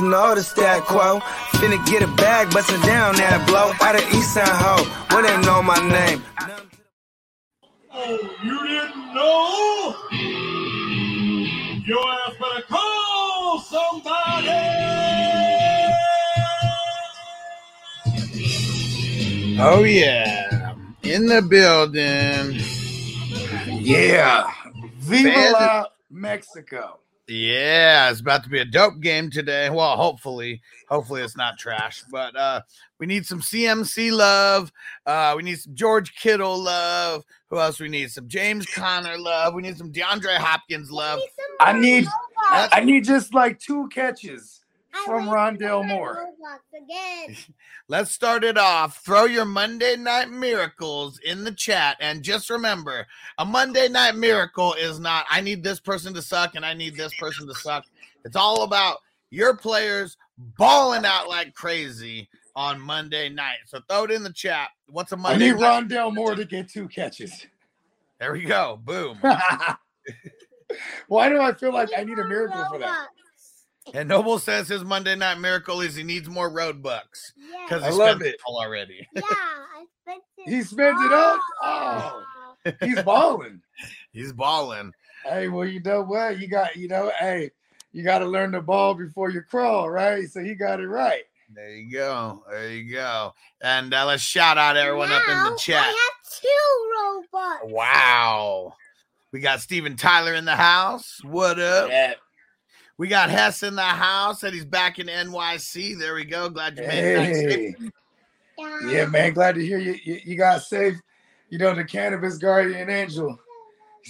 you 0.00 0.08
know 0.08 0.34
the 0.34 0.42
stat 0.42 0.82
quo. 0.84 1.20
Finna 1.58 1.84
get 1.86 2.02
a 2.02 2.06
bag, 2.16 2.50
bustin' 2.50 2.80
down 2.82 3.16
that 3.16 3.46
blow. 3.46 3.72
Out 3.86 3.94
of 3.96 4.14
East 4.14 4.34
Side 4.34 4.48
Ho, 4.48 4.84
where 5.10 5.22
they 5.22 5.36
know 5.46 5.62
my 5.62 5.76
name. 5.88 6.22
Oh, 7.92 8.18
you 8.42 8.58
didn't 8.66 9.14
know? 9.14 9.96
Your 11.84 12.08
ass 12.08 12.34
better 12.40 12.66
call 12.68 13.60
somebody! 13.60 14.48
Oh 19.62 19.82
yeah, 19.84 20.74
in 21.02 21.26
the 21.26 21.42
building. 21.42 22.56
Yeah. 23.82 24.50
Viva 24.98 25.30
Fan- 25.30 25.52
la 25.52 25.86
Mexico. 26.10 27.00
Yeah, 27.30 28.10
it's 28.10 28.20
about 28.20 28.42
to 28.42 28.50
be 28.50 28.58
a 28.58 28.64
dope 28.64 28.98
game 29.00 29.30
today. 29.30 29.70
Well, 29.70 29.96
hopefully, 29.96 30.60
hopefully 30.88 31.22
it's 31.22 31.36
not 31.36 31.58
trash, 31.58 32.02
but 32.10 32.34
uh 32.34 32.62
we 32.98 33.06
need 33.06 33.24
some 33.24 33.40
CMC 33.40 34.10
love. 34.10 34.72
Uh 35.06 35.34
we 35.36 35.44
need 35.44 35.60
some 35.60 35.74
George 35.74 36.12
Kittle 36.16 36.58
love. 36.58 37.22
Who 37.48 37.60
else 37.60 37.78
we 37.78 37.88
need? 37.88 38.10
Some 38.10 38.26
James 38.26 38.66
Conner 38.66 39.16
love. 39.16 39.54
We 39.54 39.62
need 39.62 39.78
some 39.78 39.92
DeAndre 39.92 40.38
Hopkins 40.38 40.90
love. 40.90 41.20
I 41.60 41.72
need 41.72 42.08
I 42.50 42.80
need 42.80 43.04
just 43.04 43.32
like 43.32 43.60
two 43.60 43.88
catches 43.90 44.62
from 45.04 45.28
Rondale 45.28 45.86
Moore. 45.86 46.26
again. 46.74 47.36
Let's 47.90 48.12
start 48.12 48.44
it 48.44 48.56
off. 48.56 48.98
Throw 49.04 49.24
your 49.24 49.44
Monday 49.44 49.96
night 49.96 50.30
miracles 50.30 51.18
in 51.24 51.42
the 51.42 51.50
chat. 51.50 51.96
And 51.98 52.22
just 52.22 52.48
remember, 52.48 53.04
a 53.36 53.44
Monday 53.44 53.88
night 53.88 54.14
miracle 54.14 54.74
is 54.74 55.00
not, 55.00 55.26
I 55.28 55.40
need 55.40 55.64
this 55.64 55.80
person 55.80 56.14
to 56.14 56.22
suck 56.22 56.54
and 56.54 56.64
I 56.64 56.72
need 56.72 56.94
this 56.94 57.12
person 57.18 57.48
to 57.48 57.54
suck. 57.54 57.84
It's 58.24 58.36
all 58.36 58.62
about 58.62 58.98
your 59.30 59.56
players 59.56 60.16
balling 60.56 61.04
out 61.04 61.28
like 61.28 61.52
crazy 61.54 62.28
on 62.54 62.80
Monday 62.80 63.28
night. 63.28 63.58
So 63.66 63.80
throw 63.88 64.04
it 64.04 64.12
in 64.12 64.22
the 64.22 64.32
chat. 64.32 64.68
What's 64.86 65.10
a 65.10 65.16
I 65.16 65.18
Monday 65.18 65.46
I 65.46 65.50
need 65.50 65.60
night? 65.60 65.88
Rondale 65.88 66.14
Moore 66.14 66.36
to 66.36 66.44
get 66.44 66.68
two 66.68 66.86
catches. 66.86 67.44
There 68.20 68.34
we 68.34 68.42
go. 68.42 68.78
Boom. 68.84 69.18
Why 71.08 71.28
do 71.28 71.40
I 71.40 71.52
feel 71.54 71.72
like 71.72 71.88
I 71.98 72.04
need 72.04 72.20
a 72.20 72.28
miracle 72.28 72.64
for 72.70 72.78
that? 72.78 73.08
And 73.94 74.08
Noble 74.08 74.38
says 74.38 74.68
his 74.68 74.84
Monday 74.84 75.16
night 75.16 75.38
miracle 75.38 75.80
is 75.80 75.96
he 75.96 76.02
needs 76.02 76.28
more 76.28 76.50
road 76.50 76.82
bucks 76.82 77.32
because 77.64 77.82
I 77.82 77.90
he 77.90 77.96
love 77.96 78.16
spent 78.18 78.34
it. 78.34 78.40
all 78.46 78.60
already. 78.62 79.06
Yeah, 79.14 79.22
I 79.24 79.84
spent 80.02 80.22
it. 80.38 80.50
He 80.50 80.62
spent 80.62 80.96
it 81.00 81.12
up. 81.12 81.40
Oh, 81.62 82.22
he's 82.80 83.02
balling. 83.02 83.60
He's 84.12 84.32
balling. 84.32 84.92
Hey, 85.24 85.48
well, 85.48 85.64
you 85.64 85.80
know 85.80 86.02
what? 86.02 86.38
You 86.40 86.48
got, 86.48 86.76
you 86.76 86.88
know, 86.88 87.10
hey, 87.20 87.50
you 87.92 88.02
got 88.02 88.18
to 88.18 88.26
learn 88.26 88.52
to 88.52 88.60
ball 88.60 88.92
before 88.94 89.30
you 89.30 89.40
crawl, 89.40 89.88
right? 89.88 90.28
So 90.28 90.40
he 90.42 90.54
got 90.54 90.80
it 90.80 90.88
right. 90.88 91.22
There 91.54 91.70
you 91.70 91.90
go. 91.92 92.44
There 92.50 92.70
you 92.72 92.92
go. 92.92 93.32
And 93.62 93.94
uh, 93.94 94.04
let's 94.06 94.22
shout 94.22 94.58
out 94.58 94.76
everyone 94.76 95.10
up 95.12 95.22
in 95.28 95.44
the 95.44 95.56
chat. 95.58 95.82
I 95.82 95.86
have 95.86 96.40
two 96.40 97.32
robots. 97.32 97.72
Wow. 97.72 98.74
We 99.32 99.40
got 99.40 99.60
Steven 99.60 99.96
Tyler 99.96 100.34
in 100.34 100.44
the 100.44 100.56
house. 100.56 101.20
What 101.24 101.58
up? 101.60 101.88
Yeah. 101.88 102.14
We 103.00 103.08
got 103.08 103.30
Hess 103.30 103.62
in 103.62 103.76
the 103.76 103.80
house, 103.82 104.42
and 104.42 104.52
he's 104.52 104.66
back 104.66 104.98
in 104.98 105.06
NYC. 105.06 105.98
There 105.98 106.12
we 106.14 106.26
go. 106.26 106.50
Glad 106.50 106.76
you 106.76 106.86
made 106.86 106.98
it. 106.98 107.24
Hey. 107.24 107.72
safe. 107.78 107.90
Yeah, 108.90 109.06
man. 109.06 109.32
Glad 109.32 109.54
to 109.54 109.64
hear 109.64 109.78
you. 109.78 109.98
You, 110.04 110.20
you 110.22 110.36
got 110.36 110.62
safe. 110.62 111.00
You 111.48 111.56
know, 111.56 111.74
the 111.74 111.82
cannabis 111.82 112.36
guardian 112.36 112.90
angel. 112.90 113.28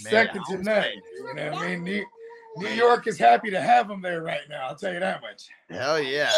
Man, 0.03 0.11
Second 0.11 0.43
to 0.49 0.57
none. 0.61 0.83
You 1.15 1.33
know 1.35 1.51
what 1.51 1.61
I 1.61 1.77
mean? 1.77 1.83
New, 1.85 2.05
New 2.57 2.69
York 2.71 3.07
is 3.07 3.17
happy 3.17 3.49
to 3.49 3.61
have 3.61 3.89
him 3.89 4.01
there 4.01 4.23
right 4.23 4.41
now. 4.49 4.67
I'll 4.67 4.75
tell 4.75 4.91
you 4.93 4.99
that 4.99 5.21
much. 5.21 5.43
Hell 5.69 6.01
yeah. 6.01 6.29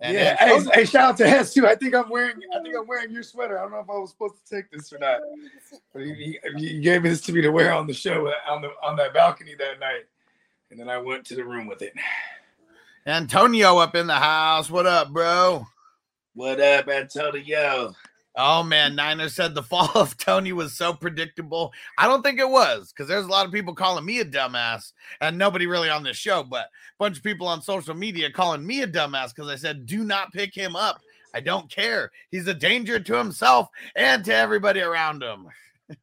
And 0.00 0.14
yeah. 0.14 0.36
Hey, 0.36 0.62
hey, 0.72 0.84
shout 0.84 1.02
out 1.10 1.16
to 1.16 1.28
Hess 1.28 1.52
too. 1.52 1.66
I 1.66 1.74
think 1.74 1.96
I'm 1.96 2.08
wearing. 2.10 2.36
I 2.56 2.62
think 2.62 2.76
I'm 2.78 2.86
wearing 2.86 3.10
your 3.10 3.24
sweater. 3.24 3.58
I 3.58 3.62
don't 3.62 3.72
know 3.72 3.80
if 3.80 3.90
I 3.90 3.98
was 3.98 4.10
supposed 4.10 4.36
to 4.46 4.54
take 4.54 4.70
this 4.70 4.92
or 4.92 5.00
not. 5.00 5.18
But 5.92 6.02
you, 6.02 6.14
you- 6.14 6.38
you 6.58 6.80
gave 6.80 7.02
me 7.02 7.08
this 7.08 7.22
to 7.22 7.32
me 7.32 7.42
to 7.42 7.50
wear 7.50 7.72
on 7.72 7.88
the 7.88 7.92
show 7.92 8.28
uh, 8.28 8.34
on 8.48 8.62
the 8.62 8.70
on 8.84 8.94
that 8.98 9.12
balcony 9.12 9.56
that 9.58 9.80
night, 9.80 10.04
and 10.70 10.78
then 10.78 10.88
I 10.88 10.98
went 10.98 11.24
to 11.26 11.34
the 11.34 11.44
room 11.44 11.66
with 11.66 11.82
it. 11.82 11.94
Antonio 13.06 13.78
up 13.78 13.94
in 13.94 14.06
the 14.06 14.14
house. 14.14 14.70
What 14.70 14.86
up, 14.86 15.10
bro? 15.10 15.66
What 16.34 16.60
up, 16.60 16.88
Antonio? 16.88 17.94
Oh 18.36 18.62
man, 18.62 18.94
Niner 18.94 19.28
said 19.28 19.54
the 19.54 19.62
fall 19.64 19.90
of 19.94 20.16
Tony 20.16 20.52
was 20.52 20.74
so 20.74 20.92
predictable. 20.92 21.72
I 21.96 22.06
don't 22.06 22.22
think 22.22 22.38
it 22.38 22.48
was 22.48 22.92
because 22.92 23.08
there's 23.08 23.24
a 23.24 23.30
lot 23.30 23.46
of 23.46 23.52
people 23.52 23.74
calling 23.74 24.04
me 24.04 24.20
a 24.20 24.24
dumbass, 24.24 24.92
and 25.20 25.38
nobody 25.38 25.66
really 25.66 25.88
on 25.88 26.02
this 26.02 26.16
show, 26.16 26.44
but 26.44 26.66
a 26.66 26.98
bunch 26.98 27.16
of 27.16 27.24
people 27.24 27.48
on 27.48 27.62
social 27.62 27.94
media 27.94 28.30
calling 28.30 28.64
me 28.64 28.82
a 28.82 28.86
dumbass 28.86 29.34
because 29.34 29.50
I 29.50 29.56
said, 29.56 29.86
"Do 29.86 30.04
not 30.04 30.32
pick 30.32 30.54
him 30.54 30.76
up." 30.76 31.00
I 31.34 31.40
don't 31.40 31.70
care. 31.70 32.10
He's 32.30 32.46
a 32.46 32.54
danger 32.54 32.98
to 32.98 33.16
himself 33.16 33.68
and 33.96 34.24
to 34.24 34.34
everybody 34.34 34.80
around 34.80 35.22
him. 35.22 35.48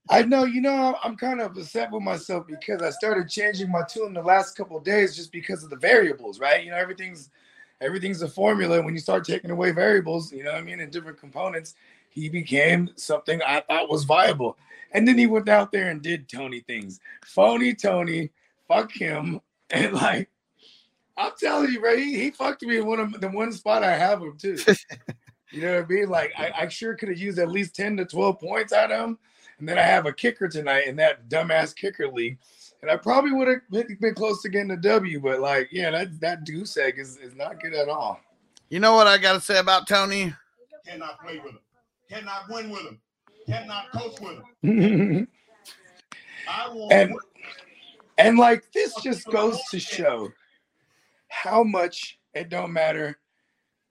I 0.10 0.24
know, 0.24 0.46
you 0.46 0.62
know, 0.62 0.98
I'm 1.04 1.16
kind 1.16 1.42
of 1.42 1.56
upset 1.58 1.92
with 1.92 2.02
myself 2.02 2.48
because 2.48 2.82
I 2.82 2.90
started 2.90 3.30
changing 3.30 3.72
my 3.72 3.84
tune 3.84 4.14
the 4.14 4.22
last 4.22 4.56
couple 4.56 4.78
of 4.78 4.84
days 4.84 5.16
just 5.16 5.32
because 5.32 5.64
of 5.64 5.70
the 5.70 5.76
variables, 5.76 6.40
right? 6.40 6.64
You 6.64 6.72
know, 6.72 6.78
everything's 6.78 7.30
everything's 7.82 8.22
a 8.22 8.28
formula. 8.28 8.82
When 8.82 8.94
you 8.94 9.00
start 9.00 9.26
taking 9.26 9.52
away 9.52 9.72
variables, 9.72 10.32
you 10.32 10.44
know 10.44 10.54
what 10.54 10.62
I 10.62 10.64
mean, 10.64 10.80
and 10.80 10.92
different 10.92 11.20
components, 11.20 11.76
he 12.10 12.30
became 12.30 12.90
something 12.96 13.42
I 13.44 13.62
thought 13.62 13.90
was 13.90 14.06
viable. 14.06 14.58
And 14.92 15.08
then 15.08 15.18
he 15.18 15.28
went 15.28 15.50
out 15.50 15.72
there 15.72 15.90
and 15.90 16.02
did 16.02 16.30
Tony 16.30 16.62
things. 16.62 17.00
Phony 17.26 17.74
Tony, 17.74 18.32
fuck 18.68 18.92
him. 18.92 19.42
And 19.72 19.94
like, 19.94 20.30
I'm 21.18 21.32
telling 21.40 21.72
you, 21.72 21.80
bro, 21.80 21.98
he, 21.98 22.16
he 22.16 22.30
fucked 22.30 22.62
me 22.62 22.78
in 22.78 22.86
one 22.86 23.00
of 23.00 23.20
the 23.20 23.30
one 23.30 23.52
spot 23.52 23.84
I 23.84 23.98
have 23.98 24.22
him 24.22 24.38
too. 24.38 24.58
you 25.52 25.62
know 25.62 25.78
what 25.78 25.86
I 25.86 25.88
mean? 25.88 26.08
Like, 26.08 26.34
I, 26.38 26.52
I 26.56 26.68
sure 26.68 26.94
could 26.94 27.10
have 27.10 27.18
used 27.18 27.40
at 27.40 27.50
least 27.50 27.76
10 27.76 27.98
to 27.98 28.06
12 28.06 28.40
points 28.40 28.74
out 28.74 28.92
of 28.92 29.04
him. 29.04 29.18
And 29.60 29.68
then 29.68 29.78
I 29.78 29.84
have 29.84 30.06
a 30.06 30.14
kicker 30.14 30.48
tonight 30.48 30.88
in 30.88 30.96
that 30.98 31.30
dumbass 31.30 31.76
kicker 31.76 32.08
league. 32.08 32.38
And 32.82 32.92
I 32.92 32.98
probably 32.98 33.32
would 33.32 33.48
have 33.48 33.62
been 34.00 34.14
close 34.14 34.42
to 34.42 34.50
getting 34.50 34.72
a 34.72 34.78
W, 34.78 35.20
but 35.20 35.40
like, 35.40 35.70
yeah, 35.72 35.92
that 35.92 36.20
that 36.20 36.46
goose 36.46 36.78
egg 36.78 37.00
is, 37.00 37.18
is 37.18 37.36
not 37.36 37.62
good 37.62 37.74
at 37.74 37.90
all. 37.90 38.20
You 38.70 38.80
know 38.80 38.94
what 38.94 39.08
I 39.08 39.18
got 39.18 39.34
to 39.34 39.42
say 39.42 39.58
about 39.60 39.88
Tony? 39.88 40.34
Cannot 40.86 41.20
play 41.20 41.40
with 41.40 41.54
him. 41.54 41.60
Cannot 42.10 42.50
win 42.50 42.70
with 42.70 42.82
him. 42.82 43.00
Cannot 43.48 43.92
coach 43.92 44.20
with 44.20 44.40
him. 44.62 45.28
I 46.48 46.70
want 46.74 46.94
and 46.94 47.14
and 48.18 48.38
like 48.38 48.72
this 48.72 48.94
just 49.02 49.26
goes 49.28 49.60
to 49.72 49.80
show 49.80 50.32
how 51.28 51.64
much 51.64 52.20
it 52.34 52.50
don't 52.50 52.72
matter 52.72 53.18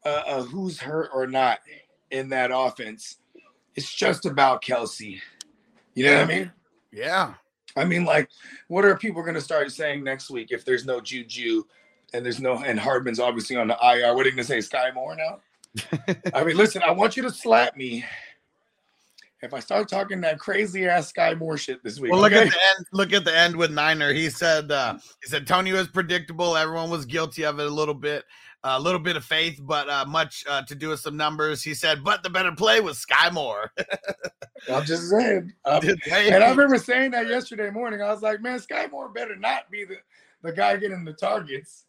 uh, 0.05 0.23
uh, 0.27 0.43
who's 0.43 0.79
hurt 0.81 1.11
or 1.13 1.27
not 1.27 1.61
in 2.11 2.29
that 2.31 2.51
offense. 2.53 3.17
It's 3.75 3.93
just 3.93 4.27
about 4.27 4.63
Kelce. 4.63 5.21
You 5.95 6.07
know 6.07 6.17
what 6.17 6.25
I 6.31 6.39
mean? 6.39 6.53
Yeah. 6.93 7.35
I 7.77 7.85
mean, 7.85 8.05
like, 8.05 8.29
what 8.69 8.85
are 8.85 8.97
people 8.97 9.23
going 9.23 9.35
to 9.35 9.41
start 9.41 9.71
saying 9.73 10.05
next 10.05 10.31
week 10.31 10.49
if 10.51 10.65
there's 10.65 10.85
no 10.85 11.01
Juju 11.01 11.65
and 12.13 12.25
there's 12.25 12.41
no 12.41 12.59
and 12.59 12.79
Hardman's 12.79 13.21
obviously 13.21 13.57
on 13.57 13.69
the 13.69 13.77
IR? 13.83 14.15
What 14.15 14.27
are 14.27 14.29
you 14.29 14.37
going 14.37 14.37
to 14.37 14.45
say, 14.45 14.59
Skyy 14.59 14.95
Moore 14.95 15.17
now? 15.17 15.41
I 16.35 16.45
mean, 16.45 16.57
listen, 16.57 16.83
I 16.83 16.93
want 16.93 17.17
you 17.17 17.23
to 17.25 17.31
slap 17.31 17.77
me 17.77 18.05
if 19.43 19.53
I 19.53 19.61
start 19.61 19.89
talking 19.89 20.21
that 20.23 20.39
crazy 20.39 20.87
ass 20.87 21.13
Skyy 21.13 21.37
Moore 21.37 21.59
shit 21.59 21.83
this 21.83 22.01
week. 22.01 22.13
Well, 22.13 22.21
look 22.21 22.33
okay? 22.33 22.47
at 22.47 22.53
the 22.53 22.59
end. 22.77 22.87
Look 22.93 23.13
at 23.13 23.25
the 23.25 23.37
end 23.37 23.57
with 23.57 23.71
Niner. 23.71 24.13
He 24.13 24.31
said 24.31 24.71
uh, 24.71 24.95
he 25.23 25.29
said 25.29 25.47
Tony 25.47 25.73
was 25.73 25.89
predictable. 25.89 26.57
Everyone 26.57 26.91
was 26.91 27.05
guilty 27.05 27.45
of 27.45 27.59
it 27.59 27.67
a 27.67 27.71
little 27.71 27.95
bit. 27.95 28.25
A 28.67 28.81
little 28.81 28.99
bit 28.99 29.15
of 29.15 29.25
faith, 29.25 29.61
but 29.63 29.91
uh, 29.91 30.07
much 30.07 30.43
uh, 30.49 30.63
to 30.63 30.75
do 30.75 30.89
with 30.89 31.01
some 31.01 31.19
numbers. 31.19 31.63
He 31.63 31.75
said, 31.75 32.03
but 32.03 32.23
the 32.23 32.31
better 32.31 32.51
play 32.51 32.81
was 32.81 33.05
Skyy 33.05 33.31
Moore. 33.31 33.71
I'm 34.73 34.85
just 34.85 35.11
saying. 35.11 35.53
Um, 35.67 35.83
and 36.11 36.43
I 36.43 36.49
remember 36.49 36.79
saying 36.79 37.11
that 37.11 37.29
yesterday 37.29 37.69
morning. 37.69 38.01
I 38.01 38.11
was 38.11 38.23
like, 38.23 38.41
man, 38.41 38.59
Skyy 38.59 38.91
Moore 38.91 39.11
better 39.11 39.37
not 39.37 39.71
be 39.71 39.85
the, 39.85 39.97
the 40.43 40.51
guy 40.51 40.79
getting 40.79 41.05
the 41.05 41.13
targets. 41.13 41.85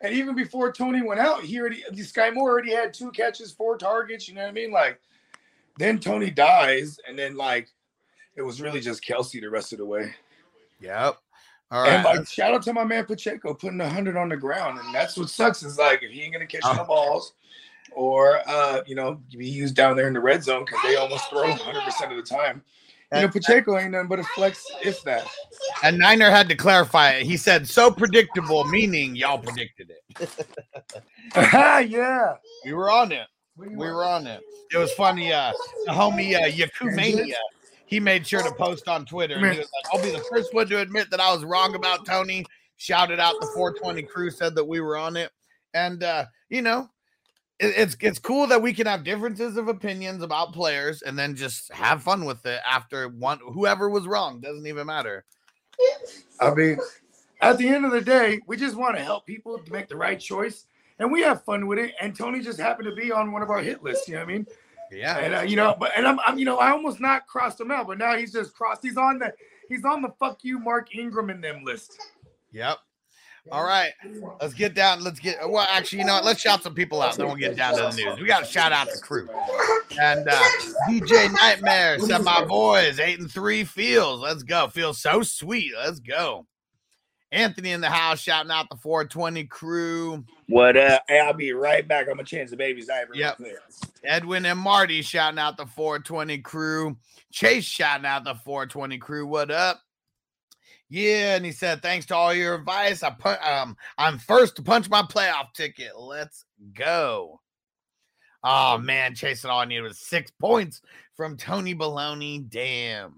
And 0.00 0.12
even 0.12 0.34
before 0.34 0.72
Tony 0.72 1.00
went 1.00 1.20
out, 1.20 1.44
he 1.44 1.60
already 1.60 1.84
Skyy 1.92 2.34
Moore 2.34 2.50
already 2.50 2.74
had 2.74 2.92
two 2.92 3.10
catches, 3.12 3.52
four 3.52 3.78
targets. 3.78 4.28
You 4.28 4.34
know 4.34 4.42
what 4.42 4.48
I 4.48 4.52
mean? 4.52 4.72
Like, 4.72 5.00
then 5.78 5.98
Tony 5.98 6.30
dies, 6.30 6.98
and 7.08 7.18
then 7.18 7.36
like 7.36 7.68
it 8.36 8.42
was 8.42 8.60
really 8.60 8.80
just 8.80 9.04
Kelce 9.04 9.40
the 9.40 9.48
rest 9.48 9.72
of 9.72 9.78
the 9.78 9.86
way. 9.86 10.12
Yep. 10.80 11.18
All 11.70 11.82
right. 11.82 11.92
And 11.92 12.04
like 12.04 12.28
shout 12.28 12.54
out 12.54 12.62
to 12.62 12.72
my 12.72 12.84
man 12.84 13.04
Pacheco 13.04 13.54
putting 13.54 13.80
a 13.80 13.88
hundred 13.88 14.16
on 14.16 14.28
the 14.28 14.36
ground, 14.36 14.78
and 14.78 14.94
that's 14.94 15.16
what 15.16 15.28
sucks 15.30 15.62
is 15.62 15.78
like 15.78 16.02
if 16.02 16.10
he 16.10 16.22
ain't 16.22 16.32
gonna 16.32 16.46
catch 16.46 16.62
Oh. 16.64 16.74
no 16.74 16.84
balls, 16.84 17.32
or 17.92 18.40
uh, 18.46 18.82
you 18.86 18.94
know, 18.94 19.20
be 19.36 19.48
used 19.48 19.74
down 19.74 19.96
there 19.96 20.06
in 20.06 20.12
the 20.14 20.20
red 20.20 20.44
zone 20.44 20.64
because 20.64 20.80
they 20.84 20.96
almost 20.96 21.28
throw 21.30 21.50
hundred 21.52 21.82
percent 21.82 22.12
of 22.12 22.16
the 22.18 22.22
time. 22.22 22.62
You 23.12 23.20
know, 23.20 23.28
Pacheco 23.28 23.78
ain't 23.78 23.92
nothing 23.92 24.08
but 24.08 24.18
a 24.18 24.24
flex, 24.24 24.66
if 24.82 25.00
that. 25.04 25.24
And 25.84 25.98
Niner 25.98 26.30
had 26.30 26.48
to 26.48 26.56
clarify 26.56 27.10
it. 27.12 27.26
He 27.26 27.36
said, 27.36 27.68
so 27.68 27.88
predictable, 27.88 28.64
meaning 28.64 29.14
y'all 29.14 29.38
predicted 29.38 29.92
it. 30.18 30.46
yeah, 31.36 32.34
We 32.64 32.72
were 32.72 32.90
on 32.90 33.12
it. 33.12 33.28
We 33.56 33.68
were 33.76 34.04
on 34.04 34.26
it. 34.26 34.40
It 34.72 34.78
was 34.78 34.90
funny. 34.94 35.32
Uh, 35.32 35.52
the 35.86 35.92
homie 35.92 36.34
uh, 36.34 36.48
Yakumania, 36.48 37.34
he 37.86 38.00
made 38.00 38.26
sure 38.26 38.42
to 38.42 38.52
post 38.52 38.88
on 38.88 39.04
Twitter. 39.04 39.36
And 39.36 39.44
he 39.52 39.58
was 39.58 39.58
like, 39.58 39.92
I'll 39.92 40.02
be 40.02 40.10
the 40.10 40.24
first 40.30 40.54
one 40.54 40.68
to 40.68 40.80
admit 40.80 41.10
that 41.10 41.20
I 41.20 41.32
was 41.32 41.44
wrong 41.44 41.74
about 41.74 42.06
Tony. 42.06 42.44
Shouted 42.76 43.20
out 43.20 43.34
the 43.40 43.46
420 43.54 44.02
crew, 44.02 44.30
said 44.30 44.54
that 44.56 44.64
we 44.64 44.80
were 44.80 44.96
on 44.96 45.16
it. 45.16 45.30
And, 45.74 46.02
uh, 46.02 46.26
you 46.48 46.60
know, 46.60 46.90
it, 47.58 47.74
it's 47.76 47.96
it's 48.00 48.18
cool 48.18 48.46
that 48.48 48.62
we 48.62 48.72
can 48.72 48.86
have 48.86 49.04
differences 49.04 49.56
of 49.56 49.68
opinions 49.68 50.22
about 50.22 50.52
players 50.52 51.02
and 51.02 51.18
then 51.18 51.36
just 51.36 51.72
have 51.72 52.02
fun 52.02 52.24
with 52.24 52.44
it 52.46 52.60
after 52.68 53.08
one 53.08 53.38
whoever 53.52 53.88
was 53.88 54.06
wrong 54.06 54.40
doesn't 54.40 54.66
even 54.66 54.86
matter. 54.86 55.24
I 56.40 56.52
mean, 56.54 56.78
at 57.40 57.58
the 57.58 57.68
end 57.68 57.84
of 57.84 57.92
the 57.92 58.00
day, 58.00 58.40
we 58.46 58.56
just 58.56 58.76
want 58.76 58.96
to 58.96 59.02
help 59.02 59.26
people 59.26 59.60
make 59.70 59.88
the 59.88 59.96
right 59.96 60.18
choice, 60.18 60.66
and 60.98 61.10
we 61.10 61.22
have 61.22 61.44
fun 61.44 61.66
with 61.66 61.78
it. 61.78 61.94
And 62.00 62.16
Tony 62.16 62.40
just 62.40 62.60
happened 62.60 62.88
to 62.88 62.94
be 62.94 63.12
on 63.12 63.32
one 63.32 63.42
of 63.42 63.50
our 63.50 63.60
hit 63.60 63.82
lists. 63.82 64.08
You 64.08 64.14
know 64.14 64.20
what 64.20 64.30
I 64.30 64.32
mean? 64.32 64.46
Yeah. 64.94 65.18
And 65.18 65.34
uh, 65.34 65.40
you 65.40 65.56
know, 65.56 65.76
but 65.78 65.92
and 65.96 66.06
I'm, 66.06 66.18
I'm, 66.26 66.38
you 66.38 66.44
know, 66.44 66.58
I 66.58 66.70
almost 66.70 67.00
not 67.00 67.26
crossed 67.26 67.60
him 67.60 67.70
out, 67.70 67.86
but 67.86 67.98
now 67.98 68.16
he's 68.16 68.32
just 68.32 68.54
crossed. 68.54 68.82
He's 68.82 68.96
on 68.96 69.18
the, 69.18 69.32
he's 69.68 69.84
on 69.84 70.02
the 70.02 70.10
fuck 70.18 70.44
you, 70.44 70.58
Mark 70.58 70.94
Ingram 70.94 71.30
in 71.30 71.40
them 71.40 71.64
list. 71.64 71.98
Yep. 72.52 72.78
All 73.52 73.64
right. 73.64 73.92
Let's 74.40 74.54
get 74.54 74.74
down. 74.74 75.04
Let's 75.04 75.20
get 75.20 75.38
well, 75.46 75.66
actually, 75.68 75.98
you 75.98 76.06
know 76.06 76.14
what? 76.14 76.24
Let's 76.24 76.40
shout 76.40 76.62
some 76.62 76.74
people 76.74 77.02
out, 77.02 77.16
then 77.16 77.26
we'll 77.26 77.36
get 77.36 77.56
down 77.56 77.76
to 77.76 77.82
the 77.82 77.90
news. 77.90 78.18
We 78.18 78.26
gotta 78.26 78.46
shout 78.46 78.72
out 78.72 78.86
the 78.86 78.98
crew. 78.98 79.28
And 80.00 80.26
uh 80.28 80.42
DJ 80.88 81.30
Nightmare 81.30 81.98
said 81.98 82.22
my 82.22 82.44
boys, 82.44 82.98
eight 82.98 83.18
and 83.18 83.30
three 83.30 83.64
feels. 83.64 84.20
Let's 84.20 84.42
go. 84.42 84.68
Feels 84.68 84.98
so 84.98 85.22
sweet. 85.22 85.72
Let's 85.76 86.00
go. 86.00 86.46
Anthony 87.34 87.72
in 87.72 87.80
the 87.80 87.90
house 87.90 88.20
shouting 88.20 88.52
out 88.52 88.68
the 88.70 88.76
420 88.76 89.44
crew. 89.44 90.24
What 90.48 90.76
up? 90.76 91.02
Hey, 91.08 91.18
I'll 91.18 91.32
be 91.32 91.52
right 91.52 91.86
back. 91.86 92.06
I'm 92.08 92.14
gonna 92.14 92.24
change 92.24 92.50
the 92.50 92.56
baby's 92.56 92.86
diaper. 92.86 93.14
Yep. 93.14 93.40
Edwin 94.04 94.46
and 94.46 94.58
Marty 94.58 95.02
shouting 95.02 95.40
out 95.40 95.56
the 95.56 95.66
420 95.66 96.38
crew. 96.38 96.96
Chase 97.32 97.64
shouting 97.64 98.06
out 98.06 98.24
the 98.24 98.36
420 98.36 98.98
crew. 98.98 99.26
What 99.26 99.50
up? 99.50 99.80
Yeah, 100.88 101.34
and 101.34 101.44
he 101.44 101.50
said, 101.50 101.82
"Thanks 101.82 102.06
to 102.06 102.14
all 102.14 102.32
your 102.32 102.54
advice, 102.54 103.02
I 103.02 103.10
put 103.10 103.44
um 103.44 103.76
I'm 103.98 104.18
first 104.18 104.56
to 104.56 104.62
punch 104.62 104.88
my 104.88 105.02
playoff 105.02 105.52
ticket. 105.54 105.98
Let's 105.98 106.44
go." 106.72 107.40
Oh 108.44 108.78
man, 108.78 109.16
Chase, 109.16 109.44
all 109.44 109.60
I 109.60 109.64
needed 109.64 109.82
was 109.82 109.98
six 109.98 110.30
points 110.30 110.82
from 111.16 111.36
Tony 111.36 111.74
Baloney. 111.74 112.48
Damn. 112.48 113.16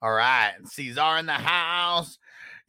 All 0.00 0.12
right, 0.12 0.54
Caesar 0.64 1.18
in 1.18 1.26
the 1.26 1.32
house. 1.32 2.18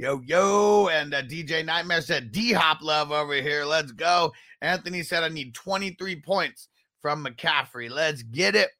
Yo, 0.01 0.19
yo, 0.25 0.87
and 0.87 1.13
uh, 1.13 1.21
DJ 1.21 1.63
Nightmare 1.63 2.01
said 2.01 2.31
D 2.31 2.53
Hop 2.53 2.81
love 2.81 3.11
over 3.11 3.35
here. 3.35 3.63
Let's 3.63 3.91
go. 3.91 4.33
Anthony 4.59 5.03
said 5.03 5.21
I 5.21 5.29
need 5.29 5.53
23 5.53 6.21
points 6.21 6.69
from 7.03 7.23
McCaffrey. 7.23 7.87
Let's 7.87 8.23
get 8.23 8.55
it. 8.55 8.71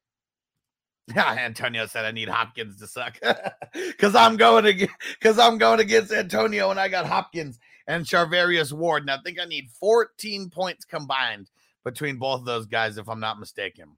Antonio 1.16 1.86
said 1.86 2.04
I 2.04 2.10
need 2.10 2.28
Hopkins 2.28 2.80
to 2.80 2.88
suck 2.88 3.20
because 3.72 4.16
I'm 4.16 4.36
going 4.36 4.64
to 4.64 4.88
because 5.12 5.38
I'm 5.38 5.58
going 5.58 5.78
against 5.78 6.12
Antonio 6.12 6.72
and 6.72 6.80
I 6.80 6.88
got 6.88 7.06
Hopkins 7.06 7.60
and 7.86 8.04
Charvarius 8.04 8.72
Ward. 8.72 9.04
And 9.04 9.10
I 9.12 9.18
think 9.24 9.38
I 9.38 9.44
need 9.44 9.68
14 9.78 10.50
points 10.50 10.84
combined 10.84 11.50
between 11.84 12.16
both 12.16 12.40
of 12.40 12.46
those 12.46 12.66
guys, 12.66 12.98
if 12.98 13.08
I'm 13.08 13.20
not 13.20 13.38
mistaken. 13.38 13.96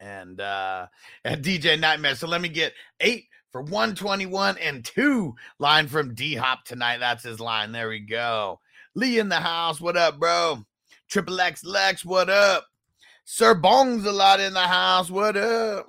And 0.00 0.38
uh 0.38 0.88
and 1.24 1.42
DJ 1.42 1.80
Nightmare. 1.80 2.14
So 2.14 2.28
let 2.28 2.42
me 2.42 2.50
get 2.50 2.74
eight 3.00 3.27
for 3.52 3.62
121 3.62 4.58
and 4.58 4.84
two 4.84 5.34
line 5.58 5.86
from 5.88 6.14
D 6.14 6.34
Hop 6.34 6.64
tonight. 6.64 6.98
That's 6.98 7.24
his 7.24 7.40
line. 7.40 7.72
There 7.72 7.88
we 7.88 8.00
go. 8.00 8.60
Lee 8.94 9.18
in 9.18 9.28
the 9.28 9.36
house. 9.36 9.80
What 9.80 9.96
up, 9.96 10.18
bro? 10.18 10.64
Triple 11.08 11.40
X 11.40 11.64
Lex, 11.64 12.04
what 12.04 12.28
up? 12.28 12.66
Sir 13.24 13.54
Bong's 13.54 14.04
a 14.04 14.12
lot 14.12 14.40
in 14.40 14.52
the 14.52 14.60
house. 14.60 15.10
What 15.10 15.36
up? 15.36 15.86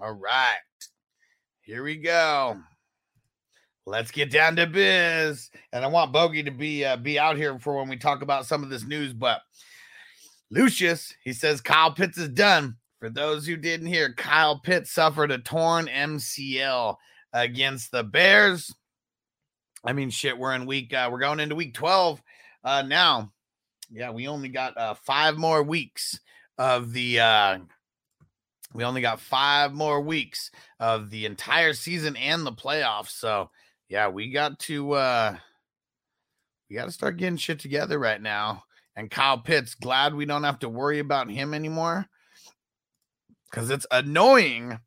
All 0.00 0.12
right. 0.12 0.54
Here 1.60 1.82
we 1.82 1.96
go. 1.96 2.58
Let's 3.84 4.10
get 4.10 4.30
down 4.30 4.56
to 4.56 4.66
biz. 4.66 5.50
And 5.72 5.84
I 5.84 5.88
want 5.88 6.12
Bogey 6.12 6.42
to 6.42 6.50
be 6.50 6.84
uh, 6.84 6.96
be 6.96 7.18
out 7.18 7.36
here 7.36 7.58
for 7.58 7.76
when 7.76 7.88
we 7.88 7.96
talk 7.96 8.22
about 8.22 8.46
some 8.46 8.62
of 8.62 8.70
this 8.70 8.86
news. 8.86 9.12
But 9.12 9.40
Lucius, 10.50 11.14
he 11.22 11.32
says 11.32 11.60
Kyle 11.60 11.92
Pitts 11.92 12.18
is 12.18 12.30
done. 12.30 12.76
For 13.00 13.10
those 13.10 13.46
who 13.46 13.56
didn't 13.56 13.86
hear, 13.86 14.12
Kyle 14.14 14.58
Pitts 14.58 14.90
suffered 14.90 15.30
a 15.30 15.38
torn 15.38 15.86
MCL 15.86 16.96
against 17.32 17.92
the 17.92 18.02
Bears. 18.02 18.74
I 19.84 19.92
mean, 19.92 20.10
shit, 20.10 20.36
we're 20.36 20.54
in 20.54 20.66
week, 20.66 20.92
uh, 20.92 21.08
we're 21.12 21.20
going 21.20 21.38
into 21.38 21.54
week 21.54 21.74
12 21.74 22.20
uh, 22.64 22.82
now. 22.82 23.32
Yeah, 23.90 24.10
we 24.10 24.26
only 24.26 24.48
got 24.48 24.76
uh, 24.76 24.94
five 24.94 25.36
more 25.36 25.62
weeks 25.62 26.18
of 26.58 26.92
the, 26.92 27.20
uh, 27.20 27.58
we 28.74 28.84
only 28.84 29.00
got 29.00 29.20
five 29.20 29.72
more 29.72 30.00
weeks 30.00 30.50
of 30.80 31.10
the 31.10 31.24
entire 31.24 31.74
season 31.74 32.16
and 32.16 32.44
the 32.44 32.52
playoffs. 32.52 33.10
So, 33.10 33.50
yeah, 33.88 34.08
we 34.08 34.30
got 34.30 34.58
to, 34.60 34.92
uh, 34.92 35.36
we 36.68 36.76
got 36.76 36.86
to 36.86 36.92
start 36.92 37.16
getting 37.16 37.36
shit 37.36 37.60
together 37.60 37.98
right 37.98 38.20
now. 38.20 38.64
And 38.98 39.10
Kyle 39.10 39.38
Pitts, 39.38 39.76
glad 39.76 40.12
we 40.12 40.26
don't 40.26 40.42
have 40.42 40.58
to 40.58 40.68
worry 40.68 40.98
about 40.98 41.30
him 41.30 41.54
anymore 41.54 42.06
because 43.48 43.70
it's 43.70 43.86
annoying 43.92 44.80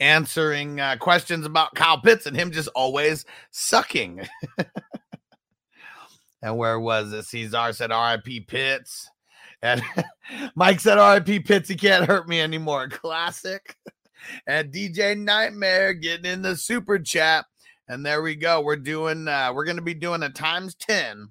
answering 0.00 0.80
uh, 0.80 0.96
questions 0.98 1.46
about 1.46 1.76
Kyle 1.76 2.00
Pitts 2.00 2.26
and 2.26 2.36
him 2.36 2.50
just 2.50 2.68
always 2.74 3.24
sucking. 3.52 4.26
And 6.42 6.56
where 6.56 6.80
was 6.80 7.12
it? 7.12 7.24
Cesar 7.24 7.72
said 7.72 7.90
RIP 7.90 8.48
Pitts. 8.48 9.08
And 9.62 9.80
Mike 10.56 10.80
said 10.80 10.96
RIP 10.96 11.46
Pitts, 11.46 11.68
he 11.68 11.76
can't 11.76 12.06
hurt 12.06 12.28
me 12.28 12.40
anymore. 12.40 12.88
Classic. 12.90 13.76
And 14.46 14.72
DJ 14.72 15.16
Nightmare 15.16 15.94
getting 15.94 16.30
in 16.30 16.42
the 16.42 16.56
super 16.56 16.98
chat. 16.98 17.44
And 17.88 18.04
there 18.04 18.22
we 18.22 18.34
go. 18.34 18.60
We're 18.60 18.76
doing 18.76 19.28
uh 19.28 19.52
we're 19.54 19.64
gonna 19.64 19.82
be 19.82 19.94
doing 19.94 20.22
a 20.22 20.30
times 20.30 20.74
10 20.74 21.28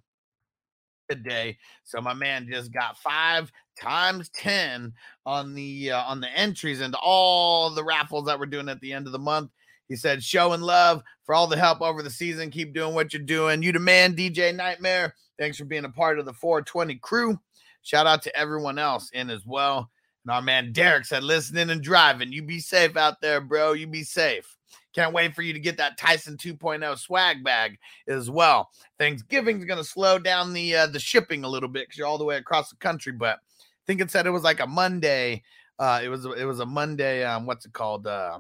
today. 1.16 1.58
So 1.84 2.02
my 2.02 2.14
man 2.14 2.48
just 2.50 2.72
got 2.72 2.98
five 2.98 3.52
times 3.80 4.30
10 4.30 4.94
on 5.26 5.54
the 5.54 5.92
uh, 5.92 6.04
on 6.04 6.22
the 6.22 6.30
entries 6.30 6.82
and 6.82 6.96
all 6.96 7.70
the 7.70 7.84
raffles 7.84 8.26
that 8.26 8.40
we're 8.40 8.46
doing 8.46 8.70
at 8.70 8.80
the 8.82 8.94
end 8.94 9.08
of 9.08 9.14
the 9.14 9.20
month. 9.20 9.52
He 9.88 9.98
said, 9.98 10.24
showing 10.24 10.62
love 10.62 11.04
for 11.26 11.36
all 11.36 11.48
the 11.48 11.58
help 11.58 11.82
over 11.82 12.02
the 12.02 12.10
season. 12.10 12.50
Keep 12.50 12.74
doing 12.74 12.96
what 12.96 13.14
you're 13.14 13.22
doing. 13.22 13.62
You 13.62 13.74
the 13.74 13.80
man, 13.80 14.16
DJ 14.16 14.56
Nightmare. 14.56 15.16
Thanks 15.38 15.58
for 15.58 15.66
being 15.66 15.86
a 15.86 15.90
part 15.90 16.18
of 16.18 16.26
the 16.26 16.34
420 16.34 16.96
crew. 16.96 17.38
Shout 17.82 18.08
out 18.08 18.22
to 18.24 18.36
everyone 18.36 18.80
else 18.80 19.10
in 19.12 19.30
as 19.30 19.46
well. 19.46 19.90
And 20.24 20.32
our 20.32 20.42
man 20.42 20.72
Derek 20.72 21.06
said, 21.06 21.24
listening 21.24 21.70
and 21.70 21.82
driving. 21.82 22.32
You 22.32 22.44
be 22.44 22.60
safe 22.60 22.96
out 22.96 23.22
there, 23.22 23.42
bro. 23.42 23.74
You 23.74 23.88
be 23.88 24.04
safe. 24.04 24.56
Can't 24.94 25.14
wait 25.14 25.34
for 25.34 25.42
you 25.42 25.54
to 25.54 25.60
get 25.60 25.78
that 25.78 25.98
Tyson 25.98 26.36
2.0 26.36 26.98
swag 26.98 27.44
bag 27.44 27.78
as 28.08 28.30
well. 28.30 28.70
Thanksgiving's 29.00 29.66
gonna 29.66 29.84
slow 29.84 30.20
down 30.20 30.54
the 30.54 30.76
uh, 30.76 30.88
the 30.88 31.00
shipping 31.00 31.44
a 31.44 31.50
little 31.50 31.70
bit 31.70 31.88
because 31.88 31.98
you're 31.98 32.08
all 32.08 32.18
the 32.18 32.26
way 32.26 32.38
across 32.38 32.70
the 32.70 32.76
country. 32.78 33.14
But 33.14 33.38
I 33.38 33.84
think 33.88 34.02
it 34.02 34.12
said 34.12 34.28
it 34.28 34.32
was 34.32 34.44
like 34.44 34.60
a 34.60 34.68
Monday. 34.68 35.44
Uh, 35.80 36.02
it 36.04 36.10
was 36.10 36.26
it 36.26 36.46
was 36.46 36.60
a 36.60 36.66
Monday. 36.66 37.24
Um, 37.24 37.46
what's 37.46 37.66
it 37.66 37.74
called? 37.74 38.06
Uh, 38.06 38.40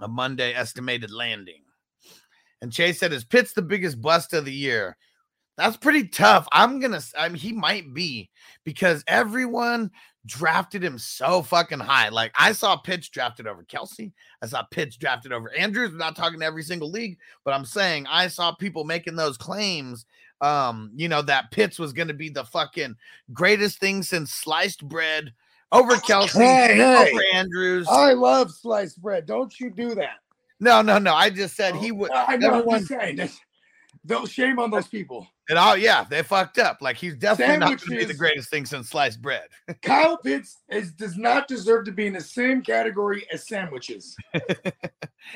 a 0.00 0.08
Monday 0.08 0.54
estimated 0.54 1.12
landing. 1.12 1.62
And 2.62 2.72
Chase 2.72 2.98
said, 2.98 3.12
"Is 3.12 3.24
Pitts 3.24 3.52
the 3.52 3.62
biggest 3.62 4.00
bust 4.00 4.32
of 4.32 4.44
the 4.44 4.52
year?" 4.52 4.96
That's 5.56 5.76
pretty 5.76 6.08
tough. 6.08 6.48
I'm 6.52 6.80
gonna. 6.80 7.00
I 7.16 7.28
mean, 7.28 7.38
he 7.38 7.52
might 7.52 7.92
be 7.92 8.30
because 8.64 9.04
everyone 9.06 9.90
drafted 10.26 10.82
him 10.82 10.98
so 10.98 11.42
fucking 11.42 11.80
high. 11.80 12.08
Like 12.08 12.32
I 12.38 12.52
saw 12.52 12.76
Pitts 12.76 13.08
drafted 13.08 13.46
over 13.46 13.62
Kelce. 13.64 14.12
I 14.42 14.46
saw 14.46 14.62
Pitts 14.62 14.96
drafted 14.96 15.32
over 15.32 15.52
Andrews. 15.54 15.92
We're 15.92 15.98
not 15.98 16.16
talking 16.16 16.40
to 16.40 16.46
every 16.46 16.62
single 16.62 16.90
league, 16.90 17.18
but 17.44 17.52
I'm 17.54 17.64
saying 17.64 18.06
I 18.08 18.28
saw 18.28 18.52
people 18.54 18.84
making 18.84 19.16
those 19.16 19.36
claims. 19.36 20.06
Um, 20.40 20.90
you 20.94 21.08
know 21.08 21.22
that 21.22 21.50
Pitts 21.52 21.78
was 21.78 21.92
going 21.92 22.08
to 22.08 22.14
be 22.14 22.28
the 22.28 22.44
fucking 22.44 22.96
greatest 23.32 23.78
thing 23.78 24.02
since 24.02 24.32
sliced 24.32 24.86
bread 24.86 25.32
over 25.72 25.92
Kelce, 25.96 26.32
Hey, 26.40 26.74
hey. 26.76 27.10
over 27.12 27.22
Andrews. 27.32 27.86
I 27.90 28.12
love 28.12 28.50
sliced 28.50 29.00
bread. 29.00 29.26
Don't 29.26 29.58
you 29.60 29.70
do 29.70 29.94
that. 29.94 30.16
No, 30.60 30.82
no, 30.82 30.98
no. 30.98 31.14
I 31.14 31.30
just 31.30 31.56
said 31.56 31.74
he 31.76 31.92
would. 31.92 32.10
I 32.12 32.36
know. 32.36 32.48
Everyone- 32.54 32.78
just 32.78 32.88
saying. 32.90 33.16
That's- 33.16 33.38
Don't 34.06 34.28
shame 34.28 34.58
on 34.58 34.70
those 34.70 34.86
people. 34.88 35.26
And 35.48 35.58
oh 35.58 35.74
yeah, 35.74 36.04
they 36.08 36.22
fucked 36.22 36.58
up. 36.58 36.78
Like 36.80 36.96
he's 36.96 37.14
definitely 37.16 37.58
not 37.58 37.68
going 37.68 37.78
to 37.78 37.96
be 37.96 38.04
the 38.04 38.14
greatest 38.14 38.50
thing 38.50 38.64
since 38.64 38.88
sliced 38.88 39.20
bread. 39.20 39.48
Kyle 39.82 40.16
Pitts 40.16 40.58
is 40.70 40.92
does 40.92 41.18
not 41.18 41.48
deserve 41.48 41.84
to 41.84 41.92
be 41.92 42.06
in 42.06 42.14
the 42.14 42.20
same 42.20 42.62
category 42.62 43.26
as 43.32 43.46
sandwiches. 43.46 44.16
All 44.34 44.40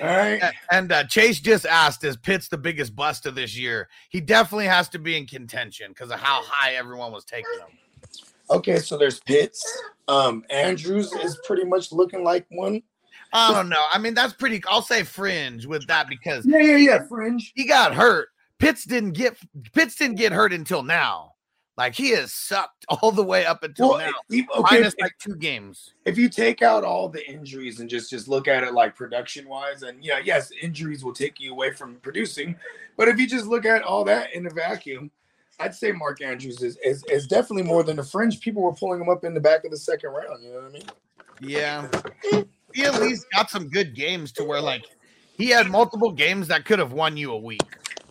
right. 0.00 0.42
And 0.70 0.92
uh, 0.92 1.04
Chase 1.04 1.40
just 1.40 1.66
asked, 1.66 2.04
"Is 2.04 2.16
Pitts 2.16 2.48
the 2.48 2.56
biggest 2.56 2.96
bust 2.96 3.26
of 3.26 3.34
this 3.34 3.56
year?" 3.56 3.88
He 4.08 4.20
definitely 4.20 4.66
has 4.66 4.88
to 4.90 4.98
be 4.98 5.16
in 5.16 5.26
contention 5.26 5.90
because 5.90 6.10
of 6.10 6.20
how 6.20 6.42
high 6.42 6.74
everyone 6.74 7.12
was 7.12 7.24
taking 7.24 7.58
him. 7.58 7.78
Okay, 8.50 8.78
so 8.78 8.96
there's 8.96 9.20
Pitts. 9.20 9.82
Um, 10.08 10.42
Andrews 10.48 11.12
is 11.12 11.38
pretty 11.46 11.64
much 11.64 11.92
looking 11.92 12.24
like 12.24 12.46
one. 12.50 12.82
I 13.32 13.52
don't 13.52 13.68
know. 13.68 13.84
I 13.92 13.98
mean, 13.98 14.14
that's 14.14 14.32
pretty. 14.32 14.62
I'll 14.66 14.80
say 14.80 15.02
fringe 15.02 15.66
with 15.66 15.86
that 15.86 16.08
because 16.08 16.46
Yeah, 16.46 16.60
yeah, 16.60 16.76
yeah. 16.76 17.06
Fringe. 17.06 17.52
he 17.54 17.66
got 17.66 17.94
hurt. 17.94 18.28
Pitts 18.58 18.84
didn't 18.84 19.12
get 19.12 19.36
Pitts 19.72 19.96
didn't 19.96 20.16
get 20.16 20.32
hurt 20.32 20.52
until 20.52 20.82
now. 20.82 21.34
Like 21.76 21.94
he 21.94 22.10
has 22.10 22.32
sucked 22.34 22.84
all 22.88 23.12
the 23.12 23.22
way 23.22 23.46
up 23.46 23.62
until 23.62 23.90
Well, 23.90 23.98
now. 23.98 24.12
if, 24.30 24.46
okay, 24.50 24.76
Minus 24.76 24.94
if, 24.94 25.00
like 25.00 25.16
two 25.18 25.36
games. 25.36 25.94
if 26.04 26.18
you 26.18 26.28
take 26.28 26.60
out 26.60 26.82
all 26.84 27.08
the 27.08 27.26
injuries 27.30 27.80
and 27.80 27.88
just 27.88 28.10
just 28.10 28.26
look 28.28 28.48
at 28.48 28.64
it 28.64 28.74
like 28.74 28.96
production 28.96 29.48
wise, 29.48 29.82
and 29.82 30.02
yeah, 30.04 30.18
yes, 30.22 30.50
injuries 30.60 31.04
will 31.04 31.12
take 31.14 31.38
you 31.40 31.52
away 31.52 31.72
from 31.72 31.96
producing. 31.96 32.56
But 32.96 33.08
if 33.08 33.18
you 33.18 33.28
just 33.28 33.46
look 33.46 33.64
at 33.64 33.82
all 33.82 34.04
that 34.04 34.32
in 34.34 34.46
a 34.46 34.50
vacuum, 34.50 35.12
I'd 35.60 35.74
say 35.74 35.92
Mark 35.92 36.20
Andrews 36.20 36.62
is, 36.62 36.76
is 36.84 37.04
is 37.04 37.28
definitely 37.28 37.62
more 37.62 37.84
than 37.84 38.00
a 38.00 38.04
fringe. 38.04 38.40
People 38.40 38.62
were 38.62 38.74
pulling 38.74 39.00
him 39.00 39.08
up 39.08 39.24
in 39.24 39.34
the 39.34 39.40
back 39.40 39.64
of 39.64 39.70
the 39.70 39.76
second 39.76 40.10
round. 40.10 40.42
You 40.42 40.50
know 40.52 40.56
what 40.56 40.64
I 40.66 40.70
mean? 40.70 40.82
Yeah. 41.40 41.88
He 42.74 42.84
at 42.84 43.00
least 43.00 43.24
got 43.34 43.50
some 43.50 43.68
good 43.68 43.94
games 43.94 44.32
to 44.32 44.44
where 44.44 44.60
like 44.60 44.84
he 45.36 45.48
had 45.48 45.68
multiple 45.70 46.10
games 46.10 46.48
that 46.48 46.64
could 46.64 46.78
have 46.80 46.92
won 46.92 47.16
you 47.16 47.32
a 47.32 47.38
week 47.38 47.62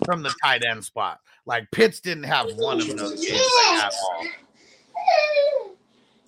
from 0.06 0.24
the 0.24 0.34
tight 0.44 0.64
end 0.64 0.84
spot. 0.84 1.20
Like 1.46 1.70
Pitts 1.72 2.00
didn't 2.00 2.24
have 2.24 2.48
one 2.56 2.80
of 2.82 2.98
those 2.98 3.26
games 3.26 3.50
like, 3.68 3.84
at 3.84 3.94
all. 3.94 4.26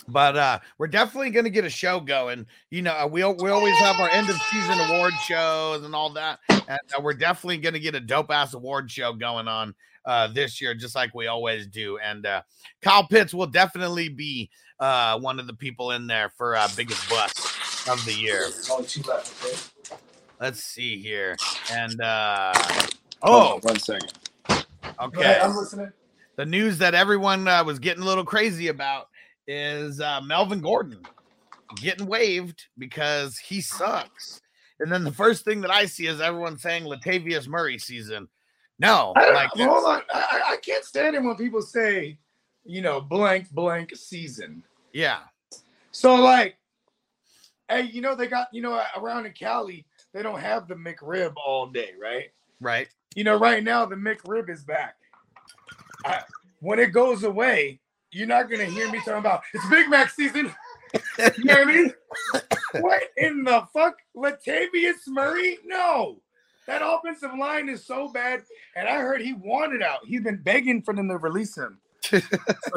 But 0.08 0.38
uh 0.38 0.60
we're 0.78 0.88
definitely 0.88 1.30
gonna 1.30 1.50
get 1.50 1.66
a 1.66 1.70
show 1.70 2.00
going. 2.00 2.48
You 2.72 2.82
know, 2.82 3.08
we 3.08 3.24
we 3.24 3.50
always 3.50 3.78
have 3.78 4.00
our 4.00 4.10
end 4.10 4.30
of 4.30 4.38
season 4.52 4.80
award 4.80 5.14
shows 5.26 5.84
and 5.84 5.94
all 5.94 6.10
that, 6.14 6.40
and 6.50 6.80
uh, 6.98 7.02
we're 7.02 7.14
definitely 7.14 7.58
gonna 7.58 7.80
get 7.80 7.96
a 7.96 8.00
dope 8.00 8.32
ass 8.32 8.54
award 8.54 8.90
show 8.90 9.14
going 9.14 9.48
on 9.48 9.76
uh 10.06 10.28
this 10.28 10.62
year, 10.62 10.74
just 10.74 10.96
like 10.96 11.14
we 11.14 11.28
always 11.28 11.68
do. 11.68 12.00
And 12.00 12.26
uh 12.26 12.42
Kyle 12.82 13.06
Pitts 13.06 13.34
will 13.34 13.48
definitely 13.48 14.10
be 14.10 14.50
uh 14.80 15.20
one 15.20 15.40
of 15.40 15.46
the 15.46 15.54
people 15.54 15.92
in 15.92 16.08
there 16.08 16.30
for 16.30 16.56
uh 16.56 16.68
biggest 16.76 17.08
bust 17.10 17.88
of 17.88 18.04
the 18.06 18.14
year. 18.14 18.48
Only 18.72 18.88
two 18.88 19.02
left. 19.04 19.46
Okay. 19.46 20.00
Let's 20.40 20.64
see 20.64 21.00
here. 21.00 21.38
And 21.72 22.02
uh 22.02 22.54
Oh, 23.22 23.60
one 23.62 23.80
second. 23.80 24.14
okay. 25.02 25.40
I'm 25.42 25.56
listening. 25.56 25.92
The 26.38 26.46
news 26.46 26.78
that 26.78 26.96
everyone 26.96 27.48
uh, 27.48 27.64
was 27.64 27.80
getting 27.80 28.04
a 28.04 28.06
little 28.06 28.24
crazy 28.24 28.70
about 28.70 29.08
is 29.48 30.00
uh, 30.00 30.22
Melvin 30.22 30.62
Gordon 30.62 31.02
getting 31.76 32.08
waived 32.08 32.66
because 32.78 33.38
he 33.38 33.62
sucks. 33.62 34.42
And 34.80 34.92
then 34.92 35.04
the 35.04 35.12
first 35.12 35.44
thing 35.44 35.62
that 35.62 35.72
I 35.72 35.86
see 35.86 36.08
is 36.08 36.22
everyone 36.22 36.58
saying 36.58 36.84
Latavius 36.86 37.48
Murray 37.48 37.78
season. 37.78 38.30
No, 38.80 39.14
I, 39.18 39.32
like 39.34 39.50
hold 39.56 39.86
on. 39.86 40.02
I, 40.14 40.20
I- 40.20 40.54
I 40.54 40.58
can't 40.58 40.86
stand 40.86 41.16
it 41.16 41.22
when 41.24 41.36
people 41.36 41.62
say, 41.62 42.18
you 42.64 42.82
know, 42.82 43.02
blank 43.02 43.50
blank 43.52 43.94
season. 43.96 44.64
yeah, 44.94 45.20
So 45.92 46.16
like, 46.16 46.56
hey, 47.68 47.82
you 47.82 48.02
know 48.02 48.16
they 48.16 48.28
got 48.28 48.48
you 48.54 48.62
know 48.62 48.82
around 48.96 49.26
in 49.26 49.34
Cali 49.34 49.86
they 50.14 50.24
don't 50.24 50.40
have 50.40 50.68
the 50.70 50.76
McRib 50.76 51.34
all 51.36 51.68
day, 51.68 51.92
right? 52.02 52.30
Right. 52.60 52.88
You 53.16 53.24
know, 53.24 53.38
right 53.38 53.64
now 53.64 53.86
the 53.86 53.96
McRib 53.96 54.50
is 54.50 54.64
back. 54.64 54.96
I, 56.06 56.22
when 56.60 56.80
it 56.80 56.94
goes 56.94 57.24
away, 57.24 57.80
you're 58.12 58.28
not 58.28 58.50
gonna 58.50 58.66
hear 58.66 58.90
me 58.92 59.00
talking 59.00 59.14
about 59.16 59.44
it's 59.54 59.68
Big 59.70 59.90
Mac 59.90 60.10
season. 60.10 60.54
You 61.18 61.44
know 61.44 61.54
what 61.54 61.62
I 61.62 61.66
mean? 61.66 61.94
what 62.82 63.02
in 63.18 63.44
the 63.44 63.68
fuck? 63.74 63.98
Latavius 64.16 65.08
Murray? 65.08 65.60
No. 65.66 66.22
That 66.68 66.82
offensive 66.84 67.32
line 67.38 67.68
is 67.68 67.86
so 67.86 68.10
bad. 68.10 68.44
And 68.76 68.88
I 68.88 68.98
heard 68.98 69.22
he 69.22 69.34
wanted 69.34 69.82
out. 69.82 70.00
He's 70.06 70.22
been 70.22 70.42
begging 70.42 70.82
for 70.82 70.94
them 70.94 71.08
to 71.10 71.18
release 71.18 71.58
him. 71.58 71.80
so 72.04 72.20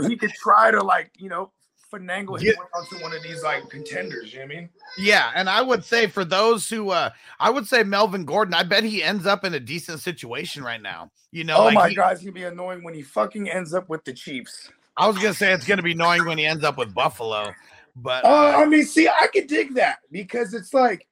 he 0.08 0.16
could 0.16 0.30
try 0.30 0.70
to 0.70 0.82
like, 0.82 1.10
you 1.16 1.28
know, 1.28 1.52
finagle 1.92 2.40
him 2.40 2.54
Yeah. 2.56 2.78
onto 2.78 3.02
one 3.02 3.12
of 3.12 3.22
these 3.22 3.42
like 3.42 3.68
contenders. 3.68 4.32
You 4.32 4.40
know 4.40 4.46
what 4.46 4.52
I 4.52 4.56
mean? 4.56 4.68
Yeah, 4.98 5.30
and 5.34 5.48
I 5.48 5.60
would 5.62 5.84
say 5.84 6.06
for 6.06 6.24
those 6.24 6.68
who 6.68 6.90
uh 6.90 7.10
I 7.38 7.50
would 7.50 7.66
say 7.66 7.82
Melvin 7.82 8.24
Gordon, 8.24 8.54
I 8.54 8.62
bet 8.62 8.84
he 8.84 9.02
ends 9.02 9.26
up 9.26 9.44
in 9.44 9.54
a 9.54 9.60
decent 9.60 10.00
situation 10.00 10.64
right 10.64 10.80
now. 10.80 11.10
You 11.30 11.44
know, 11.44 11.56
oh 11.58 11.64
like 11.64 11.74
my 11.74 11.88
he- 11.90 11.94
god, 11.94 12.12
it's 12.14 12.22
gonna 12.22 12.32
be 12.32 12.44
annoying 12.44 12.82
when 12.82 12.94
he 12.94 13.02
fucking 13.02 13.50
ends 13.50 13.74
up 13.74 13.88
with 13.88 14.04
the 14.04 14.12
Chiefs. 14.12 14.70
I 14.96 15.06
was 15.06 15.16
gonna 15.16 15.34
say 15.34 15.52
it's 15.52 15.66
gonna 15.66 15.82
be 15.82 15.92
annoying 15.92 16.24
when 16.24 16.38
he 16.38 16.46
ends 16.46 16.64
up 16.64 16.76
with 16.78 16.94
Buffalo, 16.94 17.52
but 17.96 18.24
Uh, 18.24 18.54
I 18.56 18.64
mean, 18.66 18.84
see, 18.84 19.08
I 19.08 19.26
could 19.28 19.46
dig 19.46 19.74
that 19.74 19.98
because 20.10 20.54
it's 20.54 20.74
like 20.74 21.06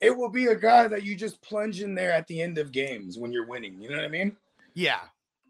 it 0.00 0.14
will 0.16 0.28
be 0.30 0.46
a 0.46 0.54
guy 0.54 0.88
that 0.88 1.02
you 1.04 1.14
just 1.16 1.40
plunge 1.42 1.80
in 1.82 1.94
there 1.94 2.12
at 2.12 2.26
the 2.26 2.40
end 2.42 2.58
of 2.58 2.70
games 2.72 3.18
when 3.18 3.32
you're 3.32 3.46
winning. 3.46 3.80
You 3.80 3.88
know 3.90 3.96
what 3.96 4.04
I 4.04 4.08
mean? 4.08 4.36
yeah, 4.74 5.00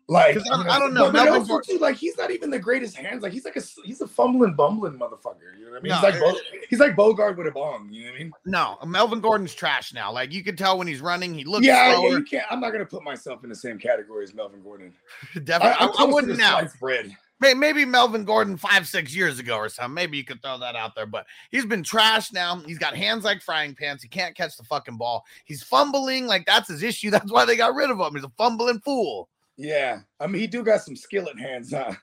Like 0.08 0.36
I- 0.36 0.76
I 0.76 0.78
don't 0.78 0.94
know, 0.94 1.10
But, 1.10 1.24
but 1.24 1.28
also 1.28 1.60
too, 1.60 1.78
like 1.78 1.96
he's 1.96 2.16
not 2.16 2.30
even 2.30 2.48
the 2.48 2.60
greatest 2.60 2.96
hands. 2.96 3.22
Like 3.24 3.32
he's 3.32 3.44
like 3.44 3.56
a 3.56 3.62
he's 3.84 4.00
a 4.00 4.06
fumbling, 4.06 4.54
bumbling 4.54 4.92
motherfucker. 4.98 5.58
You 5.58 5.64
know 5.64 5.70
what 5.72 5.78
I 5.78 5.82
mean? 5.82 5.90
No, 5.90 5.96
he's 5.96 6.02
like 6.02 6.20
Bo, 6.20 6.38
he's 6.70 6.78
like 6.78 6.94
Bogard 6.96 7.36
with 7.36 7.48
a 7.48 7.50
bong. 7.50 7.88
You 7.90 8.04
know 8.04 8.10
what 8.12 8.16
I 8.16 8.18
mean? 8.22 8.32
no, 8.44 8.78
Melvin 8.86 9.20
Gordon's 9.20 9.52
trash 9.52 9.92
now. 9.92 10.12
Like 10.12 10.32
you 10.32 10.44
can 10.44 10.54
tell 10.54 10.78
when 10.78 10.86
he's 10.86 11.00
running, 11.00 11.34
he 11.34 11.42
looks 11.44 11.66
Yeah, 11.66 11.98
yeah, 12.00 12.08
you 12.08 12.22
can't. 12.22 12.46
I'm 12.50 12.60
not 12.60 12.70
gonna 12.70 12.86
put 12.86 13.02
myself 13.02 13.42
in 13.42 13.50
the 13.50 13.56
same 13.56 13.78
category 13.78 14.22
as 14.22 14.32
Melvin 14.32 14.62
Gordon. 14.62 14.92
Definitely, 15.44 15.76
I, 15.80 15.90
I'm 15.98 16.08
I 16.10 16.12
wouldn't 16.12 16.38
now. 16.38 16.62
bread. 16.78 17.10
Maybe 17.40 17.84
Melvin 17.84 18.24
Gordon 18.24 18.56
five, 18.56 18.86
six 18.88 19.14
years 19.14 19.38
ago 19.38 19.56
or 19.56 19.68
something. 19.68 19.92
Maybe 19.92 20.16
you 20.16 20.24
could 20.24 20.40
throw 20.40 20.56
that 20.58 20.74
out 20.74 20.94
there, 20.94 21.04
but 21.04 21.26
he's 21.50 21.66
been 21.66 21.82
trashed 21.82 22.32
now. 22.32 22.56
He's 22.64 22.78
got 22.78 22.96
hands 22.96 23.24
like 23.24 23.42
frying 23.42 23.74
pans. 23.74 24.02
He 24.02 24.08
can't 24.08 24.34
catch 24.34 24.56
the 24.56 24.62
fucking 24.64 24.96
ball. 24.96 25.22
He's 25.44 25.62
fumbling. 25.62 26.26
Like 26.26 26.46
that's 26.46 26.68
his 26.68 26.82
issue. 26.82 27.10
That's 27.16 27.30
why 27.30 27.44
they 27.44 27.56
got 27.56 27.74
rid 27.74 27.90
of 27.90 27.98
him. 27.98 28.14
He's 28.14 28.24
a 28.24 28.32
fumbling 28.38 28.80
fool. 28.80 29.28
Yeah, 29.56 30.00
I 30.20 30.26
mean 30.26 30.40
he 30.40 30.46
do 30.46 30.62
got 30.62 30.82
some 30.82 30.96
skillet 30.96 31.38
hands, 31.38 31.72
huh? 31.72 31.94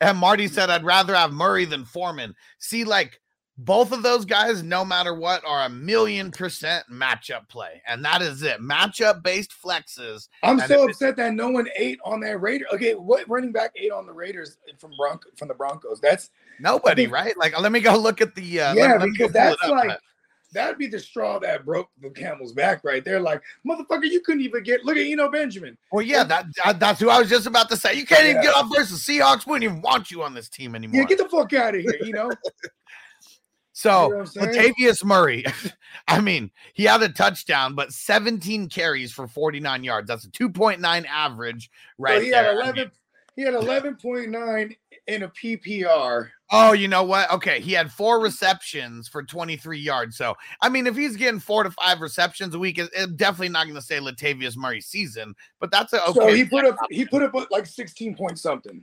And 0.00 0.18
Marty 0.18 0.46
said, 0.48 0.68
I'd 0.68 0.84
rather 0.84 1.14
have 1.14 1.32
Murray 1.32 1.64
than 1.64 1.84
Foreman. 1.84 2.34
See, 2.58 2.84
like 2.84 3.20
both 3.58 3.92
of 3.92 4.02
those 4.02 4.26
guys, 4.26 4.62
no 4.62 4.84
matter 4.84 5.14
what, 5.14 5.42
are 5.46 5.64
a 5.64 5.68
million 5.70 6.30
percent 6.30 6.84
matchup 6.92 7.48
play, 7.48 7.82
and 7.88 8.04
that 8.04 8.20
is 8.20 8.42
it. 8.42 8.60
Matchup 8.60 9.22
based 9.22 9.52
flexes. 9.64 10.28
I'm 10.42 10.60
And 10.60 10.68
so 10.68 10.88
upset 10.88 11.16
that 11.16 11.32
no 11.32 11.48
one 11.48 11.66
ate 11.76 11.98
on 12.04 12.20
that 12.20 12.40
Raider. 12.40 12.66
Okay, 12.74 12.94
what 12.94 13.26
running 13.28 13.52
back 13.52 13.72
ate 13.76 13.92
on 13.92 14.06
the 14.06 14.12
Raiders 14.12 14.58
from 14.78 14.92
Bronco 14.98 15.30
from 15.36 15.48
the 15.48 15.54
Broncos? 15.54 16.00
That's 16.00 16.30
Nobody, 16.60 17.04
think- 17.04 17.14
right? 17.14 17.36
Like, 17.38 17.58
let 17.58 17.72
me 17.72 17.80
go 17.80 17.96
look 17.98 18.20
at 18.20 18.34
the. 18.34 18.60
Uh, 18.60 18.74
yeah, 18.74 18.82
let, 18.92 19.00
let 19.00 19.12
because 19.12 19.30
it 19.30 19.32
that's 19.32 19.68
like 19.68 19.98
that'd 20.56 20.78
be 20.78 20.86
the 20.86 20.98
straw 20.98 21.38
that 21.38 21.64
broke 21.64 21.88
the 22.00 22.10
camel's 22.10 22.52
back 22.52 22.82
right 22.82 23.04
there. 23.04 23.20
Like, 23.20 23.42
motherfucker, 23.66 24.10
you 24.10 24.20
couldn't 24.20 24.40
even 24.40 24.62
get 24.62 24.84
look 24.84 24.96
at 24.96 25.06
Eno 25.06 25.30
Benjamin. 25.30 25.76
Well, 25.92 26.02
yeah, 26.02 26.24
that, 26.24 26.46
that- 26.64 26.80
that's 26.80 26.98
who 27.00 27.10
I 27.10 27.18
was 27.20 27.28
just 27.28 27.46
about 27.46 27.68
to 27.70 27.76
say. 27.76 27.94
You 27.94 28.06
can't 28.06 28.26
even 28.26 28.42
get 28.42 28.54
off 28.54 28.70
versus 28.74 29.02
Seahawks. 29.02 29.46
We 29.46 29.52
don't 29.52 29.62
even 29.62 29.82
want 29.82 30.10
you 30.10 30.22
on 30.22 30.34
this 30.34 30.48
team 30.48 30.74
anymore. 30.74 31.02
Yeah, 31.02 31.06
get 31.06 31.18
the 31.18 31.28
fuck 31.28 31.52
out 31.52 31.74
of 31.74 31.82
here, 31.82 31.98
you 32.02 32.12
know? 32.12 32.30
so 33.72 34.04
You 34.04 34.10
know 34.10 34.16
what 34.16 34.20
I'm 34.20 34.26
saying? 34.54 34.74
Latavius 34.80 35.04
Murray, 35.04 35.44
I 36.08 36.20
mean, 36.20 36.50
he 36.74 36.84
had 36.84 37.02
a 37.02 37.10
touchdown, 37.10 37.74
but 37.74 37.92
17 37.92 38.68
carries 38.68 39.12
for 39.12 39.28
49 39.28 39.84
yards. 39.84 40.08
That's 40.08 40.24
a 40.24 40.30
2.9 40.30 41.06
average, 41.06 41.70
right 41.98 42.18
so 42.18 42.24
he 42.24 42.30
had 42.30 42.46
there. 42.46 42.62
I 42.62 42.72
mean-. 42.72 42.90
He 43.36 43.42
had 43.42 43.52
eleven 43.52 43.96
point 43.96 44.30
nine 44.30 44.74
in 45.06 45.22
a 45.22 45.28
PPR. 45.28 46.28
Oh, 46.52 46.72
you 46.72 46.86
know 46.88 47.02
what? 47.02 47.30
Okay, 47.32 47.60
he 47.60 47.72
had 47.72 47.90
four 47.90 48.20
receptions 48.20 49.08
for 49.08 49.22
23 49.22 49.78
yards. 49.78 50.16
So, 50.16 50.34
I 50.60 50.68
mean, 50.68 50.86
if 50.86 50.94
he's 50.96 51.16
getting 51.16 51.40
four 51.40 51.62
to 51.64 51.70
five 51.72 52.00
receptions 52.00 52.54
a 52.54 52.58
week, 52.58 52.78
it- 52.78 52.90
it's 52.94 53.12
definitely 53.12 53.48
not 53.50 53.64
going 53.64 53.74
to 53.76 53.82
say 53.82 53.98
Latavius 53.98 54.56
Murray's 54.56 54.86
season, 54.86 55.34
but 55.60 55.70
that's 55.70 55.92
a 55.92 56.02
okay. 56.08 56.12
So 56.20 56.32
he 56.32 56.44
put 56.44 56.64
up 56.64 56.76
he 56.90 57.04
put 57.04 57.22
up 57.22 57.34
like 57.50 57.66
sixteen 57.66 58.14
point 58.16 58.38
something. 58.38 58.82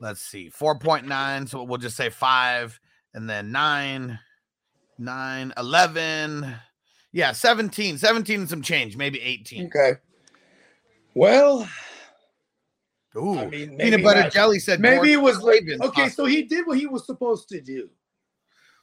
let's 0.00 0.20
see 0.20 0.50
4.9 0.50 1.48
so 1.48 1.62
we'll 1.62 1.76
just 1.78 1.96
say 1.96 2.08
5 2.08 2.80
and 3.14 3.28
then 3.28 3.52
9 3.52 4.18
9 4.98 5.52
11 5.58 6.54
yeah 7.12 7.32
17 7.32 7.98
17 7.98 8.40
and 8.40 8.48
some 8.48 8.62
change 8.62 8.96
maybe 8.96 9.20
18 9.20 9.66
Okay. 9.66 9.92
Well, 11.14 11.68
Ooh, 13.16 13.38
I 13.38 13.46
mean, 13.46 13.70
peanut 13.70 13.76
maybe 13.78 14.02
butter 14.02 14.20
not- 14.22 14.32
jelly 14.32 14.58
said 14.60 14.80
maybe 14.80 15.12
it 15.12 15.20
was 15.20 15.40
like 15.42 15.62
Ravens 15.62 15.80
okay, 15.82 16.02
possible. 16.02 16.24
so 16.24 16.28
he 16.30 16.42
did 16.42 16.66
what 16.66 16.78
he 16.78 16.86
was 16.86 17.04
supposed 17.06 17.48
to 17.48 17.60
do 17.60 17.88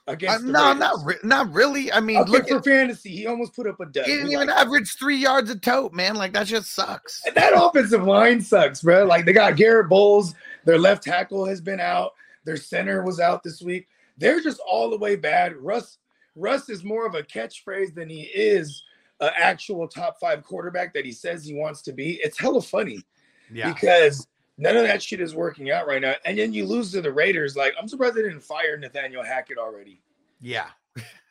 Uh, 0.08 0.12
against 0.14 0.46
the 0.46 0.52
no 0.52 0.66
Raiders. 0.68 0.80
not 0.80 0.96
re- 1.06 1.16
not 1.24 1.54
really 1.54 1.92
i 1.94 2.00
mean 2.02 2.18
Okay, 2.18 2.32
look 2.32 2.48
for 2.50 2.58
at, 2.58 2.66
fantasy, 2.66 3.10
he 3.10 3.26
almost 3.28 3.56
put 3.56 3.68
up 3.68 3.80
a 3.80 3.86
dud. 3.86 4.06
he 4.06 4.12
didn't 4.14 4.28
Like, 4.28 4.34
even 4.34 4.50
average 4.50 4.98
three 5.00 5.16
yards 5.18 5.50
a 5.50 5.58
tote 5.58 5.94
man 5.94 6.16
like 6.16 6.34
that 6.34 6.48
just 6.48 6.74
sucks 6.74 7.22
And 7.26 7.36
that 7.36 7.54
offensive 7.56 8.04
line 8.04 8.42
sucks, 8.42 8.82
bro. 8.82 9.06
Like 9.06 9.24
they 9.26 9.32
got 9.34 9.56
Garett 9.56 9.88
Bolles, 9.90 10.36
their 10.66 10.78
left 10.78 11.04
tackle 11.04 11.46
has 11.46 11.62
been 11.62 11.80
out, 11.80 12.12
their 12.44 12.58
center 12.58 13.04
was 13.04 13.20
out 13.22 13.44
this 13.44 13.62
week. 13.62 13.88
They're 14.18 14.42
just 14.42 14.60
all 14.70 14.90
the 14.90 14.98
way 14.98 15.16
bad. 15.16 15.56
Russ 15.56 16.00
Russ 16.36 16.70
is 16.70 16.84
more 16.84 17.06
of 17.08 17.16
a 17.16 17.24
catchphrase 17.24 17.96
than 17.96 18.10
he 18.10 18.24
is 18.24 18.84
an 19.22 19.32
actual 19.36 19.88
top 19.88 20.20
five 20.20 20.44
quarterback 20.44 20.94
that 20.94 21.06
he 21.06 21.12
says 21.12 21.44
he 21.46 21.54
wants 21.56 21.82
to 21.84 21.94
be. 21.94 22.20
It's 22.24 22.38
hella 22.38 22.62
funny 22.62 23.04
yeah 23.52 23.74
because 23.74 24.28
none 24.58 24.76
of 24.76 24.84
that 24.84 25.02
shit 25.02 25.22
is 25.22 25.36
working 25.36 25.72
out 25.72 25.88
right 25.88 26.02
now. 26.02 26.16
And 26.26 26.38
then 26.38 26.52
you 26.54 26.66
lose 26.66 26.92
to 26.94 27.02
the 27.02 27.12
Raiders. 27.12 27.56
Like 27.56 27.74
I'm 27.80 27.88
surprised 27.88 28.16
they 28.16 28.24
didn't 28.24 28.42
fire 28.42 28.78
Nathaniel 28.78 29.24
Hackett 29.24 29.58
already. 29.58 30.02
yeah 30.42 30.68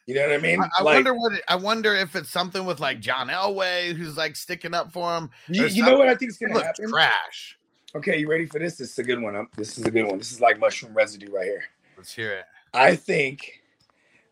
You 0.07 0.15
know 0.15 0.23
what 0.29 0.33
I 0.35 0.39
mean? 0.39 0.61
I, 0.61 0.69
I 0.79 0.83
Like, 0.83 0.95
wonder 0.95 1.15
what 1.15 1.33
it, 1.33 1.43
I 1.49 1.57
wonder 1.57 1.93
if 1.95 2.15
it's 2.15 2.31
something 2.31 2.65
with 2.65 2.79
like 2.79 3.01
John 3.01 3.27
Elway 3.29 3.93
who's 3.97 4.17
like 4.17 4.37
sticking 4.37 4.73
up 4.75 4.93
for 4.93 5.17
him. 5.17 5.31
you, 5.49 5.67
you 5.67 5.83
know 5.83 5.99
what 5.99 6.09
I 6.09 6.15
think 6.15 6.31
is 6.31 6.39
gonna 6.39 6.55
looks 6.55 6.67
happen? 6.67 6.89
trash. 6.91 7.59
Okay, 7.95 8.19
you 8.19 8.29
ready 8.31 8.47
for 8.47 8.59
this? 8.61 8.77
This 8.77 8.93
is 8.93 8.99
a 8.99 9.03
good 9.03 9.21
one. 9.21 9.35
Um, 9.35 9.49
This 9.57 9.79
is 9.79 9.85
a 9.85 9.91
good 9.91 10.05
one. 10.05 10.19
This 10.19 10.31
is 10.31 10.41
like 10.41 10.61
mushroom 10.61 10.95
residue 10.95 11.33
right 11.33 11.47
here. 11.47 11.65
Let's 11.97 12.15
hear 12.15 12.33
it. 12.35 12.45
I 12.75 12.95
think 12.95 13.63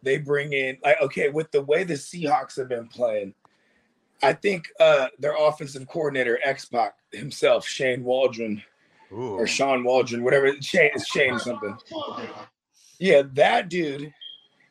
they 0.02 0.18
bring 0.18 0.52
in 0.52 0.78
like 0.84 1.00
okay 1.00 1.30
with 1.30 1.50
the 1.50 1.62
way 1.62 1.82
the 1.82 1.94
Seahawks 1.94 2.56
have 2.56 2.68
been 2.68 2.86
playing. 2.86 3.34
I 4.22 4.32
think 4.32 4.68
uh 4.80 5.08
their 5.18 5.34
offensive 5.36 5.86
coordinator 5.88 6.38
X 6.44 6.64
Pac 6.66 6.94
himself, 7.12 7.66
Shane 7.66 8.04
Waldron 8.04 8.62
Ooh. 9.12 9.34
or 9.36 9.46
Sean 9.46 9.84
Waldron, 9.84 10.22
whatever 10.24 10.50
Shane 10.60 10.90
is 10.94 11.06
Shane 11.06 11.38
something. 11.38 11.76
Yeah, 12.98 13.22
that 13.34 13.68
dude, 13.68 14.12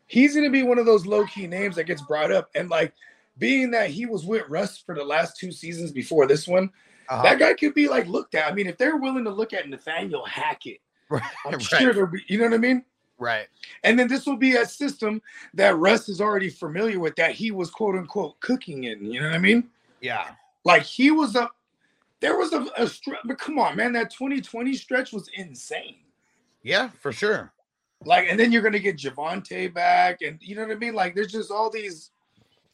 he's 0.08 0.36
gonna 0.36 0.50
be 0.50 0.64
one 0.64 0.80
of 0.80 0.86
those 0.86 1.06
low 1.06 1.26
key 1.26 1.48
names 1.48 1.76
that 1.76 1.86
gets 1.86 2.02
brought 2.02 2.32
up. 2.32 2.50
And 2.56 2.70
like 2.70 2.94
being 3.38 3.72
that 3.72 3.90
he 3.90 4.06
was 4.06 4.26
with 4.26 4.48
Russ 4.48 4.78
for 4.78 4.96
the 4.96 5.04
last 5.04 5.38
two 5.38 5.52
seasons 5.52 5.92
before 5.92 6.26
this 6.28 6.48
one, 6.48 6.70
Uh-huh. 7.10 7.24
that 7.24 7.40
guy 7.40 7.54
could 7.54 7.74
be 7.74 7.88
like 7.88 8.08
looked 8.08 8.36
at. 8.36 8.50
I 8.52 8.56
mean, 8.56 8.68
if 8.68 8.78
they're 8.78 8.98
willing 8.98 9.24
to 9.26 9.32
look 9.32 9.54
at 9.54 9.68
Nathaniel 9.70 10.26
Hackett, 10.26 10.80
I'm 11.12 11.22
Right. 11.46 11.62
sure 11.62 11.94
they'll 11.94 12.08
be, 12.08 12.24
you 12.28 12.38
know 12.38 12.46
what 12.46 12.54
I 12.54 12.58
mean? 12.58 12.86
Right. 13.20 13.48
And 13.84 13.98
then 13.98 14.08
this 14.08 14.26
will 14.26 14.38
be 14.38 14.56
a 14.56 14.66
system 14.66 15.22
that 15.54 15.78
Russ 15.78 16.10
is 16.10 16.20
already 16.20 16.50
familiar 16.50 17.00
with 17.00 17.16
that 17.16 17.32
he 17.32 17.52
was 17.52 17.70
quote 17.70 17.96
unquote 17.96 18.40
cooking 18.40 18.86
in. 18.86 19.06
You 19.06 19.22
know 19.22 19.28
what 19.28 19.36
I 19.36 19.40
mean? 19.40 19.70
Yeah. 20.02 20.32
Like 20.66 20.84
he 20.84 21.12
was 21.12 21.36
up. 21.36 21.56
There 22.20 22.38
was 22.38 22.54
a, 22.54 22.66
a 22.78 22.88
stretch, 22.88 23.20
but 23.26 23.38
come 23.38 23.60
on, 23.60 23.76
man, 23.76 23.92
that 23.94 24.10
2020 24.10 24.74
stretch 24.76 25.12
was 25.12 25.30
insane. 25.36 25.98
Yeah, 26.64 26.90
for 27.02 27.12
sure. 27.12 27.52
Like, 28.06 28.28
and 28.30 28.40
then 28.40 28.52
you're 28.52 28.62
gonna 28.62 28.80
get 28.80 28.98
Javonte 28.98 29.74
back, 29.74 30.22
and 30.22 30.38
you 30.42 30.56
know 30.56 30.64
what 30.64 30.72
I 30.72 30.76
mean? 30.76 30.94
Like, 30.94 31.16
there's 31.16 31.32
just 31.32 31.52
all 31.52 31.70
these, 31.70 32.12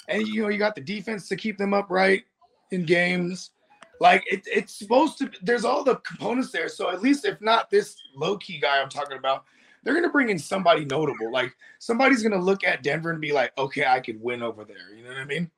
and 0.08 0.28
you 0.28 0.44
know, 0.44 0.50
you 0.50 0.60
got 0.60 0.76
the 0.76 0.82
defense 0.82 1.28
to 1.30 1.36
keep 1.36 1.58
them 1.58 1.74
upright 1.74 2.26
in 2.72 2.86
games. 2.86 3.52
Like, 4.00 4.24
it, 4.32 4.44
it's 4.46 4.74
supposed 4.74 5.18
to. 5.20 5.32
There's 5.42 5.66
all 5.66 5.84
the 5.84 5.96
components 5.98 6.52
there. 6.52 6.70
So 6.70 6.90
at 6.90 7.02
least, 7.02 7.26
if 7.26 7.42
not 7.42 7.70
this 7.70 7.96
low 8.16 8.38
key 8.38 8.60
guy 8.60 8.82
I'm 8.82 8.90
talking 8.90 9.18
about, 9.18 9.46
they're 9.90 10.00
gonna 10.00 10.12
bring 10.14 10.30
in 10.30 10.38
somebody 10.38 10.86
notable. 10.86 11.32
Like, 11.32 11.56
somebody's 11.80 12.22
gonna 12.22 12.38
look 12.38 12.64
at 12.64 12.84
Denver 12.84 13.10
and 13.10 13.20
be 13.20 13.32
like, 13.32 13.52
okay, 13.58 13.88
I 13.88 14.00
could 14.00 14.22
win 14.22 14.44
over 14.44 14.64
there. 14.64 14.96
You 14.96 15.04
know 15.04 15.10
what 15.10 15.18
I 15.18 15.26
mean? 15.26 15.50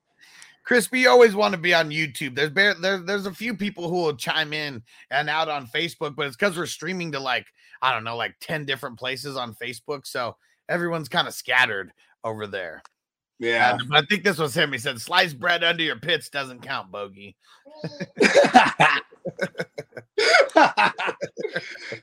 Crispy, 0.63 1.01
you 1.01 1.09
always 1.09 1.35
want 1.35 1.53
to 1.53 1.59
be 1.59 1.73
on 1.73 1.89
YouTube. 1.89 2.33
There's 2.33 2.51
bare, 2.51 2.75
there, 2.75 2.99
there's 2.99 3.25
a 3.25 3.33
few 3.33 3.55
people 3.55 3.89
who 3.89 3.95
will 3.95 4.15
chime 4.15 4.53
in 4.53 4.81
and 5.09 5.29
out 5.29 5.49
on 5.49 5.67
Facebook, 5.67 6.15
but 6.15 6.27
it's 6.27 6.37
because 6.37 6.55
we're 6.55 6.65
streaming 6.65 7.11
to 7.11 7.19
like, 7.19 7.47
I 7.81 7.91
don't 7.91 8.05
know, 8.05 8.15
like 8.15 8.35
10 8.39 8.65
different 8.65 8.97
places 8.97 9.35
on 9.35 9.55
Facebook. 9.55 10.05
So 10.05 10.37
everyone's 10.69 11.09
kind 11.09 11.27
of 11.27 11.33
scattered 11.33 11.91
over 12.23 12.47
there. 12.47 12.83
Yeah. 13.37 13.73
And 13.73 13.93
I 13.93 14.03
think 14.03 14.23
this 14.23 14.37
was 14.37 14.55
him. 14.55 14.71
He 14.71 14.77
said, 14.77 15.01
"Slice 15.01 15.33
bread 15.33 15.63
under 15.63 15.83
your 15.83 15.95
pits 15.95 16.29
doesn't 16.29 16.61
count, 16.61 16.91
Bogey. 16.91 17.35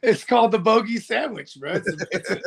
it's 0.03 0.25
called 0.25 0.53
the 0.53 0.59
bogey 0.59 0.99
sandwich, 0.99 1.57
bro. 1.59 1.73
It's 1.75 1.89
a, 1.89 1.97
it's, 2.11 2.31
a, 2.31 2.41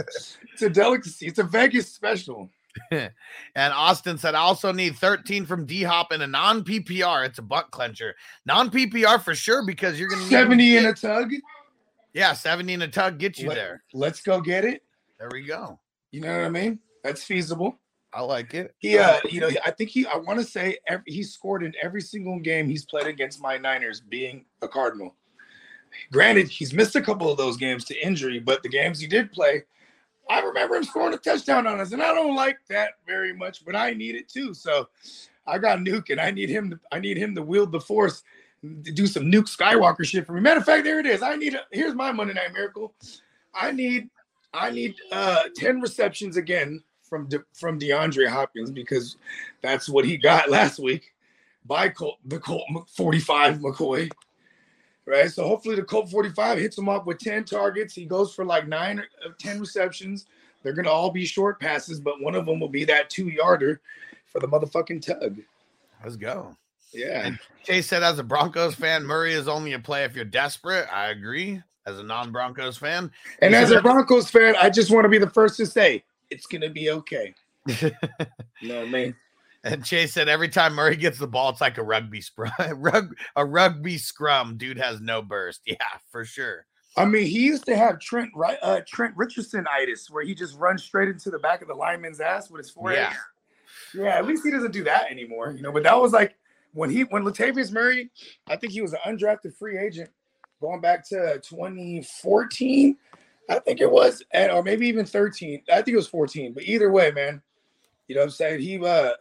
it's 0.54 0.62
a 0.62 0.70
delicacy. 0.70 1.28
It's 1.28 1.40
a 1.40 1.44
Vegas 1.44 1.92
special. 1.92 2.50
and 2.92 3.12
Austin 3.56 4.18
said, 4.18 4.36
I 4.36 4.40
also 4.40 4.72
need 4.72 4.96
13 4.96 5.46
from 5.46 5.66
D 5.66 5.84
Hop 5.84 6.14
in 6.14 6.22
a 6.22 6.28
non 6.28 6.64
PPR. 6.64 7.26
It's 7.26 7.40
a 7.40 7.42
butt 7.42 7.72
clencher. 7.72 8.14
Non 8.46 8.70
PPR 8.70 9.22
for 9.22 9.36
sure 9.36 9.66
because 9.66 10.00
you're 10.00 10.10
going 10.10 10.22
to 10.22 10.30
70 10.30 10.78
in 10.78 10.86
a 10.86 10.94
tug. 10.94 11.34
Yeah, 12.14 12.34
70 12.34 12.74
in 12.74 12.82
a 12.82 12.88
tug 12.88 13.18
get 13.18 13.40
you 13.40 13.50
Let- 13.50 13.56
there. 13.56 13.84
Let's 13.94 14.22
go 14.22 14.42
get 14.42 14.66
it. 14.66 14.84
There 15.20 15.30
we 15.32 15.44
go. 15.44 15.80
You 16.12 16.22
know 16.22 16.36
what 16.36 16.46
I 16.46 16.50
mean? 16.50 16.80
That's 17.04 17.24
feasible. 17.24 17.78
I 18.14 18.22
like 18.22 18.54
it. 18.54 18.76
He, 18.80 18.98
uh, 18.98 19.20
you 19.30 19.40
know, 19.40 19.50
I 19.66 19.72
think 19.72 19.90
he, 19.90 20.06
I 20.06 20.18
want 20.18 20.40
to 20.40 20.46
say 20.46 20.78
every, 20.88 21.04
he 21.08 21.24
scored 21.24 21.64
in 21.64 21.74
every 21.82 22.02
single 22.02 22.40
game 22.40 22.68
he's 22.68 22.84
played 22.84 23.08
against 23.08 23.42
my 23.42 23.58
Niners, 23.58 24.02
being 24.02 24.46
a 24.62 24.68
Cardinal. 24.68 25.16
Granted, 26.12 26.50
he's 26.50 26.74
missed 26.74 26.96
a 26.96 27.02
couple 27.02 27.32
of 27.32 27.38
those 27.38 27.58
games 27.58 27.86
to 27.86 28.06
injury, 28.06 28.40
but 28.40 28.64
the 28.64 28.70
games 28.70 29.00
he 29.00 29.08
did 29.08 29.32
play, 29.32 29.64
I 30.30 30.40
remember 30.42 30.76
him 30.76 30.84
scoring 30.84 31.14
a 31.14 31.18
touchdown 31.18 31.68
on 31.68 31.80
us, 31.80 31.94
and 31.94 32.02
I 32.02 32.14
don't 32.14 32.36
like 32.36 32.60
that 32.70 32.92
very 33.08 33.34
much, 33.34 33.66
but 33.66 33.76
I 33.76 33.94
need 33.94 34.16
it 34.16 34.28
too. 34.28 34.54
So 34.54 34.90
I 35.48 35.58
got 35.58 35.80
Nuke, 35.80 36.10
and 36.10 36.20
I 36.20 36.32
need 36.32 36.50
him. 36.50 36.72
To, 36.72 36.80
I 36.92 37.00
need 37.00 37.18
him 37.18 37.34
to 37.36 37.42
wield 37.42 37.72
the 37.72 37.80
force 37.80 38.24
to 38.62 38.92
do 38.92 39.08
some 39.08 39.24
Nuke 39.24 39.50
Skywalker 39.50 40.06
shit 40.06 40.26
for 40.26 40.34
me. 40.34 40.42
Matter 40.42 40.60
of 40.60 40.66
fact, 40.66 40.84
there 40.84 41.00
it 41.00 41.06
is. 41.06 41.22
I 41.22 41.36
need. 41.36 41.56
A, 41.56 41.62
here's 41.72 41.96
my 41.96 42.12
Monday 42.12 42.34
Night 42.34 42.54
Miracle. 42.54 42.94
I 43.54 43.72
need. 43.72 44.10
I 44.54 44.70
need 44.70 44.96
uh 45.14 45.44
10 45.56 45.80
receptions 45.80 46.36
again 46.36 46.84
from 47.12 47.28
De, 47.28 47.44
from 47.54 47.78
DeAndre 47.78 48.30
Hopkins 48.30 48.72
because 48.72 49.18
that's 49.62 49.90
what 49.90 50.06
he 50.06 50.16
got 50.16 50.50
last 50.50 50.80
week 50.80 51.14
by 51.66 51.90
Colt, 51.90 52.18
the 52.26 52.40
Colt 52.40 52.64
45 52.96 53.58
McCoy. 53.58 54.10
Right. 55.06 55.30
So 55.30 55.46
hopefully 55.46 55.76
the 55.76 55.84
Colt 55.84 56.10
45 56.10 56.58
hits 56.58 56.78
him 56.78 56.88
up 56.88 57.06
with 57.06 57.20
10 57.20 57.44
targets. 57.44 57.94
He 57.94 58.06
goes 58.06 58.34
for 58.34 58.46
like 58.46 58.68
nine 58.68 59.00
or 59.00 59.08
uh, 59.26 59.34
10 59.38 59.60
receptions. 59.60 60.26
They're 60.64 60.74
gonna 60.74 60.90
all 60.90 61.12
be 61.12 61.26
short 61.26 61.60
passes, 61.60 62.00
but 62.00 62.22
one 62.22 62.34
of 62.34 62.46
them 62.46 62.62
will 62.62 62.70
be 62.70 62.86
that 62.86 63.10
two 63.10 63.28
yarder 63.28 63.82
for 64.28 64.40
the 64.40 64.48
motherfucking 64.48 65.02
tug. 65.02 65.38
Let's 66.02 66.16
go. 66.16 66.56
Yeah. 66.94 67.32
Chase 67.64 67.88
said, 67.88 68.04
as 68.04 68.20
a 68.20 68.24
Broncos 68.24 68.76
fan, 68.76 69.04
Murray 69.04 69.34
is 69.34 69.48
only 69.48 69.74
a 69.74 69.80
play 69.80 70.06
if 70.06 70.16
you're 70.16 70.24
desperate. 70.24 70.88
I 70.94 71.10
agree. 71.10 71.62
As 71.86 72.00
a 72.00 72.04
non 72.04 72.32
Broncos 72.32 72.78
fan, 72.78 73.12
And 73.42 73.56
as 73.56 73.72
a 73.72 73.82
Broncos 73.82 74.30
fan, 74.30 74.56
I 74.62 74.70
just 74.70 74.92
want 74.92 75.04
to 75.06 75.10
be 75.10 75.18
the 75.18 75.30
first 75.30 75.58
to 75.58 75.66
say 75.66 76.04
it's 76.32 76.48
gonna 76.48 76.70
be 76.70 76.90
okay. 76.92 77.34
You 78.62 78.70
know 78.70 78.80
what 78.80 78.88
I 78.88 78.92
mean? 78.92 79.16
and 79.64 79.84
Chase 79.84 80.14
said, 80.14 80.28
every 80.28 80.50
time 80.50 80.74
Murray 80.74 80.96
gets 80.96 81.20
the 81.20 81.28
ball, 81.28 81.50
it's 81.50 81.62
like 81.62 81.78
a 81.78 81.84
rugby 81.84 82.22
scrum. 82.22 82.52
Rug, 82.76 83.16
a 83.36 83.46
rugby 83.46 83.98
scrum. 83.98 84.58
Dude 84.58 84.78
has 84.78 85.02
no 85.02 85.22
burst. 85.22 85.62
Yeah, 85.66 85.76
for 86.12 86.26
sure. 86.26 86.66
I 86.98 87.06
mean, 87.06 87.26
he 87.26 87.40
used 87.40 87.66
to 87.66 87.76
have 87.76 88.00
Trent 88.00 88.32
right, 88.36 88.58
uh, 88.62 88.82
Trent 88.86 89.16
Richardson 89.16 89.66
itis, 89.72 90.10
where 90.10 90.24
he 90.24 90.36
just 90.36 90.58
runs 90.58 90.84
straight 90.84 91.08
into 91.08 91.30
the 91.30 91.40
back 91.40 91.62
of 91.62 91.70
the 91.70 91.74
lineman's 91.74 92.20
ass 92.20 92.50
with 92.50 92.60
his 92.60 92.70
forehead. 92.70 93.10
Yeah. 93.12 94.04
Yeah, 94.04 94.18
at 94.18 94.26
least 94.26 94.44
he 94.44 94.52
doesn't 94.52 94.72
do 94.72 94.84
that 94.84 95.10
anymore, 95.10 95.54
you 95.56 95.62
know. 95.62 95.72
But 95.72 95.84
that 95.84 96.00
was 96.00 96.12
like 96.12 96.36
when 96.74 96.90
he 96.90 97.04
when 97.04 97.24
Latavius 97.24 97.72
Murray, 97.72 98.10
I 98.48 98.56
think 98.56 98.74
he 98.74 98.82
was 98.82 98.94
an 98.94 99.00
undrafted 99.06 99.56
free 99.56 99.78
agent 99.78 100.10
going 100.60 100.82
back 100.82 101.08
to 101.10 101.42
2014, 101.44 102.98
I 103.50 103.60
think 103.60 103.82
it 103.82 103.92
was, 103.92 104.24
and 104.32 104.52
or 104.52 104.64
maybe 104.64 104.88
even 104.88 105.06
13. 105.06 105.64
I 105.72 105.82
think 105.82 105.90
it 105.90 105.98
was 105.98 106.08
14. 106.08 106.54
But 106.54 106.64
either 106.64 106.92
way, 106.92 107.12
man, 107.12 107.42
you 108.08 108.16
know 108.16 108.22
what 108.22 108.26
I'm 108.26 108.32
saying? 108.32 108.62
He 108.62 108.84
uh 108.84 109.12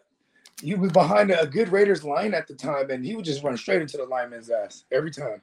he 0.62 0.74
was 0.74 0.92
behind 0.92 1.30
a 1.30 1.46
good 1.46 1.70
Raiders 1.70 2.04
line 2.04 2.35
at 2.35 2.46
the 2.46 2.54
time, 2.54 2.90
and 2.90 3.04
he 3.04 3.16
would 3.16 3.24
just 3.24 3.42
run 3.42 3.56
straight 3.56 3.83
into 3.83 3.96
the 3.96 4.04
lineman's 4.04 4.50
ass 4.50 4.85
every 4.92 5.11
time. 5.11 5.40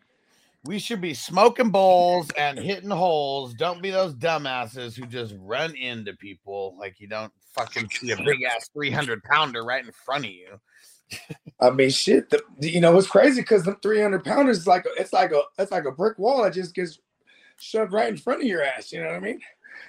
We 0.63 0.79
should 0.79 1.01
be 1.01 1.13
smoking 1.13 1.69
bowls 1.69 2.29
and 2.37 2.59
hitting 2.59 2.89
holes. 2.89 3.53
Don't 3.53 3.81
be 3.81 3.89
those 3.89 4.13
dumbasses 4.15 4.95
who 4.95 5.05
just 5.05 5.33
run 5.39 5.75
into 5.75 6.13
people 6.13 6.75
like 6.77 6.99
you 6.99 7.07
don't 7.07 7.31
fucking 7.53 7.89
see 7.89 8.11
a 8.11 8.17
big 8.17 8.43
ass 8.43 8.69
300 8.73 9.23
pounder 9.23 9.63
right 9.63 9.85
in 9.85 9.91
front 9.91 10.25
of 10.25 10.31
you. 10.31 10.59
I 11.59 11.69
mean, 11.69 11.89
shit. 11.89 12.29
The, 12.29 12.41
you 12.59 12.81
know, 12.81 12.97
it's 12.97 13.07
crazy 13.07 13.41
because 13.41 13.63
the 13.63 13.75
300 13.75 14.23
pounders 14.23 14.59
is 14.59 14.67
like 14.67 14.85
a, 14.85 14.89
it's 15.01 15.13
like 15.13 15.31
a 15.31 15.41
it's 15.57 15.71
like 15.71 15.85
a 15.85 15.91
brick 15.91 16.19
wall 16.19 16.43
that 16.43 16.53
just 16.53 16.75
gets 16.75 16.99
shoved 17.59 17.91
right 17.93 18.09
in 18.09 18.17
front 18.17 18.41
of 18.41 18.47
your 18.47 18.63
ass. 18.63 18.91
You 18.91 19.01
know 19.01 19.07
what 19.07 19.15
I 19.15 19.19
mean? 19.19 19.39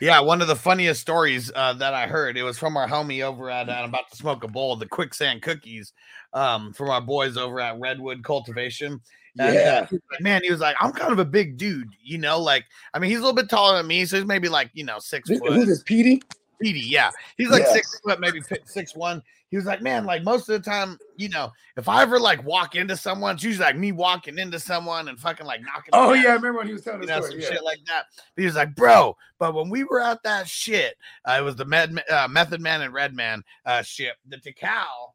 Yeah, 0.01 0.21
one 0.21 0.41
of 0.43 0.49
the 0.49 0.57
funniest 0.57 1.01
stories 1.01 1.51
uh, 1.55 1.73
that 1.75 1.95
I 1.95 2.07
heard. 2.07 2.37
It 2.37 2.43
was 2.43 2.59
from 2.59 2.77
our 2.77 2.87
homie 2.87 3.23
over 3.25 3.51
at 3.51 3.69
uh, 3.69 3.83
about 3.85 4.11
to 4.11 4.17
smoke 4.17 4.45
a 4.45 4.49
bowl, 4.49 4.75
of 4.75 4.81
the 4.81 4.87
quicksand 4.87 5.43
cookies, 5.43 5.93
um, 6.35 6.73
from 6.73 6.91
our 6.91 7.01
boys 7.01 7.37
over 7.37 7.59
at 7.61 7.81
Redwood 7.81 8.23
Cultivation. 8.23 9.01
And, 9.39 9.57
uh, 9.57 9.61
Yeah. 9.61 9.87
like, 9.91 10.21
man, 10.21 10.43
he 10.45 10.51
was 10.51 10.61
like, 10.61 10.77
I'm 10.81 10.93
kind 10.93 11.13
of 11.13 11.19
a 11.19 11.25
big 11.25 11.57
dude, 11.57 11.89
you 12.03 12.19
know, 12.19 12.39
like 12.41 12.65
I 12.95 12.99
mean, 12.99 13.11
he's 13.11 13.19
a 13.19 13.23
little 13.23 13.35
bit 13.35 13.49
taller 13.49 13.77
than 13.79 13.87
me, 13.87 14.05
so 14.05 14.17
he's 14.19 14.27
maybe 14.27 14.49
like 14.49 14.71
you 14.75 14.85
know 14.85 14.99
six 14.99 15.29
Who- 15.29 15.39
foot. 15.39 15.53
Who's 15.53 15.67
this, 15.67 15.83
Petey? 15.83 16.23
Petey, 16.61 16.81
yeah, 16.81 17.11
he's 17.37 17.49
like 17.51 17.63
Yeah. 17.63 17.73
six 17.73 18.01
foot, 18.01 18.21
maybe 18.21 18.41
six 18.65 18.95
one. 18.97 19.23
He 19.51 19.57
was 19.57 19.65
like, 19.65 19.81
man, 19.81 20.05
like 20.05 20.23
most 20.25 20.49
of 20.51 20.63
the 20.63 20.71
time, 20.71 20.99
you 21.17 21.31
know, 21.31 21.51
if 21.77 21.89
I 21.89 22.03
ever 22.03 22.21
like 22.21 22.45
walk 22.45 22.75
into 22.75 22.97
someone, 22.97 23.35
it's 23.37 23.45
usually 23.45 23.65
like 23.65 23.79
me 23.79 23.93
walking 23.93 24.39
into 24.39 24.59
someone 24.61 25.09
and 25.09 25.19
fucking 25.19 25.47
like 25.47 25.63
knocking. 25.63 25.91
Oh 25.95 26.13
yeah, 26.13 26.31
I 26.31 26.35
remember 26.35 26.59
when 26.59 26.67
he 26.67 26.75
was 26.75 26.83
telling 26.83 27.01
you 27.01 27.07
the 27.07 27.15
know, 27.15 27.21
story. 27.21 27.33
some 27.33 27.41
Yeah. 27.41 27.57
shit 27.57 27.65
like 27.65 27.81
that. 27.87 28.05
But 28.35 28.43
he 28.43 28.45
was 28.45 28.57
like, 28.57 28.75
bro, 28.75 29.17
but 29.39 29.55
when 29.55 29.71
we 29.71 29.85
were 29.85 30.01
at 30.01 30.23
that 30.25 30.49
shit, 30.49 30.97
uh, 31.25 31.37
it 31.39 31.43
was 31.43 31.57
the 31.57 31.65
Med, 31.65 31.99
uh, 32.11 32.29
Method 32.29 32.61
Man 32.61 32.83
and 32.83 32.93
Red 32.93 33.15
Man 33.15 33.43
uh, 33.65 33.81
ship, 33.83 34.17
the 34.27 34.37
Tical, 34.37 35.15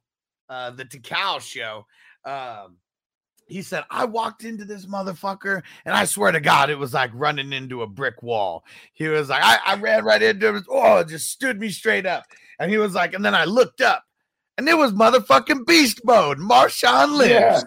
uh, 0.50 0.72
the 0.72 0.86
Tical 0.86 1.40
show. 1.40 1.86
Um, 2.26 2.78
he 3.46 3.62
said, 3.62 3.84
I 3.92 4.06
walked 4.06 4.46
into 4.46 4.66
this 4.66 4.86
motherfucker, 4.88 5.62
and 5.86 5.94
I 5.94 6.06
swear 6.06 6.32
to 6.32 6.40
God, 6.40 6.70
it 6.70 6.80
was 6.80 6.94
like 6.94 7.12
running 7.14 7.54
into 7.54 7.84
a 7.84 7.88
brick 7.88 8.24
wall. 8.24 8.64
He 8.94 9.08
was 9.10 9.30
like, 9.30 9.44
I, 9.44 9.60
I 9.66 9.76
ran 9.76 10.04
right 10.06 10.24
into 10.24 10.56
it. 10.56 10.64
Oh, 10.70 10.98
it 11.00 11.10
just 11.10 11.30
stood 11.30 11.60
me 11.60 11.70
straight 11.70 12.06
up. 12.08 12.24
And 12.58 12.72
he 12.72 12.78
was 12.78 12.96
like, 12.96 13.14
and 13.14 13.24
then 13.24 13.36
I 13.36 13.44
looked 13.44 13.82
up, 13.82 14.04
and 14.58 14.68
it 14.68 14.78
was 14.78 14.92
motherfucking 14.92 15.66
beast 15.66 16.02
mode, 16.04 16.38
Marshawn 16.38 17.18
Lynch. 17.18 17.32
Yeah. 17.32 17.62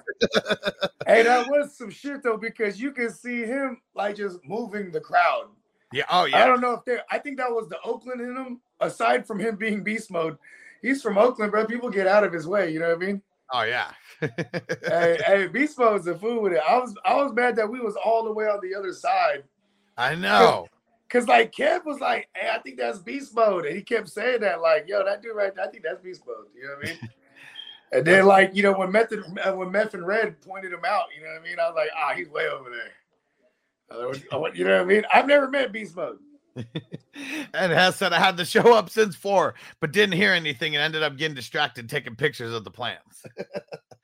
hey, 1.07 1.23
that 1.25 1.49
was 1.49 1.77
some 1.77 1.91
shit 1.91 2.23
though, 2.23 2.37
because 2.37 2.81
you 2.81 2.93
can 2.93 3.11
see 3.11 3.45
him 3.45 3.81
like 3.95 4.17
just 4.17 4.39
moving 4.45 4.91
the 4.91 5.01
crowd. 5.01 5.47
Yeah. 5.93 6.05
Oh, 6.11 6.25
yeah. 6.25 6.43
I 6.43 6.47
don't 6.47 6.61
know 6.61 6.73
if 6.73 6.85
they 6.85 6.99
I 7.11 7.19
think 7.19 7.39
that 7.39 7.51
was 7.51 7.69
the 7.69 7.81
Oakland 7.83 8.21
in 8.21 8.37
him. 8.37 8.61
Aside 8.81 9.27
from 9.27 9.41
him 9.41 9.57
being 9.57 9.83
beast 9.83 10.11
mode, 10.11 10.37
he's 10.83 11.03
from 11.03 11.19
Oakland, 11.19 11.51
bro. 11.51 11.67
People 11.67 11.91
get 11.91 12.07
out 12.07 12.25
of 12.25 12.33
his 12.33 12.47
way. 12.47 12.71
You 12.71 12.81
know 12.81 12.89
what 12.89 13.03
I 13.03 13.07
mean? 13.07 13.23
Oh, 13.53 13.63
yeah. 13.63 13.91
hey, 14.21 15.19
hey, 15.25 15.47
beast 15.47 15.79
mode's 15.79 16.07
a 16.07 16.17
fool 16.17 16.43
with 16.43 16.53
it. 16.53 16.61
I 16.69 16.79
was 16.79 16.95
I 17.05 17.15
was 17.15 17.33
mad 17.33 17.57
that 17.57 17.71
we 17.71 17.81
was 17.81 17.97
all 17.97 18.25
the 18.25 18.33
way 18.33 18.47
on 18.47 18.61
the 18.63 18.75
other 18.75 18.93
side. 18.93 19.45
I 19.97 20.15
know. 20.15 20.69
Cause 21.09 21.29
like 21.29 21.53
Kev 21.53 21.85
was 21.85 22.01
like, 22.01 22.29
"Hey, 22.35 22.51
I 22.53 22.59
think 22.59 22.79
that's 22.79 22.99
beast 22.99 23.35
mode," 23.35 23.65
and 23.65 23.77
he 23.77 23.83
kept 23.83 24.09
saying 24.09 24.41
that, 24.41 24.61
like, 24.61 24.87
"Yo, 24.89 25.05
that 25.05 25.23
dude 25.23 25.37
right, 25.37 25.55
there, 25.55 25.65
I 25.65 25.69
think 25.69 25.85
that's 25.85 26.01
beast 26.01 26.23
mode." 26.27 26.47
You 26.55 26.65
know 26.65 26.75
what 26.77 26.89
I 26.89 26.91
mean? 26.91 27.11
and 27.93 28.05
then 28.05 28.27
like, 28.27 28.55
you 28.55 28.63
know, 28.65 28.73
when 28.73 28.91
Meth 28.91 29.13
and, 29.13 29.39
uh, 29.39 29.53
when 29.53 29.71
Meth 29.71 29.95
and 29.95 30.07
Red 30.07 30.41
pointed 30.41 30.73
him 30.73 30.85
out, 30.85 31.05
you 31.17 31.23
know 31.23 31.31
what 31.33 31.41
I 31.41 31.45
mean? 31.45 31.61
I 31.61 31.69
was 31.69 31.77
like, 31.77 31.91
"Ah, 31.97 32.13
he's 32.17 32.29
way 32.29 32.49
over 32.49 32.71
there." 32.71 32.93
I 33.91 34.13
I 34.33 34.37
went- 34.37 34.57
You 34.57 34.65
know 34.65 34.79
what 34.79 34.83
I 34.83 34.85
mean? 34.85 35.05
I've 35.13 35.27
never 35.27 35.49
met 35.49 35.73
beast 35.73 35.95
mode. 35.95 36.19
and 36.57 37.73
Hess 37.73 37.97
said 37.97 38.13
I 38.13 38.19
had 38.19 38.37
to 38.39 38.45
show 38.45 38.75
up 38.75 38.89
since 38.91 39.15
four, 39.15 39.55
but 39.81 39.93
didn't 39.93 40.15
hear 40.15 40.33
anything 40.33 40.75
and 40.75 40.83
ended 40.83 41.03
up 41.03 41.17
getting 41.17 41.35
distracted 41.35 41.89
taking 41.89 42.17
pictures 42.17 42.53
of 42.53 42.65
the 42.65 42.71
plants. 42.71 43.25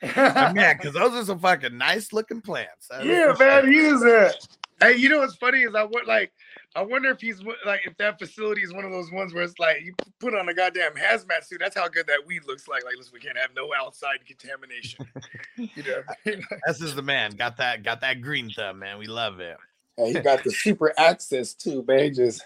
Man, 0.02 0.76
because 0.76 0.92
those 0.92 1.14
are 1.14 1.24
some 1.24 1.38
fucking 1.38 1.78
nice 1.78 2.12
looking 2.12 2.40
plants. 2.40 2.90
Is 2.90 3.06
yeah, 3.06 3.34
man, 3.38 3.72
he 3.72 3.80
was 3.80 4.02
a. 4.02 4.32
Hey, 4.80 4.96
you 4.96 5.08
know 5.08 5.18
what's 5.18 5.36
funny 5.36 5.60
is 5.62 5.74
I 5.74 5.84
would 5.84 6.06
like. 6.06 6.32
I 6.74 6.82
wonder 6.82 7.10
if 7.10 7.20
he's 7.20 7.42
like 7.66 7.80
if 7.86 7.96
that 7.98 8.18
facility 8.18 8.62
is 8.62 8.72
one 8.72 8.84
of 8.84 8.90
those 8.90 9.12
ones 9.12 9.34
where 9.34 9.42
it's 9.42 9.58
like 9.58 9.82
you 9.82 9.94
put 10.20 10.34
on 10.34 10.48
a 10.48 10.54
goddamn 10.54 10.94
hazmat 10.94 11.44
suit. 11.44 11.58
That's 11.60 11.76
how 11.76 11.88
good 11.88 12.06
that 12.06 12.20
weed 12.26 12.42
looks 12.46 12.66
like. 12.66 12.84
Like, 12.84 12.94
listen, 12.96 13.12
we 13.12 13.20
can't 13.20 13.36
have 13.36 13.50
no 13.54 13.70
outside 13.76 14.24
contamination. 14.26 15.06
you 15.56 15.82
know, 15.82 16.02
what 16.06 16.16
I 16.26 16.30
mean? 16.30 16.42
Hess 16.66 16.80
is 16.80 16.94
the 16.94 17.02
man. 17.02 17.32
Got 17.32 17.58
that, 17.58 17.82
got 17.82 18.00
that 18.00 18.22
green 18.22 18.50
thumb, 18.50 18.78
man. 18.78 18.98
We 18.98 19.06
love 19.06 19.40
it. 19.40 19.56
Hey, 19.96 20.14
he 20.14 20.20
got 20.20 20.42
the 20.44 20.50
super 20.50 20.92
access 20.98 21.52
too, 21.52 21.84
man. 21.86 22.14
Just 22.14 22.42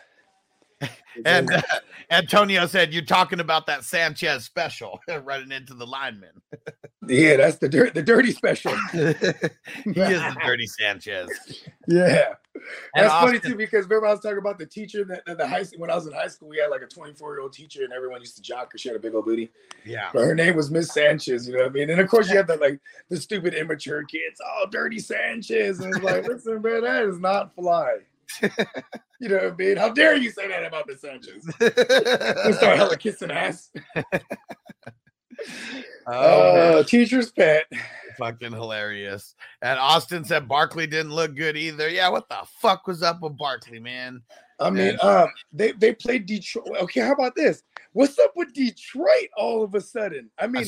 And 1.24 1.50
uh, 1.52 1.62
Antonio 2.10 2.66
said, 2.66 2.92
You're 2.92 3.04
talking 3.04 3.40
about 3.40 3.66
that 3.66 3.84
Sanchez 3.84 4.44
special 4.44 5.00
running 5.22 5.52
into 5.52 5.74
the 5.74 5.86
lineman. 5.86 6.42
yeah, 7.06 7.36
that's 7.36 7.56
the 7.56 7.68
dirt, 7.68 7.94
the 7.94 8.02
dirty 8.02 8.32
special. 8.32 8.76
he 8.92 8.98
is 9.00 9.14
the 9.94 10.36
dirty 10.44 10.66
Sanchez. 10.66 11.30
Yeah, 11.88 12.34
And 12.94 13.04
that's 13.06 13.14
funny 13.14 13.40
too 13.40 13.56
because 13.56 13.84
remember 13.84 14.08
I 14.08 14.10
was 14.10 14.20
talking 14.20 14.38
about 14.38 14.58
the 14.58 14.66
teacher 14.66 15.04
that, 15.04 15.24
that 15.26 15.38
the 15.38 15.46
high 15.46 15.64
when 15.78 15.90
I 15.90 15.94
was 15.94 16.06
in 16.06 16.12
high 16.12 16.28
school 16.28 16.48
we 16.48 16.58
had 16.58 16.68
like 16.68 16.82
a 16.82 16.86
24 16.86 17.34
year 17.34 17.40
old 17.40 17.52
teacher 17.52 17.84
and 17.84 17.92
everyone 17.92 18.20
used 18.20 18.36
to 18.36 18.42
jock 18.42 18.72
her. 18.72 18.78
She 18.78 18.88
had 18.88 18.96
a 18.96 19.00
big 19.00 19.14
old 19.14 19.24
booty. 19.24 19.50
Yeah. 19.84 20.10
But 20.12 20.24
her 20.24 20.34
name 20.34 20.56
was 20.56 20.70
Miss 20.70 20.92
Sanchez, 20.92 21.48
you 21.48 21.54
know 21.54 21.62
what 21.62 21.70
I 21.70 21.72
mean? 21.72 21.90
And 21.90 22.00
of 22.00 22.08
course, 22.08 22.28
you 22.28 22.36
have 22.36 22.46
the 22.46 22.56
like 22.56 22.80
the 23.08 23.16
stupid 23.16 23.54
immature 23.54 24.04
kids, 24.04 24.40
oh, 24.44 24.66
dirty 24.70 24.98
Sanchez. 24.98 25.80
And 25.80 25.94
it's 25.94 26.04
like, 26.04 26.26
listen, 26.26 26.60
man, 26.60 26.82
that 26.82 27.04
is 27.04 27.18
not 27.18 27.54
fly. 27.54 27.98
you 29.20 29.28
know 29.28 29.36
what 29.36 29.52
I 29.52 29.56
mean? 29.56 29.76
How 29.76 29.90
dare 29.90 30.16
you 30.16 30.30
say 30.30 30.48
that 30.48 30.64
about 30.64 30.86
the 30.86 30.96
Sanchez? 30.96 31.44
We 32.46 32.52
start 32.52 32.76
hella 32.76 32.96
kissing 32.96 33.30
ass. 33.30 33.70
Oh. 36.06 36.78
Uh, 36.78 36.82
teacher's 36.84 37.30
pet. 37.32 37.66
fucking 38.16 38.52
hilarious. 38.52 39.34
And 39.60 39.78
Austin 39.78 40.24
said 40.24 40.48
Barkley 40.48 40.86
didn't 40.86 41.12
look 41.12 41.34
good 41.34 41.56
either. 41.56 41.88
Yeah, 41.88 42.08
what 42.08 42.28
the 42.28 42.38
fuck 42.60 42.86
was 42.86 43.02
up 43.02 43.20
with 43.20 43.36
Barkley, 43.36 43.78
man? 43.80 44.22
I 44.60 44.70
mean, 44.70 44.88
And- 44.90 45.00
um, 45.02 45.28
they 45.52 45.72
they 45.72 45.92
played 45.94 46.24
Detroit. 46.26 46.68
Okay, 46.82 47.00
how 47.00 47.12
about 47.12 47.34
this? 47.34 47.62
What's 47.92 48.18
up 48.18 48.32
with 48.36 48.54
Detroit 48.54 49.28
all 49.36 49.62
of 49.62 49.74
a 49.74 49.80
sudden? 49.80 50.30
I 50.38 50.46
mean, 50.46 50.64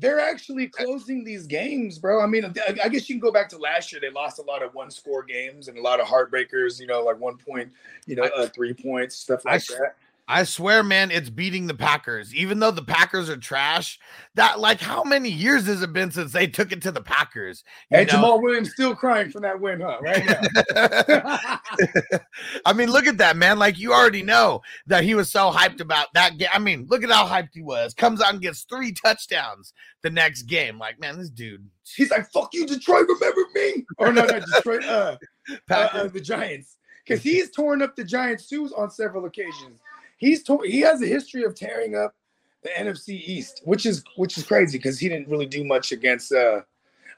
they're 0.00 0.20
actually 0.20 0.66
closing 0.66 1.22
these 1.24 1.46
games, 1.46 1.98
bro. 1.98 2.22
I 2.22 2.26
mean, 2.26 2.44
I, 2.44 2.76
I 2.84 2.88
guess 2.88 3.08
you 3.08 3.14
can 3.14 3.20
go 3.20 3.30
back 3.30 3.48
to 3.50 3.58
last 3.58 3.92
year. 3.92 4.00
They 4.00 4.10
lost 4.10 4.38
a 4.38 4.42
lot 4.42 4.62
of 4.62 4.74
one 4.74 4.90
score 4.90 5.22
games 5.22 5.68
and 5.68 5.78
a 5.78 5.82
lot 5.82 6.00
of 6.00 6.06
heartbreakers. 6.06 6.80
You 6.80 6.86
know, 6.86 7.04
like 7.04 7.20
one 7.20 7.36
point, 7.36 7.70
you 8.06 8.16
know, 8.16 8.24
uh, 8.24 8.46
three 8.48 8.72
points, 8.74 9.16
stuff 9.16 9.44
like 9.44 9.56
s- 9.56 9.68
that. 9.68 9.96
I 10.30 10.44
swear, 10.44 10.84
man, 10.84 11.10
it's 11.10 11.28
beating 11.28 11.66
the 11.66 11.74
Packers. 11.74 12.32
Even 12.32 12.60
though 12.60 12.70
the 12.70 12.84
Packers 12.84 13.28
are 13.28 13.36
trash, 13.36 13.98
that 14.36 14.60
like 14.60 14.80
how 14.80 15.02
many 15.02 15.28
years 15.28 15.66
has 15.66 15.82
it 15.82 15.92
been 15.92 16.12
since 16.12 16.32
they 16.32 16.46
took 16.46 16.70
it 16.70 16.80
to 16.82 16.92
the 16.92 17.02
Packers? 17.02 17.64
And 17.90 18.06
know? 18.06 18.14
Jamaal 18.14 18.40
Williams 18.40 18.70
still 18.72 18.94
crying 18.94 19.30
from 19.30 19.42
that 19.42 19.60
win, 19.60 19.80
huh? 19.80 19.98
Right 20.00 20.24
now. 20.24 22.20
I 22.64 22.72
mean, 22.72 22.92
look 22.92 23.08
at 23.08 23.18
that, 23.18 23.36
man. 23.36 23.58
Like 23.58 23.76
you 23.76 23.92
already 23.92 24.22
know 24.22 24.62
that 24.86 25.02
he 25.02 25.16
was 25.16 25.32
so 25.32 25.50
hyped 25.50 25.80
about 25.80 26.06
that 26.14 26.38
game. 26.38 26.48
I 26.52 26.60
mean, 26.60 26.86
look 26.88 27.02
at 27.02 27.10
how 27.10 27.26
hyped 27.26 27.50
he 27.52 27.62
was. 27.62 27.92
Comes 27.92 28.22
out 28.22 28.32
and 28.32 28.40
gets 28.40 28.62
three 28.62 28.92
touchdowns 28.92 29.72
the 30.02 30.10
next 30.10 30.42
game. 30.42 30.78
Like, 30.78 31.00
man, 31.00 31.18
this 31.18 31.30
dude. 31.30 31.68
He's 31.96 32.12
like, 32.12 32.30
"Fuck 32.30 32.50
you, 32.52 32.66
Detroit. 32.66 33.08
Remember 33.08 33.42
me?" 33.52 33.84
Or 33.98 34.12
no, 34.12 34.24
not 34.24 34.44
Detroit. 34.54 34.84
Uh, 34.84 34.88
uh, 34.88 35.16
uh, 35.50 35.56
Packers. 35.68 36.12
the 36.12 36.20
Giants, 36.20 36.76
because 37.04 37.20
he's 37.20 37.50
torn 37.50 37.82
up 37.82 37.96
the 37.96 38.04
Giants' 38.04 38.46
shoes 38.46 38.72
on 38.72 38.92
several 38.92 39.24
occasions. 39.24 39.80
He's 40.20 40.42
torn. 40.44 40.70
He 40.70 40.80
has 40.80 41.00
a 41.02 41.06
history 41.06 41.44
of 41.44 41.54
tearing 41.54 41.96
up 41.96 42.14
the 42.62 42.68
NFC 42.68 43.08
East, 43.08 43.62
which 43.64 43.86
is 43.86 44.04
which 44.16 44.36
is 44.38 44.44
crazy 44.44 44.76
because 44.78 44.98
he 44.98 45.08
didn't 45.08 45.28
really 45.28 45.46
do 45.46 45.64
much 45.64 45.90
against. 45.92 46.30
uh 46.30 46.60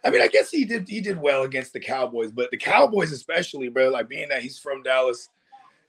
I 0.05 0.11
mean, 0.11 0.23
I 0.23 0.29
guess 0.29 0.51
he 0.51 0.65
did. 0.65 0.89
He 0.89 1.01
did 1.01 1.21
well 1.21 1.43
against 1.43 1.73
the 1.73 1.81
Cowboys, 1.81 2.31
but 2.33 2.51
the 2.51 2.57
Cowboys, 2.57 3.13
especially, 3.13 3.69
bro, 3.69 3.89
like 3.89 4.09
being 4.09 4.29
that 4.31 4.43
he's 4.43 4.59
from 4.59 4.83
Dallas 4.83 5.29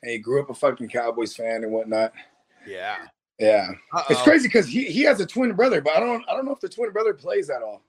and 0.01 0.11
he 0.11 0.17
grew 0.17 0.41
up 0.41 0.49
a 0.49 0.53
fucking 0.53 0.89
Cowboys 0.89 1.35
fan 1.35 1.63
and 1.63 1.71
whatnot. 1.71 2.11
yeah. 2.67 2.97
Yeah, 3.39 3.71
it's 4.09 4.19
Uh-oh. 4.19 4.23
crazy 4.23 4.47
because 4.47 4.67
he, 4.67 4.85
he 4.85 5.01
has 5.01 5.19
a 5.19 5.25
twin 5.25 5.53
brother, 5.53 5.81
but 5.81 5.95
I 5.95 5.99
don't 5.99 6.23
I 6.29 6.33
don't 6.35 6.45
know 6.45 6.51
if 6.53 6.59
the 6.59 6.69
twin 6.69 6.91
brother 6.91 7.13
plays 7.15 7.49
at 7.49 7.63
all. 7.63 7.81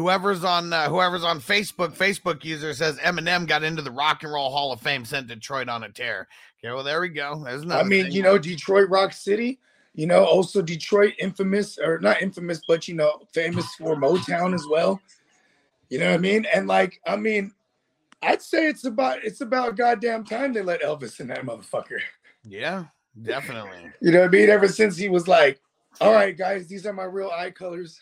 Whoever's 0.00 0.44
on 0.44 0.72
uh, 0.72 0.88
whoever's 0.88 1.24
on 1.24 1.42
Facebook, 1.42 1.94
Facebook 1.94 2.42
user 2.42 2.72
says 2.72 2.96
Eminem 3.00 3.46
got 3.46 3.62
into 3.62 3.82
the 3.82 3.90
Rock 3.90 4.22
and 4.22 4.32
Roll 4.32 4.50
Hall 4.50 4.72
of 4.72 4.80
Fame, 4.80 5.04
sent 5.04 5.26
Detroit 5.26 5.68
on 5.68 5.84
a 5.84 5.90
tear. 5.90 6.26
Okay, 6.58 6.72
well 6.72 6.82
there 6.82 7.02
we 7.02 7.10
go. 7.10 7.42
There's 7.44 7.70
I 7.70 7.82
mean, 7.82 8.04
thing. 8.04 8.12
you 8.12 8.22
know, 8.22 8.38
Detroit 8.38 8.88
Rock 8.88 9.12
City, 9.12 9.60
you 9.92 10.06
know, 10.06 10.24
also 10.24 10.62
Detroit 10.62 11.12
infamous 11.18 11.76
or 11.76 11.98
not 11.98 12.22
infamous, 12.22 12.62
but 12.66 12.88
you 12.88 12.94
know, 12.94 13.20
famous 13.34 13.74
for 13.74 13.94
Motown 13.94 14.54
as 14.54 14.66
well. 14.66 14.98
You 15.90 15.98
know 15.98 16.06
what 16.08 16.14
I 16.14 16.18
mean? 16.18 16.46
And 16.46 16.66
like, 16.66 16.98
I 17.06 17.16
mean, 17.16 17.52
I'd 18.22 18.40
say 18.40 18.68
it's 18.68 18.86
about 18.86 19.22
it's 19.22 19.42
about 19.42 19.76
goddamn 19.76 20.24
time 20.24 20.54
they 20.54 20.62
let 20.62 20.80
Elvis 20.80 21.20
in 21.20 21.26
that 21.26 21.44
motherfucker. 21.44 22.00
Yeah, 22.48 22.86
definitely. 23.20 23.90
You 24.00 24.12
know 24.12 24.20
what 24.20 24.28
I 24.28 24.30
mean? 24.30 24.48
Ever 24.48 24.68
since 24.68 24.96
he 24.96 25.10
was 25.10 25.28
like, 25.28 25.60
"All 26.00 26.14
right, 26.14 26.34
guys, 26.34 26.68
these 26.68 26.86
are 26.86 26.94
my 26.94 27.04
real 27.04 27.30
eye 27.36 27.50
colors. 27.50 28.00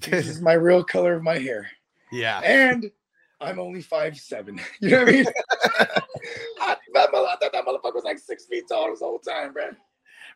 This 0.00 0.28
is 0.28 0.40
my 0.40 0.52
real 0.54 0.82
color 0.84 1.14
of 1.14 1.22
my 1.22 1.38
hair, 1.38 1.68
Yeah. 2.12 2.40
and 2.40 2.90
I'm 3.40 3.58
only 3.58 3.82
five 3.82 4.16
seven. 4.18 4.60
You 4.80 4.90
know 4.90 4.98
what 5.00 5.08
I 5.08 5.12
mean? 5.12 5.26
I, 6.60 6.76
that, 6.94 7.12
mother- 7.12 7.26
I 7.28 7.36
thought 7.40 7.52
that 7.52 7.64
motherfucker 7.66 7.94
was 7.94 8.04
like 8.04 8.18
six 8.18 8.46
feet 8.46 8.64
tall 8.68 8.90
this 8.90 9.00
whole 9.00 9.18
time, 9.18 9.52
bro. 9.52 9.70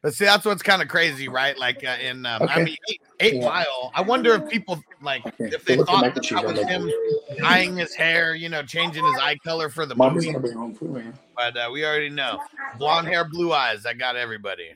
But 0.02 0.12
see, 0.12 0.26
that's 0.26 0.44
what's 0.44 0.62
kind 0.62 0.82
of 0.82 0.88
crazy, 0.88 1.28
right? 1.28 1.56
Like 1.58 1.82
uh, 1.82 1.96
in, 2.02 2.26
um, 2.26 2.42
I 2.50 2.62
mean, 2.62 2.76
eight, 2.90 3.00
eight 3.20 3.34
Yeah. 3.36 3.46
Mile. 3.48 3.90
I 3.94 4.02
wonder 4.02 4.34
if 4.34 4.50
people 4.50 4.82
like 5.00 5.24
Okay. 5.26 5.46
if 5.54 5.64
they 5.64 5.78
at 5.78 5.86
thought 5.86 6.14
that, 6.14 6.22
that 6.28 6.44
was 6.44 6.58
him 6.58 6.90
dyeing 7.38 7.76
his 7.78 7.94
hair, 7.94 8.34
you 8.34 8.50
know, 8.50 8.62
changing 8.62 9.02
his 9.04 9.18
eye 9.18 9.36
color 9.44 9.70
for 9.70 9.86
the 9.86 9.94
Mommy's 9.94 10.26
movie. 10.26 10.52
home 10.52 10.74
food, 10.74 10.90
man. 10.92 11.18
But 11.34 11.56
uh, 11.56 11.70
we 11.72 11.86
already 11.86 12.10
know, 12.10 12.38
blonde 12.78 13.06
hair, 13.08 13.24
blue 13.26 13.52
eyes. 13.54 13.86
I 13.86 13.94
got 13.94 14.14
everybody. 14.16 14.72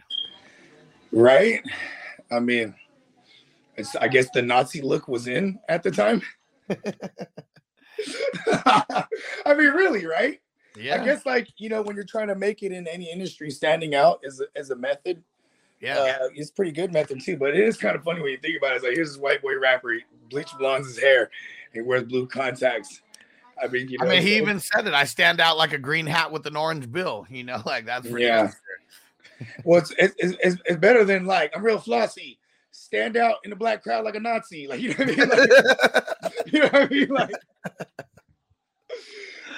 Right? 1.13 1.63
I 2.31 2.41
mean, 2.41 2.75
it's, 3.79 3.97
I 3.97 4.09
guess 4.09 4.29
the 4.35 4.43
Nazi 4.43 4.83
look 4.83 5.09
was 5.09 5.29
in 5.29 5.59
at 5.69 5.83
the 5.83 5.91
time. 5.91 6.21
I 9.47 9.55
mean, 9.55 9.71
really, 9.71 10.05
right? 10.05 10.41
Yeah. 10.77 11.01
I 11.01 11.05
guess 11.05 11.25
like 11.27 11.49
you 11.57 11.69
know 11.69 11.83
when 11.83 11.97
you're 11.97 12.05
trying 12.05 12.29
to 12.29 12.35
make 12.35 12.63
it 12.63 12.73
in 12.73 12.87
any 12.87 13.11
industry, 13.11 13.51
standing 13.51 13.95
out 13.95 14.21
as 14.25 14.41
a, 14.41 14.45
as 14.57 14.71
a 14.71 14.77
method, 14.77 15.23
yeah. 15.81 15.99
uh, 15.99 16.29
it's 16.35 16.51
pretty 16.51 16.73
good 16.73 16.93
method 16.93 17.21
too. 17.21 17.37
But 17.37 17.51
it 17.51 17.61
is 17.61 17.77
kind 17.77 17.97
of 17.97 18.05
funny 18.05 18.21
when 18.21 18.33
you 18.33 18.39
think 18.39 18.57
about 18.59 18.73
it. 18.73 18.77
It's 18.77 18.85
like 18.85 18.95
here's 18.95 19.11
this 19.11 19.19
white 19.19 19.43
boy 19.43 19.59
rapper, 19.59 19.93
he 19.93 20.01
bleach 20.31 20.51
blondes 20.59 20.89
his 20.89 20.99
hair, 20.99 21.31
and 21.75 21.87
wears 21.87 22.05
blue 22.05 22.27
contacts. 22.27 23.01
I 23.61 23.67
mean, 23.67 23.89
you 23.89 23.99
know, 23.99 24.07
I 24.07 24.09
mean, 24.09 24.23
he 24.23 24.37
even 24.37 24.61
said 24.61 24.87
it. 24.87 24.95
I 24.95 25.05
stand 25.05 25.41
out 25.41 25.57
like 25.57 25.73
a 25.73 25.79
green 25.79 26.07
hat 26.07 26.31
with 26.31 26.47
an 26.47 26.55
orange 26.57 26.91
bill. 26.91 27.27
You 27.29 27.45
know, 27.45 27.63
like 27.67 27.87
that's 27.87 28.07
yeah. 28.09 28.53
well, 29.65 29.81
it's, 29.81 29.93
it's, 29.99 30.15
it's, 30.19 30.57
it's 30.65 30.79
better 30.79 31.05
than 31.05 31.27
like 31.27 31.53
I'm 31.57 31.65
real 31.65 31.79
flossy. 31.79 32.38
Stand 32.89 33.19
out 33.19 33.37
in 33.45 33.51
the 33.51 33.57
black 33.57 33.83
crowd 33.83 34.03
like 34.07 34.15
a 34.15 34.21
Nazi, 34.21 34.67
like 34.69 34.81
you 34.81 34.89
know 34.89 35.05
what 35.05 35.09
I 35.11 35.15
mean? 35.15 35.29
Like, 35.29 36.33
you 36.47 36.59
know 36.61 36.69
what 36.69 36.75
I 36.75 36.89
mean? 36.89 37.09
Like, 37.09 37.31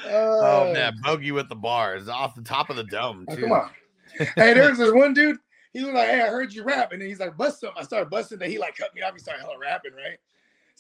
oh 0.07 0.71
uh, 0.71 0.73
man, 0.73 0.95
bogey 1.05 1.31
with 1.31 1.49
the 1.49 1.55
bars 1.55 2.09
off 2.09 2.35
the 2.35 2.43
top 2.43 2.71
of 2.71 2.77
the 2.77 2.83
dome 2.85 3.25
Oh, 3.29 3.37
too. 3.37 3.43
come 3.43 3.53
on. 3.53 3.71
hey, 4.19 4.53
there's 4.55 4.79
this 4.79 4.93
one 4.93 5.15
dude. 5.15 5.37
He 5.73 5.85
was 5.85 5.95
like, 5.95 6.09
"Hey, 6.09 6.21
I 6.23 6.27
heard 6.27 6.53
you 6.53 6.65
rap," 6.65 6.91
and 6.91 7.01
then 7.01 7.09
he's 7.09 7.21
like, 7.21 7.37
"Bust 7.37 7.61
something." 7.61 7.81
I 7.81 7.85
started 7.85 8.11
busting. 8.11 8.41
Then 8.41 8.51
he 8.51 8.59
like 8.59 8.77
cut 8.77 8.93
me 8.97 9.03
off. 9.03 9.13
He 9.13 9.21
started 9.21 9.43
hella 9.43 9.57
rapping, 9.61 9.93
right? 9.93 10.19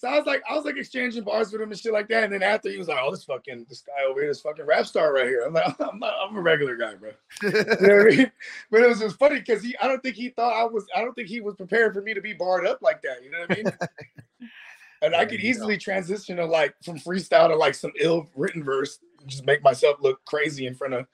So 0.00 0.08
I 0.08 0.16
was 0.16 0.24
like, 0.24 0.42
I 0.48 0.54
was 0.56 0.64
like 0.64 0.78
exchanging 0.78 1.24
bars 1.24 1.52
with 1.52 1.60
him 1.60 1.70
and 1.70 1.78
shit 1.78 1.92
like 1.92 2.08
that. 2.08 2.24
And 2.24 2.32
then 2.32 2.42
after 2.42 2.70
he 2.70 2.78
was 2.78 2.88
like, 2.88 2.96
"Oh, 3.02 3.10
this 3.10 3.24
fucking 3.24 3.66
this 3.68 3.82
guy 3.82 4.02
over 4.08 4.20
here, 4.20 4.30
this 4.30 4.40
fucking 4.40 4.64
rap 4.64 4.86
star 4.86 5.12
right 5.12 5.26
here." 5.26 5.42
I'm 5.46 5.52
like, 5.52 5.66
I'm 5.78 5.98
not, 5.98 6.14
I'm 6.26 6.34
a 6.34 6.40
regular 6.40 6.74
guy, 6.74 6.94
bro. 6.94 7.10
You 7.42 7.50
know 7.52 7.96
what 8.04 8.12
I 8.14 8.16
mean? 8.16 8.32
But 8.70 8.80
it 8.80 8.88
was 8.88 9.00
just 9.00 9.18
funny 9.18 9.40
because 9.40 9.62
he, 9.62 9.76
I 9.76 9.86
don't 9.86 10.02
think 10.02 10.16
he 10.16 10.30
thought 10.30 10.58
I 10.58 10.64
was, 10.64 10.86
I 10.96 11.02
don't 11.02 11.12
think 11.12 11.28
he 11.28 11.42
was 11.42 11.54
prepared 11.54 11.92
for 11.92 12.00
me 12.00 12.14
to 12.14 12.22
be 12.22 12.32
barred 12.32 12.66
up 12.66 12.80
like 12.80 13.02
that. 13.02 13.22
You 13.22 13.30
know 13.30 13.40
what 13.46 13.58
I 13.58 13.62
mean? 13.62 14.48
And 15.02 15.14
I 15.14 15.24
could 15.24 15.42
you 15.42 15.48
easily 15.48 15.78
transition 15.78 16.36
to 16.36 16.44
like 16.44 16.74
from 16.84 16.98
freestyle 16.98 17.48
to 17.48 17.56
like 17.56 17.74
some 17.74 17.92
ill 17.98 18.28
written 18.36 18.62
verse, 18.62 18.98
just 19.26 19.46
make 19.46 19.62
myself 19.62 19.96
look 20.02 20.22
crazy 20.26 20.66
in 20.66 20.74
front 20.74 20.92
of 20.92 21.06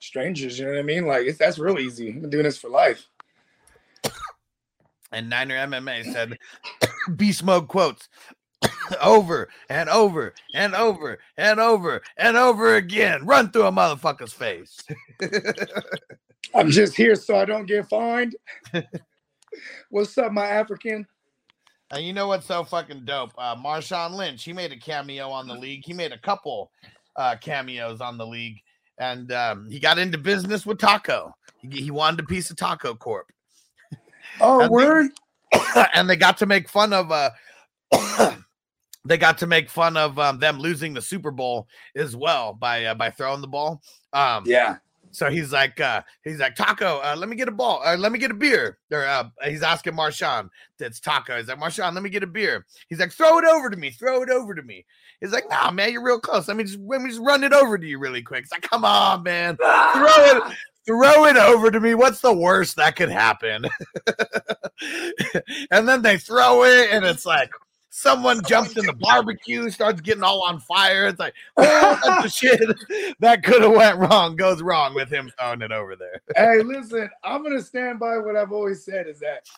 strangers. 0.00 0.58
You 0.58 0.64
know 0.64 0.70
what 0.70 0.78
I 0.78 0.82
mean? 0.82 1.06
Like 1.06 1.26
it's 1.26 1.36
that's 1.36 1.58
real 1.58 1.78
easy. 1.78 2.08
I've 2.08 2.22
been 2.22 2.30
doing 2.30 2.44
this 2.44 2.56
for 2.56 2.70
life. 2.70 3.06
and 5.12 5.28
Niner 5.28 5.56
MMA 5.66 6.10
said, 6.10 6.38
Beast 7.16 7.42
Mode 7.44 7.68
quotes 7.68 8.08
over 9.02 9.48
and 9.68 9.88
over 9.88 10.34
and 10.54 10.74
over 10.74 11.18
and 11.36 11.60
over 11.60 12.02
and 12.16 12.36
over 12.36 12.76
again. 12.76 13.24
Run 13.26 13.50
through 13.50 13.66
a 13.66 13.72
motherfucker's 13.72 14.32
face. 14.32 14.78
I'm 16.54 16.70
just 16.70 16.94
here 16.96 17.14
so 17.16 17.36
I 17.38 17.44
don't 17.44 17.66
get 17.66 17.88
fined. 17.88 18.36
What's 19.90 20.16
up, 20.18 20.32
my 20.32 20.46
African? 20.46 21.06
And 21.90 22.04
you 22.04 22.12
know 22.12 22.26
what's 22.28 22.46
so 22.46 22.64
fucking 22.64 23.04
dope? 23.04 23.30
Uh, 23.38 23.54
Marshawn 23.54 24.12
Lynch, 24.16 24.42
he 24.42 24.52
made 24.52 24.72
a 24.72 24.76
cameo 24.76 25.28
on 25.30 25.46
the 25.46 25.54
league. 25.54 25.84
He 25.84 25.92
made 25.92 26.12
a 26.12 26.18
couple 26.18 26.72
uh, 27.14 27.36
cameos 27.40 28.00
on 28.00 28.18
the 28.18 28.26
league, 28.26 28.56
and 28.98 29.30
um, 29.30 29.68
he 29.70 29.78
got 29.78 29.98
into 29.98 30.18
business 30.18 30.66
with 30.66 30.78
Taco. 30.78 31.32
He, 31.60 31.68
he 31.82 31.90
wanted 31.92 32.20
a 32.20 32.24
piece 32.24 32.50
of 32.50 32.56
Taco 32.56 32.94
Corp, 32.96 33.30
Oh, 34.40 34.60
And 34.62 34.70
they- 34.70 34.72
word. 34.74 35.10
and 35.94 36.08
they 36.08 36.16
got 36.16 36.38
to 36.38 36.46
make 36.46 36.68
fun 36.68 36.92
of. 36.92 37.10
Uh, 37.12 37.30
they 39.04 39.18
got 39.18 39.38
to 39.38 39.46
make 39.46 39.68
fun 39.68 39.96
of 39.96 40.18
um, 40.18 40.38
them 40.38 40.58
losing 40.58 40.94
the 40.94 41.02
Super 41.02 41.30
Bowl 41.30 41.68
as 41.94 42.16
well 42.16 42.54
by 42.54 42.86
uh, 42.86 42.94
by 42.94 43.10
throwing 43.10 43.40
the 43.40 43.48
ball. 43.48 43.82
Um, 44.12 44.44
Yeah. 44.46 44.76
So 45.14 45.30
he's 45.30 45.52
like, 45.52 45.80
uh, 45.80 46.02
he's 46.24 46.40
like, 46.40 46.56
Taco, 46.56 46.98
uh, 46.98 47.14
let 47.16 47.28
me 47.28 47.36
get 47.36 47.46
a 47.46 47.52
ball, 47.52 47.80
uh, 47.84 47.96
let 47.96 48.10
me 48.10 48.18
get 48.18 48.32
a 48.32 48.34
beer. 48.34 48.78
Or 48.90 49.06
uh, 49.06 49.28
he's 49.44 49.62
asking 49.62 49.92
Marshawn, 49.92 50.48
that's 50.76 50.98
Taco. 50.98 51.36
He's 51.36 51.46
like, 51.46 51.60
Marshawn, 51.60 51.94
let 51.94 52.02
me 52.02 52.10
get 52.10 52.24
a 52.24 52.26
beer. 52.26 52.66
He's 52.88 52.98
like, 52.98 53.12
throw 53.12 53.38
it 53.38 53.44
over 53.44 53.70
to 53.70 53.76
me, 53.76 53.90
throw 53.90 54.22
it 54.22 54.30
over 54.30 54.56
to 54.56 54.62
me. 54.62 54.84
He's 55.20 55.30
like, 55.30 55.48
nah, 55.48 55.70
man, 55.70 55.92
you're 55.92 56.02
real 56.02 56.18
close. 56.18 56.48
Let 56.48 56.56
me 56.56 56.64
just 56.64 56.80
let 56.80 57.00
me 57.00 57.10
just 57.10 57.22
run 57.22 57.44
it 57.44 57.52
over 57.52 57.78
to 57.78 57.86
you 57.86 58.00
really 58.00 58.22
quick. 58.22 58.42
It's 58.42 58.50
like, 58.50 58.68
come 58.68 58.84
on, 58.84 59.22
man, 59.22 59.56
throw 59.56 59.68
it, 59.68 60.42
throw 60.86 61.24
it 61.26 61.36
over 61.36 61.70
to 61.70 61.80
me. 61.80 61.94
What's 61.94 62.20
the 62.20 62.32
worst 62.32 62.76
that 62.76 62.96
could 62.96 63.10
happen? 63.10 63.64
and 65.70 65.88
then 65.88 66.02
they 66.02 66.18
throw 66.18 66.64
it, 66.64 66.90
and 66.92 67.04
it's 67.04 67.26
like. 67.26 67.50
Someone 67.96 68.42
jumps 68.48 68.76
in 68.76 68.84
the 68.86 68.92
barbecue, 68.92 69.70
starts 69.70 70.00
getting 70.00 70.24
all 70.24 70.42
on 70.42 70.58
fire. 70.58 71.06
It's 71.06 71.20
like, 71.20 71.32
oh, 71.56 72.00
that's 72.04 72.24
the 72.24 72.28
shit 72.28 73.16
that 73.20 73.44
could 73.44 73.62
have 73.62 73.70
went 73.70 73.98
wrong 73.98 74.34
goes 74.34 74.60
wrong 74.60 74.96
with 74.96 75.08
him 75.08 75.30
throwing 75.38 75.62
it 75.62 75.70
over 75.70 75.94
there. 75.94 76.20
hey, 76.36 76.60
listen, 76.64 77.08
I'm 77.22 77.44
gonna 77.44 77.62
stand 77.62 78.00
by 78.00 78.18
what 78.18 78.34
I've 78.34 78.50
always 78.50 78.84
said 78.84 79.06
is 79.06 79.20
that 79.20 79.48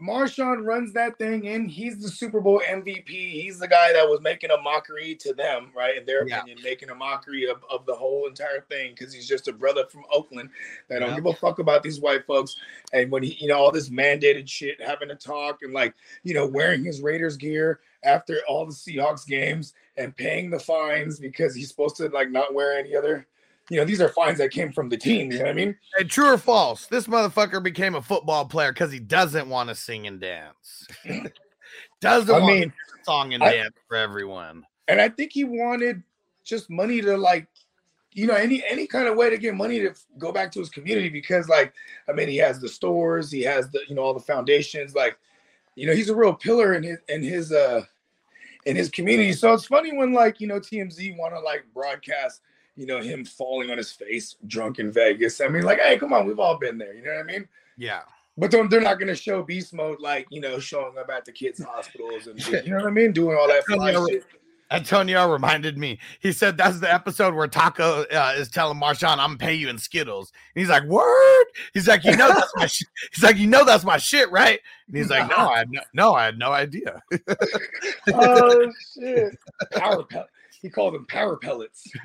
Marshawn 0.00 0.64
runs 0.64 0.92
that 0.94 1.18
thing 1.18 1.44
in. 1.44 1.68
He's 1.68 1.98
the 1.98 2.08
Super 2.08 2.40
Bowl 2.40 2.62
MVP. 2.66 3.08
He's 3.08 3.58
the 3.58 3.68
guy 3.68 3.92
that 3.92 4.08
was 4.08 4.20
making 4.22 4.50
a 4.50 4.60
mockery 4.60 5.14
to 5.16 5.34
them, 5.34 5.70
right? 5.76 5.96
In 5.96 6.06
their 6.06 6.26
Yeah. 6.26 6.38
opinion, 6.38 6.58
making 6.64 6.88
a 6.90 6.94
mockery 6.94 7.46
of, 7.48 7.62
of 7.70 7.84
the 7.84 7.94
whole 7.94 8.26
entire 8.26 8.62
thing 8.62 8.94
because 8.96 9.12
he's 9.12 9.28
just 9.28 9.48
a 9.48 9.52
brother 9.52 9.84
from 9.86 10.04
Oakland 10.10 10.50
that 10.88 11.00
don't 11.00 11.14
give 11.14 11.26
a 11.26 11.34
fuck 11.34 11.58
about 11.58 11.82
these 11.82 12.00
white 12.00 12.24
folks. 12.26 12.56
And 12.92 13.10
when 13.10 13.22
he, 13.22 13.34
you 13.34 13.48
know, 13.48 13.58
all 13.58 13.70
this 13.70 13.90
mandated 13.90 14.48
shit, 14.48 14.80
having 14.80 15.08
to 15.08 15.16
talk 15.16 15.62
and 15.62 15.74
like, 15.74 15.94
you 16.22 16.32
know, 16.32 16.46
wearing 16.46 16.82
his 16.82 17.02
Raiders 17.02 17.36
gear 17.36 17.80
after 18.02 18.40
all 18.48 18.64
the 18.64 18.72
Seahawks 18.72 19.26
games 19.26 19.74
and 19.98 20.16
paying 20.16 20.48
the 20.48 20.58
fines 20.58 21.20
because 21.20 21.54
he's 21.54 21.68
supposed 21.68 21.96
to 21.96 22.08
like 22.08 22.30
not 22.30 22.54
wear 22.54 22.78
any 22.78 22.96
other. 22.96 23.26
You 23.70 23.78
know, 23.78 23.84
these 23.84 24.00
are 24.00 24.08
fines 24.08 24.38
that 24.38 24.50
came 24.50 24.72
from 24.72 24.88
the 24.88 24.96
team. 24.96 25.30
You 25.30 25.38
know 25.38 25.44
what 25.44 25.50
I 25.52 25.54
mean? 25.54 25.76
Hey, 25.96 26.04
true 26.04 26.32
or 26.34 26.38
false? 26.38 26.86
This 26.86 27.06
motherfucker 27.06 27.62
became 27.62 27.94
a 27.94 28.02
football 28.02 28.44
player 28.44 28.72
because 28.72 28.90
he 28.92 28.98
doesn't 28.98 29.48
want 29.48 29.68
to 29.68 29.74
sing 29.76 30.06
and 30.08 30.20
dance. 30.20 30.86
doesn't 32.00 32.34
I 32.34 32.38
want 32.38 32.58
mean, 32.58 32.72
song 33.02 33.32
and 33.32 33.42
I- 33.42 33.52
dance 33.52 33.74
for 33.88 33.96
everyone. 33.96 34.64
and 34.88 35.00
I 35.00 35.08
think 35.08 35.32
he 35.32 35.44
wanted 35.44 36.02
just 36.44 36.68
money 36.68 37.00
to 37.00 37.16
like, 37.16 37.46
you 38.12 38.26
know, 38.26 38.34
any 38.34 38.64
any 38.68 38.88
kind 38.88 39.06
of 39.06 39.16
way 39.16 39.30
to 39.30 39.38
get 39.38 39.54
money 39.54 39.78
to 39.78 39.94
go 40.18 40.32
back 40.32 40.50
to 40.52 40.58
his 40.58 40.68
community 40.68 41.08
because, 41.08 41.48
like, 41.48 41.72
I 42.08 42.12
mean, 42.12 42.28
he 42.28 42.38
has 42.38 42.60
the 42.60 42.68
stores, 42.68 43.30
he 43.30 43.42
has 43.42 43.70
the 43.70 43.80
you 43.88 43.94
know 43.94 44.02
all 44.02 44.14
the 44.14 44.18
foundations, 44.20 44.96
like, 44.96 45.16
you 45.76 45.86
know, 45.86 45.94
he's 45.94 46.08
a 46.08 46.14
real 46.16 46.34
pillar 46.34 46.74
in 46.74 46.82
his 46.82 46.98
in 47.08 47.22
his 47.22 47.52
uh 47.52 47.82
in 48.66 48.74
his 48.74 48.90
community. 48.90 49.32
So 49.32 49.52
it's 49.52 49.66
funny 49.66 49.96
when 49.96 50.12
like 50.12 50.40
you 50.40 50.48
know 50.48 50.58
TMZ 50.58 51.16
want 51.16 51.34
to 51.34 51.40
like 51.40 51.64
broadcast. 51.72 52.40
You 52.80 52.86
know 52.86 52.98
him 52.98 53.26
falling 53.26 53.70
on 53.70 53.76
his 53.76 53.92
face, 53.92 54.36
drunk 54.46 54.78
in 54.78 54.90
Vegas. 54.90 55.42
I 55.42 55.48
mean, 55.48 55.64
like, 55.64 55.80
hey, 55.80 55.98
come 55.98 56.14
on, 56.14 56.26
we've 56.26 56.38
all 56.38 56.56
been 56.56 56.78
there. 56.78 56.94
You 56.94 57.02
know 57.02 57.10
what 57.10 57.20
I 57.20 57.24
mean? 57.24 57.46
Yeah. 57.76 58.00
But 58.38 58.50
they're 58.52 58.80
not 58.80 58.98
going 58.98 59.08
to 59.08 59.14
show 59.14 59.42
beast 59.42 59.74
mode 59.74 60.00
like 60.00 60.26
you 60.30 60.40
know 60.40 60.58
showing 60.58 60.96
up 60.96 61.10
at 61.10 61.26
the 61.26 61.32
kids' 61.32 61.62
hospitals 61.62 62.26
and 62.26 62.40
you 62.64 62.70
know 62.70 62.76
what 62.76 62.86
I 62.86 62.90
mean, 62.90 63.12
doing 63.12 63.36
all 63.36 63.46
that 63.48 63.66
fly 63.66 63.90
Antonio, 63.90 64.06
shit. 64.06 64.24
Antonio 64.70 65.30
reminded 65.30 65.76
me. 65.76 65.98
He 66.20 66.32
said 66.32 66.56
that's 66.56 66.80
the 66.80 66.90
episode 66.90 67.34
where 67.34 67.48
Taco 67.48 68.04
uh, 68.04 68.34
is 68.34 68.48
telling 68.48 68.80
Marshawn, 68.80 69.18
"I'm 69.18 69.36
gonna 69.36 69.36
pay 69.36 69.54
you 69.54 69.68
in 69.68 69.76
Skittles." 69.76 70.32
And 70.54 70.62
he's 70.62 70.70
like, 70.70 70.84
"Word." 70.84 71.44
He's 71.74 71.86
like, 71.86 72.02
"You 72.04 72.16
know 72.16 72.28
that's 72.28 72.52
my." 72.56 72.64
Sh-. 72.64 72.84
He's 73.12 73.22
like, 73.22 73.36
"You 73.36 73.46
know 73.46 73.66
that's 73.66 73.84
my 73.84 73.98
shit, 73.98 74.30
right?" 74.30 74.58
And 74.86 74.96
he's 74.96 75.10
like, 75.10 75.28
"No, 75.28 75.36
I 75.50 75.58
had 75.58 75.70
no, 75.70 75.80
no, 75.92 76.14
I 76.14 76.24
had 76.24 76.38
no 76.38 76.52
idea." 76.52 77.02
oh 78.14 78.72
shit! 78.94 79.36
Power. 79.72 80.06
He 80.60 80.68
called 80.68 80.94
them 80.94 81.06
power 81.06 81.36
pellets. 81.36 81.90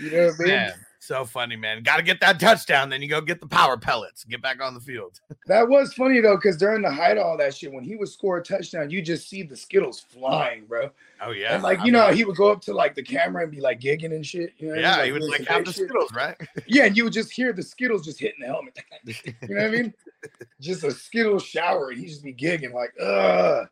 You 0.00 0.10
know 0.10 0.26
what 0.28 0.34
I 0.34 0.38
mean? 0.38 0.48
Man, 0.48 0.72
so 1.00 1.24
funny, 1.26 1.54
man. 1.54 1.82
Got 1.82 1.98
to 1.98 2.02
get 2.02 2.18
that 2.20 2.40
touchdown, 2.40 2.88
then 2.88 3.02
you 3.02 3.08
go 3.08 3.20
get 3.20 3.42
the 3.42 3.46
power 3.46 3.76
pellets. 3.76 4.24
Get 4.24 4.40
back 4.40 4.62
on 4.62 4.72
the 4.72 4.80
field. 4.80 5.20
That 5.48 5.68
was 5.68 5.92
funny 5.94 6.20
though, 6.20 6.36
because 6.36 6.56
during 6.56 6.82
the 6.82 6.90
height 6.90 7.18
of 7.18 7.24
all 7.24 7.36
that 7.36 7.54
shit, 7.54 7.72
when 7.72 7.84
he 7.84 7.94
would 7.94 8.08
score 8.08 8.38
a 8.38 8.42
touchdown, 8.42 8.90
you 8.90 9.00
just 9.00 9.28
see 9.28 9.42
the 9.44 9.56
Skittles 9.56 10.00
flying, 10.00 10.64
bro. 10.64 10.90
Oh 11.20 11.30
yeah, 11.30 11.54
And 11.54 11.62
like 11.62 11.80
I 11.80 11.84
you 11.84 11.92
know, 11.92 12.08
mean, 12.08 12.16
he 12.16 12.24
would 12.24 12.36
go 12.36 12.50
up 12.50 12.62
to 12.62 12.74
like 12.74 12.94
the 12.96 13.02
camera 13.02 13.42
and 13.44 13.52
be 13.52 13.60
like 13.60 13.78
gigging 13.80 14.12
and 14.14 14.26
shit. 14.26 14.54
You 14.58 14.68
know 14.68 14.74
what 14.76 14.84
I 14.84 14.88
yeah, 14.88 14.96
mean? 14.96 15.04
he 15.06 15.12
would 15.12 15.22
like 15.24 15.36
some 15.36 15.46
have 15.46 15.56
fake 15.58 15.66
the 15.66 15.72
shit. 15.72 15.84
Skittles, 15.88 16.12
right? 16.14 16.36
Yeah, 16.66 16.86
and 16.86 16.96
you 16.96 17.04
would 17.04 17.12
just 17.12 17.30
hear 17.30 17.52
the 17.52 17.62
Skittles 17.62 18.04
just 18.04 18.18
hitting 18.18 18.40
the 18.40 18.46
helmet. 18.46 18.76
you 19.04 19.54
know 19.54 19.62
what 19.62 19.64
I 19.66 19.70
mean? 19.70 19.94
Just 20.60 20.82
a 20.84 20.90
Skittles 20.90 21.44
shower, 21.44 21.90
and 21.90 22.00
he 22.00 22.06
just 22.06 22.24
be 22.24 22.32
gigging 22.34 22.72
like, 22.72 22.92
ugh. 23.00 23.68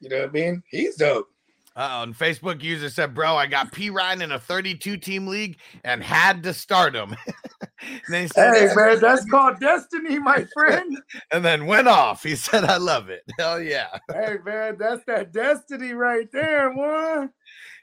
You 0.00 0.08
know 0.08 0.20
what 0.20 0.30
I 0.30 0.32
mean? 0.32 0.62
He's 0.68 0.96
dope. 0.96 1.28
Uh-oh, 1.76 2.02
and 2.04 2.16
Facebook 2.16 2.62
user 2.62 2.88
said, 2.88 3.14
"Bro, 3.14 3.36
I 3.36 3.46
got 3.46 3.72
Perine 3.72 4.22
in 4.22 4.30
a 4.32 4.38
32 4.38 4.96
team 4.96 5.26
league 5.26 5.58
and 5.82 6.02
had 6.02 6.42
to 6.44 6.54
start 6.54 6.94
him." 6.94 7.16
he 8.08 8.28
said, 8.28 8.54
Hey 8.54 8.74
man, 8.74 9.00
that's 9.00 9.24
called 9.28 9.58
destiny, 9.58 10.18
my 10.20 10.46
friend. 10.54 10.96
and 11.32 11.44
then 11.44 11.66
went 11.66 11.88
off. 11.88 12.22
He 12.22 12.36
said, 12.36 12.64
"I 12.64 12.76
love 12.76 13.08
it." 13.08 13.22
Hell 13.38 13.60
yeah, 13.60 13.98
hey 14.12 14.36
man, 14.44 14.76
that's 14.78 15.04
that 15.06 15.32
destiny 15.32 15.92
right 15.94 16.28
there, 16.32 16.70
one. 16.72 17.30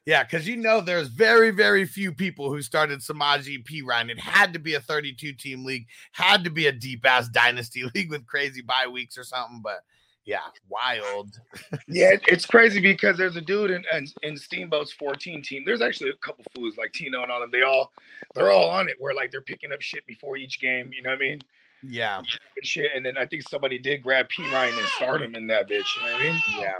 yeah. 0.05 0.23
Because 0.23 0.47
you 0.47 0.55
know, 0.55 0.79
there's 0.79 1.09
very, 1.09 1.51
very 1.51 1.85
few 1.85 2.13
people 2.13 2.49
who 2.49 2.61
started 2.61 2.99
Samaje 3.01 3.61
Perine. 3.65 4.09
It 4.09 4.19
had 4.19 4.53
to 4.53 4.59
be 4.59 4.75
a 4.75 4.79
32 4.79 5.33
team 5.33 5.65
league, 5.65 5.87
had 6.13 6.45
to 6.45 6.49
be 6.49 6.67
a 6.67 6.71
deep 6.71 7.05
ass 7.05 7.27
dynasty 7.27 7.83
league 7.93 8.09
with 8.09 8.25
crazy 8.25 8.61
bye 8.61 8.87
weeks 8.89 9.17
or 9.17 9.25
something. 9.25 9.59
But 9.61 9.81
yeah, 10.25 10.39
wild. 10.69 11.39
Yeah, 11.87 12.11
it's 12.27 12.45
crazy 12.45 12.79
because 12.79 13.17
there's 13.17 13.35
a 13.35 13.41
dude 13.41 13.71
in, 13.71 13.83
in 13.93 14.07
in 14.23 14.37
Steamboat's 14.37 14.93
14 14.93 15.41
team. 15.41 15.63
There's 15.65 15.81
actually 15.81 16.11
a 16.11 16.15
couple 16.25 16.45
fools 16.55 16.77
like 16.77 16.93
Tino 16.93 17.23
and 17.23 17.31
all 17.31 17.39
them. 17.39 17.49
They 17.51 17.63
all 17.63 17.91
they're 18.35 18.51
all 18.51 18.69
on 18.69 18.87
it 18.87 18.95
where 18.99 19.13
like 19.13 19.31
they're 19.31 19.41
picking 19.41 19.71
up 19.71 19.81
shit 19.81 20.05
before 20.05 20.37
each 20.37 20.59
game. 20.59 20.91
You 20.93 21.01
know 21.01 21.09
what 21.09 21.17
I 21.17 21.21
mean? 21.21 21.41
Yeah, 21.83 22.17
And 22.17 22.65
shit. 22.65 22.91
And 22.95 23.05
then 23.05 23.17
I 23.17 23.25
think 23.25 23.47
somebody 23.47 23.79
did 23.79 24.03
grab 24.03 24.27
Perine 24.29 24.77
and 24.77 24.87
start 24.89 25.21
him 25.21 25.33
in 25.33 25.47
that 25.47 25.67
bitch. 25.67 25.87
You 25.97 26.05
know 26.05 26.13
what 26.13 26.21
I 26.21 26.23
mean? 26.25 26.41
yeah. 26.59 26.73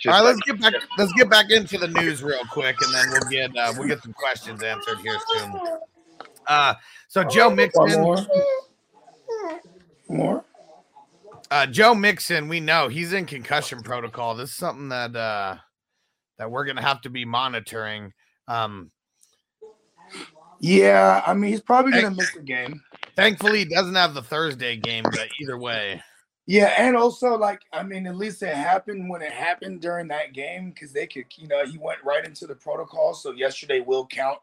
Just 0.00 0.06
All 0.06 0.12
right, 0.12 0.22
let's 0.22 0.40
get 0.42 0.60
back. 0.60 0.74
Let's 0.96 1.12
get 1.14 1.28
back 1.28 1.50
into 1.50 1.76
the 1.76 1.88
news 1.88 2.22
real 2.22 2.44
quick, 2.50 2.76
and 2.80 2.94
then 2.94 3.06
we'll 3.10 3.30
get 3.30 3.56
uh, 3.56 3.72
we'll 3.76 3.88
get 3.88 4.00
some 4.02 4.12
questions 4.12 4.62
answered 4.62 4.98
here 4.98 5.16
soon. 5.28 5.52
Uh, 6.46 6.74
so 7.08 7.24
Joe 7.24 7.50
Mixon, 7.50 8.00
more. 8.00 8.18
More. 10.08 10.44
Uh, 11.52 11.66
Joe 11.66 11.94
Mixon, 11.94 12.48
we 12.48 12.60
know 12.60 12.88
he's 12.88 13.12
in 13.12 13.26
concussion 13.26 13.82
protocol. 13.82 14.34
This 14.34 14.50
is 14.50 14.56
something 14.56 14.88
that 14.88 15.14
uh, 15.14 15.56
that 16.38 16.50
we're 16.50 16.64
gonna 16.64 16.82
have 16.82 17.02
to 17.02 17.10
be 17.10 17.26
monitoring. 17.26 18.12
Um, 18.48 18.90
Yeah, 20.60 21.22
I 21.26 21.34
mean 21.34 21.50
he's 21.50 21.60
probably 21.60 21.92
gonna 21.92 22.10
miss 22.10 22.32
the 22.32 22.40
game. 22.40 22.82
thankfully, 23.16 23.60
he 23.60 23.64
doesn't 23.66 23.94
have 23.94 24.14
the 24.14 24.22
Thursday 24.22 24.76
game, 24.76 25.04
but 25.04 25.28
either 25.42 25.58
way, 25.58 26.02
Yeah, 26.46 26.74
and 26.78 26.96
also 26.96 27.36
like 27.36 27.60
I 27.70 27.82
mean, 27.82 28.06
at 28.06 28.16
least 28.16 28.42
it 28.42 28.54
happened 28.54 29.10
when 29.10 29.20
it 29.20 29.32
happened 29.32 29.82
during 29.82 30.08
that 30.08 30.32
game 30.32 30.70
because 30.70 30.92
they 30.92 31.06
could, 31.06 31.26
you 31.36 31.48
know, 31.48 31.66
he 31.66 31.76
went 31.76 32.02
right 32.02 32.24
into 32.24 32.46
the 32.46 32.54
protocol. 32.54 33.12
So 33.12 33.32
yesterday 33.32 33.80
will 33.80 34.06
count. 34.06 34.38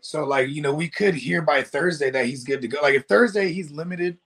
So 0.00 0.24
like 0.24 0.48
you 0.48 0.62
know, 0.62 0.72
we 0.72 0.88
could 0.88 1.14
hear 1.14 1.42
by 1.42 1.62
Thursday 1.62 2.10
that 2.12 2.24
he's 2.24 2.44
good 2.44 2.62
to 2.62 2.68
go. 2.68 2.78
Like 2.80 2.94
if 2.94 3.06
Thursday 3.06 3.52
he's 3.52 3.70
limited, 3.70 4.16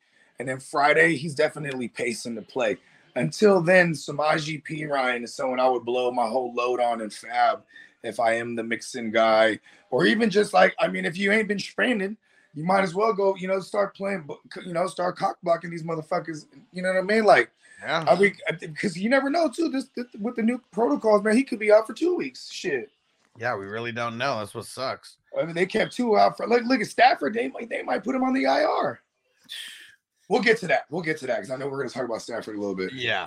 and 0.41 0.49
then 0.49 0.59
Friday 0.59 1.17
he's 1.17 1.35
definitely 1.35 1.87
pacing 1.87 2.35
to 2.35 2.43
play. 2.43 2.79
Until 3.15 3.61
then, 3.61 3.93
Samaje 3.93 4.63
Perine 4.65 5.25
is 5.25 5.35
someone 5.35 5.61
I 5.61 5.69
would 5.69 5.85
blow 5.85 6.11
my 6.11 6.27
whole 6.27 6.55
load 6.55 6.81
on 6.81 7.03
in 7.03 7.11
Fab 7.11 7.63
if 8.03 8.19
I 8.19 8.37
am 8.37 8.57
the 8.57 8.63
Mixon 8.63 9.11
guy, 9.11 9.59
or 9.91 10.07
even 10.07 10.31
just 10.31 10.55
like 10.55 10.75
I 10.79 10.89
mean, 10.89 11.05
if 11.05 11.19
you 11.19 11.31
ain't 11.31 11.47
been 11.47 11.59
stranded, 11.59 12.17
you 12.55 12.65
might 12.65 12.81
as 12.81 12.95
well 12.95 13.13
go, 13.13 13.37
you 13.37 13.49
know, 13.49 13.61
start 13.61 13.95
playing, 13.95 14.27
you 14.65 14.73
know, 14.73 14.87
start 14.87 15.19
cock 15.19 15.37
blocking 15.43 15.71
these 15.71 15.83
motherfuckers. 15.83 16.47
You 16.73 16.83
know 16.83 16.89
what 16.89 16.99
I 16.99 17.03
mean? 17.03 17.25
Like. 17.25 17.51
yeah, 17.83 18.07
I 18.09 18.15
mean, 18.19 18.35
because 18.61 18.97
you 18.97 19.11
never 19.11 19.29
know 19.29 19.51
too. 19.51 19.69
This, 19.69 19.91
this 19.95 20.07
with 20.19 20.37
the 20.37 20.43
new 20.43 20.59
protocols, 20.73 21.23
man, 21.23 21.37
he 21.37 21.45
could 21.45 21.59
be 21.59 21.71
out 21.71 21.87
for 21.87 21.93
two 21.93 22.17
weeks. 22.17 22.51
Shit. 22.51 22.91
yeah, 23.39 23.55
we 23.55 23.67
really 23.67 23.93
don't 23.93 24.17
know. 24.17 24.39
That's 24.39 24.55
what 24.55 24.65
sucks. 24.65 25.19
I 25.39 25.45
mean, 25.45 25.55
they 25.55 25.67
kept 25.67 25.93
two 25.93 26.17
out 26.17 26.39
for 26.39 26.47
like 26.47 26.63
look 26.65 26.81
at 26.81 26.87
Stafford. 26.87 27.35
They 27.35 27.49
might 27.49 27.69
they 27.69 27.83
might 27.83 28.05
put 28.05 28.15
him 28.15 28.25
on 28.25 28.33
the 28.33 28.45
IR. 28.45 29.03
We'll 30.31 30.41
get 30.41 30.59
to 30.59 30.69
that. 30.69 30.85
We'll 30.91 31.03
get 31.03 31.19
to 31.19 31.27
that 31.27 31.39
because 31.39 31.51
I 31.51 31.57
know 31.57 31.67
we're 31.67 31.79
going 31.79 31.89
to 31.89 31.95
talk 31.95 32.05
about 32.05 32.23
Stafford 32.23 32.55
a 32.55 32.61
little 32.61 32.77
bit. 32.77 32.93
Yeah. 32.93 33.27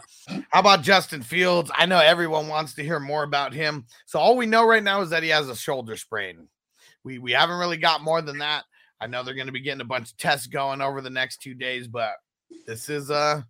How 0.52 0.62
about 0.62 0.84
Justin 0.84 1.22
Fields? 1.22 1.70
I 1.76 1.86
know 1.86 2.00
everyone 2.00 2.48
wants 2.48 2.74
to 2.76 2.84
hear 2.84 2.98
more 2.98 3.24
about 3.24 3.54
him. 3.54 3.86
So 4.06 4.20
all 4.20 4.38
we 4.38 4.46
know 4.46 4.66
right 4.66 4.82
now 4.82 5.02
is 5.02 5.10
that 5.10 5.22
he 5.22 5.28
has 5.28 5.50
a 5.50 5.56
shoulder 5.56 5.98
sprain. 5.98 6.48
We 7.04 7.20
we 7.20 7.34
haven't 7.34 7.60
really 7.60 7.76
got 7.76 8.02
more 8.02 8.22
than 8.22 8.38
that. 8.38 8.64
I 9.02 9.08
know 9.08 9.22
they're 9.22 9.34
going 9.34 9.48
to 9.48 9.52
be 9.54 9.60
getting 9.60 9.82
a 9.82 9.86
bunch 9.86 10.12
of 10.12 10.18
tests 10.18 10.48
going 10.48 10.80
over 10.80 11.02
the 11.02 11.10
next 11.10 11.42
two 11.42 11.54
days, 11.54 11.90
but 11.90 12.14
this 12.66 12.88
is 12.88 13.12
uh 13.12 13.42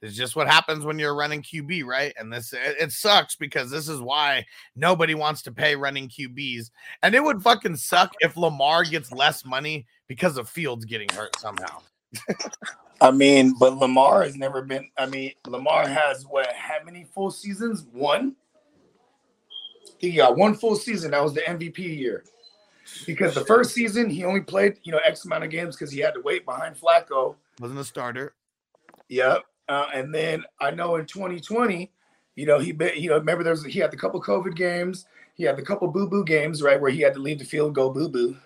this 0.00 0.12
is 0.12 0.16
just 0.16 0.36
what 0.36 0.46
happens 0.46 0.84
when 0.84 1.00
you're 1.00 1.16
running 1.16 1.42
QB, 1.42 1.84
right? 1.86 2.14
And 2.16 2.32
this 2.32 2.52
it, 2.52 2.76
it 2.78 2.92
sucks 2.92 3.34
because 3.34 3.72
this 3.72 3.88
is 3.88 4.00
why 4.00 4.46
nobody 4.76 5.16
wants 5.16 5.42
to 5.42 5.52
pay 5.52 5.74
running 5.74 6.08
QBs. 6.08 6.70
And 7.02 7.16
it 7.16 7.24
would 7.24 7.42
fucking 7.42 7.74
suck 7.74 8.14
if 8.20 8.36
Lamar 8.36 8.84
gets 8.84 9.10
less 9.10 9.44
money 9.44 9.84
because 10.06 10.36
of 10.36 10.48
Fields 10.48 10.84
getting 10.84 11.08
hurt 11.08 11.36
somehow. 11.40 11.80
I 13.04 13.10
mean, 13.10 13.54
but 13.60 13.76
Lamar 13.76 14.22
has 14.22 14.34
never 14.34 14.62
been. 14.62 14.88
I 14.96 15.04
mean, 15.04 15.32
Lamar 15.46 15.86
has 15.86 16.24
what? 16.26 16.50
How 16.54 16.82
many 16.82 17.04
full 17.04 17.30
seasons? 17.30 17.84
One. 17.92 18.34
He 19.98 20.12
got 20.12 20.38
one 20.38 20.54
full 20.54 20.74
season. 20.74 21.10
That 21.10 21.22
was 21.22 21.34
the 21.34 21.42
MVP 21.42 21.78
year. 21.78 22.24
Because 23.06 23.34
the 23.34 23.44
first 23.44 23.74
season 23.74 24.08
he 24.08 24.24
only 24.24 24.40
played, 24.40 24.78
you 24.84 24.92
know, 24.92 25.00
X 25.04 25.26
amount 25.26 25.44
of 25.44 25.50
games 25.50 25.76
because 25.76 25.92
he 25.92 26.00
had 26.00 26.14
to 26.14 26.20
wait 26.22 26.46
behind 26.46 26.76
Flacco. 26.76 27.34
Wasn't 27.60 27.78
a 27.78 27.84
starter. 27.84 28.34
Yep. 29.08 29.42
Uh, 29.68 29.86
and 29.92 30.14
then 30.14 30.44
I 30.58 30.70
know 30.70 30.96
in 30.96 31.04
2020, 31.04 31.92
you 32.36 32.46
know, 32.46 32.58
he 32.58 32.72
be- 32.72 32.94
you 32.96 33.10
know, 33.10 33.18
remember 33.18 33.44
there's 33.44 33.64
he 33.64 33.80
had 33.80 33.90
the 33.90 33.98
couple 33.98 34.20
COVID 34.22 34.56
games, 34.56 35.04
he 35.34 35.44
had 35.44 35.56
the 35.56 35.62
couple 35.62 35.88
boo 35.88 36.08
boo 36.08 36.24
games, 36.24 36.62
right, 36.62 36.80
where 36.80 36.90
he 36.90 37.00
had 37.00 37.12
to 37.14 37.20
leave 37.20 37.38
the 37.38 37.44
field, 37.44 37.74
go 37.74 37.90
boo 37.90 38.08
boo. 38.08 38.36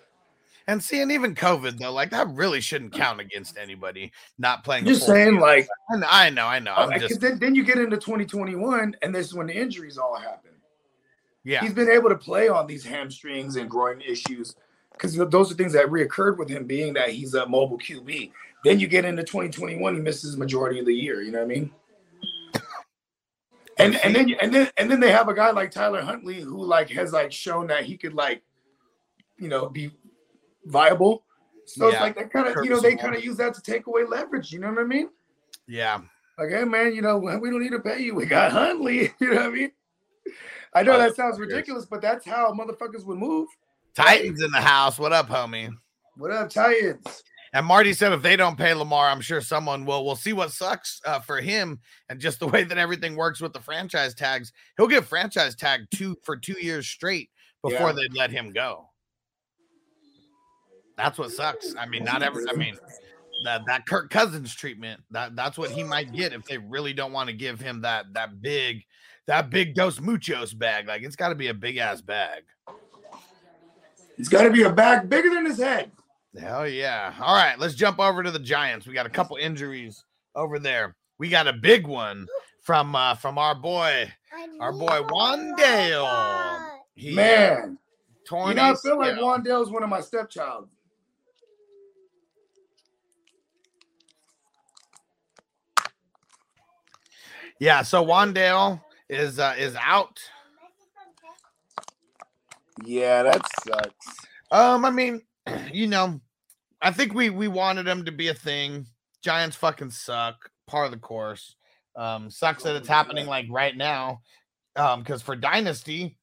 And 0.69 0.83
see, 0.83 1.01
and 1.01 1.11
even 1.11 1.33
COVID 1.33 1.79
though, 1.79 1.91
like 1.91 2.11
that 2.11 2.27
really 2.29 2.61
shouldn't 2.61 2.93
mm. 2.93 2.97
count 2.97 3.19
against 3.19 3.57
anybody 3.57 4.11
not 4.37 4.63
playing. 4.63 4.85
a 4.85 4.89
Just 4.89 5.07
saying, 5.07 5.29
season. 5.29 5.39
like, 5.39 5.67
I 5.89 5.97
know, 5.97 6.07
I 6.07 6.29
know, 6.29 6.45
I 6.45 6.59
know. 6.59 6.73
I'm 6.75 6.89
because 6.89 7.09
just, 7.09 7.21
then, 7.21 7.39
then 7.39 7.55
you 7.55 7.63
get 7.63 7.79
into 7.79 7.97
2021, 7.97 8.95
and 9.01 9.15
this 9.15 9.25
is 9.25 9.33
when 9.33 9.47
the 9.47 9.55
injuries 9.55 9.97
all 9.97 10.15
happen. 10.15 10.51
yeah, 11.43 11.61
He's 11.61 11.73
been 11.73 11.89
able 11.89 12.09
to 12.09 12.15
play 12.15 12.49
on 12.49 12.67
these 12.67 12.85
hamstrings 12.85 13.55
and 13.55 13.67
groin 13.67 13.99
issues 14.01 14.55
because 14.91 15.15
those 15.15 15.51
are 15.51 15.55
things 15.55 15.73
that 15.73 15.87
reoccurred 15.87 16.37
with 16.37 16.49
him 16.49 16.65
being 16.65 16.93
that 16.93 17.09
he's 17.09 17.33
a 17.33 17.47
mobile 17.47 17.79
QB. 17.79 18.31
Then 18.63 18.79
you 18.79 18.87
get 18.87 19.05
into 19.05 19.23
2021, 19.23 19.95
he 19.95 20.01
misses 20.01 20.37
majority 20.37 20.79
of 20.79 20.85
the 20.85 20.93
year. 20.93 21.23
You 21.23 21.31
know 21.31 21.39
what 21.39 21.45
I 21.45 21.47
mean? 21.47 21.71
And 23.79 23.95
and 24.03 24.13
then 24.13 24.35
and 24.39 24.53
then 24.53 24.69
and 24.77 24.91
then 24.91 24.99
they 24.99 25.11
have 25.11 25.29
a 25.29 25.33
guy 25.33 25.49
like 25.51 25.71
Tyler 25.71 26.01
Huntley 26.01 26.41
who 26.41 26.63
like 26.63 26.89
has 26.91 27.13
like 27.13 27.31
shown 27.31 27.67
that 27.67 27.85
he 27.85 27.97
could 27.97 28.13
like, 28.13 28.43
you 29.37 29.47
know, 29.47 29.69
be 29.69 29.89
viable. 30.65 31.23
So 31.65 31.87
it's 31.87 31.99
like 31.99 32.15
that 32.15 32.31
kind 32.31 32.47
of 32.47 32.63
you 32.63 32.69
know 32.71 32.79
they 32.79 32.95
kind 32.95 33.15
of 33.15 33.23
use 33.23 33.37
that 33.37 33.53
to 33.53 33.61
take 33.61 33.87
away 33.87 34.03
leverage. 34.05 34.51
You 34.51 34.59
know 34.59 34.69
what 34.69 34.79
I 34.79 34.83
mean? 34.85 35.09
yeah. 35.67 35.99
Like, 36.37 36.49
hey 36.51 36.63
man, 36.63 36.95
you 36.95 37.01
know 37.01 37.17
we 37.17 37.31
don't 37.49 37.61
need 37.61 37.71
to 37.71 37.79
pay 37.79 37.99
you. 38.01 38.15
We 38.15 38.25
got 38.25 38.51
Huntley. 38.51 39.11
You 39.19 39.29
know 39.29 39.35
what 39.35 39.45
I 39.45 39.49
mean? 39.49 39.71
I 40.73 40.83
know 40.83 40.93
Oh, 40.93 40.97
that 40.99 41.15
sounds 41.15 41.39
ridiculous, 41.39 41.85
but 41.85 42.01
that's 42.01 42.25
how 42.25 42.53
motherfuckers 42.53 43.05
would 43.05 43.17
move. 43.17 43.47
Titans 43.95 44.41
in 44.41 44.51
the 44.51 44.61
house. 44.61 44.97
What 44.99 45.11
up, 45.13 45.27
homie? 45.27 45.69
What 46.15 46.31
up, 46.31 46.49
Titans? 46.49 47.23
And 47.53 47.65
Marty 47.65 47.93
said 47.93 48.13
if 48.13 48.21
they 48.21 48.35
don't 48.35 48.57
pay 48.57 48.73
Lamar, 48.75 49.09
I'm 49.09 49.21
sure 49.21 49.41
someone 49.41 49.83
will. 49.85 50.05
We'll 50.05 50.15
see 50.15 50.33
what 50.33 50.51
sucks 50.51 51.01
uh, 51.05 51.19
for 51.19 51.41
him 51.41 51.79
and 52.07 52.19
just 52.19 52.39
the 52.39 52.47
way 52.53 52.63
that 52.63 52.77
everything 52.77 53.15
works 53.15 53.41
with 53.41 53.53
the 53.53 53.59
franchise 53.59 54.13
tags. 54.13 54.53
He'll 54.77 54.87
get 54.87 55.05
franchise 55.05 55.55
tag 55.55 55.81
two 55.93 56.15
for 56.23 56.37
two 56.37 56.57
years 56.61 56.87
straight 56.87 57.29
before 57.63 57.87
Yeah. 57.89 57.93
they 57.93 58.07
let 58.17 58.31
him 58.31 58.51
go. 58.51 58.88
That's 60.99 61.17
what 61.17 61.31
sucks. 61.31 61.75
I 61.79 61.85
mean, 61.85 62.03
not 62.03 62.21
every. 62.21 62.43
I 62.49 62.53
mean, 62.53 62.77
that 63.45 63.61
that 63.67 63.85
Kirk 63.85 64.09
Cousins 64.09 64.53
treatment. 64.53 65.01
That 65.11 65.33
that's 65.33 65.57
what 65.57 65.71
he 65.71 65.81
might 65.81 66.11
get 66.11 66.33
if 66.33 66.43
they 66.43 66.57
really 66.57 66.91
don't 66.91 67.13
want 67.13 67.29
to 67.29 67.33
give 67.33 67.61
him 67.61 67.81
that 67.81 68.13
that 68.13 68.41
big 68.41 68.83
that 69.25 69.49
big 69.49 69.75
dose 69.75 70.01
Muchos 70.01 70.53
bag. 70.53 70.89
Like 70.89 71.03
it's 71.03 71.15
got 71.15 71.29
to 71.29 71.35
be 71.35 71.47
a 71.47 71.53
big 71.53 71.77
ass 71.77 72.01
bag. 72.01 72.43
It's 74.17 74.27
got 74.27 74.43
to 74.43 74.51
be 74.51 74.63
a 74.63 74.69
bag 74.69 75.09
bigger 75.09 75.29
than 75.29 75.45
his 75.45 75.57
head. 75.57 75.89
Hell 76.37 76.67
yeah. 76.67 77.13
All 77.21 77.33
right, 77.33 77.57
let's 77.57 77.75
jump 77.75 77.97
over 77.99 78.21
to 78.21 78.31
the 78.31 78.39
Giants. 78.39 78.85
We 78.85 78.93
got 78.93 79.05
a 79.05 79.09
couple 79.09 79.37
injuries 79.37 80.03
over 80.35 80.59
there. 80.59 80.97
We 81.17 81.29
got 81.29 81.47
a 81.47 81.53
big 81.53 81.87
one 81.87 82.27
from 82.61 82.93
uh 82.93 83.15
from 83.15 83.37
our 83.37 83.55
boy, 83.55 84.11
our 84.59 84.73
boy 84.73 85.01
Wan'Dale. 85.07 86.69
He 86.95 87.15
Man, 87.15 87.77
torn 88.27 88.49
you 88.49 88.55
know, 88.55 88.71
I 88.71 88.75
feel 88.75 88.97
like. 88.97 89.15
Wan'Dale's 89.15 89.71
one 89.71 89.83
of 89.83 89.89
my 89.89 90.01
stepchild. 90.01 90.67
Yeah, 97.59 97.81
so 97.81 98.03
Wan'Dale 98.03 98.81
is 99.09 99.37
uh 99.39 99.55
is 99.57 99.75
out. 99.75 100.19
Yeah, 102.85 103.23
that 103.23 103.41
sucks. 103.63 104.07
Um, 104.51 104.85
I 104.85 104.91
mean, 104.91 105.21
you 105.73 105.87
know, 105.87 106.21
I 106.81 106.91
think 106.91 107.13
we 107.13 107.29
we 107.29 107.47
wanted 107.47 107.87
him 107.87 108.05
to 108.05 108.11
be 108.11 108.29
a 108.29 108.33
thing. 108.33 108.87
Giants 109.21 109.57
fucking 109.57 109.91
suck. 109.91 110.49
Part 110.67 110.85
of 110.85 110.91
the 110.91 110.97
course. 110.97 111.55
Um, 111.95 112.29
sucks 112.29 112.63
that 112.63 112.77
it's 112.77 112.87
happening 112.87 113.25
like 113.25 113.47
right 113.49 113.75
now. 113.75 114.21
Um, 114.75 115.01
because 115.01 115.21
for 115.21 115.35
Dynasty, 115.35 116.17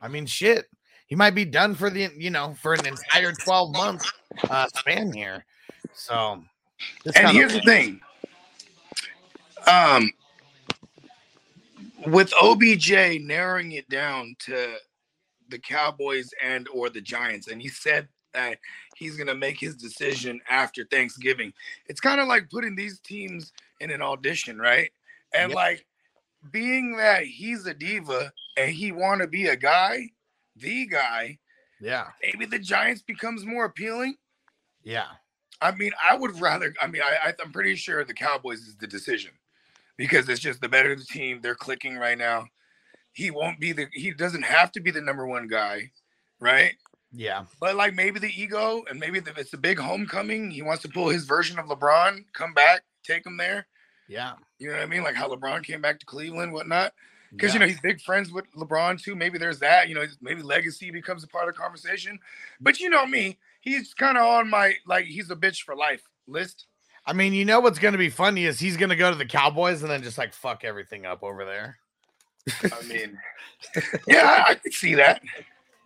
I 0.00 0.06
mean, 0.06 0.26
shit, 0.26 0.66
he 1.08 1.16
might 1.16 1.34
be 1.34 1.44
done 1.44 1.74
for 1.74 1.90
the 1.90 2.08
you 2.16 2.30
know 2.30 2.54
for 2.62 2.74
an 2.74 2.86
entire 2.86 3.32
twelve 3.32 3.72
month 3.72 4.04
uh 4.48 4.68
span 4.76 5.12
here. 5.12 5.44
So, 5.94 6.44
And 7.16 7.30
here's 7.30 7.54
the 7.54 7.60
thing. 7.62 8.00
Um, 9.66 10.10
with 12.06 12.32
OBJ 12.40 13.20
narrowing 13.20 13.72
it 13.72 13.88
down 13.88 14.34
to 14.40 14.74
the 15.48 15.58
Cowboys 15.58 16.30
and 16.42 16.68
or 16.68 16.90
the 16.90 17.00
Giants, 17.00 17.48
and 17.48 17.60
he 17.60 17.68
said 17.68 18.08
that 18.32 18.58
he's 18.96 19.16
gonna 19.16 19.34
make 19.34 19.58
his 19.58 19.74
decision 19.76 20.40
after 20.48 20.84
Thanksgiving. 20.84 21.52
It's 21.86 22.00
kind 22.00 22.20
of 22.20 22.28
like 22.28 22.48
putting 22.50 22.76
these 22.76 23.00
teams 23.00 23.52
in 23.80 23.90
an 23.90 24.02
audition, 24.02 24.58
right? 24.58 24.92
And 25.34 25.50
Yep. 25.50 25.56
like 25.56 25.86
being 26.52 26.96
that 26.96 27.24
he's 27.24 27.66
a 27.66 27.74
diva 27.74 28.32
and 28.56 28.70
he 28.70 28.92
want 28.92 29.20
to 29.20 29.26
be 29.26 29.48
a 29.48 29.56
guy, 29.56 30.10
the 30.56 30.86
guy, 30.86 31.38
Yeah. 31.80 32.10
maybe 32.22 32.46
the 32.46 32.58
Giants 32.58 33.02
becomes 33.02 33.44
more 33.44 33.64
appealing. 33.64 34.16
Yeah. 34.82 35.08
I 35.60 35.72
mean, 35.72 35.92
I 36.08 36.14
would 36.14 36.40
rather. 36.40 36.74
I 36.80 36.86
mean, 36.86 37.02
I 37.02 37.34
I'm 37.42 37.52
pretty 37.52 37.76
sure 37.76 38.04
the 38.04 38.14
Cowboys 38.14 38.60
is 38.60 38.76
the 38.76 38.86
decision 38.86 39.32
because 40.00 40.30
it's 40.30 40.40
just 40.40 40.62
the 40.62 40.68
better 40.68 40.96
the 40.96 41.04
team. 41.04 41.40
They're 41.42 41.54
clicking 41.54 41.96
right 41.96 42.16
now. 42.16 42.46
He 43.12 43.30
won't 43.30 43.60
be 43.60 43.72
the. 43.72 43.86
He 43.92 44.12
doesn't 44.12 44.44
have 44.44 44.72
to 44.72 44.80
be 44.80 44.90
the 44.90 45.02
number 45.02 45.26
one 45.26 45.46
guy, 45.46 45.90
right? 46.40 46.72
Yeah. 47.12 47.44
But 47.60 47.76
like 47.76 47.94
maybe 47.94 48.18
the 48.18 48.32
ego 48.34 48.82
and 48.88 48.98
maybe 48.98 49.18
if 49.18 49.36
it's 49.36 49.52
a 49.52 49.58
big 49.58 49.78
homecoming, 49.78 50.50
he 50.50 50.62
wants 50.62 50.82
to 50.82 50.88
pull 50.88 51.10
his 51.10 51.24
version 51.24 51.58
of 51.58 51.66
LeBron, 51.66 52.24
come 52.32 52.54
back, 52.54 52.82
take 53.04 53.26
him 53.26 53.36
there. 53.36 53.66
Yeah. 54.08 54.32
You 54.58 54.68
know 54.68 54.76
what 54.76 54.82
I 54.82 54.86
mean? 54.86 55.02
Like 55.02 55.16
how 55.16 55.28
LeBron 55.28 55.64
came 55.64 55.82
back 55.82 56.00
to 56.00 56.06
Cleveland, 56.06 56.54
whatnot. 56.54 56.94
Because 57.30 57.52
you 57.52 57.60
know 57.60 57.66
he's 57.66 57.80
big 57.80 58.00
friends 58.00 58.32
with 58.32 58.46
LeBron 58.56 59.02
too. 59.02 59.14
Maybe 59.14 59.36
there's 59.36 59.58
that. 59.58 59.88
You 59.88 59.96
know, 59.96 60.06
maybe 60.22 60.42
legacy 60.42 60.90
becomes 60.90 61.24
a 61.24 61.28
part 61.28 61.48
of 61.48 61.54
the 61.54 61.60
conversation. 61.60 62.18
But 62.58 62.80
you 62.80 62.88
know 62.88 63.06
me, 63.06 63.38
he's 63.60 63.92
kind 63.92 64.16
of 64.16 64.24
on 64.24 64.48
my 64.48 64.76
like 64.86 65.04
he's 65.04 65.30
a 65.30 65.36
bitch 65.36 65.62
for 65.62 65.76
life 65.76 66.02
list. 66.26 66.66
I 67.06 67.12
mean, 67.12 67.32
you 67.32 67.44
know 67.44 67.60
what's 67.60 67.78
going 67.78 67.92
to 67.92 67.98
be 67.98 68.10
funny 68.10 68.44
is 68.44 68.60
he's 68.60 68.76
going 68.76 68.90
to 68.90 68.96
go 68.96 69.10
to 69.10 69.16
the 69.16 69.26
Cowboys 69.26 69.82
and 69.82 69.90
then 69.90 70.02
just 70.02 70.18
like 70.18 70.34
fuck 70.34 70.64
everything 70.64 71.06
up 71.06 71.22
over 71.22 71.44
there. 71.44 71.78
I 72.64 72.82
mean, 72.86 73.18
yeah, 74.06 74.44
I, 74.46 74.54
can 74.54 74.72
see 74.72 74.94
that. 74.94 75.22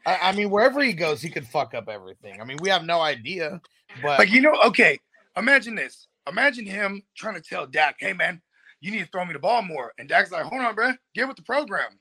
I, 0.07 0.19
I 0.23 0.33
mean, 0.33 0.51
wherever 0.51 0.83
he 0.83 0.93
goes, 0.93 1.21
he 1.21 1.31
could 1.31 1.47
fuck 1.47 1.75
up 1.75 1.89
everything. 1.89 2.41
I 2.41 2.45
mean, 2.45 2.59
we 2.61 2.69
have 2.69 2.85
no 2.85 3.01
idea, 3.01 3.61
but 4.03 4.19
Like 4.19 4.31
you 4.31 4.41
know, 4.41 4.55
okay. 4.67 5.01
Imagine 5.37 5.75
this. 5.75 6.09
Imagine 6.29 6.65
him 6.65 7.03
trying 7.17 7.35
to 7.35 7.41
tell 7.41 7.67
Dak, 7.67 7.97
"Hey 7.99 8.13
man, 8.13 8.41
you 8.81 8.91
need 8.91 9.01
to 9.01 9.07
throw 9.07 9.25
me 9.25 9.33
the 9.33 9.39
ball 9.39 9.63
more," 9.63 9.93
and 9.99 10.09
Dak's 10.09 10.31
like, 10.31 10.45
"Hold 10.45 10.63
on, 10.63 10.75
bro, 10.75 10.93
get 11.15 11.27
with 11.27 11.37
the 11.37 11.43
program." 11.43 11.99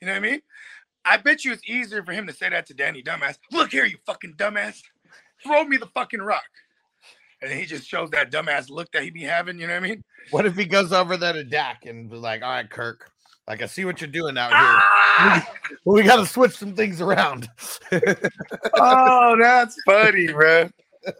You 0.00 0.06
know 0.06 0.12
what 0.12 0.24
I 0.24 0.30
mean? 0.30 0.42
I 1.04 1.16
bet 1.18 1.44
you 1.44 1.52
it's 1.52 1.68
easier 1.68 2.02
for 2.02 2.12
him 2.12 2.26
to 2.26 2.32
say 2.32 2.48
that 2.48 2.66
to 2.66 2.74
Danny 2.74 3.02
Dumbass. 3.02 3.38
Look 3.52 3.70
here, 3.70 3.84
you 3.84 3.98
fucking 4.06 4.34
dumbass, 4.34 4.82
throw 5.42 5.64
me 5.64 5.76
the 5.76 5.86
fucking 5.86 6.20
rock. 6.20 6.42
And 7.42 7.52
he 7.52 7.66
just 7.66 7.86
shows 7.86 8.10
that 8.10 8.30
dumbass 8.30 8.70
look 8.70 8.90
that 8.92 9.02
he 9.02 9.10
be 9.10 9.22
having. 9.22 9.58
You 9.58 9.66
know 9.66 9.74
what 9.74 9.84
I 9.84 9.88
mean? 9.88 10.04
what 10.30 10.46
if 10.46 10.56
he 10.56 10.64
goes 10.64 10.92
over 10.92 11.16
there 11.16 11.32
to 11.32 11.44
Dak 11.44 11.84
and 11.86 12.08
be 12.08 12.16
like, 12.16 12.42
"All 12.42 12.50
right, 12.50 12.68
Kirk, 12.68 13.10
like 13.46 13.62
I 13.62 13.66
see 13.66 13.84
what 13.84 14.00
you're 14.00 14.08
doing 14.08 14.38
out 14.38 14.50
here. 14.50 14.58
Ah! 14.58 15.52
we 15.84 16.02
got 16.02 16.16
to 16.16 16.26
switch 16.26 16.56
some 16.56 16.74
things 16.74 17.00
around." 17.00 17.48
oh, 18.74 19.36
that's 19.40 19.76
funny, 19.86 20.28
bro. 20.28 20.68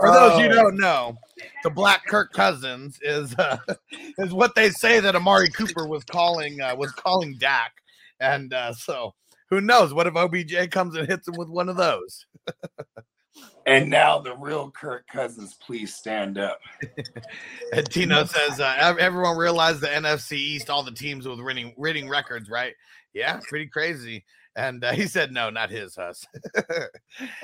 For 0.00 0.12
those 0.12 0.32
Oh. 0.34 0.38
you 0.38 0.48
don't 0.48 0.76
know, 0.76 1.16
the 1.64 1.70
Black 1.70 2.06
Kirk 2.06 2.32
Cousins 2.32 2.98
is 3.02 3.34
uh, 3.34 3.58
is 4.18 4.32
what 4.32 4.54
they 4.54 4.70
say 4.70 5.00
that 5.00 5.16
Amari 5.16 5.48
Cooper 5.48 5.88
was 5.88 6.04
calling 6.04 6.60
uh, 6.60 6.74
was 6.76 6.92
calling 6.92 7.36
Dak, 7.38 7.72
and 8.20 8.52
uh, 8.52 8.72
so 8.72 9.14
who 9.50 9.60
knows? 9.60 9.92
What 9.92 10.06
if 10.06 10.14
OBJ 10.14 10.70
comes 10.70 10.94
and 10.96 11.08
hits 11.08 11.26
him 11.26 11.34
with 11.36 11.48
one 11.48 11.68
of 11.68 11.76
those? 11.76 12.26
And 13.66 13.90
now 13.90 14.20
the 14.20 14.36
real 14.36 14.70
Kirk 14.70 15.08
Cousins, 15.08 15.54
please 15.54 15.92
stand 15.92 16.38
up. 16.38 16.60
And 17.72 17.90
Tino 17.90 18.24
says 18.24 18.60
uh, 18.60 18.94
everyone 18.98 19.36
realized 19.36 19.80
the 19.80 19.88
NFC 19.88 20.34
East, 20.34 20.70
all 20.70 20.84
the 20.84 20.92
teams 20.92 21.26
with 21.26 21.40
winning 21.40 21.74
winning 21.76 22.08
records, 22.08 22.48
right? 22.48 22.74
Yeah, 23.12 23.40
pretty 23.48 23.66
crazy. 23.66 24.24
And 24.54 24.84
uh, 24.84 24.92
he 24.92 25.06
said, 25.06 25.32
no, 25.32 25.50
not 25.50 25.70
his, 25.70 25.96
Huss. 25.96 26.24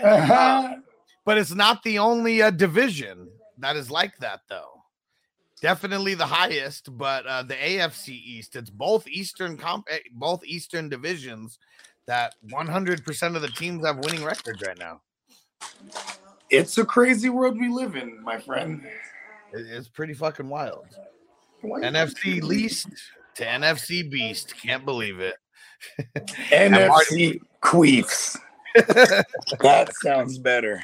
Uh-huh. 0.03 0.77
but 1.25 1.39
it's 1.39 1.55
not 1.55 1.83
the 1.83 1.99
only 1.99 2.41
uh, 2.43 2.51
division 2.51 3.29
that 3.59 3.77
is 3.77 3.91
like 3.91 4.17
that, 4.19 4.41
though. 4.49 4.83
Definitely 5.61 6.15
the 6.15 6.27
highest, 6.27 6.97
but 6.97 7.27
uh, 7.27 7.43
the 7.43 7.55
AFC 7.55 8.09
East, 8.09 8.57
it's 8.57 8.71
both 8.71 9.07
Eastern 9.07 9.57
comp, 9.57 9.87
eh, 9.91 9.99
both 10.13 10.45
Eastern 10.45 10.89
divisions 10.89 11.59
that 12.07 12.35
100% 12.51 13.37
of 13.37 13.43
the 13.43 13.49
teams 13.49 13.85
have 13.87 13.99
winning 13.99 14.25
records 14.25 14.61
right 14.67 14.79
now. 14.79 15.01
It's 16.51 16.77
a 16.79 16.85
crazy 16.85 17.29
world 17.29 17.59
we 17.59 17.69
live 17.69 17.97
in, 17.97 18.23
my 18.23 18.39
friend. 18.39 18.87
It's 19.53 19.89
pretty 19.89 20.15
fucking 20.15 20.49
wild. 20.49 20.87
NFC 21.63 22.43
least 22.43 22.89
to 23.35 23.45
NFC 23.45 24.11
beast. 24.11 24.55
Can't 24.57 24.85
believe 24.85 25.21
it. 25.21 25.37
NFC 26.51 27.41
queefs. 27.63 28.39
that 28.75 29.93
sounds 30.03 30.39
better. 30.39 30.83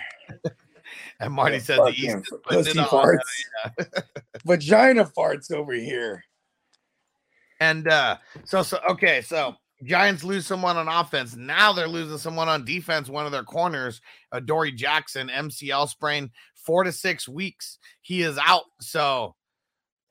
And 1.21 1.33
Marty 1.33 1.59
said 1.59 1.79
the 1.79 1.91
East 1.91 2.17
is 2.17 2.33
putting 2.45 2.65
pussy 2.65 2.79
it 2.79 2.93
on. 2.93 3.19
Vagina 4.47 5.05
farts 5.05 5.53
over 5.53 5.73
here. 5.73 6.25
And 7.61 7.89
uh 7.89 8.19
so 8.45 8.63
so 8.63 8.79
okay, 8.91 9.21
so 9.23 9.57
Giants 9.85 10.25
lose 10.25 10.47
someone 10.47 10.77
on 10.77 10.89
offense. 10.89 11.37
Now 11.37 11.73
they're 11.73 11.89
losing 11.89 12.19
someone 12.19 12.49
on 12.49 12.65
defense. 12.65 13.09
One 13.09 13.27
of 13.27 13.33
their 13.33 13.45
corners, 13.45 14.01
uh, 14.33 14.41
Dory 14.41 14.73
Jackson, 14.73 15.29
MCL 15.29 15.89
sprain, 15.89 16.31
four 16.55 16.85
to 16.85 16.93
six 16.93 17.29
weeks. 17.29 17.79
He 18.01 18.23
is 18.23 18.39
out. 18.45 18.65
So, 18.81 19.37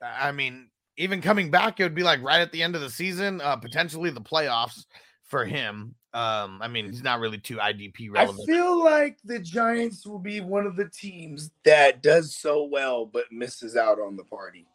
I 0.01 0.31
mean, 0.31 0.69
even 0.97 1.21
coming 1.21 1.51
back, 1.51 1.79
it 1.79 1.83
would 1.83 1.95
be 1.95 2.03
like 2.03 2.21
right 2.23 2.41
at 2.41 2.51
the 2.51 2.63
end 2.63 2.75
of 2.75 2.81
the 2.81 2.89
season, 2.89 3.41
uh, 3.41 3.57
potentially 3.57 4.09
the 4.09 4.21
playoffs 4.21 4.85
for 5.25 5.45
him. 5.45 5.95
Um, 6.13 6.59
I 6.61 6.67
mean, 6.67 6.85
he's 6.87 7.03
not 7.03 7.19
really 7.19 7.37
too 7.37 7.57
IDP 7.57 8.09
relevant. 8.11 8.39
I 8.41 8.51
feel 8.51 8.83
like 8.83 9.17
the 9.23 9.39
Giants 9.39 10.07
will 10.07 10.19
be 10.19 10.39
one 10.39 10.65
of 10.65 10.75
the 10.75 10.89
teams 10.89 11.51
that 11.63 12.01
does 12.01 12.35
so 12.35 12.63
well 12.63 13.05
but 13.05 13.25
misses 13.31 13.75
out 13.75 13.99
on 13.99 14.15
the 14.15 14.23
party. 14.23 14.65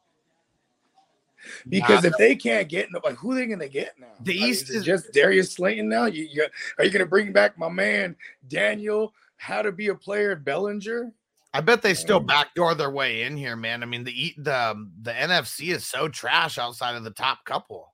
Because 1.68 2.04
Nah. 2.04 2.10
if 2.10 2.16
they 2.18 2.36
can't 2.36 2.68
get 2.68 2.88
like 3.04 3.16
who 3.16 3.34
they 3.34 3.46
gonna 3.46 3.68
get 3.68 3.98
now? 3.98 4.12
The 4.20 4.34
East 4.34 4.70
is 4.70 4.84
just 4.84 5.12
Darius 5.12 5.52
Slayton 5.52 5.88
now. 5.88 6.06
You, 6.06 6.28
you 6.30 6.46
are 6.78 6.84
you 6.84 6.90
gonna 6.90 7.06
bring 7.06 7.32
back 7.32 7.58
my 7.58 7.68
man 7.68 8.16
Daniel? 8.48 9.12
How 9.36 9.62
to 9.62 9.72
be 9.72 9.88
a 9.88 9.94
player 9.94 10.36
Bellinger? 10.36 11.12
I 11.54 11.60
bet 11.60 11.82
they 11.82 11.94
still 11.94 12.20
backdoor 12.20 12.74
their 12.74 12.90
way 12.90 13.22
in 13.24 13.36
here, 13.36 13.56
man. 13.56 13.82
I 13.82 13.86
mean, 13.86 14.04
the 14.04 14.34
the 14.38 14.56
um, 14.70 14.92
the 15.02 15.12
NFC 15.12 15.74
is 15.74 15.84
so 15.86 16.08
trash 16.08 16.58
outside 16.58 16.96
of 16.96 17.04
the 17.04 17.10
top 17.10 17.44
couple. 17.44 17.92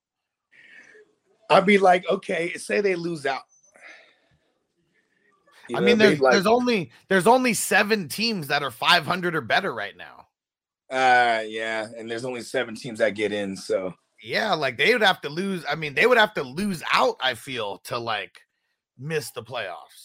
I'd 1.51 1.67
be 1.67 1.79
like, 1.79 2.09
okay, 2.09 2.53
say 2.55 2.81
they 2.81 2.95
lose 2.95 3.27
out. 3.27 3.43
You 5.69 5.77
I 5.77 5.81
mean, 5.81 5.99
there's 5.99 6.21
like- 6.21 6.33
there's 6.33 6.47
only 6.47 6.91
there's 7.09 7.27
only 7.27 7.55
seven 7.55 8.09
teams 8.09 8.47
that 8.49 8.63
are 8.63 8.71
500 8.71 9.35
or 9.35 9.41
better 9.41 9.75
right 9.75 9.97
now. 9.97 10.28
Uh, 10.91 11.43
yeah, 11.47 11.86
and 11.99 12.11
there's 12.11 12.24
only 12.24 12.41
seven 12.43 12.74
teams 12.74 12.99
that 12.99 13.11
get 13.11 13.32
in, 13.32 13.57
so 13.57 13.93
Yeah, 14.22 14.55
like 14.55 14.76
they 14.76 14.93
would 14.93 15.03
have 15.03 15.20
to 15.22 15.28
lose. 15.28 15.64
I 15.68 15.74
mean, 15.74 15.95
they 15.95 16.07
would 16.07 16.18
have 16.18 16.34
to 16.34 16.43
lose 16.43 16.82
out. 16.93 17.16
I 17.20 17.34
feel 17.34 17.78
to 17.84 17.99
like 17.99 18.41
miss 18.99 19.30
the 19.30 19.43
playoffs. 19.43 19.98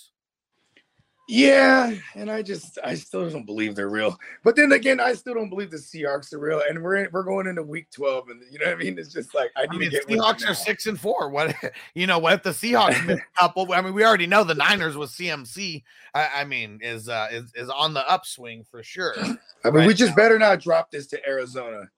Yeah. 1.28 1.93
And 2.15 2.30
I 2.30 2.41
just, 2.41 2.78
I 2.84 2.95
still 2.95 3.30
don't 3.30 3.45
believe 3.45 3.76
they're 3.76 3.89
real. 3.89 4.17
But 4.43 4.55
then 4.55 4.71
again, 4.74 4.99
I 4.99 5.13
still 5.13 5.34
don't 5.34 5.49
believe 5.49 5.71
the 5.71 5.78
Seahawks 5.78 6.34
are 6.34 6.39
real. 6.39 6.61
And 6.67 6.84
we're 6.84 6.95
in, 6.95 7.09
we're 7.11 7.24
going 7.24 7.47
into 7.47 7.63
week 7.63 7.88
twelve, 7.91 8.30
and 8.30 8.41
you 8.51 8.59
know 8.59 8.65
what 8.65 8.76
I 8.76 8.78
mean? 8.78 8.99
It's 8.99 9.13
just 9.13 9.34
like 9.34 9.51
I 9.55 9.65
I 9.69 9.78
mean, 9.78 9.89
to 9.89 9.89
get 9.89 10.07
Seahawks 10.07 10.41
now. 10.41 10.51
are 10.51 10.55
six 10.55 10.86
and 10.86 10.99
four. 10.99 11.30
What 11.30 11.55
you 11.93 12.07
know? 12.07 12.19
What 12.19 12.34
if 12.34 12.43
the 12.43 12.49
Seahawks 12.49 13.05
miss 13.05 13.19
a 13.19 13.39
couple? 13.39 13.71
I 13.74 13.82
mean, 13.82 13.93
we 13.93 14.03
already 14.05 14.28
know 14.28 14.43
the 14.43 14.55
Niners 14.55 14.97
with 14.97 15.11
CMC. 15.11 15.84
I, 16.13 16.30
I 16.36 16.43
mean, 16.43 16.80
is 16.82 17.07
uh 17.07 17.28
is 17.32 17.51
is 17.55 17.69
on 17.69 17.93
the 17.93 18.09
upswing 18.09 18.65
for 18.69 18.84
sure. 18.84 19.15
I 19.17 19.69
mean, 19.71 19.74
we 19.74 19.88
right 19.88 19.95
just 19.95 20.15
better 20.15 20.38
not 20.38 20.59
drop 20.59 20.91
this 20.91 21.07
to 21.07 21.28
Arizona. 21.28 21.89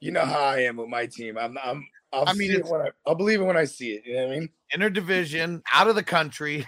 You 0.00 0.12
know 0.12 0.24
how 0.24 0.40
I 0.40 0.60
am 0.60 0.76
with 0.76 0.88
my 0.88 1.06
team. 1.06 1.38
I'm, 1.38 1.56
I'm. 1.62 1.86
I'll 2.16 2.28
I 2.28 2.32
mean, 2.32 2.50
it 2.50 2.64
when 2.64 2.80
I, 2.80 2.88
I'll 3.06 3.14
believe 3.14 3.40
it 3.40 3.44
when 3.44 3.56
I 3.56 3.64
see 3.64 3.92
it. 3.92 4.06
You 4.06 4.14
know 4.14 4.26
what 4.26 4.36
I 4.36 4.38
mean? 4.40 4.48
Interdivision, 4.74 5.62
out 5.72 5.86
of 5.86 5.94
the 5.94 6.02
country. 6.02 6.66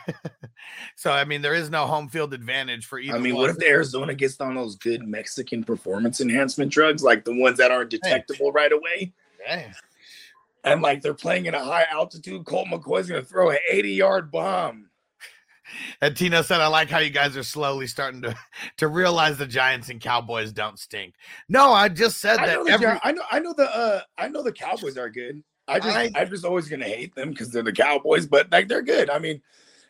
so 0.96 1.11
I 1.11 1.24
mean, 1.24 1.40
there 1.40 1.55
is 1.55 1.70
no 1.70 1.86
home 1.86 2.09
field 2.09 2.34
advantage 2.34 2.84
for 2.84 2.99
either. 2.99 3.16
I 3.16 3.18
mean, 3.18 3.34
one. 3.34 3.42
what 3.42 3.51
if 3.51 3.57
the 3.57 3.66
Arizona 3.66 4.14
gets 4.14 4.38
on 4.40 4.55
those 4.55 4.76
good 4.76 5.07
Mexican 5.07 5.64
performance 5.64 6.20
enhancement 6.20 6.70
drugs, 6.70 7.03
like 7.03 7.24
the 7.24 7.34
ones 7.34 7.57
that 7.59 7.70
aren't 7.70 7.90
detectable 7.90 8.53
right 8.53 8.72
away? 8.72 9.12
Hey, 9.44 9.72
And 10.64 10.82
like 10.82 11.01
they're 11.01 11.14
playing 11.14 11.46
in 11.46 11.55
a 11.55 11.64
high 11.64 11.86
altitude, 11.90 12.44
Colt 12.44 12.68
McCoy's 12.68 13.09
gonna 13.09 13.22
throw 13.22 13.51
an 13.51 13.59
80 13.70 13.92
yard 13.92 14.30
bomb. 14.30 14.88
And 16.01 16.16
Tina 16.16 16.43
said, 16.43 16.61
I 16.61 16.66
like 16.66 16.91
how 16.91 16.99
you 16.99 17.11
guys 17.11 17.37
are 17.37 17.43
slowly 17.43 17.87
starting 17.87 18.23
to, 18.23 18.37
to 18.79 18.89
realize 18.89 19.39
the 19.39 19.47
Giants 19.47 19.89
and 19.89 20.01
Cowboys 20.01 20.53
don't 20.53 20.79
stink. 20.79 21.14
No, 21.49 21.73
I 21.73 21.89
just 21.89 22.19
said 22.19 22.39
I 22.39 22.47
that 22.47 22.64
know, 22.64 22.73
every 22.73 22.87
Gi- 22.87 23.01
I 23.03 23.12
know, 23.12 23.23
I 23.31 23.39
know 23.39 23.53
the, 23.53 23.77
uh, 23.77 24.01
I 24.16 24.29
know 24.29 24.43
the 24.43 24.53
Cowboys 24.53 24.97
are 24.97 25.11
good. 25.11 25.43
I 25.69 25.79
just, 25.79 25.97
I, 25.97 26.11
am 26.14 26.31
just 26.31 26.47
always 26.47 26.66
gonna 26.66 26.87
hate 26.87 27.14
them 27.14 27.31
because 27.31 27.51
they're 27.51 27.62
the 27.62 27.73
Cowboys, 27.73 28.27
but 28.27 28.51
like 28.51 28.69
they're 28.69 28.83
good. 28.83 29.11
I 29.11 29.19
mean, 29.19 29.43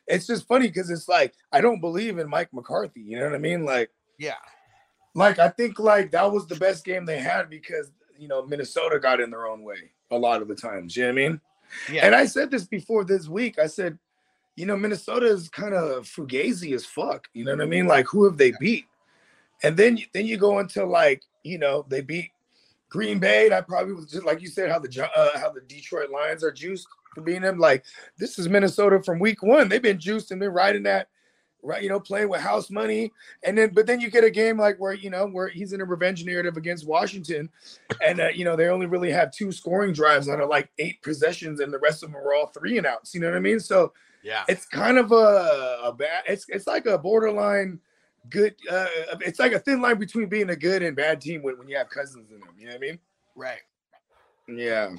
it's 0.09 0.27
just 0.27 0.49
funny 0.49 0.67
because 0.67 0.91
it's 0.91 1.09
like 1.09 1.35
I 1.53 1.61
don't 1.61 1.81
believe 1.81 2.19
in 2.19 2.29
Mike 2.29 2.53
McCarthy. 2.53 3.01
You 3.01 3.19
know 3.21 3.27
what 3.27 3.35
I 3.35 3.39
mean? 3.39 3.65
Like, 3.65 3.91
yeah. 4.19 4.35
like 5.15 5.39
I 5.39 5.49
think 5.51 5.79
like 5.79 6.11
that 6.11 6.33
was 6.33 6.47
the 6.49 6.57
best 6.57 6.85
game 6.85 7.07
they 7.07 7.21
had 7.21 7.49
because 7.49 7.93
you 8.19 8.27
know 8.27 8.45
Minnesota 8.45 8.99
got 8.99 9.21
in 9.21 9.31
their 9.31 9.47
own 9.47 9.63
way. 9.63 9.93
a 10.11 10.19
lot 10.19 10.43
of 10.43 10.49
the 10.49 10.55
times. 10.57 10.97
You 10.97 11.05
know 11.05 11.09
what 11.11 11.23
I 11.23 11.29
mean? 11.29 11.41
Yeah. 11.93 12.07
And 12.07 12.15
I 12.15 12.27
said 12.27 12.51
this 12.51 12.65
before 12.65 13.05
this 13.05 13.29
week. 13.29 13.59
I 13.59 13.67
said, 13.67 13.99
you 14.59 14.67
know, 14.67 14.77
Minnesota 14.77 15.27
is 15.27 15.49
kind 15.49 15.73
of 15.73 16.05
fugazi 16.05 16.75
as 16.75 16.85
fuck. 16.85 17.29
You 17.33 17.45
know 17.45 17.53
what 17.53 17.63
I 17.63 17.67
mean? 17.67 17.87
Like, 17.87 18.09
who 18.09 18.25
have 18.25 18.37
they 18.37 18.53
beat? 18.59 18.87
And 19.63 19.77
then 19.77 20.01
then 20.13 20.27
you 20.27 20.37
go 20.37 20.59
into 20.59 20.85
like, 20.85 21.23
you 21.45 21.59
know, 21.59 21.87
they 21.89 22.01
beat 22.01 22.33
Green 22.89 23.21
Bay. 23.21 23.49
That 23.49 23.69
probably 23.69 23.95
was 23.95 24.07
just 24.07 24.27
like 24.27 24.43
you 24.43 24.49
said, 24.49 24.69
how 24.69 24.81
the 24.81 25.11
uh, 25.17 25.39
how 25.39 25.53
the 25.53 25.61
Detroit 25.61 26.11
Lions 26.11 26.43
are 26.43 26.51
juiced 26.51 26.89
for 27.15 27.21
being 27.21 27.43
them. 27.43 27.59
Like, 27.59 27.85
this 28.19 28.37
is 28.37 28.49
Minnesota 28.49 29.01
from 29.01 29.21
week 29.21 29.45
one. 29.45 29.69
They've 29.69 29.81
been 29.81 30.01
juiced 30.01 30.33
and 30.33 30.41
been 30.41 30.51
riding 30.51 30.83
that, 30.85 31.07
right? 31.63 31.81
You 31.81 31.89
know, 31.89 32.01
playing 32.01 32.29
with 32.29 32.41
house 32.41 32.69
money. 32.69 33.13
And 33.45 33.57
then, 33.57 33.71
but 33.73 33.87
then 33.87 34.01
you 34.01 34.11
get 34.11 34.25
a 34.25 34.31
game 34.31 34.59
like 34.59 34.79
where 34.79 34.95
you 34.95 35.11
know 35.11 35.29
where 35.29 35.47
he's 35.47 35.73
in 35.73 35.81
a 35.81 35.85
revenge 35.85 36.25
narrative 36.25 36.57
against 36.57 36.85
Washington, 36.85 37.49
and 38.05 38.19
uh, 38.21 38.29
you 38.35 38.45
know 38.45 38.57
they 38.57 38.67
only 38.67 38.87
really 38.87 39.13
have 39.13 39.31
two 39.31 39.53
scoring 39.53 39.93
drives 39.93 40.29
out 40.29 40.41
of 40.41 40.49
like 40.49 40.69
eight 40.81 41.01
possessions, 41.01 41.61
and 41.61 41.73
the 41.73 41.79
rest 41.79 42.03
of 42.03 42.11
them 42.11 42.21
are 42.21 42.35
all 42.35 42.49
three 42.49 42.77
and 42.77 42.89
outs. 42.89 43.15
You 43.15 43.21
know 43.21 43.29
what 43.29 43.37
I 43.37 43.41
mean? 43.41 43.61
So 43.61 43.93
Yeah. 44.23 44.45
it's 44.49 44.67
kind 44.67 44.99
of 44.99 45.13
a, 45.13 45.81
a 45.85 45.95
bad. 45.97 46.25
It's 46.27 46.47
it's 46.49 46.67
like 46.67 46.87
a 46.87 46.99
borderline 46.99 47.81
good. 48.31 48.55
Uh, 48.71 48.87
it's 49.21 49.39
like 49.39 49.53
a 49.53 49.59
thin 49.59 49.81
line 49.81 49.99
between 49.99 50.29
being 50.29 50.51
a 50.51 50.57
good 50.57 50.83
and 50.83 50.97
bad 50.97 51.21
team 51.21 51.43
when, 51.43 51.59
when 51.59 51.69
you 51.69 51.77
have 51.77 51.89
cousins 51.89 52.31
in 52.31 52.41
them. 52.41 52.51
You 52.59 52.67
know 52.67 52.73
what 52.73 52.79
I 52.79 52.81
mean? 52.81 52.99
Right. 53.37 53.61
Yeah. 54.49 54.91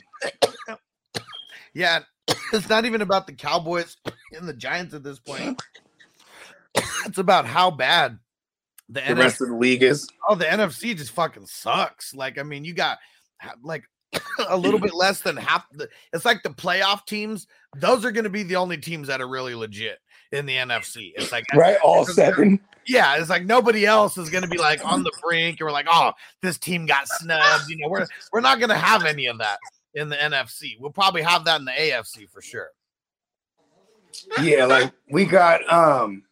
Yeah. 1.74 2.00
It's 2.52 2.68
not 2.68 2.86
even 2.86 3.02
about 3.02 3.28
the 3.28 3.34
Cowboys 3.34 3.98
and 4.36 4.48
the 4.48 4.54
Giants 4.54 4.94
at 4.94 5.04
this 5.04 5.20
point. 5.20 5.62
It's 7.06 7.18
about 7.18 7.46
how 7.46 7.72
bad 7.72 8.20
the, 8.88 9.02
The 9.02 9.08
NFC 9.08 9.18
rest 9.18 9.42
of 9.42 9.50
the 9.50 9.56
league 9.56 9.84
is. 9.84 10.08
Oh, 10.28 10.36
the 10.36 10.46
NFC 10.46 10.96
just 10.96 11.12
fucking 11.12 11.46
sucks. 11.46 12.14
Like, 12.14 12.38
I 12.38 12.44
mean, 12.44 12.66
you 12.66 12.74
got 12.74 13.00
like 13.64 13.84
a 14.48 14.58
little 14.58 14.80
bit 14.80 14.94
less 14.94 15.22
than 15.22 15.38
half 15.38 15.66
the 15.72 15.88
it's 16.14 16.26
like 16.26 16.42
the 16.44 16.50
playoff 16.50 17.06
teams, 17.06 17.48
those 17.78 18.06
are 18.06 18.12
gonna 18.12 18.30
be 18.30 18.44
the 18.44 18.56
only 18.56 18.78
teams 18.78 19.08
that 19.08 19.22
are 19.22 19.28
really 19.28 19.56
legit 19.56 20.00
in 20.32 20.46
the 20.46 20.56
NFC. 20.56 21.12
It's 21.16 21.32
like 21.32 21.46
Right, 21.54 21.78
all 21.84 22.06
seven. 22.06 22.60
Yeah, 22.86 23.18
it's 23.18 23.30
like 23.30 23.46
nobody 23.46 23.86
else 23.86 24.18
is 24.18 24.30
gonna 24.30 24.48
be 24.48 24.58
like 24.58 24.84
on 24.84 25.04
the 25.04 25.12
brink, 25.22 25.60
and 25.60 25.68
we're 25.68 25.72
like, 25.72 25.88
oh, 25.90 26.12
this 26.42 26.58
team 26.58 26.86
got 26.86 27.08
snubbed. 27.08 27.70
You 27.70 27.78
know, 27.78 27.90
we're 27.90 28.08
we're 28.32 28.42
not 28.42 28.60
gonna 28.60 28.78
have 28.78 29.06
any 29.06 29.28
of 29.28 29.38
that 29.40 29.60
in 29.94 30.10
the 30.10 30.16
NFC. 30.16 30.80
We'll 30.80 30.92
probably 30.92 31.22
have 31.22 31.46
that 31.46 31.60
in 31.60 31.66
the 31.66 31.72
AFC 31.72 32.30
for 32.30 32.42
sure. 32.42 32.70
Yeah, 34.42 34.66
like 34.66 34.92
we 35.12 35.26
got 35.26 35.72
um 35.72 36.24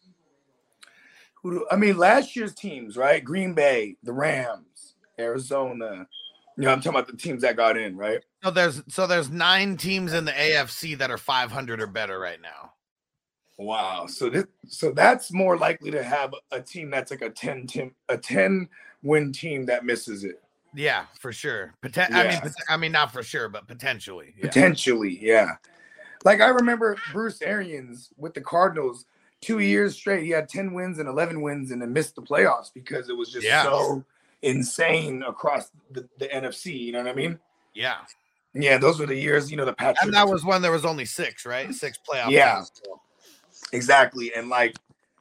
who 1.42 1.50
do, 1.52 1.66
I 1.70 1.76
mean 1.76 1.96
last 1.96 2.34
year's 2.34 2.54
teams, 2.54 2.96
right? 2.96 3.24
Green 3.24 3.54
Bay, 3.54 3.96
the 4.02 4.12
Rams, 4.12 4.94
Arizona. 5.18 6.08
You 6.58 6.64
know, 6.64 6.72
I'm 6.72 6.80
talking 6.80 6.98
about 6.98 7.06
the 7.06 7.16
teams 7.16 7.42
that 7.42 7.56
got 7.56 7.76
in, 7.76 7.96
right? 7.96 8.20
So 8.42 8.50
there's 8.50 8.82
so 8.88 9.06
there's 9.06 9.30
nine 9.30 9.76
teams 9.76 10.12
in 10.12 10.24
the 10.24 10.32
AFC 10.32 10.98
that 10.98 11.08
are 11.08 11.16
500 11.16 11.80
or 11.80 11.86
better 11.86 12.18
right 12.18 12.40
now. 12.42 12.72
Wow. 13.58 14.06
So 14.08 14.28
this 14.28 14.44
so 14.66 14.90
that's 14.90 15.32
more 15.32 15.56
likely 15.56 15.92
to 15.92 16.02
have 16.02 16.34
a 16.50 16.60
team 16.60 16.90
that's 16.90 17.12
like 17.12 17.22
a 17.22 17.30
10 17.30 17.68
team 17.68 17.94
a 18.08 18.18
10 18.18 18.68
win 19.04 19.32
team 19.32 19.66
that 19.66 19.84
misses 19.84 20.24
it. 20.24 20.42
Yeah, 20.74 21.04
for 21.20 21.32
sure. 21.32 21.74
Poten- 21.80 22.12
I 22.12 22.28
mean, 22.28 22.52
I 22.68 22.76
mean, 22.76 22.92
not 22.92 23.12
for 23.12 23.22
sure, 23.22 23.48
but 23.48 23.68
potentially. 23.68 24.34
Yeah. 24.36 24.46
Potentially, 24.48 25.16
yeah. 25.22 25.52
Like 26.24 26.40
I 26.40 26.48
remember 26.48 26.96
Bruce 27.12 27.40
Arians 27.40 28.10
with 28.16 28.34
the 28.34 28.40
Cardinals, 28.40 29.04
two 29.40 29.60
years 29.60 29.94
straight, 29.94 30.24
he 30.24 30.30
had 30.30 30.48
10 30.48 30.72
wins 30.72 30.98
and 30.98 31.08
11 31.08 31.40
wins 31.40 31.70
and 31.70 31.80
then 31.80 31.92
missed 31.92 32.16
the 32.16 32.22
playoffs 32.22 32.74
because 32.74 33.08
it 33.08 33.16
was 33.16 33.30
just 33.30 33.46
Yeah. 33.46 33.62
so 33.62 34.04
insane 34.42 35.22
across 35.22 35.70
the, 35.90 36.08
the 36.18 36.28
NFC. 36.28 36.78
You 36.78 36.92
know 36.92 36.98
what 36.98 37.08
I 37.08 37.14
mean? 37.14 37.38
Yeah, 37.74 37.98
Yeah, 38.54 38.78
those 38.78 38.98
were 38.98 39.06
the 39.06 39.14
years, 39.14 39.50
you 39.50 39.56
know, 39.56 39.64
the 39.64 39.72
Patrick. 39.72 40.02
and 40.02 40.14
that 40.14 40.28
was 40.28 40.44
when 40.44 40.62
there 40.62 40.72
was 40.72 40.84
only 40.84 41.04
six, 41.04 41.46
right? 41.46 41.72
Six 41.72 41.98
playoff. 42.08 42.30
Yeah. 42.30 42.56
teams. 42.56 42.72
exactly. 43.72 44.32
And 44.34 44.48
like, 44.48 44.76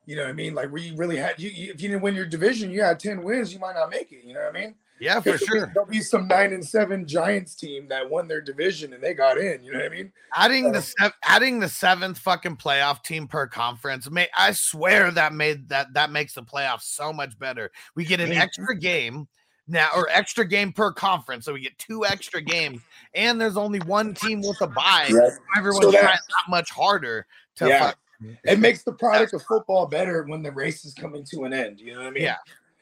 you 0.05 0.15
know 0.15 0.23
what 0.23 0.29
I 0.29 0.33
mean? 0.33 0.55
Like, 0.55 0.71
we 0.71 0.91
really 0.95 1.17
had, 1.17 1.39
you, 1.39 1.49
you, 1.49 1.71
if 1.71 1.81
you 1.81 1.89
didn't 1.89 2.01
win 2.01 2.15
your 2.15 2.25
division, 2.25 2.71
you 2.71 2.81
had 2.81 2.99
10 2.99 3.23
wins, 3.23 3.53
you 3.53 3.59
might 3.59 3.75
not 3.75 3.89
make 3.89 4.11
it. 4.11 4.23
You 4.23 4.33
know 4.33 4.39
what 4.39 4.55
I 4.55 4.59
mean? 4.59 4.75
Yeah, 4.99 5.19
for 5.19 5.37
sure. 5.37 5.71
There'll 5.73 5.87
be 5.87 6.01
some 6.01 6.27
nine 6.27 6.53
and 6.53 6.65
seven 6.65 7.07
Giants 7.07 7.55
team 7.55 7.87
that 7.89 8.09
won 8.09 8.27
their 8.27 8.41
division 8.41 8.93
and 8.93 9.03
they 9.03 9.13
got 9.13 9.37
in. 9.37 9.63
You 9.63 9.73
know 9.73 9.79
what 9.79 9.91
I 9.91 9.95
mean? 9.95 10.11
Adding 10.35 10.71
the 10.71 10.81
sev- 10.81 11.13
adding 11.23 11.59
the 11.59 11.69
seventh 11.69 12.17
fucking 12.19 12.57
playoff 12.57 13.03
team 13.03 13.27
per 13.27 13.47
conference, 13.47 14.09
may 14.09 14.27
I 14.37 14.51
swear 14.53 15.11
that 15.11 15.33
made 15.33 15.69
that 15.69 15.93
that 15.93 16.11
makes 16.11 16.33
the 16.33 16.43
playoffs 16.43 16.83
so 16.83 17.11
much 17.13 17.37
better. 17.39 17.71
We 17.95 18.05
get 18.05 18.19
an 18.19 18.31
extra 18.31 18.77
game 18.77 19.27
now, 19.67 19.89
or 19.95 20.07
extra 20.09 20.45
game 20.47 20.71
per 20.71 20.91
conference, 20.93 21.43
so 21.45 21.53
we 21.53 21.59
get 21.59 21.77
two 21.77 22.05
extra 22.05 22.41
games, 22.41 22.81
and 23.13 23.39
there's 23.39 23.57
only 23.57 23.79
one 23.79 24.13
team 24.13 24.41
with 24.41 24.61
a 24.61 24.67
bye. 24.67 25.09
Right. 25.11 25.31
Everyone's 25.57 25.83
So 25.85 25.91
that- 25.91 26.01
trying 26.01 26.13
that 26.15 26.49
much 26.49 26.69
harder 26.71 27.27
to 27.57 27.67
Yeah. 27.67 27.79
fuck- 27.87 27.97
It 28.45 28.59
makes 28.59 28.83
the 28.85 28.93
product 28.93 29.33
of 29.33 29.43
football 29.43 29.85
better 29.85 30.23
when 30.23 30.41
the 30.41 30.51
race 30.51 30.85
is 30.85 30.93
coming 30.93 31.23
to 31.25 31.43
an 31.43 31.51
end. 31.53 31.79
You 31.81 31.93
know 31.95 31.99
what 31.99 32.07
I 32.07 32.11
mean? 32.11 32.23
Yeah. 32.23 32.37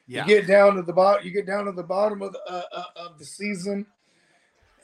Yeah. 0.08 0.22
You 0.22 0.28
get 0.28 0.47
down 0.47 0.76
to 0.76 0.82
the 0.82 0.93
bottom. 0.93 1.26
You 1.26 1.32
get 1.32 1.47
down 1.47 1.66
to 1.66 1.72
the 1.72 1.84
bottom 1.84 2.22
of 2.22 2.32
the 2.32 2.39
uh, 2.47 2.64
uh, 2.72 2.84
of 3.08 3.18
the 3.18 3.26
season, 3.26 3.88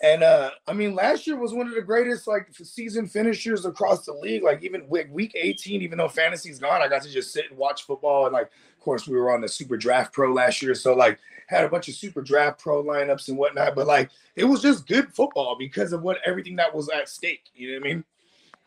and 0.01 0.24
uh 0.24 0.49
I 0.67 0.74
mean, 0.74 0.95
last 0.95 1.28
year 1.28 1.38
was 1.38 1.53
one 1.53 1.67
of 1.67 1.76
the 1.76 1.82
greatest 1.82 2.28
like 2.28 2.47
season 2.51 3.07
finishers 3.07 3.65
across 3.65 4.05
the 4.05 4.13
league. 4.13 4.43
Like 4.43 4.63
even 4.63 4.88
week 4.89 5.07
week 5.11 5.34
eighteen, 5.36 5.84
even 5.84 5.99
though 5.99 6.07
fantasy's 6.07 6.57
gone, 6.59 6.82
I 6.82 6.88
got 6.88 7.03
to 7.03 7.11
just 7.11 7.32
sit 7.32 7.45
and 7.49 7.57
watch 7.57 7.86
football. 7.86 8.26
And 8.26 8.34
like, 8.34 8.47
of 8.47 8.80
course, 8.80 9.07
we 9.07 9.15
were 9.15 9.32
on 9.32 9.41
the 9.41 9.47
Super 9.47 9.78
Draft 9.78 10.11
Pro 10.11 10.34
last 10.34 10.61
year, 10.61 10.74
so 10.74 10.95
like 10.95 11.19
had 11.47 11.65
a 11.65 11.69
bunch 11.69 11.88
of 11.88 11.93
Super 11.93 12.22
Draft 12.22 12.59
Pro 12.59 12.84
lineups 12.84 13.28
and 13.28 13.38
whatnot. 13.38 13.76
But 13.76 13.86
like, 13.86 14.09
it 14.36 14.45
was 14.45 14.61
just 14.61 14.88
good 14.88 15.13
football 15.13 15.55
because 15.59 15.93
of 15.93 16.01
what 16.01 16.17
everything 16.26 16.55
that 16.55 16.74
was 16.74 16.89
at 16.89 17.09
stake. 17.09 17.43
You 17.53 17.74
know 17.74 17.80
what 17.80 17.86
I 17.86 17.93
mean? 17.93 18.03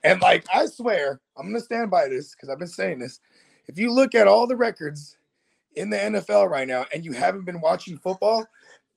And 0.04 0.20
like, 0.20 0.46
I 0.54 0.66
swear, 0.66 1.18
I'm 1.36 1.46
gonna 1.48 1.60
stand 1.60 1.90
by 1.90 2.06
this 2.06 2.32
because 2.32 2.48
I've 2.48 2.60
been 2.60 2.68
saying 2.68 3.00
this. 3.00 3.18
If 3.66 3.76
you 3.76 3.90
look 3.90 4.14
at 4.14 4.28
all 4.28 4.46
the 4.46 4.54
records 4.54 5.16
in 5.76 5.90
the 5.90 5.96
NFL 5.96 6.48
right 6.48 6.68
now 6.68 6.86
and 6.92 7.04
you 7.04 7.12
haven't 7.12 7.44
been 7.44 7.60
watching 7.60 7.98
football, 7.98 8.46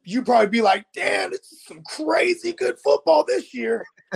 you 0.07 0.23
probably 0.23 0.47
be 0.47 0.61
like, 0.61 0.85
damn, 0.93 1.31
this 1.31 1.51
is 1.51 1.65
some 1.65 1.83
crazy 1.83 2.53
good 2.53 2.79
football 2.79 3.25
this 3.27 3.53
year. 3.53 3.85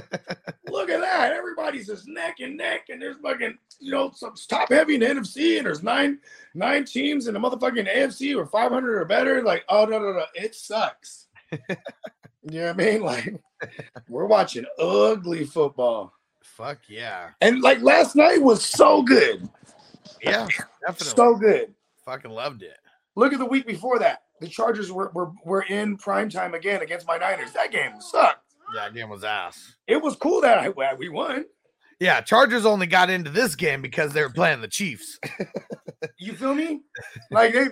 Look 0.70 0.90
at 0.90 1.02
that. 1.02 1.34
Everybody's 1.34 1.88
just 1.88 2.08
neck 2.08 2.38
and 2.40 2.56
neck, 2.56 2.86
and 2.90 3.02
there's 3.02 3.18
fucking, 3.18 3.58
you 3.82 3.92
know, 3.92 4.10
some 4.16 4.34
top 4.48 4.70
heavy 4.70 4.96
in 4.96 5.02
the 5.02 5.08
NFC, 5.08 5.58
and 5.58 5.66
there's 5.66 5.84
nine 5.84 6.20
nine 6.56 6.86
teams 6.86 7.28
in 7.28 7.34
the 7.34 7.42
motherfucking 7.42 7.94
AFC 7.94 8.38
or 8.38 8.46
500 8.46 9.02
or 9.02 9.04
better. 9.04 9.44
Like, 9.44 9.66
oh 9.68 9.84
no, 9.84 10.00
no, 10.00 10.14
no, 10.14 10.24
it 10.34 10.56
sucks. 10.56 11.28
you 11.52 11.60
know 12.52 12.68
what 12.68 12.70
I 12.70 12.74
mean? 12.74 13.02
Like, 13.02 13.36
we're 14.08 14.28
watching 14.28 14.66
ugly 14.80 15.44
football. 15.44 16.14
Fuck 16.42 16.80
yeah. 16.88 17.32
And 17.42 17.62
like 17.62 17.82
last 17.82 18.16
night 18.16 18.42
was 18.42 18.64
so 18.64 19.02
good. 19.02 19.50
Yeah, 20.24 20.48
definitely. 20.88 21.08
So 21.08 21.36
good. 21.36 21.74
Fucking 22.12 22.32
loved 22.32 22.62
it. 22.62 22.78
Look 23.16 23.32
at 23.32 23.40
the 23.40 23.46
week 23.46 23.66
before 23.66 23.98
that. 24.00 24.24
The 24.42 24.48
Chargers 24.50 24.92
were, 24.92 25.12
were, 25.14 25.32
were 25.46 25.62
in 25.62 25.96
prime 25.96 26.28
time 26.28 26.54
again 26.54 26.82
against 26.82 27.08
my 27.08 27.16
Niners. 27.16 27.54
That 27.54 27.72
game 27.72 28.02
sucked. 28.02 28.54
Yeah, 28.76 28.82
that 28.82 28.94
game 28.94 29.08
was 29.08 29.24
ass. 29.24 29.76
It 29.88 30.02
was 30.02 30.18
cool 30.18 30.42
that 30.42 30.58
I 30.58 30.94
we 30.96 31.08
won. 31.08 31.46
Yeah, 32.02 32.20
Chargers 32.20 32.66
only 32.66 32.86
got 32.86 33.10
into 33.10 33.30
this 33.30 33.56
game 33.56 33.82
because 33.82 34.12
they 34.12 34.22
were 34.24 34.30
playing 34.30 34.60
the 34.60 34.68
Chiefs. 34.68 35.20
You 36.18 36.34
feel 36.34 36.54
me? 36.54 36.82
Like 37.32 37.54
they 37.54 37.68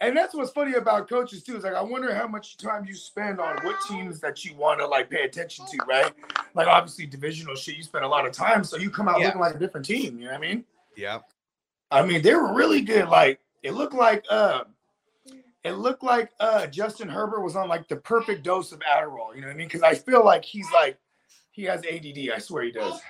and 0.00 0.16
that's 0.16 0.34
what's 0.34 0.52
funny 0.52 0.74
about 0.74 1.08
coaches 1.08 1.42
too. 1.42 1.56
Is 1.56 1.64
like 1.64 1.74
I 1.74 1.82
wonder 1.82 2.14
how 2.14 2.26
much 2.28 2.56
time 2.56 2.84
you 2.84 2.94
spend 2.94 3.40
on 3.40 3.56
what 3.64 3.76
teams 3.88 4.20
that 4.20 4.44
you 4.44 4.54
want 4.56 4.80
to 4.80 4.86
like 4.86 5.10
pay 5.10 5.22
attention 5.22 5.66
to, 5.66 5.78
right? 5.88 6.12
Like 6.54 6.68
obviously 6.68 7.06
divisional 7.06 7.56
shit, 7.56 7.76
you 7.76 7.82
spend 7.82 8.04
a 8.04 8.08
lot 8.08 8.24
of 8.26 8.32
time, 8.32 8.62
so 8.64 8.76
you 8.76 8.88
come 8.88 9.08
out 9.08 9.20
Yeah. 9.20 9.26
looking 9.26 9.40
like 9.40 9.54
a 9.56 9.58
different 9.58 9.84
team. 9.86 10.18
You 10.18 10.26
know 10.26 10.30
what 10.32 10.38
I 10.38 10.40
mean? 10.40 10.64
yeah. 10.96 11.18
I 11.90 12.04
mean, 12.04 12.22
they 12.22 12.34
were 12.34 12.54
really 12.54 12.80
good. 12.80 13.08
Like 13.08 13.40
it 13.66 13.74
looked 13.74 13.94
like 13.94 14.24
uh 14.30 14.62
it 15.64 15.72
looked 15.72 16.04
like 16.04 16.30
uh 16.38 16.68
Justin 16.68 17.08
Herbert 17.08 17.40
was 17.40 17.56
on 17.56 17.68
like 17.68 17.88
the 17.88 17.96
perfect 17.96 18.44
dose 18.44 18.70
of 18.70 18.78
Adderall, 18.80 19.34
you 19.34 19.40
know 19.40 19.48
what 19.48 19.54
I 19.54 19.56
mean? 19.56 19.66
Because 19.66 19.82
I 19.82 19.94
feel 19.94 20.24
like 20.24 20.44
he's 20.44 20.70
like 20.72 20.98
he 21.50 21.64
has 21.64 21.80
ADD. 21.84 22.30
I 22.32 22.38
swear 22.38 22.62
he 22.62 22.70
does. 22.70 23.00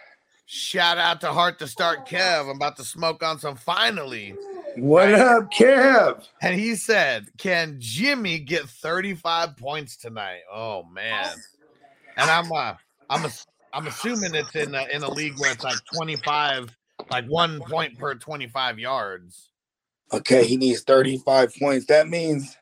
Shout 0.46 0.96
out 0.96 1.20
to 1.20 1.32
Heart 1.32 1.58
to 1.58 1.66
Start 1.66 2.08
Kev. 2.08 2.42
I'm 2.42 2.56
about 2.56 2.76
to 2.76 2.84
smoke 2.84 3.22
on 3.22 3.38
some 3.38 3.56
finally. 3.56 4.34
What 4.76 5.12
up, 5.12 5.52
Kev? 5.52 6.24
And 6.40 6.58
he 6.58 6.74
said, 6.74 7.26
Can 7.36 7.76
Jimmy 7.78 8.38
get 8.38 8.64
35 8.64 9.56
points 9.58 9.98
tonight? 9.98 10.40
Oh 10.50 10.84
man. 10.84 11.34
And 12.16 12.30
I'm 12.30 12.50
uh 12.50 12.74
I'm 13.10 13.26
a, 13.26 13.30
I'm 13.74 13.86
assuming 13.88 14.34
it's 14.34 14.56
in 14.56 14.74
a, 14.74 14.86
in 14.90 15.02
a 15.02 15.10
league 15.10 15.38
where 15.38 15.52
it's 15.52 15.62
like 15.62 15.76
25, 15.94 16.74
like 17.10 17.26
one 17.26 17.60
point 17.60 17.98
per 17.98 18.14
25 18.14 18.78
yards. 18.78 19.50
Okay, 20.12 20.44
he 20.44 20.56
needs 20.56 20.82
35 20.82 21.54
points. 21.56 21.86
That 21.86 22.08
means 22.08 22.56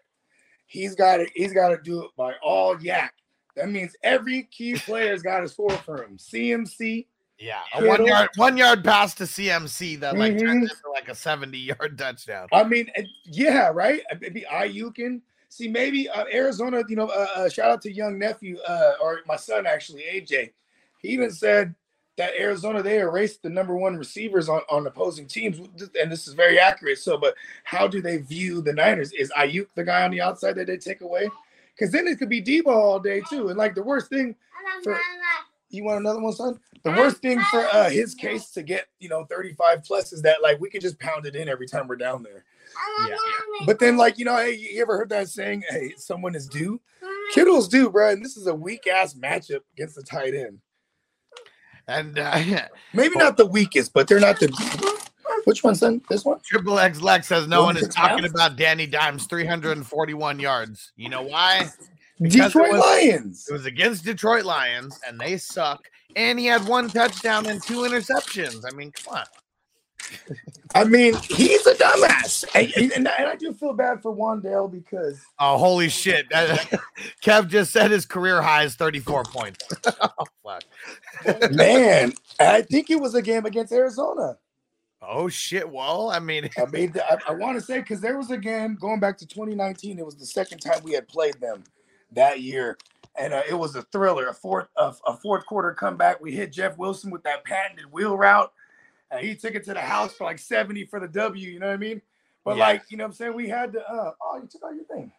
he's 0.67 0.95
got 0.95 1.19
to 1.19 1.27
he's 1.35 1.53
got 1.53 1.69
to 1.69 1.79
do 1.83 2.05
it 2.05 2.11
by 2.17 2.35
all 2.43 2.81
yak. 2.81 3.15
That 3.57 3.71
means 3.71 3.95
every 4.03 4.45
key 4.51 4.75
player's 4.75 5.23
got 5.23 5.41
to 5.41 5.49
score 5.49 5.71
for 5.71 6.03
him. 6.03 6.17
CMC, 6.17 7.07
Yeah, 7.39 7.61
a 7.75 7.87
one 7.87 8.05
yard 8.07 8.31
one 8.37 8.57
yard 8.57 8.83
pass 8.83 9.15
to 9.17 9.25
CMC 9.25 9.97
that 10.01 10.17
like 10.17 10.33
Mhm. 10.33 10.41
turns 10.41 10.71
into 10.71 10.91
like 10.93 11.09
a 11.09 11.15
70 11.15 11.59
yard 11.59 11.99
touchdown. 11.99 12.49
I 12.53 12.65
mean, 12.65 12.91
yeah, 13.25 13.71
right. 13.73 14.03
It'd 14.11 14.35
be 14.35 14.47
Aiyuk 14.51 15.21
See, 15.55 15.69
maybe 15.69 16.09
uh, 16.09 16.25
Arizona. 16.33 16.83
You 16.89 16.97
know, 16.97 17.07
uh, 17.07 17.29
uh, 17.37 17.49
shout 17.49 17.71
out 17.71 17.81
to 17.83 17.93
young 17.93 18.19
nephew 18.19 18.59
uh, 18.67 18.95
or 19.01 19.21
my 19.25 19.37
son 19.37 19.67
actually, 19.67 20.03
AJ. 20.03 20.51
He 20.99 21.09
even 21.11 21.31
said 21.31 21.77
that 22.17 22.35
Arizona 22.39 22.83
they 22.83 22.99
erased 22.99 23.43
the 23.43 23.51
number 23.51 23.77
one 23.77 23.97
receivers 23.97 24.49
on, 24.49 24.61
on 24.71 24.87
opposing 24.87 25.27
teams, 25.27 25.59
and 26.01 26.11
this 26.11 26.29
is 26.29 26.35
very 26.35 26.59
accurate. 26.59 26.99
So, 26.99 27.19
but 27.19 27.35
how 27.65 27.87
do 27.87 28.01
they 28.01 28.19
view 28.19 28.61
the 28.61 28.73
Niners? 28.73 29.13
Is 29.13 29.33
Aiyuk 29.37 29.67
the 29.75 29.85
guy 29.85 30.05
on 30.05 30.11
the 30.11 30.21
outside 30.21 30.55
that 30.57 30.67
they 30.67 30.77
take 30.77 31.01
away? 31.01 31.29
Because 31.75 31.93
then 31.93 32.07
it 32.07 32.19
could 32.19 32.29
be 32.29 32.43
Deebo 32.43 32.69
all 32.69 33.01
day 33.01 33.21
too. 33.29 33.49
And 33.49 33.59
like 33.59 33.75
the 33.75 33.83
worst 33.83 34.09
thing 34.09 34.37
for 34.83 34.99
you 35.71 35.83
want 35.83 35.99
another 35.99 36.21
one, 36.21 36.33
son? 36.33 36.61
The 36.85 36.91
worst 36.91 37.17
thing 37.17 37.41
for 37.51 37.67
uh, 37.73 37.91
his 37.91 38.15
case 38.15 38.51
to 38.51 38.63
get 38.63 38.87
you 39.01 39.09
know 39.09 39.25
35 39.25 39.83
plus 39.83 40.13
is 40.13 40.23
that 40.23 40.43
like 40.43 40.61
we 40.61 40.71
could 40.71 40.83
just 40.83 40.99
pound 41.01 41.27
it 41.27 41.35
in 41.35 41.49
every 41.49 41.67
time 41.67 41.89
we're 41.89 41.97
down 41.97 42.23
there. 42.23 42.45
Yeah. 43.09 43.17
But 43.67 43.79
then, 43.79 43.97
like, 43.97 44.19
you 44.19 44.25
know, 44.25 44.37
hey, 44.37 44.55
you 44.55 44.81
ever 44.83 44.97
heard 44.97 45.09
that 45.11 45.29
saying, 45.29 45.65
hey, 45.69 45.95
someone 45.97 46.35
is 46.35 46.47
due? 46.47 46.81
Kittle's 47.33 47.69
due, 47.69 47.91
bro. 47.91 48.11
And 48.11 48.25
this 48.25 48.37
is 48.37 48.47
a 48.47 48.55
weak 48.55 48.87
ass 48.87 49.15
matchup 49.15 49.61
against 49.75 49.97
the 49.97 50.03
tight 50.03 50.35
end. 50.35 50.59
And 51.89 52.19
uh, 52.19 52.41
Maybe 52.93 53.17
not 53.17 53.37
the 53.37 53.47
weakest, 53.47 53.93
but 53.93 54.09
they're 54.09 54.21
not 54.21 54.41
the. 54.41 54.49
Which 55.45 55.63
one, 55.63 55.75
son? 55.75 56.01
This 56.09 56.25
one? 56.25 56.41
Triple 56.43 56.79
X 56.79 57.03
Lex 57.03 57.27
says 57.29 57.47
no 57.47 57.65
One 57.65 57.77
is 57.77 57.89
talking 57.89 58.25
about 58.25 58.57
Danny 58.57 58.87
Dimes 58.87 59.27
341 59.27 60.39
yards. 60.41 60.93
You 60.97 61.11
know 61.11 61.23
why? 61.23 61.69
Because 62.19 62.35
it 62.35 62.43
Detroit 62.45 62.73
was- 62.73 62.81
Lions. 62.81 63.47
It 63.49 63.53
was 63.53 63.67
against 63.67 64.05
Detroit 64.05 64.45
Lions, 64.45 64.99
and 65.07 65.21
they 65.21 65.37
suck. 65.37 65.87
And 66.17 66.39
he 66.39 66.47
had 66.47 66.67
one 66.67 66.89
touchdown 66.89 67.47
and 67.47 67.63
two 67.63 67.81
interceptions. 67.81 68.63
I 68.71 68.75
mean, 68.75 68.93
come 68.93 69.17
on. 69.17 69.25
I 70.75 70.85
mean, 70.85 71.15
he's 71.15 71.67
a 71.67 71.75
dumbass. 71.75 72.45
And, 72.55 72.93
and, 72.93 73.09
I- 73.09 73.37
do 73.37 73.53
feel 73.53 73.73
bad 73.73 74.01
for 74.03 74.15
Wan'Dale 74.15 74.71
because 74.71 75.21
Oh, 75.39 75.59
holy 75.59 75.89
shit. 75.89 76.29
Kev 77.23 77.49
just 77.49 77.73
said 77.73 77.91
his 77.91 78.07
career 78.07 78.41
high 78.41 78.65
is 78.65 78.75
34 78.77 79.25
points. 79.25 79.67
oh, 80.01 80.27
fuck. 80.45 81.53
man, 81.53 82.13
I 82.39 82.63
think 82.63 82.91
it 82.91 83.01
was 83.01 83.15
a 83.15 83.23
game 83.23 83.45
against 83.47 83.73
Arizona. 83.73 84.39
Oh, 85.03 85.29
shit. 85.29 85.69
Well, 85.69 86.11
I 86.11 86.19
mean, 86.19 86.49
I 86.57 86.65
mean, 86.67 86.95
I, 87.11 87.19
I 87.29 87.35
want 87.35 87.59
to 87.59 87.65
say 87.65 87.81
because 87.81 88.01
there 88.01 88.17
was 88.17 88.31
a 88.31 88.39
game 88.39 88.77
going 88.77 89.01
back 89.01 89.19
to 89.19 89.27
2019. 89.27 89.99
It 89.99 90.07
was 90.07 90.17
the 90.17 90.27
second 90.27 90.59
time 90.59 90.81
we 90.83 90.93
had 90.93 91.07
played 91.09 91.35
them 91.41 91.63
that 92.13 92.41
year, 92.41 92.79
and 93.19 93.35
uh, 93.35 93.43
it 93.49 93.55
was 93.55 93.75
a 93.77 93.83
thriller, 93.83 94.29
a 94.29 94.35
fourth 94.35 94.69
a, 94.77 94.95
a 95.07 95.17
fourth 95.19 95.45
quarter 95.47 95.73
comeback. 95.75 96.21
We 96.23 96.33
hit 96.33 96.53
Jeff 96.53 96.79
Wilson 96.79 97.11
with 97.11 97.23
that 97.25 97.45
patented 97.45 97.93
wheel 97.93 98.17
route, 98.17 98.51
and 99.11 99.25
he 99.25 99.35
took 99.35 99.55
it 99.55 99.65
to 99.65 99.75
the 99.75 99.81
house 99.81 100.15
for 100.15 100.25
like 100.25 100.39
70 100.39 100.87
for 100.87 101.01
the 101.01 101.09
W. 101.09 101.51
You 101.51 101.61
know 101.61 101.67
what 101.69 101.75
I 101.75 101.79
mean? 101.79 102.03
But 102.45 102.57
Yeah. 102.57 102.67
like, 102.67 102.83
you 102.91 102.97
know 102.97 103.05
what 103.05 103.09
I'm 103.09 103.15
saying? 103.15 103.35
We 103.35 103.49
had 103.49 103.73
to. 103.73 103.81
Uh, 103.89 104.13
oh, 104.23 104.37
you 104.43 104.49
took 104.49 104.63
out 104.65 104.75
your 104.75 104.85
thing. 104.85 105.13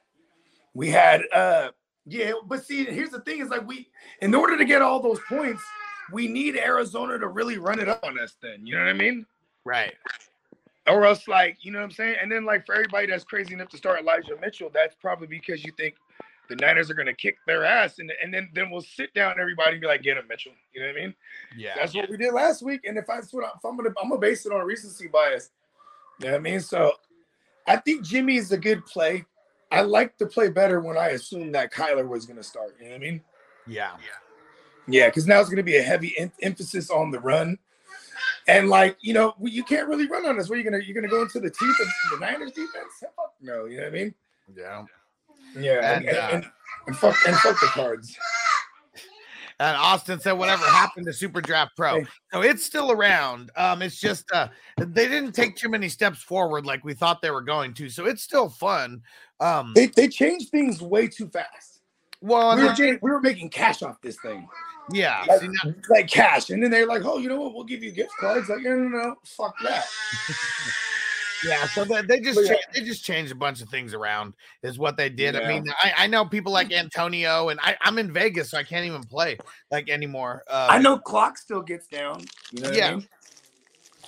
We 0.73 0.89
had. 0.89 1.23
uh 1.33 1.71
Yeah, 2.05 2.33
but 2.45 2.63
see, 2.65 2.85
here's 2.85 3.09
the 3.09 3.21
thing: 3.21 3.39
is 3.41 3.49
like 3.49 3.65
we, 3.67 3.89
in 4.21 4.35
order 4.35 4.57
to 4.57 4.65
get 4.65 4.81
all 4.81 4.99
those 4.99 5.19
points, 5.27 5.63
we 6.11 6.27
need 6.27 6.55
Arizona 6.55 7.17
to 7.17 7.27
really 7.27 7.57
run 7.57 7.79
it 7.79 7.89
up 7.89 8.03
on 8.03 8.19
us. 8.19 8.35
Then, 8.41 8.65
you 8.65 8.75
know 8.75 8.81
what 8.83 8.89
I 8.89 8.93
mean? 8.93 9.25
right. 9.63 9.95
or 10.87 11.03
else 11.05 11.27
like 11.27 11.57
you 11.61 11.71
know 11.71 11.79
what 11.79 11.85
I'm 11.85 11.91
saying. 11.91 12.17
And 12.21 12.31
then 12.31 12.45
like 12.45 12.65
for 12.65 12.75
everybody 12.75 13.07
that's 13.07 13.23
crazy 13.23 13.55
enough 13.55 13.69
to 13.69 13.77
start 13.77 13.99
Elijah 14.01 14.35
Mitchell, 14.39 14.69
that's 14.71 14.95
probably 14.95 15.25
because 15.25 15.63
you 15.63 15.71
think 15.77 15.95
the 16.47 16.55
Niners 16.55 16.89
are 16.89 16.93
gonna 16.93 17.13
kick 17.13 17.37
their 17.47 17.65
ass, 17.65 17.99
and 17.99 18.11
and 18.23 18.33
then 18.33 18.49
then 18.53 18.69
we'll 18.69 18.81
sit 18.81 19.13
down 19.13 19.35
everybody 19.39 19.73
and 19.73 19.81
be 19.81 19.87
like, 19.87 20.03
get 20.03 20.17
him 20.17 20.27
Mitchell. 20.27 20.53
You 20.73 20.81
know 20.81 20.87
what 20.87 20.97
I 20.97 20.99
mean? 21.01 21.15
Yeah. 21.57 21.73
That's 21.75 21.93
what 21.93 22.09
we 22.09 22.17
did 22.17 22.33
last 22.33 22.61
week. 22.61 22.81
And 22.85 22.97
if 22.97 23.09
I 23.09 23.15
that's 23.15 23.33
what 23.33 23.45
I, 23.45 23.49
if 23.55 23.65
I'm 23.65 23.77
gonna 23.77 23.93
I'm 24.01 24.09
gonna 24.09 24.21
base 24.21 24.45
it 24.45 24.51
on 24.51 24.65
recency 24.65 25.07
bias. 25.07 25.51
You 26.19 26.27
know 26.27 26.31
what 26.33 26.37
I 26.37 26.41
mean? 26.41 26.59
So 26.61 26.93
I 27.67 27.77
think 27.77 28.03
Jimmy 28.03 28.37
is 28.37 28.51
a 28.51 28.57
good 28.57 28.85
play. 28.85 29.25
I 29.71 29.81
like 29.81 30.17
to 30.17 30.25
play 30.25 30.49
better 30.49 30.79
when 30.79 30.97
I 30.97 31.09
assumed 31.09 31.55
that 31.55 31.73
Kyler 31.73 32.07
was 32.07 32.25
gonna 32.25 32.43
start. 32.43 32.75
You 32.79 32.85
know 32.85 32.91
what 32.91 32.97
I 32.97 32.99
mean? 32.99 33.21
Yeah. 33.67 33.91
Yeah, 34.87 35.07
because 35.07 35.27
now 35.27 35.39
it's 35.39 35.49
going 35.49 35.57
to 35.57 35.63
be 35.63 35.77
a 35.77 35.81
heavy 35.81 36.17
em- 36.17 36.31
emphasis 36.41 36.89
on 36.89 37.11
the 37.11 37.19
run, 37.19 37.57
and 38.47 38.69
like 38.69 38.97
you 39.01 39.13
know, 39.13 39.33
you 39.41 39.63
can't 39.63 39.87
really 39.87 40.07
run 40.07 40.25
on 40.25 40.39
us. 40.39 40.49
Where 40.49 40.57
you 40.57 40.63
gonna 40.63 40.83
you're 40.83 40.95
gonna 40.95 41.07
go 41.07 41.21
into 41.21 41.39
the 41.39 41.49
teeth 41.49 41.75
of 41.81 42.19
the 42.19 42.25
Niners 42.25 42.51
defense? 42.51 42.93
Fuck 42.99 43.33
No, 43.41 43.65
you 43.65 43.77
know 43.77 43.83
what 43.83 43.93
I 43.93 43.95
mean? 43.95 44.13
Yeah. 44.55 44.85
Yeah, 45.57 45.95
And, 45.97 46.05
and, 46.05 46.17
uh, 46.17 46.29
and, 46.33 46.45
and 46.87 46.97
fuck 46.97 47.15
and 47.27 47.35
fuck 47.37 47.59
the 47.59 47.67
cards. 47.67 48.15
And 49.57 49.77
Austin 49.77 50.19
said, 50.19 50.33
whatever 50.33 50.65
happened 50.65 51.05
to 51.05 51.13
Super 51.13 51.39
Draft 51.39 51.77
Pro? 51.77 51.99
Hey. 52.01 52.05
So 52.33 52.41
it's 52.41 52.65
still 52.65 52.91
around. 52.91 53.51
Um, 53.55 53.81
it's 53.81 53.99
just 54.01 54.25
uh 54.33 54.49
they 54.77 55.07
didn't 55.07 55.31
take 55.31 55.55
too 55.55 55.69
many 55.69 55.87
steps 55.87 56.21
forward 56.21 56.65
like 56.65 56.83
we 56.83 56.93
thought 56.93 57.21
they 57.21 57.31
were 57.31 57.41
going 57.41 57.73
to. 57.75 57.87
So 57.89 58.05
it's 58.05 58.21
still 58.21 58.49
fun. 58.49 59.01
Um 59.39 59.71
They 59.73 59.87
they 59.87 60.07
changed 60.09 60.49
things 60.49 60.81
way 60.81 61.07
too 61.07 61.29
fast. 61.29 61.79
well 62.21 62.53
We 62.55 62.61
were, 62.63 62.67
then- 62.67 62.75
getting- 62.75 62.99
we 63.01 63.11
were 63.11 63.21
making 63.21 63.49
cash 63.49 63.81
off 63.81 64.01
this 64.01 64.17
thing, 64.19 64.45
yeah. 64.91 65.23
like, 65.27 65.39
see, 65.41 65.47
now- 65.47 65.73
like 65.89 66.07
cash, 66.09 66.49
and 66.49 66.61
then 66.61 66.69
they're 66.71 66.85
like, 66.87 67.05
"Oh, 67.05 67.17
you 67.17 67.29
know 67.29 67.39
what? 67.39 67.53
We'll 67.53 67.63
give 67.63 67.81
you 67.81 67.91
gift 67.91 68.11
cards." 68.19 68.49
Like, 68.49 68.61
no, 68.61 68.75
no, 68.75 68.87
no, 68.89 69.15
fuck 69.23 69.55
that. 69.63 69.85
Yeah, 71.45 71.67
so 71.67 71.85
they, 71.85 72.01
they 72.01 72.19
just 72.19 72.39
yeah. 72.41 72.53
cha- 72.55 72.71
they 72.73 72.81
just 72.81 73.03
changed 73.03 73.31
a 73.31 73.35
bunch 73.35 73.61
of 73.61 73.69
things 73.69 73.93
around 73.93 74.33
is 74.63 74.77
what 74.77 74.97
they 74.97 75.09
did. 75.09 75.35
I 75.35 75.47
mean, 75.47 75.65
I, 75.81 75.93
I 75.99 76.07
know 76.07 76.25
people 76.25 76.51
like 76.51 76.71
Antonio, 76.71 77.49
and 77.49 77.59
I, 77.61 77.75
I'm 77.81 77.97
in 77.97 78.11
Vegas, 78.11 78.51
so 78.51 78.57
I 78.57 78.63
can't 78.63 78.85
even 78.85 79.03
play 79.03 79.37
like 79.71 79.89
anymore. 79.89 80.43
Uh, 80.49 80.67
I 80.69 80.79
know 80.79 80.97
clock 80.97 81.37
still 81.37 81.61
gets 81.61 81.87
down. 81.87 82.23
You 82.51 82.63
know 82.63 82.71
Yeah. 82.71 82.87
I 82.87 82.95
mean? 82.95 83.07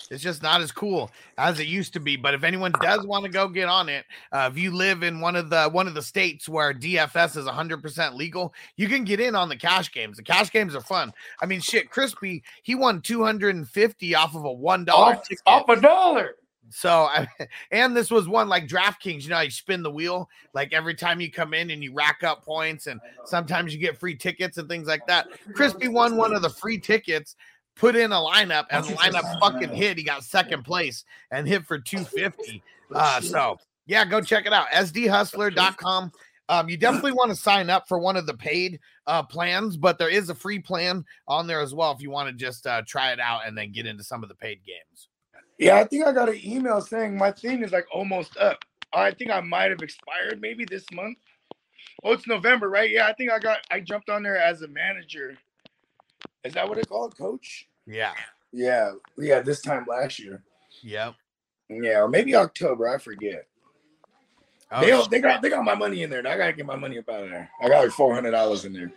It's 0.09 0.23
just 0.23 0.41
not 0.41 0.61
as 0.61 0.71
cool 0.71 1.11
as 1.37 1.59
it 1.59 1.67
used 1.67 1.93
to 1.93 1.99
be. 1.99 2.15
But 2.15 2.33
if 2.33 2.43
anyone 2.43 2.71
does 2.81 3.05
want 3.05 3.25
to 3.25 3.31
go 3.31 3.47
get 3.47 3.67
on 3.67 3.89
it, 3.89 4.05
uh, 4.31 4.49
if 4.51 4.57
you 4.57 4.71
live 4.71 5.03
in 5.03 5.19
one 5.19 5.35
of 5.35 5.49
the 5.49 5.69
one 5.69 5.87
of 5.87 5.93
the 5.93 6.01
states 6.01 6.47
where 6.47 6.73
DFS 6.73 7.37
is 7.37 7.45
100% 7.45 8.13
legal, 8.15 8.53
you 8.75 8.87
can 8.87 9.03
get 9.03 9.19
in 9.19 9.35
on 9.35 9.49
the 9.49 9.55
cash 9.55 9.91
games. 9.91 10.17
The 10.17 10.23
cash 10.23 10.51
games 10.51 10.75
are 10.75 10.81
fun. 10.81 11.11
I 11.41 11.45
mean, 11.45 11.59
shit, 11.59 11.89
Crispy 11.89 12.43
he 12.63 12.75
won 12.75 13.01
250 13.01 14.15
off 14.15 14.35
of 14.35 14.45
a 14.45 14.51
one 14.51 14.85
dollar 14.85 15.15
Off, 15.15 15.27
off 15.45 15.69
a 15.69 15.79
dollar. 15.79 16.35
So, 16.69 16.89
I, 16.89 17.27
and 17.71 17.95
this 17.95 18.11
was 18.11 18.27
one 18.27 18.49
like 18.49 18.67
DraftKings. 18.67 19.23
You 19.23 19.29
know, 19.29 19.39
you 19.41 19.51
spin 19.51 19.83
the 19.83 19.91
wheel 19.91 20.29
like 20.53 20.73
every 20.73 20.95
time 20.95 21.21
you 21.21 21.31
come 21.31 21.53
in 21.53 21.71
and 21.71 21.83
you 21.83 21.93
rack 21.93 22.23
up 22.23 22.43
points, 22.43 22.87
and 22.87 22.99
sometimes 23.25 23.73
you 23.73 23.79
get 23.79 23.97
free 23.97 24.15
tickets 24.15 24.57
and 24.57 24.67
things 24.67 24.87
like 24.87 25.05
that. 25.07 25.27
Crispy 25.53 25.87
won 25.87 26.17
one 26.17 26.33
of 26.33 26.41
the 26.41 26.49
free 26.49 26.77
tickets, 26.77 27.35
put 27.75 27.95
in 27.95 28.11
a 28.11 28.15
lineup, 28.15 28.65
and 28.71 28.85
the 28.85 28.93
lineup 28.93 29.39
fucking 29.39 29.69
hit. 29.75 29.97
He 29.97 30.03
got 30.03 30.23
second 30.23 30.63
place 30.63 31.05
and 31.31 31.47
hit 31.47 31.65
for 31.65 31.79
250. 31.79 32.63
Uh, 32.95 33.19
so, 33.19 33.57
yeah, 33.85 34.05
go 34.05 34.21
check 34.21 34.45
it 34.45 34.53
out. 34.53 34.67
SDHustler.com. 34.69 36.09
Um, 36.49 36.69
you 36.69 36.77
definitely 36.77 37.11
want 37.11 37.29
to 37.31 37.35
sign 37.35 37.69
up 37.69 37.87
for 37.87 37.99
one 37.99 38.15
of 38.15 38.25
the 38.25 38.33
paid 38.33 38.79
uh, 39.07 39.23
plans, 39.23 39.75
but 39.75 39.97
there 39.97 40.09
is 40.09 40.29
a 40.29 40.35
free 40.35 40.59
plan 40.59 41.03
on 41.27 41.47
there 41.47 41.59
as 41.59 41.73
well 41.73 41.91
if 41.91 42.01
you 42.01 42.09
want 42.09 42.29
to 42.29 42.33
just 42.33 42.65
uh, 42.65 42.81
try 42.87 43.11
it 43.11 43.19
out 43.19 43.41
and 43.45 43.57
then 43.57 43.71
get 43.73 43.85
into 43.85 44.03
some 44.03 44.23
of 44.23 44.29
the 44.29 44.35
paid 44.35 44.59
games. 44.65 45.09
Yeah, 45.57 45.77
I 45.77 45.85
think 45.85 46.05
I 46.05 46.11
got 46.11 46.29
an 46.29 46.39
email 46.43 46.81
saying 46.81 47.17
my 47.17 47.31
thing 47.31 47.63
is 47.63 47.71
like 47.71 47.87
almost 47.91 48.37
up. 48.37 48.63
I 48.93 49.11
think 49.11 49.31
I 49.31 49.41
might 49.41 49.71
have 49.71 49.81
expired 49.81 50.39
maybe 50.41 50.65
this 50.65 50.85
month. 50.93 51.17
Oh, 52.03 52.13
it's 52.13 52.27
November, 52.27 52.69
right? 52.69 52.89
Yeah, 52.89 53.07
I 53.07 53.13
think 53.13 53.31
I 53.31 53.39
got 53.39 53.59
I 53.71 53.79
jumped 53.79 54.09
on 54.09 54.23
there 54.23 54.37
as 54.37 54.61
a 54.61 54.67
manager. 54.67 55.37
Is 56.43 56.53
that 56.53 56.67
what 56.69 56.77
it 56.77 56.87
called, 56.89 57.17
coach? 57.17 57.67
Yeah. 57.85 58.13
Yeah, 58.53 58.93
yeah, 59.17 59.41
this 59.41 59.61
time 59.61 59.85
last 59.89 60.19
year. 60.19 60.43
Yep. 60.83 61.15
Yeah, 61.69 62.01
or 62.01 62.07
maybe 62.07 62.35
October, 62.35 62.87
I 62.87 62.97
forget. 62.97 63.45
Oh, 64.71 64.81
they, 64.81 65.17
they 65.17 65.21
got 65.21 65.41
they 65.41 65.49
got 65.49 65.63
my 65.63 65.75
money 65.75 66.03
in 66.03 66.09
there. 66.09 66.19
I 66.27 66.37
gotta 66.37 66.53
get 66.53 66.65
my 66.65 66.75
money 66.75 66.97
up 66.97 67.09
out 67.09 67.23
of 67.23 67.29
there. 67.29 67.49
I 67.61 67.69
got 67.69 67.83
like 67.83 67.91
four 67.91 68.13
hundred 68.13 68.31
dollars 68.31 68.65
in 68.65 68.73
there. 68.73 68.91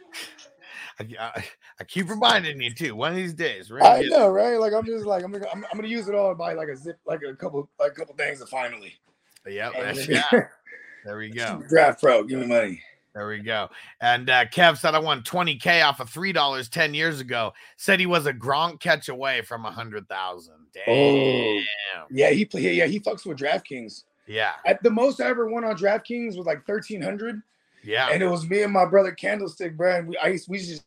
I, 1.01 1.45
I, 1.81 1.85
keep 1.85 2.09
reminding 2.09 2.61
you 2.61 2.75
too. 2.75 2.95
One 2.95 3.13
of 3.13 3.17
these 3.17 3.35
days, 3.35 3.71
we're 3.71 3.81
I 3.83 4.03
know, 4.03 4.29
right? 4.29 4.59
Like 4.59 4.73
I'm 4.73 4.85
just 4.85 5.07
like 5.07 5.25
I'm 5.25 5.33
gonna 5.33 5.47
I'm, 5.53 5.65
I'm 5.65 5.77
gonna 5.77 5.89
use 5.89 6.09
it 6.09 6.15
all 6.15 6.31
to 6.31 6.35
buy 6.35 6.55
like 6.55 6.69
a 6.69 6.77
zip 6.77 6.99
like 7.07 7.21
a 7.29 7.35
couple 7.35 7.69
like 7.79 7.93
a 7.93 7.95
couple 7.95 8.15
things 8.15 8.43
finally. 8.49 8.95
Yep. 9.47 9.73
And 9.77 10.09
yeah. 10.09 10.25
There 11.03 11.17
we 11.17 11.31
go. 11.31 11.63
Draft 11.67 12.03
pro, 12.03 12.25
give 12.25 12.41
me 12.41 12.47
money. 12.47 12.83
There 13.15 13.27
we 13.27 13.39
go. 13.39 13.71
And 14.03 14.29
uh, 14.29 14.45
Kev 14.45 14.77
said 14.77 14.95
I 14.95 14.99
won 14.99 15.23
20k 15.23 15.83
off 15.83 15.99
of 15.99 16.11
three 16.11 16.33
dollars 16.33 16.69
ten 16.69 16.93
years 16.93 17.21
ago. 17.21 17.53
Said 17.77 18.01
he 18.01 18.07
was 18.07 18.27
a 18.27 18.35
Gronk 18.35 18.81
catch 18.81 19.09
away 19.09 19.41
from 19.43 19.65
a 19.65 19.71
hundred 19.71 20.09
thousand. 20.09 20.67
Damn. 20.75 20.85
Oh. 20.89 21.61
Yeah, 22.11 22.31
he 22.31 22.45
play. 22.45 22.75
Yeah, 22.75 22.87
he 22.87 23.01
fucks 23.01 23.25
with 23.25 23.39
DraftKings. 23.39 24.05
Yeah. 24.27 24.53
At 24.67 24.83
the 24.83 24.91
most 24.91 25.21
I 25.21 25.29
ever 25.29 25.49
won 25.49 25.65
on 25.65 25.77
DraftKings 25.77 26.37
was 26.37 26.47
like 26.47 26.65
thirteen 26.67 27.03
hundred, 27.03 27.41
Yeah. 27.83 28.11
and 28.13 28.23
it 28.23 28.29
was 28.29 28.49
me 28.49 28.63
and 28.63 28.73
my 28.73 28.85
brother 28.85 29.13
Candlestick, 29.13 29.77
bro. 29.77 29.97
And 29.97 30.09
we 30.09 30.17
I 30.19 30.29
used, 30.29 30.49
we 30.49 30.59
just 30.59 30.85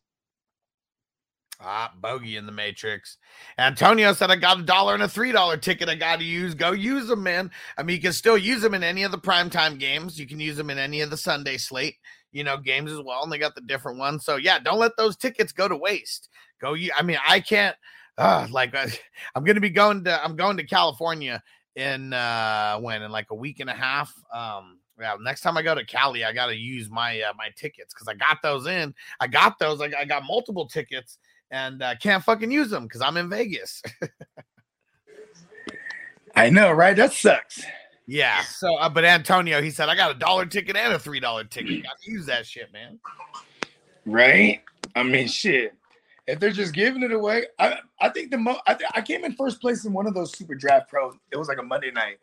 Ah, 1.65 1.93
bogey 2.01 2.35
in 2.35 2.45
the 2.45 2.51
matrix. 2.51 3.17
Antonio 3.57 4.11
said, 4.11 4.29
I 4.29 4.35
got 4.35 4.59
a 4.59 4.63
dollar 4.63 4.95
and 4.95 5.03
a 5.03 5.07
three 5.07 5.31
dollar 5.31 5.55
ticket 5.55 5.87
I 5.87 5.95
got 5.95 6.19
to 6.19 6.25
use. 6.25 6.53
Go 6.53 6.73
use 6.73 7.07
them, 7.07 7.23
man. 7.23 7.49
I 7.77 7.83
mean, 7.83 7.95
you 7.95 8.01
can 8.01 8.11
still 8.11 8.37
use 8.37 8.61
them 8.61 8.73
in 8.73 8.83
any 8.83 9.03
of 9.03 9.11
the 9.11 9.17
primetime 9.17 9.79
games. 9.79 10.19
You 10.19 10.27
can 10.27 10.41
use 10.41 10.57
them 10.57 10.69
in 10.69 10.77
any 10.77 10.99
of 10.99 11.09
the 11.09 11.15
Sunday 11.15 11.55
slate, 11.55 11.95
you 12.33 12.43
know, 12.43 12.57
games 12.57 12.91
as 12.91 12.99
well. 12.99 13.23
And 13.23 13.31
they 13.31 13.37
got 13.37 13.55
the 13.55 13.61
different 13.61 13.97
ones. 13.97 14.25
So, 14.25 14.35
yeah, 14.35 14.59
don't 14.59 14.79
let 14.79 14.97
those 14.97 15.15
tickets 15.15 15.53
go 15.53 15.69
to 15.69 15.77
waste. 15.77 16.27
Go, 16.59 16.75
I 16.97 17.01
mean, 17.01 17.17
I 17.25 17.39
can't, 17.39 17.77
uh, 18.17 18.45
like, 18.51 18.75
I'm 19.35 19.45
going 19.45 19.55
to 19.55 19.61
be 19.61 19.69
going 19.69 20.03
to, 20.03 20.21
I'm 20.21 20.35
going 20.35 20.57
to 20.57 20.65
California 20.65 21.41
in, 21.77 22.11
uh, 22.11 22.77
when, 22.79 23.03
in 23.03 23.11
like 23.11 23.27
a 23.31 23.35
week 23.35 23.61
and 23.61 23.69
a 23.69 23.73
half. 23.73 24.13
Um, 24.33 24.79
Yeah, 24.99 25.15
next 25.21 25.41
time 25.41 25.57
I 25.57 25.61
go 25.61 25.75
to 25.75 25.85
Cali, 25.85 26.25
I 26.25 26.33
got 26.33 26.47
to 26.47 26.55
use 26.55 26.89
my 26.89 27.21
uh, 27.21 27.33
my 27.37 27.49
tickets 27.55 27.93
because 27.93 28.07
I 28.07 28.13
got 28.15 28.41
those 28.43 28.67
in. 28.67 28.93
I 29.19 29.27
got 29.27 29.57
those. 29.59 29.81
I 29.81 29.89
I 29.97 30.05
got 30.05 30.23
multiple 30.27 30.67
tickets 30.67 31.17
and 31.53 31.83
uh, 31.83 31.95
can't 31.95 32.23
fucking 32.23 32.51
use 32.51 32.71
them 32.71 32.83
because 32.83 33.01
I'm 33.01 33.15
in 33.15 33.29
Vegas. 33.29 33.81
I 36.35 36.49
know, 36.49 36.71
right? 36.71 36.97
That 36.97 37.13
sucks. 37.13 37.63
yeah. 38.07 38.41
So, 38.41 38.75
uh, 38.75 38.89
but 38.89 39.05
Antonio, 39.05 39.61
he 39.61 39.69
said 39.69 39.87
I 39.87 39.95
got 39.95 40.09
a 40.09 40.15
dollar 40.15 40.47
ticket 40.47 40.75
and 40.75 40.93
a 40.93 40.99
three 40.99 41.19
dollar 41.19 41.43
ticket. 41.43 41.83
Got 41.83 41.99
to 42.03 42.11
use 42.11 42.25
that 42.25 42.47
shit, 42.47 42.73
man. 42.73 42.99
Right? 44.05 44.63
I 44.95 45.03
mean, 45.03 45.27
shit. 45.27 45.75
If 46.25 46.39
they're 46.39 46.51
just 46.51 46.73
giving 46.73 47.03
it 47.03 47.11
away, 47.11 47.45
I 47.59 47.77
I 48.01 48.09
think 48.09 48.31
the 48.31 48.37
mo 48.37 48.57
I, 48.65 48.73
th- 48.73 48.89
I 48.95 49.01
came 49.01 49.23
in 49.23 49.35
first 49.35 49.61
place 49.61 49.85
in 49.85 49.93
one 49.93 50.07
of 50.07 50.15
those 50.15 50.35
super 50.35 50.55
draft 50.55 50.89
Pro. 50.89 51.13
It 51.31 51.37
was 51.37 51.47
like 51.47 51.59
a 51.59 51.63
Monday 51.63 51.91
night. 51.91 52.17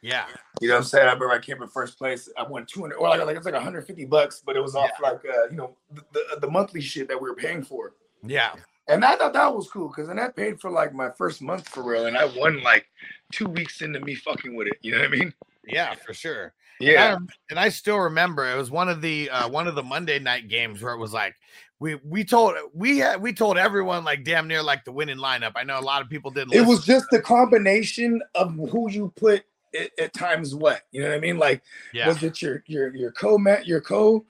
Yeah. 0.00 0.24
You 0.62 0.68
know 0.68 0.76
what 0.76 0.78
I'm 0.78 0.84
saying? 0.84 1.06
I 1.06 1.12
remember 1.12 1.34
I 1.34 1.40
came 1.40 1.60
in 1.60 1.68
first 1.68 1.98
place. 1.98 2.30
I 2.38 2.44
won 2.44 2.64
200 2.64 2.94
or 2.94 3.10
like, 3.10 3.26
like 3.26 3.36
it's 3.36 3.44
like 3.44 3.52
150 3.52 4.06
bucks, 4.06 4.42
but 4.44 4.56
it 4.56 4.60
was 4.60 4.74
off 4.74 4.88
like 5.02 5.20
uh, 5.26 5.50
you 5.50 5.56
know 5.56 5.76
the, 5.92 6.02
the 6.12 6.40
the 6.40 6.50
monthly 6.50 6.80
shit 6.80 7.08
that 7.08 7.20
we 7.20 7.28
were 7.28 7.36
paying 7.36 7.62
for. 7.62 7.92
Yeah. 8.22 8.54
And 8.90 9.04
I 9.04 9.16
thought 9.16 9.32
that 9.34 9.54
was 9.54 9.70
cool 9.70 9.88
because 9.88 10.08
then 10.08 10.16
that 10.16 10.34
paid 10.34 10.60
for 10.60 10.70
like 10.70 10.92
my 10.92 11.10
first 11.10 11.40
month 11.40 11.68
for 11.68 11.82
real, 11.82 12.06
and 12.06 12.18
I 12.18 12.24
won 12.24 12.62
like 12.62 12.86
two 13.32 13.46
weeks 13.46 13.82
into 13.82 14.00
me 14.00 14.16
fucking 14.16 14.54
with 14.54 14.66
it. 14.66 14.78
You 14.82 14.92
know 14.92 14.98
what 14.98 15.06
I 15.06 15.10
mean? 15.10 15.34
Yeah, 15.66 15.94
for 15.94 16.12
sure. 16.12 16.54
Yeah. 16.80 17.14
And 17.14 17.28
I, 17.30 17.34
and 17.50 17.60
I 17.60 17.68
still 17.68 17.98
remember 17.98 18.50
it 18.50 18.56
was 18.56 18.70
one 18.70 18.88
of 18.88 19.00
the 19.00 19.30
uh, 19.30 19.48
one 19.48 19.68
of 19.68 19.74
the 19.74 19.82
Monday 19.82 20.18
night 20.18 20.48
games 20.48 20.82
where 20.82 20.92
it 20.92 20.98
was 20.98 21.12
like 21.12 21.36
we 21.78 21.96
we 22.04 22.24
told 22.24 22.56
we 22.74 22.98
had 22.98 23.20
we 23.20 23.32
told 23.32 23.58
everyone 23.58 24.04
like 24.04 24.24
damn 24.24 24.48
near 24.48 24.62
like 24.62 24.84
the 24.84 24.92
winning 24.92 25.18
lineup. 25.18 25.52
I 25.56 25.62
know 25.62 25.78
a 25.78 25.82
lot 25.82 26.02
of 26.02 26.08
people 26.08 26.30
didn't. 26.30 26.54
It 26.54 26.66
was 26.66 26.84
just 26.84 27.06
the 27.10 27.20
combination 27.20 28.20
of 28.34 28.54
who 28.54 28.90
you 28.90 29.12
put 29.14 29.44
at, 29.78 29.90
at 29.98 30.12
times 30.14 30.54
what. 30.54 30.82
You 30.90 31.02
know 31.02 31.10
what 31.10 31.16
I 31.16 31.20
mean? 31.20 31.38
Like 31.38 31.62
yeah. 31.92 32.08
was 32.08 32.22
it 32.22 32.42
your 32.42 32.64
your 32.66 32.94
your 32.96 33.12
co 33.12 33.38
mat 33.38 33.66
your 33.66 33.80
co 33.80 34.24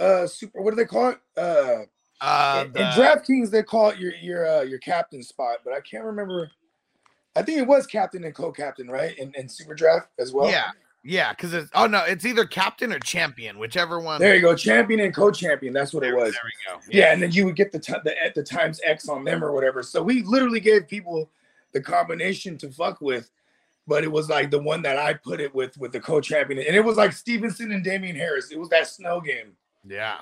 uh 0.00 0.26
super 0.26 0.60
what 0.60 0.70
do 0.70 0.76
they 0.76 0.86
call 0.86 1.10
it? 1.10 1.18
Uh 1.36 1.84
Uh, 2.22 2.64
in, 2.66 2.76
in 2.76 2.86
DraftKings 2.92 3.50
they 3.50 3.62
call 3.62 3.90
it 3.90 3.98
your 3.98 4.14
your 4.14 4.46
uh, 4.46 4.62
your 4.62 4.78
captain 4.78 5.22
spot, 5.22 5.58
but 5.64 5.74
I 5.74 5.80
can't 5.80 6.04
remember. 6.04 6.50
I 7.34 7.42
think 7.42 7.58
it 7.58 7.66
was 7.66 7.86
captain 7.86 8.24
and 8.24 8.34
co-captain, 8.34 8.88
right? 8.88 9.16
In, 9.18 9.32
in 9.34 9.48
super 9.48 9.74
draft 9.74 10.08
as 10.18 10.32
well. 10.32 10.48
yeah, 10.48 10.70
yeah, 11.02 11.32
because 11.32 11.52
it's 11.52 11.70
oh 11.74 11.86
no, 11.86 12.04
it's 12.04 12.24
either 12.24 12.44
captain 12.44 12.92
or 12.92 13.00
champion, 13.00 13.58
whichever 13.58 13.98
one. 13.98 14.20
There 14.20 14.36
you 14.36 14.40
go, 14.40 14.54
champion 14.54 15.00
and 15.00 15.12
co-champion. 15.12 15.72
That's 15.72 15.92
what 15.92 16.04
it 16.04 16.14
was. 16.14 16.32
There 16.32 16.42
we 16.44 16.72
go. 16.72 16.80
Yeah, 16.90 17.12
and 17.12 17.20
then 17.20 17.32
you 17.32 17.44
would 17.44 17.56
get 17.56 17.72
the 17.72 17.80
t- 17.80 17.94
the 18.04 18.14
at 18.24 18.36
the 18.36 18.42
times 18.44 18.80
X 18.84 19.08
on 19.08 19.24
them 19.24 19.42
or 19.42 19.52
whatever. 19.52 19.82
So 19.82 20.00
we 20.00 20.22
literally 20.22 20.60
gave 20.60 20.86
people 20.86 21.28
the 21.72 21.80
combination 21.80 22.56
to 22.58 22.70
fuck 22.70 23.00
with, 23.00 23.30
but 23.88 24.04
it 24.04 24.12
was 24.12 24.28
like 24.28 24.52
the 24.52 24.62
one 24.62 24.82
that 24.82 24.96
I 24.96 25.14
put 25.14 25.40
it 25.40 25.52
with 25.52 25.76
with 25.76 25.90
the 25.90 26.00
co-champion, 26.00 26.64
and 26.64 26.76
it 26.76 26.84
was 26.84 26.96
like 26.96 27.12
Stevenson 27.12 27.72
and 27.72 27.82
Damien 27.82 28.14
Harris. 28.14 28.52
It 28.52 28.60
was 28.60 28.68
that 28.68 28.86
snow 28.86 29.20
game. 29.20 29.56
Yeah. 29.84 30.18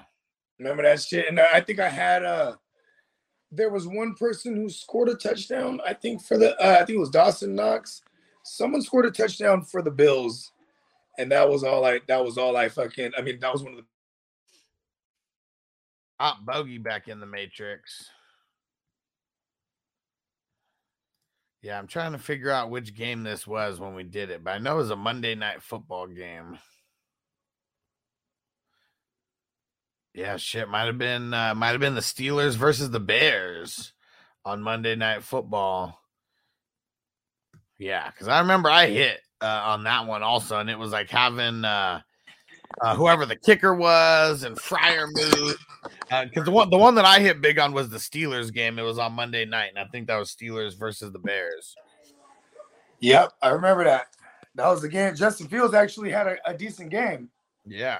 Remember 0.61 0.83
that 0.83 1.01
shit? 1.01 1.27
And 1.27 1.41
I 1.41 1.63
think 1.63 1.81
I 1.81 1.89
had 1.89 2.23
uh 2.23 2.57
there 3.51 3.71
was 3.71 3.89
one 3.89 4.15
person 4.15 4.55
who 4.55 4.69
scored 4.69 5.09
a 5.09 5.15
touchdown. 5.15 5.81
I 5.85 5.95
think 5.95 6.23
for 6.23 6.39
the 6.39 6.55
uh, 6.61 6.75
I 6.81 6.85
think 6.85 6.97
it 6.97 7.01
was 7.01 7.11
Dawson 7.11 7.55
Knox. 7.55 8.03
Someone 8.45 8.83
scored 8.83 9.07
a 9.07 9.11
touchdown 9.11 9.63
for 9.63 9.83
the 9.83 9.91
Bills, 9.91 10.53
and 11.19 11.33
that 11.33 11.49
was 11.49 11.65
all 11.65 11.85
I. 11.85 12.01
That 12.07 12.23
was 12.25 12.39
all 12.39 12.57
I 12.57 12.69
fucking. 12.69 13.13
I 13.17 13.23
mean, 13.23 13.41
that 13.41 13.53
was 13.53 13.63
one 13.63 13.73
of 13.73 13.79
the. 13.79 13.85
Hot 16.21 16.45
bogey 16.45 16.77
back 16.77 17.09
in 17.09 17.19
the 17.19 17.27
matrix. 17.27 18.11
Yeah, 21.63 21.79
I'm 21.79 21.87
trying 21.87 22.13
to 22.13 22.19
figure 22.19 22.51
out 22.51 22.71
which 22.71 22.95
game 22.95 23.23
this 23.23 23.47
was 23.47 23.81
when 23.81 23.95
we 23.95 24.03
did 24.03 24.31
it, 24.31 24.45
but 24.45 24.51
I 24.51 24.59
know 24.59 24.75
it 24.75 24.79
was 24.79 24.91
a 24.91 24.97
Monday 24.97 25.35
night 25.35 25.63
football 25.63 26.07
game. 26.07 26.59
Yeah, 30.15 30.37
shit, 30.37 30.69
might 30.69 30.87
have 30.87 30.99
been 30.99 31.33
uh, 31.33 31.55
might 31.55 31.71
have 31.71 31.81
been 31.81 31.95
the 31.95 32.01
Steelers 32.01 32.57
versus 32.57 32.91
the 32.91 33.01
Bears 33.01 33.93
on 34.45 34.63
Monday 34.63 34.97
night 34.97 35.23
football. 35.23 36.01
Yeah, 37.79 38.11
because 38.11 38.29
I 38.29 38.41
remember 38.41 38.69
I 38.69 38.89
hit 38.89 39.21
uh, 39.41 39.63
on 39.67 39.85
that 39.85 40.07
one 40.07 40.23
also, 40.23 40.59
and 40.59 40.69
it 40.69 40.79
was 40.79 40.91
like 40.91 41.09
having 41.09 41.65
uh, 41.65 42.01
uh, 42.81 42.97
whoever 42.97 43.25
the 43.25 43.37
kicker 43.37 43.75
was 43.75 44.43
and 44.43 44.57
Freiermuth. 44.57 45.57
Because 46.11 46.45
the 46.45 46.51
one 46.51 46.71
the 46.71 46.77
one 46.77 46.97
that 46.97 47.05
I 47.05 47.21
hit 47.21 47.41
big 47.41 47.59
on 47.59 47.73
was 47.73 47.89
the 47.89 47.99
Steelers 47.99 48.53
game. 48.53 48.79
It 48.79 48.83
was 48.83 48.99
on 48.99 49.13
Monday 49.13 49.45
night, 49.45 49.71
and 49.71 49.79
I 49.79 49.87
think 49.87 50.09
that 50.09 50.19
was 50.19 50.35
Steelers 50.35 50.79
versus 50.79 51.13
the 51.13 51.19
Bears. 51.21 51.75
Yep, 52.99 53.33
I 53.41 53.49
remember 53.51 53.85
that. 53.85 54.09
That 54.57 54.69
was 54.69 54.83
the 54.83 54.89
game. 54.89 55.15
Justin 55.15 55.49
Fields 55.49 55.73
actually 55.73 56.11
had 56.11 56.27
a, 56.27 56.37
a 56.45 56.53
decent 56.53 56.91
game. 56.91 57.31
Yeah, 57.65 57.99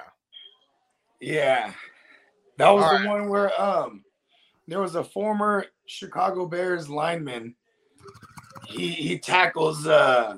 Yeah, 1.21 1.73
that 2.61 2.69
was 2.69 2.83
All 2.83 2.89
the 2.91 3.05
right. 3.05 3.07
one 3.07 3.29
where 3.29 3.61
um 3.61 4.03
there 4.67 4.79
was 4.79 4.95
a 4.95 5.03
former 5.03 5.65
Chicago 5.85 6.45
Bears 6.45 6.87
lineman. 6.89 7.55
He 8.67 8.91
he 8.91 9.19
tackles. 9.19 9.87
uh 9.87 10.37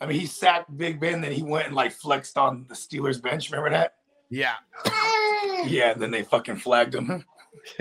I 0.00 0.06
mean, 0.06 0.20
he 0.20 0.26
sacked 0.26 0.76
Big 0.76 1.00
Ben, 1.00 1.20
then 1.20 1.32
he 1.32 1.42
went 1.42 1.66
and 1.66 1.74
like 1.74 1.92
flexed 1.92 2.38
on 2.38 2.66
the 2.68 2.74
Steelers 2.74 3.20
bench. 3.20 3.50
Remember 3.50 3.70
that? 3.70 3.94
yeah. 4.30 4.54
Yeah, 5.64 5.90
and 5.92 6.00
then 6.00 6.10
they 6.12 6.22
fucking 6.22 6.56
flagged 6.56 6.94
him. 6.94 7.10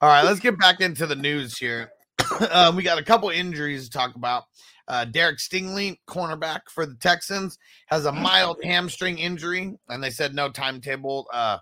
All 0.00 0.08
right, 0.08 0.24
let's 0.24 0.40
get 0.40 0.58
back 0.58 0.80
into 0.80 1.06
the 1.06 1.16
news 1.16 1.58
here. 1.58 1.92
um, 2.50 2.76
we 2.76 2.82
got 2.82 2.98
a 2.98 3.02
couple 3.02 3.28
injuries 3.28 3.84
to 3.84 3.90
talk 3.90 4.14
about. 4.14 4.44
Uh, 4.88 5.04
Derek 5.04 5.38
Stingley, 5.38 5.98
cornerback 6.08 6.60
for 6.68 6.86
the 6.86 6.94
Texans, 6.94 7.58
has 7.86 8.06
a 8.06 8.12
mild 8.12 8.58
hamstring 8.64 9.18
injury, 9.18 9.76
and 9.88 10.02
they 10.02 10.10
said 10.10 10.34
no 10.34 10.48
timetable. 10.48 11.26
Uh, 11.32 11.58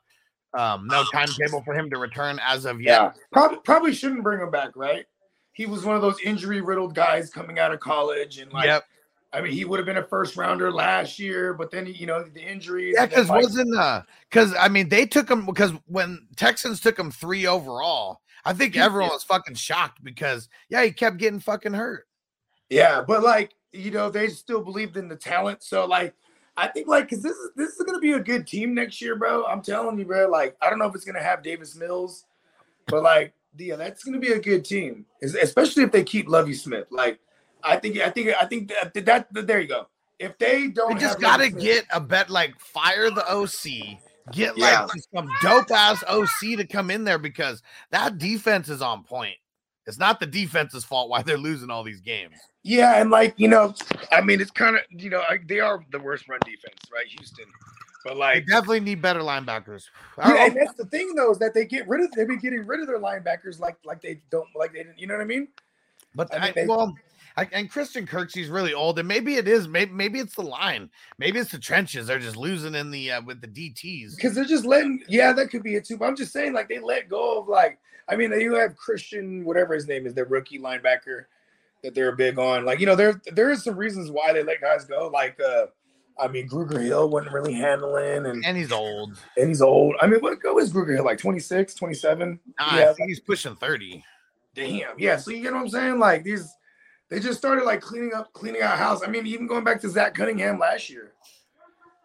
um, 0.55 0.87
no 0.87 1.05
timetable 1.13 1.63
for 1.63 1.75
him 1.75 1.91
to 1.91 1.99
return 1.99 2.41
as 2.45 2.65
of 2.65 2.81
yet. 2.81 2.91
Yeah, 2.91 3.13
probably 3.33 3.59
probably 3.65 3.95
shouldn't 3.95 4.23
bring 4.23 4.41
him 4.41 4.51
back, 4.51 4.77
right? 4.77 5.07
He 5.53 5.67
was 5.67 5.85
one 5.85 5.97
of 5.97 6.03
those 6.03 6.21
injury 6.21 6.61
riddled 6.61 6.95
guys 6.95 7.31
coming 7.31 7.59
out 7.59 7.73
of 7.73 7.81
college, 7.81 8.39
and 8.39 8.53
like, 8.53 8.67
Yep. 8.67 8.85
I 9.33 9.41
mean, 9.41 9.53
he 9.53 9.65
would 9.65 9.79
have 9.79 9.87
been 9.87 9.99
a 9.99 10.03
first 10.03 10.37
rounder 10.37 10.73
last 10.73 11.19
year, 11.19 11.55
but 11.55 11.71
then 11.71 11.87
you 11.87 12.07
know 12.07 12.25
the 12.25 12.41
injuries. 12.41 12.95
Yeah, 12.97 13.07
because 13.07 13.29
like, 13.29 13.43
wasn't 13.43 13.77
uh 13.77 14.03
because 14.29 14.55
I 14.59 14.69
mean 14.69 14.89
they 14.89 15.07
took 15.07 15.31
him 15.31 15.47
because 15.47 15.73
when 15.87 16.27
Texans 16.37 16.81
took 16.81 16.99
him 16.99 17.11
three 17.13 17.47
overall, 17.47 18.21
I 18.45 18.53
think 18.55 18.77
everyone 18.77 19.11
was 19.11 19.23
fucking 19.23 19.55
shocked 19.55 20.03
because 20.03 20.49
yeah, 20.69 20.83
he 20.85 20.91
kept 20.91 21.19
getting 21.19 21.39
fucking 21.39 21.75
hurt. 21.75 22.07
Yeah, 22.71 23.03
but 23.07 23.23
like 23.23 23.55
you 23.73 23.93
know, 23.93 24.11
they 24.11 24.29
still 24.29 24.63
believed 24.63 24.97
in 24.97 25.09
the 25.09 25.17
talent. 25.17 25.63
So 25.63 25.87
like, 25.87 26.15
I 26.57 26.69
think 26.69 26.89
like 26.89 27.09
because 27.09 27.23
this 27.23 27.37
is 27.37 27.51
this 27.57 27.71
is 27.71 27.83
gonna 27.85 28.01
be 28.01 28.13
a 28.13 28.21
good 28.21 28.47
team 28.47 28.75
next 28.75 29.01
year, 29.01 29.17
bro. 29.17 29.45
I'm 29.47 29.63
telling 29.63 29.99
you, 29.99 30.05
bro. 30.05 30.29
Like, 30.29 30.57
I 30.61 30.69
don't 30.69 30.79
know 30.79 30.87
if 30.87 30.95
it's 30.95 31.05
gonna 31.05 31.23
have 31.23 31.43
Davis 31.43 31.75
Mills, 31.77 32.25
but 32.87 33.03
like, 33.03 33.33
yeah, 33.57 33.77
that's 33.77 34.05
gonna 34.05 34.19
be 34.19 34.33
a 34.33 34.39
good 34.41 34.65
team, 34.65 35.07
especially 35.23 35.85
if 35.85 35.93
they 35.93 36.05
keep 36.05 36.29
Lovie 36.29 36.55
Smith. 36.55 36.87
Like, 36.91 37.19
I 37.63 37.77
think 37.77 37.99
I 37.99 38.11
think 38.11 38.31
I 38.41 38.47
think 38.47 38.69
that, 38.69 38.93
that, 39.07 39.33
that 39.33 39.47
there 39.47 39.61
you 39.61 39.69
go. 39.69 39.87
If 40.19 40.37
they 40.39 40.69
don't, 40.69 40.95
They 40.95 41.01
just 41.01 41.15
have 41.15 41.21
got 41.23 41.37
to 41.39 41.45
Lovie 41.45 41.53
Smith- 41.53 41.63
get 41.63 41.85
a 41.93 42.01
bet 42.01 42.29
like 42.29 42.59
fire 42.61 43.11
the 43.11 43.25
OC, 43.33 43.99
get 44.33 44.57
Yeah. 44.59 44.83
like 44.83 45.01
some 45.15 45.29
dope 45.43 45.71
ass 45.71 46.05
OC 46.07 46.57
to 46.57 46.67
come 46.67 46.91
in 46.91 47.05
there 47.05 47.19
because 47.19 47.63
that 47.91 48.19
defense 48.19 48.69
is 48.69 48.83
on 48.83 49.03
point. 49.03 49.37
It's 49.87 49.99
not 49.99 50.21
the 50.21 50.27
defense's 50.27 50.85
fault 50.85 51.09
why 51.09 51.23
they're 51.23 51.39
losing 51.39 51.71
all 51.71 51.83
these 51.83 52.01
games. 52.01 52.35
Yeah, 52.63 53.01
and 53.01 53.11
like 53.11 53.35
you 53.37 53.49
know, 53.49 53.75
I 54.13 54.21
mean, 54.21 54.41
it's 54.41 54.51
kind 54.51 54.77
of 54.77 54.83
you 54.91 55.11
know 55.11 55.21
I, 55.29 55.39
they 55.47 55.61
are 55.61 55.85
the 55.91 55.99
worst 55.99 56.29
run 56.29 56.41
defense, 56.45 56.79
right, 56.93 57.07
Houston. 57.07 57.47
But 58.05 58.15
They 58.15 58.19
like, 58.21 58.47
definitely 58.47 58.81
need 58.81 59.03
better 59.03 59.21
linebackers. 59.21 59.85
yeah, 60.19 60.47
and 60.47 60.57
that's 60.57 60.75
the 60.75 60.87
thing 60.87 61.15
though 61.15 61.33
is 61.33 61.39
that 61.39 61.55
they 61.55 61.65
get 61.67 61.89
rid 61.89 62.03
of 62.03 62.11
they've 62.13 62.27
been 62.29 62.39
getting 62.39 62.67
rid 62.67 62.81
of 62.81 62.87
their 62.87 62.99
linebackers 62.99 63.59
like 63.61 63.77
like 63.85 64.01
they 64.03 64.21
don't 64.31 64.49
like 64.55 64.73
they 64.73 64.85
didn't. 64.85 64.99
You 64.99 65.07
know 65.07 65.15
what 65.15 65.23
I 65.23 65.27
mean? 65.27 65.49
But 66.15 66.33
I 66.35 66.37
I 66.39 66.45
mean, 66.45 66.53
they- 66.55 66.67
well, 66.67 66.95
I, 67.37 67.49
and 67.53 67.71
Christian 67.71 68.07
Kirksey's 68.07 68.49
really 68.49 68.75
old, 68.75 68.99
and 68.99 69.07
maybe 69.07 69.37
it 69.37 69.47
is. 69.49 69.69
Maybe 69.69 69.93
maybe 69.93 70.19
it's 70.19 70.35
the 70.35 70.43
line. 70.43 70.91
Maybe 71.19 71.39
it's 71.39 71.53
the 71.53 71.59
trenches. 71.59 72.07
They're 72.07 72.19
just 72.19 72.37
losing 72.37 72.75
in 72.75 72.91
the 72.91 73.13
uh, 73.13 73.23
with 73.23 73.41
the 73.41 73.49
DTS. 73.49 74.17
Because 74.17 74.35
they're 74.35 74.45
just 74.45 74.65
letting. 74.67 75.03
Yeah, 75.09 75.33
that 75.33 75.49
could 75.51 75.63
be 75.63 75.77
it 75.77 75.85
too. 75.85 75.97
But 75.97 76.07
I'm 76.07 76.17
just 76.17 76.33
saying, 76.33 76.53
like 76.53 76.69
they 76.69 76.79
let 76.79 77.09
go 77.09 77.41
of 77.41 77.49
like. 77.49 77.79
I 78.11 78.17
mean, 78.17 78.33
you 78.33 78.55
have 78.55 78.77
Christian, 78.77 79.45
whatever 79.45 79.75
his 79.75 79.87
name 79.87 80.07
is, 80.07 80.15
their 80.15 80.25
rookie 80.25 80.59
linebacker 80.59 81.25
that 81.83 81.95
they're 81.95 82.15
big 82.15 82.39
on. 82.39 82.65
Like 82.65 82.81
you 82.81 82.87
know, 82.87 82.97
there 82.97 83.21
there 83.33 83.51
is 83.51 83.63
some 83.65 83.77
reasons 83.77 84.11
why 84.11 84.33
they 84.33 84.43
let 84.43 84.61
guys 84.61 84.85
go. 84.85 85.09
Like, 85.13 85.39
uh 85.41 85.67
I 86.19 86.29
mean, 86.29 86.47
Grugier-Hill 86.51 87.09
wasn't 87.09 87.33
really 87.33 87.55
handling, 87.55 88.27
and 88.27 88.45
And 88.45 88.57
he's 88.57 88.73
old. 88.73 89.17
and 89.39 89.49
he's 89.49 89.63
old. 89.63 89.95
I 90.03 90.07
mean, 90.07 90.21
what 90.21 90.39
go 90.43 90.59
is 90.59 90.71
Grugier-Hill 90.71 91.05
like 91.05 91.19
26, 91.19 91.73
27? 91.75 92.39
Nah, 92.59 92.77
yeah, 92.77 92.93
he's 93.07 93.21
pushing 93.21 93.57
thirty. 93.57 94.05
Damn. 94.55 94.99
Yeah. 94.99 95.17
So 95.17 95.31
you 95.31 95.41
get 95.43 95.53
what 95.55 95.61
I'm 95.63 95.69
saying? 95.71 95.99
Like 95.99 96.25
these, 96.25 96.53
they 97.09 97.21
just 97.21 97.39
started 97.39 97.65
like 97.65 97.81
cleaning 97.81 98.13
up, 98.15 98.33
cleaning 98.35 98.61
out 98.61 98.77
house. 98.77 99.01
I 99.03 99.09
mean, 99.11 99.27
even 99.27 99.47
going 99.47 99.65
back 99.65 99.81
to 99.83 99.89
Zach 99.89 100.13
Cunningham 100.15 100.59
last 100.59 100.91
year. 100.91 101.13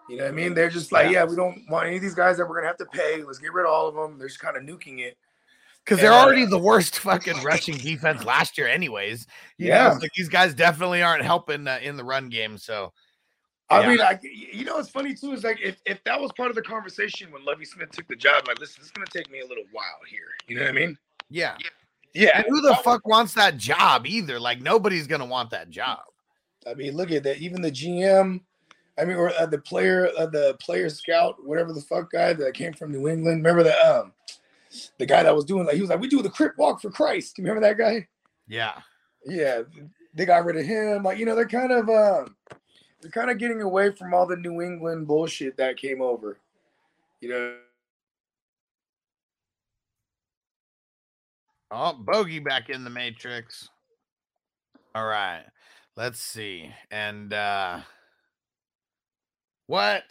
You 0.08 0.18
know 0.18 0.24
what 0.26 0.30
I 0.32 0.36
mean? 0.36 0.54
They're 0.54 0.70
just 0.70 0.92
like, 0.92 1.06
Yeah. 1.08 1.12
yeah, 1.12 1.24
we 1.26 1.36
don't 1.36 1.64
want 1.70 1.88
any 1.88 1.96
of 1.96 2.02
these 2.04 2.14
guys 2.14 2.38
that 2.38 2.48
we're 2.48 2.56
gonna 2.58 2.68
have 2.68 2.78
to 2.78 2.86
pay. 2.86 3.24
Let's 3.24 3.40
get 3.40 3.52
rid 3.52 3.66
of 3.66 3.72
all 3.72 3.88
of 3.88 3.96
them. 3.96 4.18
They're 4.20 4.28
just 4.28 4.40
kind 4.40 4.56
of 4.56 4.62
nuking 4.64 5.00
it. 5.00 5.18
Because 5.86 6.00
they're 6.02 6.12
already 6.12 6.46
the 6.46 6.58
worst 6.58 6.98
fucking 7.00 7.44
rushing 7.44 7.78
defense 7.78 8.26
last 8.26 8.58
year, 8.58 8.68
anyways. 8.68 9.28
You 9.58 9.68
Yeah. 9.68 9.94
it's 9.94 10.02
like 10.02 10.12
these 10.14 10.30
guys 10.30 10.56
definitely 10.56 11.04
aren't 11.04 11.24
helping 11.24 11.68
uh, 11.68 11.80
in 11.82 11.96
the 11.96 12.04
run 12.04 12.30
game. 12.30 12.58
So, 12.58 12.92
I 13.70 13.82
Yeah. 13.82 13.90
mean, 13.90 14.02
I, 14.02 14.20
you 14.24 14.66
know, 14.66 14.76
what's 14.76 14.90
funny 14.90 15.14
too 15.14 15.34
is 15.34 15.44
like 15.44 15.60
if, 15.62 15.80
if 15.86 16.04
that 16.06 16.20
was 16.20 16.32
part 16.36 16.50
of 16.50 16.56
the 16.56 16.64
conversation 16.64 17.32
when 17.32 17.46
Lovie 17.46 17.66
Smith 17.66 17.92
took 17.92 18.08
the 18.08 18.16
job, 18.16 18.46
like, 18.48 18.60
listen, 18.60 18.82
it's 18.82 18.90
gonna 18.92 19.06
take 19.14 19.30
me 19.32 19.42
a 19.42 19.46
little 19.46 19.64
while 19.72 20.00
here. 20.10 20.28
You 20.48 20.56
know 20.56 20.64
what 20.64 20.72
I 20.72 20.74
mean? 20.74 20.98
Yeah. 21.30 21.56
Yeah. 22.14 22.40
And 22.40 22.46
who 22.50 22.62
the 22.62 22.76
fuck 22.78 23.08
wants 23.08 23.34
that 23.36 23.58
job 23.58 24.08
either? 24.08 24.40
Like 24.40 24.62
nobody's 24.62 25.06
gonna 25.06 25.26
want 25.26 25.52
that 25.52 25.70
job. 25.70 26.00
I 26.68 26.74
mean, 26.74 26.96
look 26.96 27.12
at 27.12 27.22
that. 27.24 27.38
Even 27.38 27.62
the 27.62 27.72
GM, 27.72 28.42
I 28.98 29.06
mean, 29.06 29.18
or 29.18 29.30
uh, 29.40 29.46
the 29.46 29.60
player, 29.60 30.10
uh, 30.18 30.26
the 30.26 30.58
player 30.60 30.90
scout, 30.90 31.36
whatever 31.46 31.74
the 31.74 31.82
fuck 31.82 32.12
guy 32.12 32.34
that 32.34 32.54
came 32.56 32.74
from 32.74 32.92
New 32.92 33.08
England. 33.08 33.44
Remember 33.44 33.62
that? 33.62 33.78
Um, 33.80 34.14
the 34.98 35.06
guy 35.06 35.24
that 35.24 35.36
was 35.36 35.46
doing 35.46 35.66
like 35.66 35.76
he 35.76 35.82
was 35.82 35.90
like, 35.90 36.00
we 36.00 36.08
do 36.08 36.22
the 36.22 36.30
Crip 36.30 36.58
Walk 36.58 36.82
for 36.82 36.92
Christ. 36.92 37.36
Do 37.36 37.42
you 37.42 37.48
remember 37.48 37.68
that 37.68 37.78
guy? 37.78 38.08
Yeah. 38.48 38.74
Yeah, 39.26 39.64
they 40.14 40.26
got 40.26 40.46
rid 40.46 40.58
of 40.58 40.66
him. 40.66 41.04
Like 41.04 41.18
you 41.18 41.26
know, 41.26 41.36
they're 41.36 41.48
kind 41.48 41.72
of 41.72 41.90
um, 41.90 42.36
they're 43.02 43.12
kind 43.12 43.32
of 43.32 43.38
getting 43.38 43.62
away 43.62 43.92
from 43.92 44.14
all 44.14 44.28
the 44.28 44.36
New 44.36 44.62
England 44.62 45.08
bullshit 45.08 45.58
that 45.58 45.78
came 45.78 46.02
over. 46.02 46.40
You 47.22 47.30
know. 47.30 47.56
Oh, 51.72 51.94
bogey 51.94 52.40
back 52.40 52.70
in 52.70 52.84
the 52.84 52.90
matrix. 52.90 53.70
All 54.94 55.06
right. 55.06 55.44
Let's 55.98 56.20
see. 56.20 56.70
And 56.92 57.34
uh 57.34 57.80
what? 59.68 60.04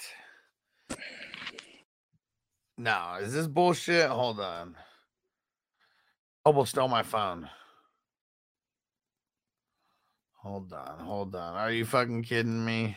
No, 2.78 3.18
is 3.20 3.32
this 3.32 3.46
bullshit? 3.46 4.08
Hold 4.10 4.40
on. 4.40 4.76
Hobo 6.44 6.64
stole 6.64 6.88
my 6.88 7.02
phone. 7.02 7.48
Hold 10.42 10.72
on, 10.72 10.98
hold 11.00 11.34
on. 11.36 11.54
Are 11.56 11.72
you 11.72 11.84
fucking 11.86 12.22
kidding 12.24 12.64
me? 12.64 12.96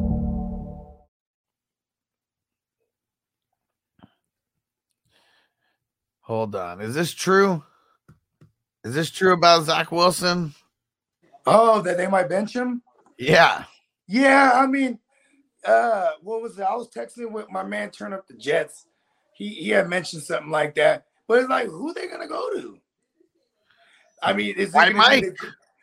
Hold 6.31 6.55
on. 6.55 6.79
Is 6.79 6.95
this 6.95 7.13
true? 7.13 7.61
Is 8.85 8.95
this 8.95 9.11
true 9.11 9.33
about 9.33 9.63
Zach 9.65 9.91
Wilson? 9.91 10.53
Oh, 11.45 11.81
that 11.81 11.97
they 11.97 12.07
might 12.07 12.29
bench 12.29 12.55
him. 12.55 12.81
Yeah. 13.19 13.65
Yeah, 14.07 14.53
I 14.55 14.65
mean, 14.65 14.97
uh, 15.65 16.11
what 16.21 16.41
was 16.41 16.57
it? 16.57 16.61
I 16.61 16.73
was 16.73 16.87
texting 16.87 17.31
with 17.33 17.51
my 17.51 17.63
man. 17.63 17.91
Turn 17.91 18.13
up 18.13 18.29
the 18.29 18.33
Jets. 18.35 18.85
He 19.33 19.49
he 19.49 19.69
had 19.71 19.89
mentioned 19.89 20.23
something 20.23 20.49
like 20.51 20.73
that, 20.75 21.03
but 21.27 21.39
it's 21.39 21.49
like, 21.49 21.67
who 21.67 21.93
they 21.93 22.07
gonna 22.07 22.29
go 22.29 22.49
to? 22.55 22.77
I 24.23 24.31
mean, 24.31 24.55
is 24.55 24.69
it 24.69 24.73
White 24.75 24.95
Mike. 24.95 25.23
the, 25.23 25.35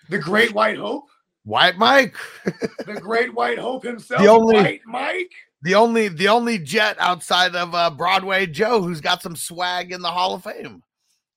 the 0.09 0.19
Great 0.19 0.55
White 0.55 0.79
Hope? 0.79 1.11
White 1.45 1.77
Mike. 1.77 2.17
The 2.87 2.99
Great 3.03 3.35
White 3.35 3.59
Hope 3.59 3.85
himself, 3.85 4.23
The 4.23 4.29
only- 4.29 4.57
White 4.57 4.81
Mike. 4.87 5.33
The 5.63 5.75
only 5.75 6.09
the 6.09 6.29
only 6.29 6.59
jet 6.59 6.97
outside 7.01 7.55
of 7.57 7.75
uh, 7.75 7.91
Broadway 7.91 8.47
Joe 8.47 8.81
who's 8.83 9.01
got 9.01 9.23
some 9.23 9.35
swag 9.37 9.91
in 9.93 10.01
the 10.03 10.11
Hall 10.11 10.35
of 10.35 10.45
Fame. 10.45 10.83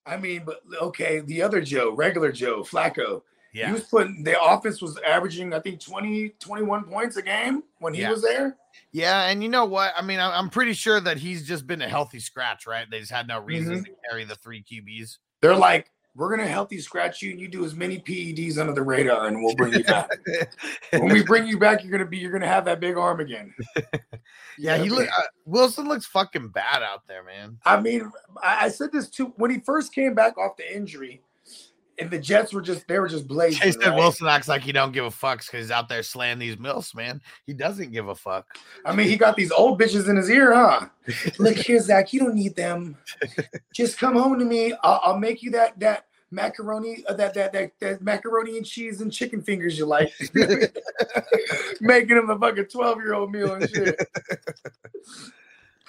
I 0.05 0.17
mean, 0.17 0.43
but 0.45 0.61
okay, 0.81 1.19
the 1.21 1.41
other 1.41 1.61
Joe, 1.61 1.91
regular 1.93 2.31
Joe, 2.31 2.61
Flacco. 2.63 3.21
Yeah. 3.53 3.67
He 3.67 3.73
was 3.73 3.83
putting 3.83 4.23
the 4.23 4.41
offense 4.41 4.81
was 4.81 4.97
averaging, 5.07 5.53
I 5.53 5.59
think, 5.59 5.81
20, 5.81 6.29
21 6.39 6.85
points 6.85 7.17
a 7.17 7.21
game 7.21 7.63
when 7.79 7.93
he 7.93 8.01
Yeah. 8.01 8.11
was 8.11 8.21
there. 8.21 8.55
Yeah, 8.93 9.27
and 9.29 9.43
you 9.43 9.49
know 9.49 9.65
what? 9.65 9.93
I 9.97 10.01
mean, 10.01 10.19
I'm 10.19 10.49
pretty 10.49 10.73
sure 10.73 11.01
that 11.01 11.17
he's 11.17 11.45
just 11.45 11.67
been 11.67 11.81
a 11.81 11.89
healthy 11.89 12.19
scratch, 12.19 12.65
right? 12.65 12.89
They 12.89 12.99
just 12.99 13.11
had 13.11 13.27
no 13.27 13.39
reason 13.39 13.73
Mm-hmm. 13.75 13.83
to 13.83 13.91
carry 14.09 14.23
the 14.23 14.35
three 14.35 14.63
QBs. 14.63 15.17
They're 15.41 15.55
like, 15.55 15.91
we're 16.15 16.29
gonna 16.29 16.47
healthy 16.47 16.79
scratch 16.79 17.21
you 17.21 17.31
and 17.31 17.39
you 17.39 17.47
do 17.47 17.63
as 17.63 17.73
many 17.73 17.99
PEDs 17.99 18.57
under 18.57 18.73
the 18.73 18.81
radar, 18.81 19.27
and 19.27 19.41
we'll 19.41 19.55
bring 19.55 19.73
you 19.73 19.83
back. 19.83 20.09
when 20.91 21.13
we 21.13 21.23
bring 21.23 21.47
you 21.47 21.57
back, 21.57 21.83
you're 21.83 21.91
gonna 21.91 22.09
be 22.09 22.17
you're 22.17 22.31
gonna 22.31 22.47
have 22.47 22.65
that 22.65 22.79
big 22.79 22.97
arm 22.97 23.19
again. 23.19 23.53
Yeah, 24.57 24.77
he 24.77 24.89
look, 24.89 25.07
uh, 25.07 25.21
Wilson 25.45 25.87
looks 25.87 26.05
fucking 26.05 26.49
bad 26.49 26.83
out 26.83 27.07
there, 27.07 27.23
man. 27.23 27.57
I 27.65 27.79
mean, 27.79 28.11
I, 28.43 28.65
I 28.65 28.69
said 28.69 28.91
this 28.91 29.09
too 29.09 29.33
when 29.37 29.49
he 29.49 29.59
first 29.59 29.93
came 29.93 30.13
back 30.13 30.37
off 30.37 30.57
the 30.57 30.75
injury, 30.75 31.23
and 31.99 32.09
the 32.09 32.19
Jets 32.19 32.53
were 32.53 32.61
just 32.61 32.87
they 32.87 32.99
were 32.99 33.07
just 33.07 33.27
blazing. 33.27 33.61
Chase 33.61 33.77
said 33.79 33.89
right? 33.89 33.97
Wilson 33.97 34.27
acts 34.27 34.47
like 34.47 34.61
he 34.61 34.71
don't 34.71 34.91
give 34.91 35.05
a 35.05 35.11
fuck 35.11 35.39
because 35.39 35.65
he's 35.65 35.71
out 35.71 35.89
there 35.89 36.03
slaying 36.03 36.39
these 36.39 36.57
mills, 36.57 36.93
man. 36.95 37.21
He 37.45 37.53
doesn't 37.53 37.91
give 37.91 38.07
a 38.07 38.15
fuck. 38.15 38.45
I 38.85 38.95
mean, 38.95 39.07
he 39.07 39.17
got 39.17 39.35
these 39.35 39.51
old 39.51 39.79
bitches 39.79 40.09
in 40.09 40.15
his 40.15 40.29
ear, 40.29 40.53
huh? 40.53 40.87
Look 41.39 41.57
here, 41.57 41.79
Zach, 41.79 42.13
you 42.13 42.19
don't 42.19 42.35
need 42.35 42.55
them. 42.55 42.97
Just 43.73 43.97
come 43.97 44.15
home 44.15 44.39
to 44.39 44.45
me. 44.45 44.73
I'll, 44.83 45.01
I'll 45.03 45.19
make 45.19 45.43
you 45.43 45.51
that 45.51 45.79
that 45.79 46.05
macaroni, 46.31 47.03
uh, 47.07 47.13
that, 47.13 47.33
that 47.33 47.53
that 47.53 47.71
that 47.79 48.01
macaroni 48.01 48.57
and 48.57 48.65
cheese 48.65 49.01
and 49.01 49.11
chicken 49.11 49.41
fingers 49.41 49.77
you 49.77 49.85
like. 49.85 50.11
Making 51.81 52.17
him 52.17 52.29
a 52.29 52.39
fucking 52.39 52.65
twelve 52.65 52.97
year 52.97 53.13
old 53.13 53.31
meal 53.31 53.53
and 53.53 53.69
shit. 53.69 53.99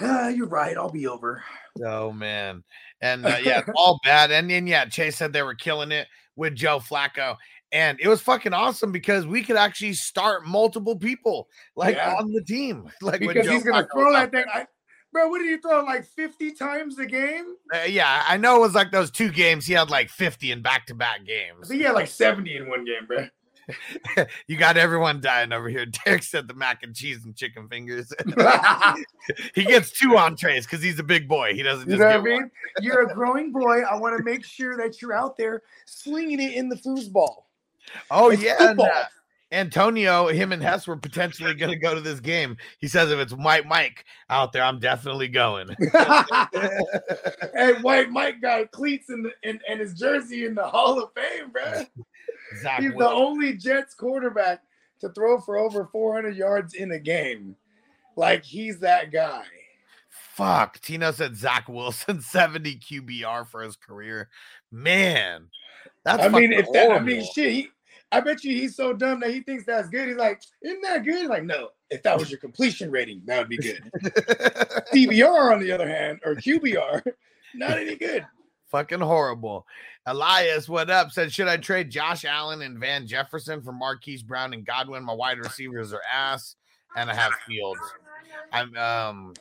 Ah, 0.01 0.29
you're 0.29 0.49
right. 0.49 0.77
I'll 0.77 0.91
be 0.91 1.07
over. 1.07 1.45
Oh 1.85 2.11
man, 2.11 2.65
and 3.03 3.27
uh, 3.27 3.37
yeah, 3.43 3.63
all 3.77 4.01
bad. 4.05 4.31
And 4.31 4.49
then 4.51 4.67
yeah, 4.67 4.87
Chase 4.87 5.17
said 5.17 5.33
they 5.35 5.43
were 5.43 5.55
killing 5.55 5.93
it 5.93 6.09
with 6.37 6.55
Joe 6.55 6.79
Flacco, 6.79 7.37
and 7.73 7.99
it 8.01 8.09
was 8.09 8.23
fucking 8.23 8.55
awesome 8.55 8.91
because 8.93 9.27
we 9.27 9.43
could 9.43 9.57
actually 9.57 9.93
start 9.93 10.47
multiple 10.47 10.97
people 10.97 11.49
like 11.77 11.97
Yeah. 11.97 12.15
on 12.15 12.33
the 12.33 12.43
team, 12.43 12.91
like 13.03 13.21
when 13.21 13.35
Because 13.35 13.45
Joe 13.47 13.53
he's 13.53 13.65
gonna 13.65 13.83
Flacco 13.85 13.93
throw 13.93 14.13
that 14.13 14.31
thing. 14.33 14.45
I, 14.55 14.67
bro, 15.13 15.29
what 15.29 15.41
did 15.41 15.49
he 15.51 15.59
throw 15.59 15.85
like 15.85 16.07
50 16.07 16.53
times 16.53 16.99
a 16.99 17.05
game? 17.05 17.57
Uh, 17.75 17.81
yeah, 17.87 18.23
I 18.27 18.39
know 18.39 18.57
it 18.57 18.61
was 18.61 18.75
like 18.75 18.91
those 18.93 19.11
two 19.11 19.31
games. 19.31 19.67
He 19.67 19.75
had 19.75 19.91
like 19.91 20.09
fifty 20.09 20.53
in 20.53 20.63
back 20.63 20.87
to 20.87 20.95
back 20.95 21.19
I 21.21 21.25
games. 21.25 21.69
think 21.69 21.81
he 21.81 21.85
had 21.87 21.95
like 21.95 22.09
70 22.09 22.57
in 22.57 22.69
one 22.71 22.85
game, 22.87 23.07
bro. 23.07 23.27
you 24.47 24.57
got 24.57 24.77
everyone 24.77 25.21
dying 25.21 25.53
over 25.53 25.69
here. 25.69 25.87
Derek 26.05 26.23
said 26.23 26.49
the 26.49 26.55
mac 26.55 26.83
and 26.83 26.95
cheese 26.95 27.25
and 27.25 27.35
chicken 27.37 27.69
fingers. 27.69 28.13
he 29.55 29.65
gets 29.65 29.91
two 29.91 30.17
entrees 30.17 30.67
because 30.67 30.83
he's 30.83 30.99
a 30.99 31.05
big 31.05 31.29
boy. 31.29 31.55
He 31.55 31.63
doesn't 31.63 31.89
You 31.89 31.97
just 31.97 32.01
know 32.01 32.07
what 32.07 32.17
I 32.17 32.23
mean? 32.23 32.43
one. 32.43 32.51
You're 32.81 33.03
a 33.03 33.15
growing 33.15 33.53
boy. 33.53 33.83
I 33.83 33.97
want 33.97 34.17
to 34.17 34.25
make 34.25 34.45
sure 34.45 34.77
that 34.77 35.01
you're 35.01 35.15
out 35.15 35.37
there 35.37 35.63
slinging 35.87 36.41
it 36.41 36.55
in 36.55 36.69
the 36.69 36.77
foosball. 36.77 37.45
Oh 38.11 38.31
It's 38.31 38.43
yeah, 38.43 38.71
and, 38.71 38.81
uh, 38.81 39.05
Antonio, 39.53 40.29
him 40.29 40.53
and 40.53 40.63
Hess 40.63 40.87
were 40.87 40.97
potentially 40.97 41.53
going 41.53 41.71
to 41.71 41.79
go 41.79 41.95
to 41.95 42.01
this 42.01 42.21
game. 42.21 42.57
He 42.79 42.89
says 42.89 43.11
if 43.11 43.19
it's 43.19 43.35
White 43.35 43.67
Mike 43.67 44.05
out 44.31 44.53
there, 44.53 44.63
I'm 44.63 44.79
definitely 44.79 45.29
going. 45.29 45.69
hey, 45.79 47.75
White 47.83 48.11
Mike 48.11 48.41
got 48.41 48.71
cleats 48.71 49.11
in, 49.11 49.23
the, 49.23 49.33
in, 49.43 49.61
in 49.69 49.79
his 49.79 49.93
jersey 49.93 50.47
in 50.47 50.55
the 50.55 50.67
Hall 50.67 51.03
of 51.03 51.11
Fame, 51.15 51.51
bro. 51.51 51.85
Zach 52.61 52.81
He's 52.81 52.93
the 52.93 53.09
only 53.09 53.57
Jets 53.57 53.95
quarterback 53.95 54.63
to 55.01 55.09
throw 55.11 55.41
for 55.41 55.57
over 55.57 55.89
400 55.91 56.37
yards 56.37 56.75
in 56.75 56.93
a 56.93 56.99
game. 56.99 57.57
Like 58.17 58.45
he's 58.45 58.79
that 58.81 59.13
guy. 59.13 59.45
Fuck. 60.09 60.81
Tino 60.81 61.11
said 61.13 61.37
Zach 61.37 61.69
Wilson 61.69 62.21
70 62.23 62.79
QBR 62.79 63.47
for 63.47 63.63
his 63.63 63.77
career. 63.77 64.29
Man, 64.71 65.49
that's 66.05 66.23
I 66.23 66.29
mean, 66.29 66.53
if 66.53 66.71
that, 66.73 66.91
I 66.91 67.01
mean, 67.01 67.25
shit. 67.35 67.53
He, 67.53 67.69
I 68.11 68.21
bet 68.21 68.45
you 68.45 68.55
he's 68.55 68.77
so 68.77 68.93
dumb 68.93 69.21
that 69.21 69.31
he 69.31 69.41
thinks 69.41 69.65
that's 69.65 69.89
good. 69.89 70.09
He's 70.09 70.19
like, 70.19 70.43
isn't 70.63 70.83
that 70.83 71.05
good? 71.05 71.29
Like, 71.29 71.45
no. 71.45 71.69
If 71.91 72.03
that 72.03 72.19
was 72.19 72.31
your 72.31 72.41
completion 72.41 72.91
rating, 72.91 73.23
that 73.25 73.39
would 73.39 73.49
be 73.49 73.57
good. 73.57 73.83
CBR, 74.93 75.53
on 75.53 75.61
the 75.61 75.73
other 75.73 75.89
hand, 75.89 76.21
or 76.25 76.35
QBR, 76.35 77.03
not 77.55 77.79
any 77.79 77.97
good. 77.97 78.27
Fucking 78.73 79.01
horrible. 79.01 79.65
Elias, 80.07 80.69
what 80.69 80.91
up? 80.91 81.13
Said, 81.13 81.33
should 81.33 81.47
I 81.47 81.59
trade 81.59 81.91
Josh 81.91 82.25
Allen 82.25 82.63
and 82.63 82.79
Van 82.79 83.07
Jefferson 83.07 83.63
for 83.63 83.73
Marquise 83.73 84.25
Brown 84.25 84.53
and 84.53 84.67
Godwin? 84.67 85.05
My 85.05 85.13
wide 85.13 85.39
receivers 85.39 85.93
are 85.93 86.03
ass, 86.13 86.57
and 86.97 87.09
I 87.09 87.15
have 87.15 87.33
Fields. 87.47 87.81
I'm 88.53 88.77
um, 88.77 89.35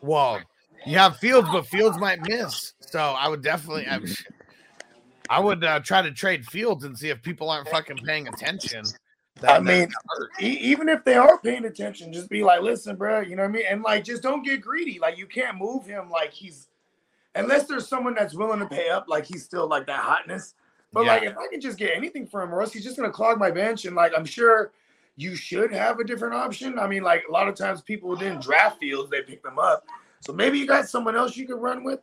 well, 0.00 0.40
you 0.86 0.96
have 0.96 1.18
Fields, 1.18 1.48
but 1.52 1.66
Fields 1.66 1.98
might 1.98 2.20
miss. 2.26 2.72
So 2.80 3.00
I 3.00 3.28
would 3.28 3.42
definitely, 3.42 3.86
I, 3.86 4.00
I 5.28 5.40
would 5.40 5.62
uh, 5.62 5.80
try 5.80 6.00
to 6.00 6.12
trade 6.12 6.46
Fields 6.46 6.84
and 6.84 6.96
see 6.96 7.10
if 7.10 7.20
people 7.22 7.50
aren't 7.50 7.68
fucking 7.68 7.98
paying 7.98 8.28
attention. 8.28 8.84
That- 9.40 9.50
I 9.50 9.60
mean, 9.60 9.88
e- 10.40 10.58
even 10.62 10.88
if 10.88 11.04
they 11.04 11.14
are 11.14 11.38
paying 11.40 11.66
attention, 11.66 12.12
just 12.12 12.30
be 12.30 12.42
like, 12.42 12.62
listen, 12.62 12.96
bro, 12.96 13.20
you 13.20 13.36
know 13.36 13.42
what 13.42 13.50
I 13.50 13.52
mean? 13.52 13.64
And 13.68 13.82
like, 13.82 14.04
just 14.04 14.22
don't 14.22 14.42
get 14.42 14.62
greedy. 14.62 14.98
Like, 14.98 15.18
you 15.18 15.26
can't 15.26 15.58
move 15.58 15.84
him 15.84 16.08
like 16.08 16.32
he's, 16.32 16.65
unless 17.36 17.66
there's 17.66 17.88
someone 17.88 18.14
that's 18.14 18.34
willing 18.34 18.60
to 18.60 18.66
pay 18.66 18.88
up, 18.88 19.06
like 19.08 19.26
he's 19.26 19.44
still 19.44 19.68
like 19.68 19.86
that 19.86 20.00
hotness. 20.00 20.54
But 20.92 21.04
Yeah. 21.04 21.12
like, 21.12 21.22
if 21.24 21.36
I 21.36 21.48
can 21.48 21.60
just 21.60 21.78
get 21.78 21.94
anything 21.94 22.26
from 22.26 22.48
him, 22.48 22.54
or 22.54 22.60
else 22.62 22.72
he's 22.72 22.84
just 22.84 22.96
gonna 22.96 23.10
clog 23.10 23.38
my 23.38 23.50
bench. 23.50 23.84
And 23.84 23.94
like, 23.94 24.12
I'm 24.16 24.24
sure 24.24 24.72
you 25.16 25.34
should 25.34 25.72
have 25.72 25.98
a 25.98 26.04
different 26.04 26.34
option. 26.34 26.78
I 26.78 26.86
mean, 26.86 27.02
like 27.02 27.24
a 27.28 27.32
lot 27.32 27.48
of 27.48 27.54
times 27.54 27.82
people 27.82 28.14
didn't 28.16 28.42
draft 28.42 28.78
fields, 28.78 29.10
they 29.10 29.22
pick 29.22 29.42
them 29.42 29.58
up. 29.58 29.84
So 30.20 30.32
maybe 30.32 30.58
you 30.58 30.66
got 30.66 30.88
someone 30.88 31.16
else 31.16 31.36
you 31.36 31.46
could 31.46 31.60
run 31.60 31.84
with. 31.84 32.00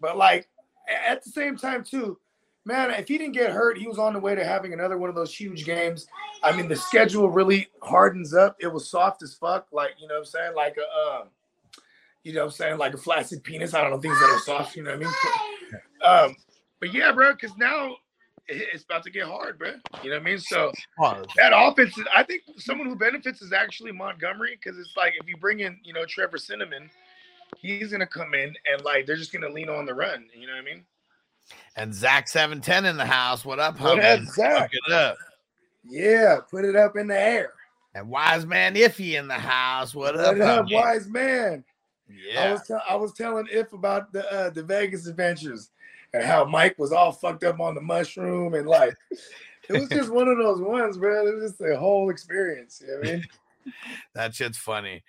But 0.00 0.16
like 0.16 0.48
at 0.88 1.22
the 1.22 1.30
same 1.30 1.56
time, 1.56 1.82
too, 1.82 2.18
man, 2.64 2.90
if 2.90 3.08
he 3.08 3.18
didn't 3.18 3.34
get 3.34 3.50
hurt, 3.50 3.78
he 3.78 3.86
was 3.86 3.98
on 3.98 4.12
the 4.12 4.18
way 4.18 4.34
to 4.34 4.44
having 4.44 4.72
another 4.72 4.98
one 4.98 5.08
of 5.08 5.16
those 5.16 5.34
huge 5.34 5.64
games. 5.64 6.06
I 6.42 6.54
mean, 6.56 6.68
the 6.68 6.76
schedule 6.76 7.30
really 7.30 7.68
hardens 7.82 8.34
up. 8.34 8.56
It 8.60 8.72
was 8.72 8.88
soft 8.88 9.22
as 9.22 9.34
fuck, 9.34 9.66
like 9.72 9.92
you 9.98 10.08
know 10.08 10.14
what 10.14 10.20
I'm 10.20 10.24
saying, 10.26 10.54
like 10.54 10.76
a, 10.76 10.82
uh, 10.82 11.24
you 12.24 12.32
know 12.32 12.40
what 12.40 12.46
I'm 12.46 12.52
saying, 12.52 12.78
like 12.78 12.94
a 12.94 12.98
flaccid 12.98 13.44
penis. 13.44 13.74
I 13.74 13.82
don't 13.82 13.90
know 13.90 14.00
things 14.00 14.18
that 14.18 14.30
are 14.30 14.38
soft. 14.40 14.74
You 14.76 14.82
know 14.82 14.96
what 14.96 15.06
I 15.06 16.20
mean? 16.20 16.30
Um, 16.30 16.36
but 16.80 16.92
yeah, 16.92 17.12
bro, 17.12 17.32
because 17.34 17.56
now 17.56 17.96
it's 18.48 18.84
about 18.84 19.02
to 19.04 19.10
get 19.10 19.26
hard, 19.26 19.58
bro. 19.58 19.72
You 20.02 20.10
know 20.10 20.16
what 20.16 20.22
I 20.22 20.24
mean? 20.24 20.38
So 20.38 20.72
that 21.36 21.52
offense, 21.54 21.96
is- 21.96 22.06
I 22.14 22.22
think 22.22 22.42
someone 22.58 22.88
who 22.88 22.96
benefits 22.96 23.40
is 23.42 23.52
actually 23.52 23.92
Montgomery 23.92 24.58
because 24.62 24.78
it's 24.78 24.94
like 24.96 25.12
if 25.20 25.28
you 25.28 25.36
bring 25.36 25.60
in, 25.60 25.78
you 25.84 25.92
know, 25.92 26.04
Trevor 26.06 26.38
Cinnamon, 26.38 26.90
he's 27.58 27.92
gonna 27.92 28.06
come 28.06 28.34
in 28.34 28.54
and 28.72 28.82
like 28.84 29.06
they're 29.06 29.16
just 29.16 29.32
gonna 29.32 29.48
lean 29.48 29.68
on 29.68 29.86
the 29.86 29.94
run. 29.94 30.26
You 30.34 30.46
know 30.46 30.54
what 30.54 30.62
I 30.62 30.64
mean? 30.64 30.84
And 31.76 31.94
Zach 31.94 32.26
710 32.28 32.86
in 32.86 32.96
the 32.96 33.04
house. 33.06 33.44
What 33.44 33.58
up, 33.60 33.78
What 33.80 33.98
up, 34.02 34.20
Zach? 34.24 34.70
It 34.72 34.92
up. 34.92 35.16
Yeah, 35.86 36.38
put 36.50 36.64
it 36.64 36.74
up 36.76 36.96
in 36.96 37.06
the 37.06 37.18
air. 37.20 37.52
And 37.94 38.08
Wise 38.08 38.46
Man 38.46 38.74
Iffy 38.74 39.18
in 39.18 39.28
the 39.28 39.34
house. 39.34 39.94
What 39.94 40.18
up, 40.18 40.36
What 40.38 40.40
up, 40.40 40.66
homie? 40.66 40.72
wise 40.74 41.08
man? 41.08 41.62
I 42.10 42.12
Yeah. 42.32 42.52
was 42.52 42.66
tell- 42.66 42.82
I 42.88 42.94
was 42.96 43.12
telling 43.12 43.46
If 43.50 43.72
about 43.72 44.12
the 44.12 44.30
uh, 44.32 44.50
the 44.50 44.62
Vegas 44.62 45.06
adventures 45.06 45.70
and 46.12 46.22
how 46.24 46.44
Mike 46.44 46.78
was 46.78 46.92
all 46.92 47.12
fucked 47.12 47.44
up 47.44 47.60
on 47.60 47.74
the 47.74 47.80
mushroom 47.80 48.54
and 48.54 48.66
like 48.66 48.94
it 49.68 49.72
was 49.72 49.88
just 49.88 50.12
one 50.12 50.28
of 50.28 50.36
those 50.38 50.60
ones, 50.60 50.98
bro. 50.98 51.26
It 51.26 51.34
was 51.36 51.50
just 51.52 51.60
a 51.62 51.76
whole 51.78 52.10
experience. 52.10 52.82
You 52.84 52.92
know 52.92 52.98
what 53.00 53.08
I 53.08 53.12
mean? 53.12 53.24
That 54.12 54.34
shit's 54.34 54.58
funny. 54.58 55.02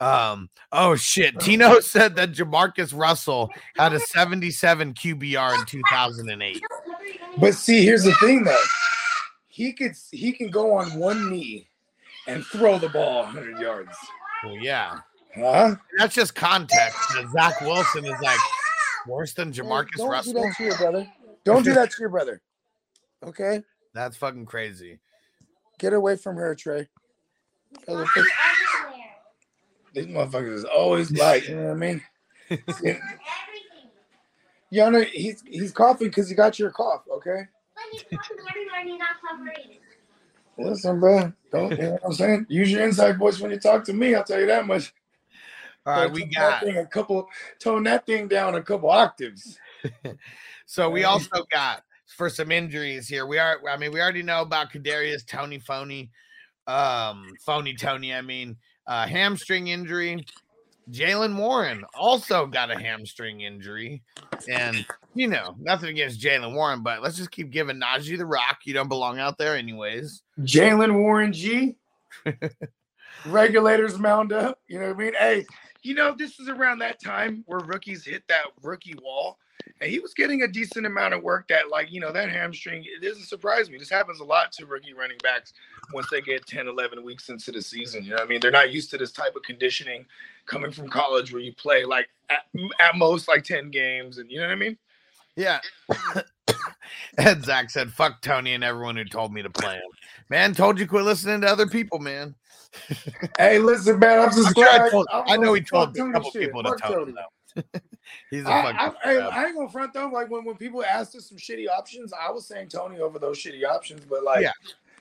Um, 0.00 0.50
oh 0.70 0.96
shit. 0.96 1.40
Tino 1.40 1.80
said 1.80 2.14
that 2.16 2.32
JaMarcus 2.32 2.94
Russell 2.94 3.48
had 3.78 3.94
a 3.94 4.00
77 4.00 4.92
QBR 4.92 5.58
in 5.58 5.64
2008. 5.64 6.62
But 7.38 7.54
see, 7.54 7.82
here's 7.82 8.04
the 8.04 8.12
thing 8.16 8.44
though. 8.44 8.62
He 9.48 9.72
could 9.72 9.92
he 10.10 10.32
can 10.32 10.50
go 10.50 10.74
on 10.74 10.98
one 10.98 11.30
knee 11.30 11.70
and 12.26 12.44
throw 12.44 12.78
the 12.78 12.90
ball 12.90 13.22
100 13.22 13.58
yards. 13.58 13.96
Well, 14.44 14.56
yeah. 14.56 14.98
Huh? 15.34 15.76
That's 15.98 16.14
just 16.14 16.34
context. 16.34 16.98
Zach 17.32 17.60
Wilson 17.62 18.04
is 18.04 18.20
like 18.22 18.38
worse 19.06 19.32
than 19.32 19.52
JaMarcus 19.52 19.96
Don't 19.96 20.10
Russell. 20.10 20.32
do 20.34 20.40
that 20.40 20.54
to 20.56 20.64
your 20.64 20.76
brother. 20.76 21.12
Don't 21.44 21.64
do 21.64 21.74
that 21.74 21.90
to 21.90 21.96
your 22.00 22.08
brother. 22.10 22.40
Okay? 23.24 23.62
That's 23.94 24.16
fucking 24.16 24.46
crazy. 24.46 25.00
Get 25.78 25.92
away 25.92 26.16
from 26.16 26.36
her, 26.36 26.54
Trey. 26.54 26.88
These 29.94 30.06
motherfuckers 30.06 30.54
is 30.54 30.64
always 30.64 31.10
like, 31.10 31.48
you 31.48 31.56
know 31.56 31.64
what 31.64 31.70
I 31.72 31.74
mean? 31.74 32.02
Yana, 34.72 35.04
he's 35.06 35.42
he's 35.46 35.72
coughing 35.72 36.08
because 36.08 36.28
he 36.28 36.34
got 36.34 36.58
your 36.58 36.70
cough, 36.70 37.02
okay? 37.12 37.42
Listen, 40.58 41.00
bro. 41.00 41.32
Don't 41.50 41.70
you 41.72 41.76
know 41.76 41.90
what 41.92 42.00
I'm 42.06 42.12
saying? 42.12 42.46
Use 42.48 42.70
your 42.70 42.82
inside 42.82 43.18
voice 43.18 43.40
when 43.40 43.50
you 43.50 43.58
talk 43.58 43.84
to 43.84 43.92
me, 43.92 44.14
I'll 44.14 44.24
tell 44.24 44.40
you 44.40 44.46
that 44.46 44.66
much. 44.66 44.94
All 45.84 45.92
right, 45.94 46.12
we 46.12 46.26
got 46.26 46.62
a 46.62 46.86
couple 46.86 47.28
tone 47.58 47.82
that 47.84 48.06
thing 48.06 48.28
down 48.28 48.54
a 48.54 48.62
couple 48.62 48.90
octaves. 48.90 49.58
so 50.66 50.88
we 50.88 51.02
also 51.04 51.44
got 51.50 51.82
for 52.06 52.28
some 52.28 52.52
injuries 52.52 53.08
here. 53.08 53.26
We 53.26 53.38
are 53.38 53.58
I 53.68 53.76
mean, 53.76 53.92
we 53.92 54.00
already 54.00 54.22
know 54.22 54.42
about 54.42 54.72
Kadarius 54.72 55.26
Toney 55.26 55.58
Phony, 55.58 56.10
um, 56.68 57.32
Phony 57.44 57.74
Tony, 57.74 58.14
I 58.14 58.22
mean, 58.22 58.56
uh 58.86 59.06
hamstring 59.06 59.68
injury. 59.68 60.24
Jaylen 60.90 61.36
Warren 61.36 61.84
also 61.94 62.46
got 62.46 62.70
a 62.70 62.78
hamstring 62.78 63.40
injury. 63.40 64.02
And 64.48 64.86
you 65.14 65.26
know, 65.26 65.56
nothing 65.58 65.90
against 65.90 66.20
Jaylen 66.20 66.54
Warren, 66.54 66.82
but 66.82 67.02
let's 67.02 67.16
just 67.16 67.30
keep 67.32 67.50
giving 67.50 67.80
Najee 67.80 68.18
the 68.18 68.26
rock. 68.26 68.60
You 68.64 68.74
don't 68.74 68.88
belong 68.88 69.18
out 69.18 69.36
there 69.36 69.56
anyways. 69.56 70.22
Jaylen 70.40 70.94
Warren 70.94 71.32
G. 71.32 71.76
Regulators 73.26 73.98
mound 73.98 74.32
up. 74.32 74.58
You 74.68 74.80
know 74.80 74.88
what 74.88 74.96
I 74.96 74.98
mean? 74.98 75.14
Hey, 75.18 75.46
you 75.82 75.94
know, 75.94 76.14
this 76.16 76.38
is 76.38 76.48
around 76.48 76.78
that 76.78 77.00
time 77.00 77.42
where 77.46 77.60
rookies 77.60 78.04
hit 78.04 78.22
that 78.28 78.46
rookie 78.62 78.94
wall. 79.02 79.38
And 79.80 79.90
he 79.90 79.98
was 79.98 80.14
getting 80.14 80.42
a 80.42 80.48
decent 80.48 80.86
amount 80.86 81.14
of 81.14 81.22
work 81.22 81.48
that, 81.48 81.68
like, 81.68 81.92
you 81.92 82.00
know, 82.00 82.12
that 82.12 82.30
hamstring, 82.30 82.84
it 82.84 83.04
doesn't 83.04 83.24
surprise 83.24 83.68
me. 83.68 83.78
This 83.78 83.90
happens 83.90 84.20
a 84.20 84.24
lot 84.24 84.52
to 84.52 84.66
rookie 84.66 84.94
running 84.94 85.18
backs 85.22 85.52
once 85.92 86.06
they 86.10 86.20
get 86.20 86.46
10, 86.46 86.68
11 86.68 87.04
weeks 87.04 87.28
into 87.28 87.52
the 87.52 87.62
season. 87.62 88.04
You 88.04 88.10
know 88.10 88.22
I 88.22 88.26
mean? 88.26 88.40
They're 88.40 88.50
not 88.50 88.72
used 88.72 88.90
to 88.90 88.98
this 88.98 89.12
type 89.12 89.34
of 89.36 89.42
conditioning 89.42 90.04
coming 90.46 90.70
from 90.70 90.88
college 90.88 91.32
where 91.32 91.42
you 91.42 91.52
play, 91.52 91.84
like, 91.84 92.08
at, 92.30 92.44
at 92.80 92.96
most, 92.96 93.28
like 93.28 93.44
10 93.44 93.70
games. 93.70 94.18
And 94.18 94.30
you 94.30 94.40
know 94.40 94.46
what 94.46 94.52
I 94.52 94.56
mean? 94.56 94.78
Yeah. 95.36 95.60
and 97.18 97.44
Zach 97.44 97.70
said, 97.70 97.92
fuck 97.92 98.20
Toney 98.20 98.54
and 98.54 98.64
everyone 98.64 98.96
who 98.96 99.04
told 99.04 99.32
me 99.32 99.42
to 99.42 99.50
play 99.50 99.74
him. 99.74 99.90
Man, 100.28 100.54
told 100.54 100.78
you 100.78 100.86
quit 100.86 101.04
listening 101.04 101.40
to 101.42 101.48
other 101.48 101.66
people, 101.66 101.98
man. 101.98 102.34
Hey, 103.38 103.58
listen, 103.58 103.98
man, 103.98 104.20
I'm 104.20 104.30
just 104.30 104.48
I'm 104.48 104.54
sure 104.54 104.68
I, 104.68 104.90
told, 104.90 105.06
I 105.10 105.36
know 105.36 105.54
he 105.54 105.60
told 105.60 105.96
a 105.96 106.12
couple 106.12 106.30
people 106.30 106.62
to 106.62 106.74
tell 106.78 107.04
him. 107.04 107.16
He's 108.30 108.44
a 108.44 108.50
I, 108.50 108.92
I. 109.04 109.18
I 109.18 109.44
ain't 109.46 109.56
gonna 109.56 109.68
front 109.70 109.92
though. 109.92 110.08
Like 110.08 110.30
when, 110.30 110.44
when 110.44 110.56
people 110.56 110.84
asked 110.84 111.14
us 111.16 111.28
some 111.28 111.38
shitty 111.38 111.68
options, 111.68 112.12
I 112.12 112.30
was 112.30 112.46
saying 112.46 112.68
Toney 112.68 112.98
over 113.00 113.18
those 113.18 113.38
shitty 113.38 113.64
options, 113.64 114.04
but 114.04 114.24
like 114.24 114.42
Yeah. 114.42 114.52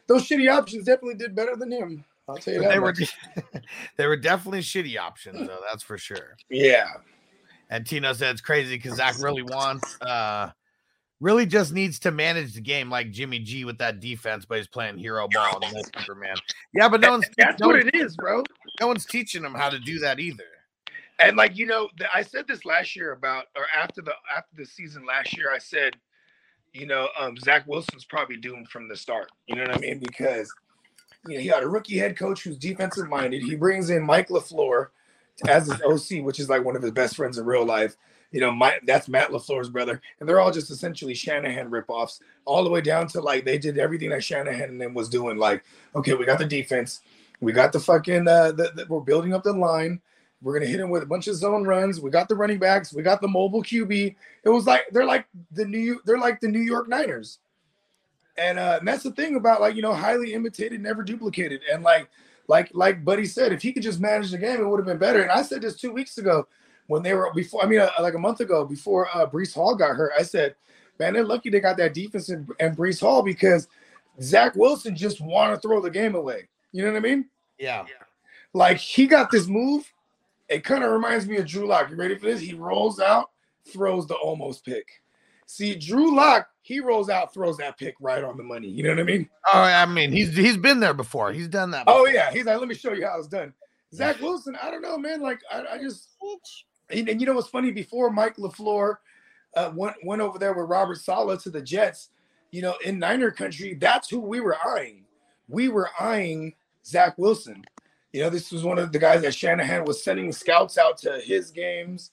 those 0.07 0.27
shitty 0.27 0.51
options 0.51 0.85
definitely 0.85 1.15
did 1.15 1.35
better 1.35 1.55
than 1.55 1.71
him. 1.71 2.03
I'll 2.27 2.37
tell 2.37 2.53
you 2.53 2.61
that. 2.61 2.69
they 2.71 2.79
were 2.79 2.93
they 3.97 4.07
were 4.07 4.17
definitely 4.17 4.61
shitty 4.61 4.97
options, 4.97 5.47
though, 5.47 5.59
that's 5.69 5.83
for 5.83 5.97
sure. 5.97 6.37
yeah. 6.49 6.87
And 7.69 7.85
Tino 7.85 8.11
said 8.13 8.31
it's 8.31 8.41
crazy 8.41 8.75
because 8.75 8.97
Zach 8.97 9.15
really 9.19 9.43
wants 9.43 9.97
uh 10.01 10.49
really 11.21 11.45
just 11.45 11.71
needs 11.71 11.99
to 11.99 12.11
manage 12.11 12.53
the 12.55 12.61
game 12.61 12.89
like 12.89 13.11
Jimmy 13.11 13.39
G 13.39 13.63
with 13.63 13.77
that 13.77 13.99
defense, 14.01 14.43
but 14.43 14.57
he's 14.57 14.67
playing 14.67 14.97
hero 14.97 15.27
ball 15.33 15.59
and 15.63 15.85
Superman. 15.97 16.35
Yeah, 16.73 16.89
but 16.89 16.99
no 16.99 17.11
one's 17.11 17.25
That's 17.37 17.61
no, 17.61 17.67
what 17.67 17.75
one's- 17.77 17.91
it 17.93 17.95
is, 17.95 18.15
bro. 18.17 18.43
no 18.81 18.87
one's 18.87 19.05
teaching 19.05 19.43
him 19.45 19.53
how 19.53 19.69
to 19.69 19.79
do 19.79 19.99
that 19.99 20.19
either. 20.19 20.43
And 21.19 21.37
like 21.37 21.55
you 21.55 21.67
know, 21.67 21.87
I 22.13 22.23
said 22.23 22.47
this 22.47 22.65
last 22.65 22.95
year 22.95 23.11
about 23.13 23.45
or 23.55 23.65
after 23.77 24.01
the 24.01 24.13
after 24.35 24.55
the 24.57 24.65
season 24.65 25.05
last 25.05 25.37
year, 25.37 25.51
I 25.53 25.59
said, 25.59 25.95
you 26.73 26.87
know, 26.87 27.09
um, 27.19 27.37
Zach 27.37 27.67
Wilson's 27.67 28.05
probably 28.05 28.37
doomed 28.37 28.69
from 28.69 28.87
the 28.87 28.95
start. 28.97 29.29
You 29.45 29.55
know 29.55 29.61
what 29.63 29.75
I 29.75 29.79
mean? 29.79 29.99
Because 29.99 30.51
you 31.27 31.35
know 31.35 31.41
he 31.41 31.49
got 31.49 31.61
a 31.61 31.67
rookie 31.69 31.99
head 31.99 32.17
coach 32.17 32.43
who's 32.43 32.57
defensive 32.57 33.07
minded. 33.07 33.43
He 33.43 33.55
brings 33.55 33.91
in 33.91 34.01
Mike 34.03 34.29
LaFleur 34.29 34.87
as 35.47 35.67
his 35.67 35.79
OC, 35.83 36.23
which 36.25 36.39
is 36.39 36.49
like 36.49 36.63
one 36.65 36.75
of 36.75 36.81
his 36.81 36.91
best 36.91 37.15
friends 37.15 37.37
in 37.37 37.45
real 37.45 37.65
life. 37.65 37.95
You 38.31 38.39
know, 38.39 38.51
my 38.51 38.79
that's 38.85 39.09
Matt 39.09 39.29
LaFleur's 39.29 39.69
brother, 39.69 40.01
and 40.19 40.27
they're 40.27 40.39
all 40.39 40.51
just 40.51 40.71
essentially 40.71 41.13
Shanahan 41.13 41.69
ripoffs, 41.69 42.21
all 42.45 42.63
the 42.63 42.69
way 42.69 42.81
down 42.81 43.07
to 43.07 43.21
like 43.21 43.43
they 43.43 43.57
did 43.57 43.77
everything 43.77 44.09
that 44.11 44.23
Shanahan 44.23 44.69
and 44.69 44.81
them 44.81 44.93
was 44.93 45.09
doing. 45.09 45.37
Like, 45.37 45.63
okay, 45.95 46.13
we 46.13 46.25
got 46.25 46.39
the 46.39 46.45
defense, 46.45 47.01
we 47.41 47.51
got 47.51 47.73
the 47.73 47.79
fucking, 47.79 48.27
uh, 48.27 48.53
the, 48.53 48.71
the, 48.73 48.85
we're 48.87 49.01
building 49.01 49.33
up 49.33 49.43
the 49.43 49.51
line. 49.51 49.99
We're 50.41 50.53
gonna 50.53 50.65
hit 50.65 50.79
him 50.79 50.89
with 50.89 51.03
a 51.03 51.07
bunch 51.07 51.27
of 51.27 51.35
zone 51.35 51.65
runs. 51.65 51.99
We 51.99 52.09
got 52.09 52.29
the 52.29 52.35
running 52.35 52.57
backs. 52.57 52.93
We 52.93 53.03
got 53.03 53.21
the 53.21 53.27
mobile 53.27 53.61
QB. 53.61 54.15
It 54.43 54.49
was 54.49 54.65
like 54.65 54.85
they're 54.91 55.05
like 55.05 55.25
the 55.51 55.65
new 55.65 56.01
they're 56.05 56.17
like 56.17 56.39
the 56.39 56.47
New 56.47 56.61
York 56.61 56.87
Niners. 56.87 57.39
And 58.37 58.57
uh, 58.57 58.77
and 58.79 58.87
that's 58.87 59.03
the 59.03 59.11
thing 59.11 59.35
about 59.35 59.61
like 59.61 59.75
you 59.75 59.81
know 59.81 59.93
highly 59.93 60.33
imitated, 60.33 60.81
never 60.81 61.03
duplicated, 61.03 61.61
and 61.71 61.83
like 61.83 62.09
like 62.47 62.71
like 62.73 63.05
Buddy 63.05 63.25
said, 63.25 63.51
if 63.51 63.61
he 63.61 63.71
could 63.71 63.83
just 63.83 63.99
manage 63.99 64.31
the 64.31 64.37
game, 64.37 64.59
it 64.59 64.67
would 64.67 64.79
have 64.79 64.87
been 64.87 64.97
better. 64.97 65.21
And 65.21 65.31
I 65.31 65.43
said 65.43 65.61
this 65.61 65.75
two 65.75 65.91
weeks 65.91 66.17
ago 66.17 66.47
when 66.91 67.01
they 67.01 67.13
were 67.13 67.31
before. 67.33 67.63
I 67.63 67.67
mean, 67.67 67.79
uh, 67.79 67.89
like 68.01 68.15
a 68.15 68.19
month 68.19 68.41
ago 68.41 68.65
before 68.65 69.07
uh, 69.15 69.25
Breece 69.25 69.53
Hall 69.53 69.75
got 69.75 69.95
hurt. 69.95 70.11
I 70.19 70.23
said, 70.23 70.55
man, 70.99 71.13
they're 71.13 71.23
lucky 71.23 71.49
they 71.49 71.61
got 71.61 71.77
that 71.77 71.93
defense 71.93 72.27
and, 72.27 72.49
and 72.59 72.75
Breece 72.75 72.99
Hall 72.99 73.23
because 73.23 73.69
Zach 74.21 74.55
Wilson 74.55 74.93
just 74.93 75.21
want 75.21 75.55
to 75.55 75.65
throw 75.65 75.81
the 75.81 75.89
game 75.89 76.15
away. 76.15 76.49
You 76.73 76.83
know 76.83 76.91
what 76.91 76.97
I 76.97 77.01
mean? 77.01 77.29
Yeah. 77.57 77.85
Like 78.53 78.77
he 78.77 79.07
got 79.07 79.31
this 79.31 79.47
move. 79.47 79.89
It 80.49 80.65
kind 80.65 80.83
of 80.83 80.91
reminds 80.91 81.25
me 81.27 81.37
of 81.37 81.47
Drew 81.47 81.65
Lock. 81.65 81.89
You 81.89 81.95
ready 81.95 82.17
for 82.17 82.25
this? 82.25 82.41
He 82.41 82.53
rolls 82.53 82.99
out, 82.99 83.29
throws 83.71 84.05
the 84.05 84.15
almost 84.15 84.65
pick. 84.65 84.85
See, 85.45 85.75
Drew 85.75 86.13
Lock, 86.13 86.49
he 86.61 86.81
rolls 86.81 87.09
out, 87.09 87.33
throws 87.33 87.55
that 87.57 87.77
pick 87.77 87.95
right 88.01 88.21
on 88.21 88.35
the 88.35 88.43
money. 88.43 88.67
You 88.67 88.83
know 88.83 88.89
what 88.89 88.99
I 88.99 89.03
mean? 89.03 89.29
Oh, 89.53 89.61
I 89.61 89.85
mean, 89.85 90.11
he's 90.11 90.35
he's 90.35 90.57
been 90.57 90.81
there 90.81 90.93
before. 90.93 91.31
He's 91.31 91.47
done 91.47 91.71
that. 91.71 91.85
Oh 91.87 92.05
yeah, 92.05 92.31
he's 92.31 92.43
like, 92.43 92.59
let 92.59 92.67
me 92.67 92.75
show 92.75 92.91
you 92.91 93.05
how 93.05 93.17
it's 93.17 93.29
done. 93.29 93.53
Zach 93.93 94.19
Wilson, 94.21 94.57
I 94.61 94.71
don't 94.71 94.81
know, 94.81 94.97
man. 94.97 95.21
Like 95.21 95.39
I, 95.49 95.63
I 95.73 95.77
just, 95.77 96.09
and, 96.93 97.09
and 97.09 97.21
you 97.21 97.27
know 97.27 97.33
what's 97.33 97.49
funny? 97.49 97.71
Before 97.71 98.09
Mike 98.09 98.37
LaFleur 98.37 98.95
uh, 99.55 99.71
went 99.75 99.95
went 100.03 100.21
over 100.21 100.37
there 100.37 100.53
with 100.53 100.69
Robert 100.69 100.99
Saleh 100.99 101.41
to 101.43 101.49
the 101.49 101.61
Jets, 101.61 102.09
you 102.51 102.61
know, 102.61 102.75
in 102.85 102.99
Niner 102.99 103.31
country, 103.31 103.73
that's 103.73 104.09
who 104.09 104.19
we 104.19 104.39
were 104.39 104.57
eyeing. 104.65 105.05
We 105.47 105.69
were 105.69 105.89
eyeing 105.99 106.53
Zach 106.85 107.17
Wilson. 107.17 107.63
You 108.13 108.21
know, 108.21 108.29
this 108.29 108.51
was 108.51 108.63
one 108.63 108.77
of 108.77 108.91
the 108.91 108.99
guys 108.99 109.21
that 109.21 109.33
Shanahan 109.33 109.85
was 109.85 110.03
sending 110.03 110.31
scouts 110.31 110.77
out 110.77 110.97
to 110.99 111.21
his 111.23 111.49
games, 111.49 112.11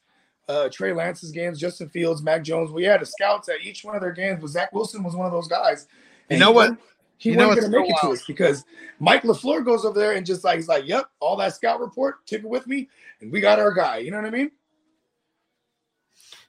uh, 0.48 0.68
Trey 0.68 0.92
Lance's 0.92 1.32
games, 1.32 1.58
Justin 1.58 1.88
Fields, 1.88 2.22
Mac 2.22 2.44
Jones. 2.44 2.70
We 2.70 2.84
had 2.84 3.02
a 3.02 3.06
scouts 3.06 3.48
at 3.48 3.62
each 3.62 3.84
one 3.84 3.96
of 3.96 4.00
their 4.00 4.12
games, 4.12 4.38
but 4.40 4.50
Zach 4.50 4.72
Wilson 4.72 5.02
was 5.02 5.16
one 5.16 5.26
of 5.26 5.32
those 5.32 5.48
guys. 5.48 5.88
You 6.30 6.38
know 6.38 6.50
he 6.50 6.54
what? 6.54 6.76
He 7.18 7.30
You 7.30 7.36
wasn't 7.36 7.72
gonna 7.72 7.82
make 7.82 7.90
so 7.90 7.96
it 7.96 8.00
to 8.00 8.12
us 8.12 8.24
because 8.26 8.64
Mike 9.00 9.24
LaFleur 9.24 9.64
goes 9.64 9.84
over 9.84 9.98
there 9.98 10.12
and 10.12 10.24
just 10.24 10.44
like 10.44 10.56
he's 10.56 10.68
like, 10.68 10.86
Yep, 10.86 11.06
all 11.18 11.36
that 11.36 11.54
scout 11.54 11.80
report, 11.80 12.24
took 12.26 12.40
it 12.40 12.48
with 12.48 12.66
me, 12.68 12.88
and 13.20 13.32
we 13.32 13.40
got 13.40 13.58
our 13.58 13.72
guy. 13.72 13.98
You 13.98 14.12
know 14.12 14.18
what 14.18 14.26
I 14.26 14.30
mean? 14.30 14.52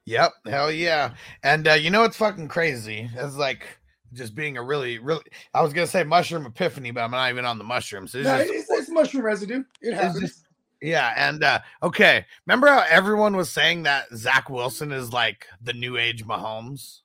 Yep. 0.10 0.32
Hell 0.48 0.72
yeah. 0.72 1.14
And 1.44 1.68
uh, 1.68 1.74
you 1.74 1.92
know 1.92 2.02
what's 2.02 2.18
fucking 2.18 2.48
crazy? 2.48 3.08
It's 3.16 3.36
like 3.36 3.78
just 4.14 4.34
being 4.34 4.58
a 4.58 4.64
really, 4.64 4.98
really. 4.98 5.22
I 5.54 5.62
was 5.62 5.72
gonna 5.72 5.86
say 5.86 6.04
mushroom 6.04 6.48
epiphany, 6.48 6.90
but 6.90 7.02
I'm 7.02 7.12
not 7.12 7.30
even 7.30 7.46
on 7.46 7.60
the 7.60 7.64
mushrooms. 7.64 8.16
It's 8.16 8.26
No, 8.28 8.38
just- 8.40 8.52
it's, 8.52 8.70
it's 8.72 8.90
mushroom 8.90 9.24
residue. 9.24 9.64
It 9.82 9.94
happens. 9.94 10.20
just- 10.20 10.46
yeah. 10.82 11.14
And 11.16 11.44
uh, 11.44 11.60
okay, 11.84 12.26
remember 12.48 12.68
how 12.68 12.84
everyone 12.90 13.36
was 13.36 13.52
saying 13.52 13.84
that 13.84 14.06
Zach 14.16 14.50
Wilson 14.50 14.92
is 14.92 15.14
like 15.14 15.46
the 15.62 15.74
new 15.74 15.98
age 15.98 16.26
Mahomes? 16.26 17.02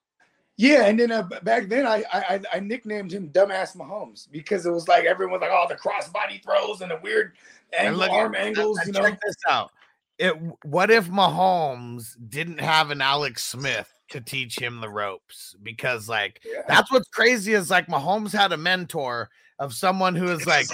Yeah, 0.57 0.87
and 0.87 0.99
then 0.99 1.11
uh, 1.11 1.25
back 1.43 1.69
then 1.69 1.85
I, 1.87 2.05
I 2.13 2.21
I- 2.37 2.57
I 2.57 2.61
nicknamed 2.61 3.13
him 3.13 3.29
Dumbass 3.29 3.77
Mahomes 3.77 4.31
because 4.31 4.65
it 4.65 4.71
was 4.71 4.89
like 4.89 5.05
everyone 5.05 5.33
was 5.33 5.41
like, 5.43 5.51
oh, 5.53 5.67
the 5.69 5.75
crossbody 5.75 6.43
throws 6.43 6.81
and 6.81 6.91
the 6.91 7.01
weird 7.03 7.33
And 7.79 7.99
look 7.99 8.11
arm 8.11 8.35
angles, 8.35 8.81
you 8.87 8.93
know. 8.93 9.01
check 9.03 9.19
this 9.27 9.37
out. 9.49 9.73
It. 10.19 10.35
What 10.65 10.91
if 10.91 11.09
Mahomes 11.09 12.15
didn't 12.29 12.61
have 12.61 12.91
an 12.91 13.01
Alex 13.01 13.43
Smith 13.45 13.91
to 14.11 14.21
teach 14.21 14.59
him 14.59 14.81
the 14.81 14.89
ropes? 14.89 15.57
Because 15.63 16.09
like 16.09 16.41
Yeah. 16.45 16.63
that's 16.69 16.91
what's 16.93 17.09
crazy 17.09 17.53
is 17.55 17.71
like 17.71 17.87
Mahomes 17.89 18.33
had 18.33 18.53
a 18.53 18.57
mentor 18.57 19.29
of 19.59 19.73
someone 19.75 20.15
who 20.15 20.29
is 20.31 20.47
like. 20.47 20.67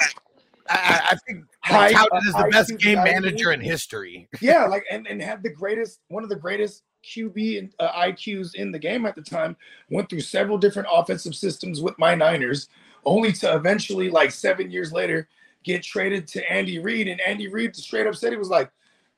I, 0.68 0.74
I- 0.74 1.06
I 1.12 1.16
think 1.26 1.44
High- 1.62 1.92
touted 1.92 2.12
as 2.28 2.32
the 2.32 2.38
high 2.38 2.50
best 2.50 2.78
game 2.78 3.02
manager 3.02 3.50
in 3.52 3.60
history. 3.60 4.28
yeah, 4.40 4.66
like 4.66 4.84
and, 4.90 5.06
and 5.06 5.20
had 5.20 5.42
the 5.42 5.50
greatest 5.50 6.00
one 6.08 6.22
of 6.22 6.28
the 6.28 6.36
greatest 6.36 6.84
QB 7.04 7.58
and 7.58 7.74
uh, 7.80 7.90
IQs 7.92 8.54
in 8.54 8.70
the 8.72 8.78
game 8.78 9.04
at 9.06 9.14
the 9.16 9.22
time. 9.22 9.56
Went 9.90 10.08
through 10.08 10.20
several 10.20 10.58
different 10.58 10.88
offensive 10.92 11.34
systems 11.34 11.80
with 11.80 11.98
my 11.98 12.14
Niners, 12.14 12.68
only 13.04 13.32
to 13.32 13.54
eventually, 13.54 14.10
like 14.10 14.30
seven 14.30 14.70
years 14.70 14.92
later, 14.92 15.28
get 15.64 15.82
traded 15.82 16.26
to 16.28 16.52
Andy 16.52 16.78
Reid. 16.78 17.08
And 17.08 17.20
Andy 17.26 17.48
Reid 17.48 17.74
straight 17.74 18.06
up 18.06 18.14
said 18.14 18.32
he 18.32 18.38
was 18.38 18.48
like, 18.50 18.70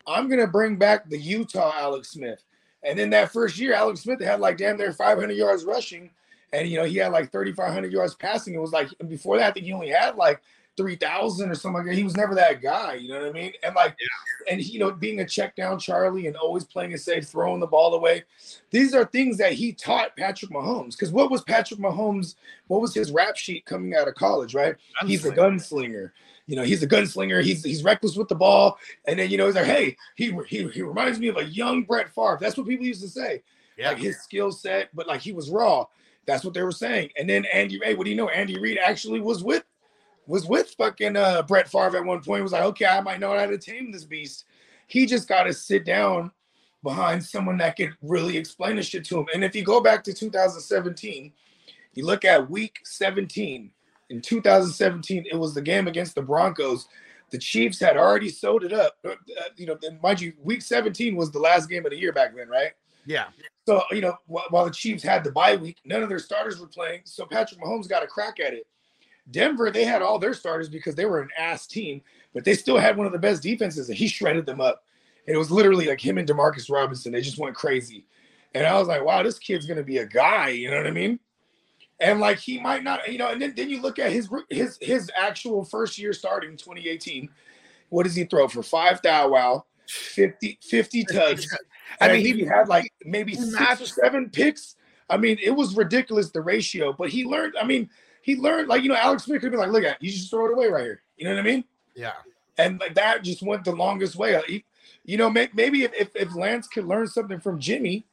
"I'm 0.07 0.28
gonna 0.28 0.46
bring 0.46 0.76
back 0.76 1.09
the 1.09 1.18
Utah 1.18 1.72
Alex 1.76 2.11
Smith." 2.11 2.42
And 2.82 2.98
then 2.98 3.11
that 3.11 3.32
first 3.32 3.59
year, 3.59 3.74
Alex 3.74 4.00
Smith 4.00 4.20
had 4.20 4.40
like 4.40 4.57
damn 4.57 4.76
near 4.76 4.92
500 4.92 5.32
yards 5.32 5.64
rushing, 5.64 6.11
and 6.53 6.68
you 6.68 6.78
know 6.78 6.84
he 6.84 6.96
had 6.96 7.12
like 7.12 7.30
3,500 7.30 7.92
yards 7.92 8.14
passing. 8.14 8.55
It 8.55 8.61
was 8.61 8.72
like 8.72 8.88
and 9.00 9.09
before 9.09 9.38
that, 9.38 9.50
I 9.50 9.53
think 9.53 9.66
he 9.66 9.72
only 9.72 9.90
had 9.90 10.16
like 10.16 10.40
3,000 10.76 11.50
or 11.50 11.55
something 11.55 11.78
like 11.78 11.86
that. 11.86 11.94
He 11.94 12.05
was 12.05 12.16
never 12.16 12.34
that 12.34 12.62
guy, 12.62 12.94
you 12.94 13.09
know 13.09 13.20
what 13.20 13.28
I 13.28 13.32
mean? 13.32 13.53
And 13.62 13.74
like, 13.74 13.96
and 14.50 14.64
you 14.64 14.78
know, 14.78 14.90
being 14.90 15.20
a 15.20 15.26
check 15.26 15.55
down 15.55 15.78
Charlie 15.78 16.26
and 16.26 16.36
always 16.36 16.64
playing 16.64 16.92
it 16.92 17.00
safe, 17.00 17.28
throwing 17.28 17.61
the 17.61 17.66
ball 17.66 17.94
away. 17.94 18.24
These 18.70 18.94
are 18.94 19.05
things 19.05 19.36
that 19.38 19.53
he 19.53 19.72
taught 19.72 20.16
Patrick 20.16 20.50
Mahomes. 20.50 20.92
Because 20.92 21.12
what 21.12 21.30
was 21.30 21.42
Patrick 21.42 21.78
Mahomes? 21.78 22.36
What 22.68 22.80
was 22.80 22.94
his 22.94 23.12
rap 23.12 23.36
sheet 23.36 23.66
coming 23.66 23.94
out 23.94 24.09
of 24.09 24.14
college? 24.14 24.55
Right? 24.55 24.76
He's 25.07 25.26
a 25.26 25.30
gunslinger. 25.30 26.11
You 26.47 26.57
know, 26.57 26.62
he's 26.62 26.82
a 26.82 26.88
gunslinger. 26.88 27.43
He's 27.43 27.64
he's 27.64 27.84
reckless 27.84 28.16
with 28.16 28.28
the 28.28 28.34
ball. 28.34 28.78
And 29.07 29.18
then 29.18 29.30
you 29.30 29.38
know, 29.38 29.47
he's 29.47 29.55
like, 29.55 29.66
hey, 29.66 29.97
he 30.16 30.36
he, 30.49 30.68
he 30.68 30.82
reminds 30.82 31.18
me 31.18 31.28
of 31.28 31.36
a 31.36 31.45
young 31.45 31.82
Brett 31.82 32.12
Favre. 32.14 32.38
That's 32.40 32.57
what 32.57 32.66
people 32.66 32.86
used 32.86 33.03
to 33.03 33.09
say. 33.09 33.43
Yeah. 33.76 33.90
Like 33.90 33.99
his 33.99 34.20
skill 34.20 34.53
set, 34.53 34.90
but 34.95 35.07
like 35.07 35.20
he 35.20 35.32
was 35.32 35.51
raw. 35.51 35.86
That's 36.26 36.45
what 36.45 36.55
they 36.55 36.62
were 36.62 36.72
saying. 36.72 37.11
And 37.16 37.28
then 37.28 37.45
Andy, 37.53 37.80
hey, 37.82 37.95
what 37.95 38.05
do 38.05 38.11
you 38.11 38.16
know? 38.16 38.28
Andy 38.28 38.59
Reid 38.59 38.78
actually 38.78 39.20
was 39.20 39.43
with 39.43 39.64
was 40.26 40.47
with 40.47 40.74
fucking 40.78 41.16
uh, 41.16 41.43
Brett 41.43 41.68
Favre 41.68 41.97
at 41.97 42.05
one 42.05 42.22
point. 42.22 42.38
He 42.38 42.43
was 42.43 42.53
like, 42.53 42.62
okay, 42.62 42.86
I 42.86 43.01
might 43.01 43.20
know 43.20 43.36
how 43.36 43.47
to 43.47 43.59
tame 43.59 43.90
this 43.90 44.05
beast. 44.05 44.45
He 44.86 45.07
just 45.07 45.28
got 45.28 45.45
to 45.45 45.53
sit 45.53 45.84
down 45.84 46.30
behind 46.82 47.24
someone 47.24 47.59
that 47.59 47.76
could 47.76 47.93
really 48.03 48.36
explain 48.36 48.76
the 48.76 48.82
shit 48.82 49.05
to 49.07 49.20
him. 49.20 49.26
And 49.34 49.45
if 49.45 49.55
you 49.55 49.64
go 49.64 49.80
back 49.80 50.05
to 50.05 50.12
2017, 50.12 51.32
you 51.95 52.07
look 52.07 52.24
at 52.24 52.51
week 52.51 52.80
17. 52.84 53.70
In 54.12 54.20
2017, 54.20 55.24
it 55.30 55.36
was 55.36 55.54
the 55.54 55.62
game 55.62 55.88
against 55.88 56.14
the 56.14 56.20
Broncos. 56.20 56.86
The 57.30 57.38
Chiefs 57.38 57.80
had 57.80 57.96
already 57.96 58.28
sewed 58.28 58.62
it 58.62 58.72
up. 58.74 58.98
Uh, 59.02 59.14
you 59.56 59.64
know, 59.64 59.78
and 59.82 60.00
mind 60.02 60.20
you, 60.20 60.34
week 60.42 60.60
17 60.60 61.16
was 61.16 61.30
the 61.30 61.38
last 61.38 61.70
game 61.70 61.86
of 61.86 61.92
the 61.92 61.98
year 61.98 62.12
back 62.12 62.36
then, 62.36 62.46
right? 62.46 62.72
Yeah. 63.06 63.28
So, 63.66 63.82
you 63.90 64.02
know, 64.02 64.18
while, 64.26 64.44
while 64.50 64.64
the 64.66 64.70
Chiefs 64.70 65.02
had 65.02 65.24
the 65.24 65.32
bye 65.32 65.56
week, 65.56 65.78
none 65.86 66.02
of 66.02 66.10
their 66.10 66.18
starters 66.18 66.60
were 66.60 66.66
playing. 66.66 67.00
So 67.04 67.24
Patrick 67.24 67.58
Mahomes 67.58 67.88
got 67.88 68.02
a 68.02 68.06
crack 68.06 68.38
at 68.38 68.52
it. 68.52 68.66
Denver, 69.30 69.70
they 69.70 69.84
had 69.84 70.02
all 70.02 70.18
their 70.18 70.34
starters 70.34 70.68
because 70.68 70.94
they 70.94 71.06
were 71.06 71.22
an 71.22 71.30
ass 71.38 71.66
team, 71.66 72.02
but 72.34 72.44
they 72.44 72.52
still 72.52 72.76
had 72.76 72.98
one 72.98 73.06
of 73.06 73.14
the 73.14 73.18
best 73.18 73.42
defenses, 73.42 73.88
and 73.88 73.96
he 73.96 74.08
shredded 74.08 74.44
them 74.44 74.60
up. 74.60 74.84
And 75.26 75.34
it 75.34 75.38
was 75.38 75.50
literally 75.50 75.86
like 75.86 76.04
him 76.04 76.18
and 76.18 76.28
Demarcus 76.28 76.70
Robinson. 76.70 77.12
They 77.12 77.22
just 77.22 77.38
went 77.38 77.54
crazy. 77.54 78.04
And 78.54 78.66
I 78.66 78.78
was 78.78 78.88
like, 78.88 79.02
wow, 79.02 79.22
this 79.22 79.38
kid's 79.38 79.64
gonna 79.64 79.82
be 79.82 79.98
a 79.98 80.06
guy, 80.06 80.48
you 80.48 80.70
know 80.70 80.76
what 80.76 80.86
I 80.86 80.90
mean? 80.90 81.18
And 82.03 82.20
like 82.20 82.38
he 82.38 82.61
might 82.61 82.82
not, 82.82 83.11
you 83.11 83.16
know, 83.18 83.28
and 83.28 83.40
then, 83.40 83.55
then 83.57 83.70
you 83.70 83.80
look 83.80 83.98
at 83.98 84.11
his 84.12 84.28
his 84.50 84.76
his 84.80 85.11
actual 85.16 85.64
first 85.64 85.98
year 85.98 86.12
starting 86.12 86.57
2018. 86.57 87.28
What 87.90 88.03
does 88.05 88.14
he 88.16 88.24
throw 88.24 88.48
for 88.48 88.62
five 88.62 89.00
thou 89.03 89.28
wow, 89.28 89.64
50, 89.86 90.59
50 90.62 91.05
tugs? 91.05 91.46
I 92.00 92.09
mean, 92.12 92.24
he 92.38 92.44
had 92.44 92.68
like 92.68 92.92
maybe 93.05 93.34
six 93.34 93.80
or 93.80 93.86
seven 93.86 94.30
picks. 94.30 94.76
I 95.09 95.16
mean, 95.16 95.38
it 95.42 95.50
was 95.50 95.76
ridiculous 95.76 96.30
the 96.30 96.40
ratio, 96.40 96.92
but 96.92 97.11
he 97.11 97.24
learned. 97.24 97.55
I 97.61 97.64
mean, 97.64 97.88
he 98.22 98.36
learned 98.36 98.68
like 98.68 98.82
you 98.82 98.88
know, 98.88 98.96
Alex 98.96 99.24
Smith 99.24 99.40
could 99.40 99.53
be 99.53 99.59
like, 99.59 99.70
look 99.70 99.84
at, 99.84 100.03
you 100.03 100.11
just 100.11 100.30
throw 100.30 100.46
it 100.46 100.53
away 100.53 100.68
right 100.68 100.84
here. 100.84 101.03
You 101.16 101.26
know 101.26 101.34
what 101.34 101.40
I 101.40 101.42
mean? 101.42 101.64
Yeah. 101.94 102.12
And 102.58 102.80
like 102.80 102.95
that 102.95 103.22
just 103.22 103.42
went 103.42 103.64
the 103.64 103.72
longest 103.72 104.16
way. 104.16 104.41
He- 104.46 104.64
You 105.04 105.18
know, 105.18 105.29
may, 105.30 105.49
maybe 105.53 105.84
if, 105.84 105.92
if 105.95 106.16
if 106.16 106.34
Lance 106.34 106.66
could 106.68 106.84
learn 106.87 107.07
something 107.07 107.41
from 107.41 107.58
Jimmy, 107.61 108.07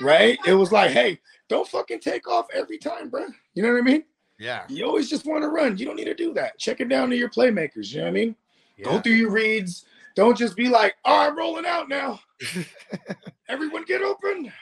right? 0.00 0.38
It 0.46 0.54
was 0.54 0.72
like, 0.72 0.90
hey, 0.90 1.20
don't 1.48 1.66
fucking 1.66 2.00
take 2.00 2.28
off 2.28 2.46
every 2.54 2.78
time, 2.78 3.08
bro. 3.08 3.26
You 3.54 3.62
know 3.62 3.72
what 3.72 3.78
I 3.78 3.82
mean? 3.82 4.04
Yeah. 4.38 4.64
You 4.68 4.86
always 4.86 5.10
just 5.10 5.26
want 5.26 5.42
to 5.42 5.48
run. 5.48 5.76
You 5.76 5.86
don't 5.86 5.96
need 5.96 6.04
to 6.06 6.14
do 6.14 6.32
that. 6.34 6.58
Check 6.58 6.80
it 6.80 6.88
down 6.88 7.10
to 7.10 7.16
your 7.16 7.28
playmakers. 7.28 7.92
You 7.92 7.98
know 7.98 8.04
what 8.04 8.10
I 8.10 8.12
mean? 8.12 8.36
Yeah. 8.76 8.84
Go 8.86 9.00
through 9.00 9.12
your 9.12 9.30
reads. 9.30 9.84
Don't 10.16 10.36
just 10.36 10.56
be 10.56 10.68
like, 10.68 10.94
oh, 11.04 11.28
I'm 11.28 11.36
rolling 11.36 11.66
out 11.66 11.88
now. 11.88 12.20
Everyone 13.48 13.84
get 13.84 14.02
open. 14.02 14.52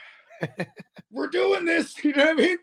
We're 1.11 1.27
doing 1.27 1.65
this. 1.65 1.95
You 2.03 2.13
know 2.13 2.25
what 2.25 2.31
I 2.31 2.41
mean? 2.41 2.57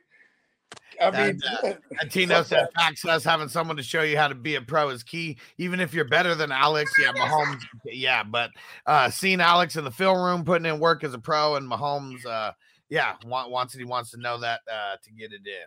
I 1.01 1.11
mean, 1.11 1.40
And, 1.62 1.78
uh, 2.01 2.05
Tino 2.11 2.36
Fuck 2.36 2.47
said, 2.47 2.61
that. 2.61 2.74
"Facts 2.74 3.05
us 3.05 3.24
having 3.24 3.48
someone 3.48 3.77
to 3.77 3.82
show 3.82 4.03
you 4.03 4.16
how 4.16 4.28
to 4.28 4.35
be 4.35 4.55
a 4.55 4.62
pro 4.62 4.89
is 4.89 5.03
key. 5.03 5.36
Even 5.59 5.81
if 5.81 5.93
you're 5.93 6.07
better 6.07 6.35
than 6.35 6.51
Alex, 6.51 6.90
yeah, 6.98 7.12
Mahomes, 7.12 7.61
yeah, 7.85 8.23
but 8.23 8.51
uh, 8.86 9.11
seeing 9.11 9.40
Alex 9.40 9.77
in 9.77 9.85
the 9.85 9.90
film 9.90 10.19
room 10.23 10.44
putting 10.44 10.66
in 10.66 10.81
work 10.81 11.05
as 11.05 11.12
a 11.12 11.19
pro, 11.19 11.57
and 11.57 11.70
Mahomes, 11.70 12.24
uh, 12.24 12.53
yeah, 12.89 13.15
want, 13.25 13.51
wants 13.51 13.75
it. 13.75 13.79
He 13.79 13.85
wants 13.85 14.11
to 14.13 14.19
know 14.19 14.39
that 14.39 14.61
uh, 14.71 14.97
to 15.03 15.13
get 15.13 15.33
it 15.33 15.43
in. 15.47 15.67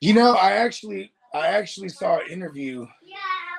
you 0.00 0.14
know, 0.14 0.32
I 0.34 0.52
actually, 0.52 1.12
I 1.34 1.48
actually 1.48 1.88
saw 1.88 2.18
an 2.18 2.30
interview 2.30 2.86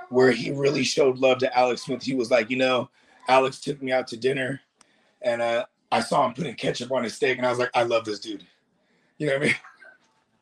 where 0.10 0.32
he 0.32 0.52
really 0.52 0.84
showed 0.84 1.18
love 1.18 1.40
to 1.40 1.58
Alex 1.58 1.84
Smith. 1.84 2.04
He 2.04 2.16
was 2.16 2.30
like, 2.32 2.50
you 2.50 2.58
know, 2.58 2.90
Alex 3.28 3.60
took 3.60 3.82
me 3.82 3.91
out 3.91 4.08
to 4.08 4.18
dinner, 4.18 4.62
and 5.22 5.41
uh, 5.41 5.66
I 5.91 6.02
saw 6.02 6.26
him 6.28 6.34
putting 6.34 6.56
ketchup 6.56 6.91
on 6.91 7.04
his 7.04 7.16
steak, 7.16 7.38
and 7.38 7.48
I 7.48 7.50
was 7.50 7.60
like, 7.60 7.72
I 7.74 7.84
love 7.84 8.06
this 8.06 8.20
dude. 8.20 8.45
You 9.18 9.28
know 9.28 9.34
what 9.34 9.41
I 9.44 9.45
mean? 9.45 9.56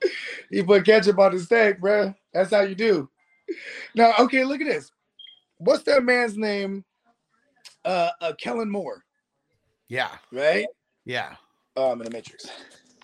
he 0.52 0.64
put 0.64 0.86
ketchup 0.86 1.20
on 1.20 1.34
his 1.34 1.46
steak, 1.46 1.80
bro. 1.80 2.14
That's 2.34 2.52
how 2.52 2.62
you 2.62 2.76
do. 2.76 3.10
Now, 3.96 4.14
okay, 4.20 4.44
look 4.44 4.62
at 4.62 4.68
this. 4.68 4.92
What's 5.58 5.84
that 5.84 6.04
man's 6.04 6.38
name? 6.38 6.84
Uh, 7.84 8.10
uh 8.22 8.34
Kellen 8.40 8.70
Moore, 8.70 9.04
Yeah, 9.90 10.10
right? 10.32 10.66
yeah. 11.06 11.36
Oh, 11.76 11.92
I'm 11.92 12.02
in 12.02 12.06
the 12.06 12.12
Matrix. 12.12 12.50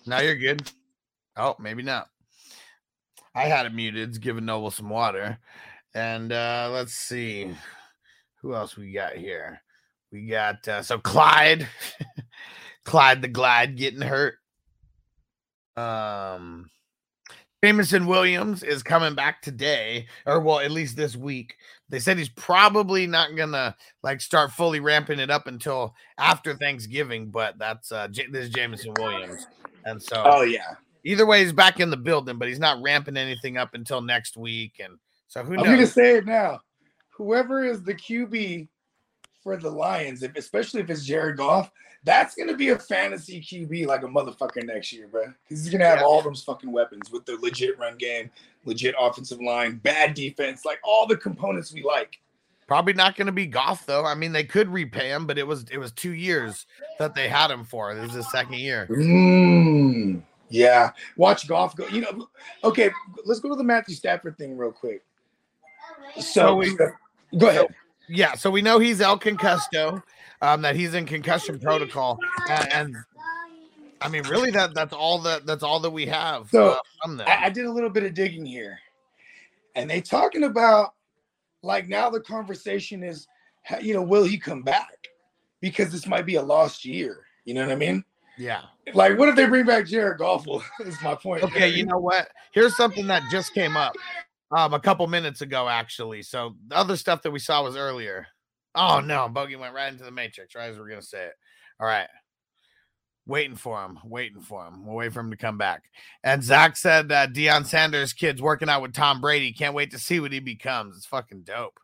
Now 0.06 0.20
you're 0.20 0.36
good. 0.36 0.70
Oh, 1.36 1.56
maybe 1.58 1.82
not. 1.82 2.08
I 3.34 3.42
had 3.44 3.66
it 3.66 3.74
muted. 3.74 4.20
Giving 4.20 4.44
Noble 4.44 4.70
some 4.70 4.90
water. 4.90 5.38
And 5.94 6.32
uh 6.32 6.68
let's 6.72 6.92
see 6.92 7.50
who 8.42 8.54
else 8.54 8.76
we 8.76 8.92
got 8.92 9.14
here. 9.14 9.60
We 10.12 10.26
got 10.26 10.66
uh, 10.66 10.82
so 10.82 10.98
Clyde, 10.98 11.68
Clyde 12.84 13.22
the 13.22 13.28
Glide 13.28 13.76
getting 13.76 14.00
hurt. 14.00 14.36
Um, 15.76 16.70
Jameson 17.62 18.06
Williams 18.06 18.62
is 18.62 18.82
coming 18.82 19.14
back 19.14 19.42
today, 19.42 20.06
or 20.24 20.40
well, 20.40 20.60
at 20.60 20.70
least 20.70 20.96
this 20.96 21.14
week. 21.14 21.56
They 21.90 21.98
said 21.98 22.18
he's 22.18 22.28
probably 22.28 23.06
not 23.06 23.34
gonna 23.36 23.74
like 24.02 24.20
start 24.20 24.52
fully 24.52 24.80
ramping 24.80 25.18
it 25.20 25.30
up 25.30 25.46
until 25.46 25.94
after 26.18 26.54
Thanksgiving, 26.54 27.30
but 27.30 27.58
that's 27.58 27.90
uh 27.92 28.08
J- 28.08 28.28
this 28.30 28.46
is 28.46 28.50
Jameson 28.50 28.92
Williams, 28.98 29.46
and 29.84 30.02
so 30.02 30.22
Oh 30.24 30.42
yeah. 30.42 30.74
either 31.04 31.24
way, 31.26 31.42
he's 31.42 31.52
back 31.52 31.80
in 31.80 31.90
the 31.90 31.96
building, 31.96 32.38
but 32.38 32.48
he's 32.48 32.58
not 32.58 32.82
ramping 32.82 33.16
anything 33.16 33.56
up 33.56 33.74
until 33.74 34.02
next 34.02 34.36
week, 34.36 34.74
and 34.80 34.98
so 35.28 35.42
who 35.42 35.56
knows? 35.56 35.66
I'm 35.66 35.72
gonna 35.74 35.86
say 35.86 36.16
it 36.16 36.26
now. 36.26 36.60
Whoever 37.16 37.64
is 37.64 37.82
the 37.82 37.94
QB 37.94 38.68
for 39.42 39.56
the 39.56 39.70
Lions, 39.70 40.22
if 40.22 40.34
especially 40.36 40.80
if 40.80 40.90
it's 40.90 41.04
Jared 41.04 41.36
Goff, 41.36 41.70
that's 42.04 42.34
gonna 42.34 42.56
be 42.56 42.70
a 42.70 42.78
fantasy 42.78 43.40
QB 43.40 43.86
like 43.86 44.02
a 44.02 44.06
motherfucker 44.06 44.64
next 44.64 44.92
year, 44.92 45.08
bro. 45.08 45.32
He's 45.48 45.68
gonna 45.68 45.84
have 45.86 45.98
Yeah. 46.00 46.04
all 46.06 46.22
those 46.22 46.42
fucking 46.44 46.70
weapons 46.70 47.10
with 47.10 47.24
the 47.26 47.36
legit 47.36 47.78
run 47.78 47.96
game, 47.98 48.30
legit 48.64 48.94
offensive 48.98 49.40
line, 49.40 49.76
bad 49.76 50.14
defense, 50.14 50.64
like 50.64 50.78
all 50.84 51.06
the 51.06 51.16
components 51.16 51.72
we 51.72 51.82
like. 51.82 52.18
Probably 52.66 52.92
not 52.92 53.16
going 53.16 53.24
to 53.26 53.32
be 53.32 53.46
Goff 53.46 53.86
though. 53.86 54.04
I 54.04 54.14
mean, 54.14 54.30
they 54.32 54.44
could 54.44 54.68
repay 54.68 55.08
him, 55.08 55.26
but 55.26 55.38
it 55.38 55.46
was 55.46 55.64
it 55.70 55.78
was 55.78 55.90
two 55.92 56.12
years 56.12 56.66
that 56.98 57.14
they 57.14 57.26
had 57.26 57.50
him 57.50 57.64
for. 57.64 57.94
This 57.94 58.10
is 58.10 58.16
his 58.16 58.30
second 58.30 58.56
year. 58.56 58.86
Mm, 58.90 60.22
yeah, 60.50 60.90
watch 61.16 61.48
Goff 61.48 61.74
go. 61.76 61.86
You 61.88 62.02
know, 62.02 62.28
okay, 62.64 62.90
let's 63.24 63.40
go 63.40 63.48
to 63.48 63.56
the 63.56 63.64
Matthew 63.64 63.94
Stafford 63.94 64.36
thing 64.36 64.56
real 64.58 64.70
quick. 64.72 65.02
So 66.16 66.20
So, 66.20 66.54
we- 66.56 66.76
go 67.38 67.48
ahead. 67.48 67.66
Yeah, 68.08 68.34
so 68.34 68.50
we 68.50 68.62
know 68.62 68.78
he's 68.78 69.00
El 69.00 69.18
Concusto, 69.18 70.02
um, 70.40 70.62
that 70.62 70.76
he's 70.76 70.94
in 70.94 71.04
concussion 71.04 71.58
protocol, 71.58 72.18
and, 72.48 72.72
and 72.72 72.96
I 74.00 74.08
mean, 74.08 74.22
really, 74.28 74.50
that 74.52 74.74
that's 74.74 74.92
all 74.92 75.18
that 75.22 75.46
that's 75.46 75.62
all 75.62 75.80
that 75.80 75.90
we 75.90 76.06
have 76.06 76.48
So, 76.50 76.70
uh, 76.70 76.76
from 77.02 77.16
them. 77.16 77.26
I, 77.28 77.46
I 77.46 77.50
did 77.50 77.66
a 77.66 77.72
little 77.72 77.90
bit 77.90 78.04
of 78.04 78.14
digging 78.14 78.46
here, 78.46 78.78
and 79.74 79.90
they 79.90 80.00
talking 80.00 80.44
about 80.44 80.94
like 81.62 81.88
now 81.88 82.08
the 82.08 82.20
conversation 82.20 83.02
is, 83.02 83.26
you 83.80 83.94
know, 83.94 84.02
will 84.02 84.24
he 84.24 84.38
come 84.38 84.62
back? 84.62 85.08
Because 85.60 85.90
this 85.90 86.06
might 86.06 86.24
be 86.24 86.36
a 86.36 86.42
lost 86.42 86.84
year. 86.84 87.24
You 87.44 87.54
know 87.54 87.62
what 87.62 87.72
I 87.72 87.76
mean? 87.76 88.04
yeah. 88.36 88.62
Like, 88.94 89.18
what 89.18 89.28
if 89.28 89.36
they 89.36 89.46
bring 89.46 89.66
back 89.66 89.86
Jared 89.86 90.18
Goff? 90.18 90.46
Is 90.80 90.96
my 91.02 91.14
point. 91.14 91.42
Okay, 91.42 91.68
you 91.68 91.84
know 91.84 91.98
what? 91.98 92.28
Here's 92.52 92.76
something 92.76 93.06
that 93.08 93.22
just 93.30 93.52
came 93.52 93.76
up 93.76 93.94
um 94.50 94.74
a 94.74 94.80
couple 94.80 95.06
minutes 95.06 95.40
ago, 95.40 95.68
actually. 95.68 96.22
So 96.22 96.56
the 96.66 96.76
other 96.76 96.96
stuff 96.96 97.22
that 97.22 97.30
we 97.30 97.38
saw 97.38 97.62
was 97.62 97.76
earlier. 97.76 98.26
Oh 98.74 99.00
no, 99.00 99.28
Bogey 99.28 99.56
went 99.56 99.74
right 99.74 99.92
into 99.92 100.04
the 100.04 100.10
matrix, 100.10 100.54
right 100.54 100.70
as 100.70 100.78
we're 100.78 100.88
gonna 100.88 101.02
say 101.02 101.26
it. 101.26 101.34
All 101.80 101.86
right. 101.86 102.08
Waiting 103.26 103.56
for 103.56 103.84
him, 103.84 103.98
waiting 104.04 104.40
for 104.40 104.66
him. 104.66 104.86
We'll 104.86 104.96
wait 104.96 105.12
for 105.12 105.20
him 105.20 105.30
to 105.30 105.36
come 105.36 105.58
back. 105.58 105.82
And 106.24 106.42
Zach 106.42 106.76
said 106.78 107.10
that 107.10 107.34
Deion 107.34 107.66
Sanders' 107.66 108.14
kid's 108.14 108.40
working 108.40 108.70
out 108.70 108.80
with 108.80 108.94
Tom 108.94 109.20
Brady. 109.20 109.52
Can't 109.52 109.74
wait 109.74 109.90
to 109.90 109.98
see 109.98 110.18
what 110.18 110.32
he 110.32 110.40
becomes. 110.40 110.96
It's 110.96 111.04
fucking 111.04 111.42
dope. 111.42 111.78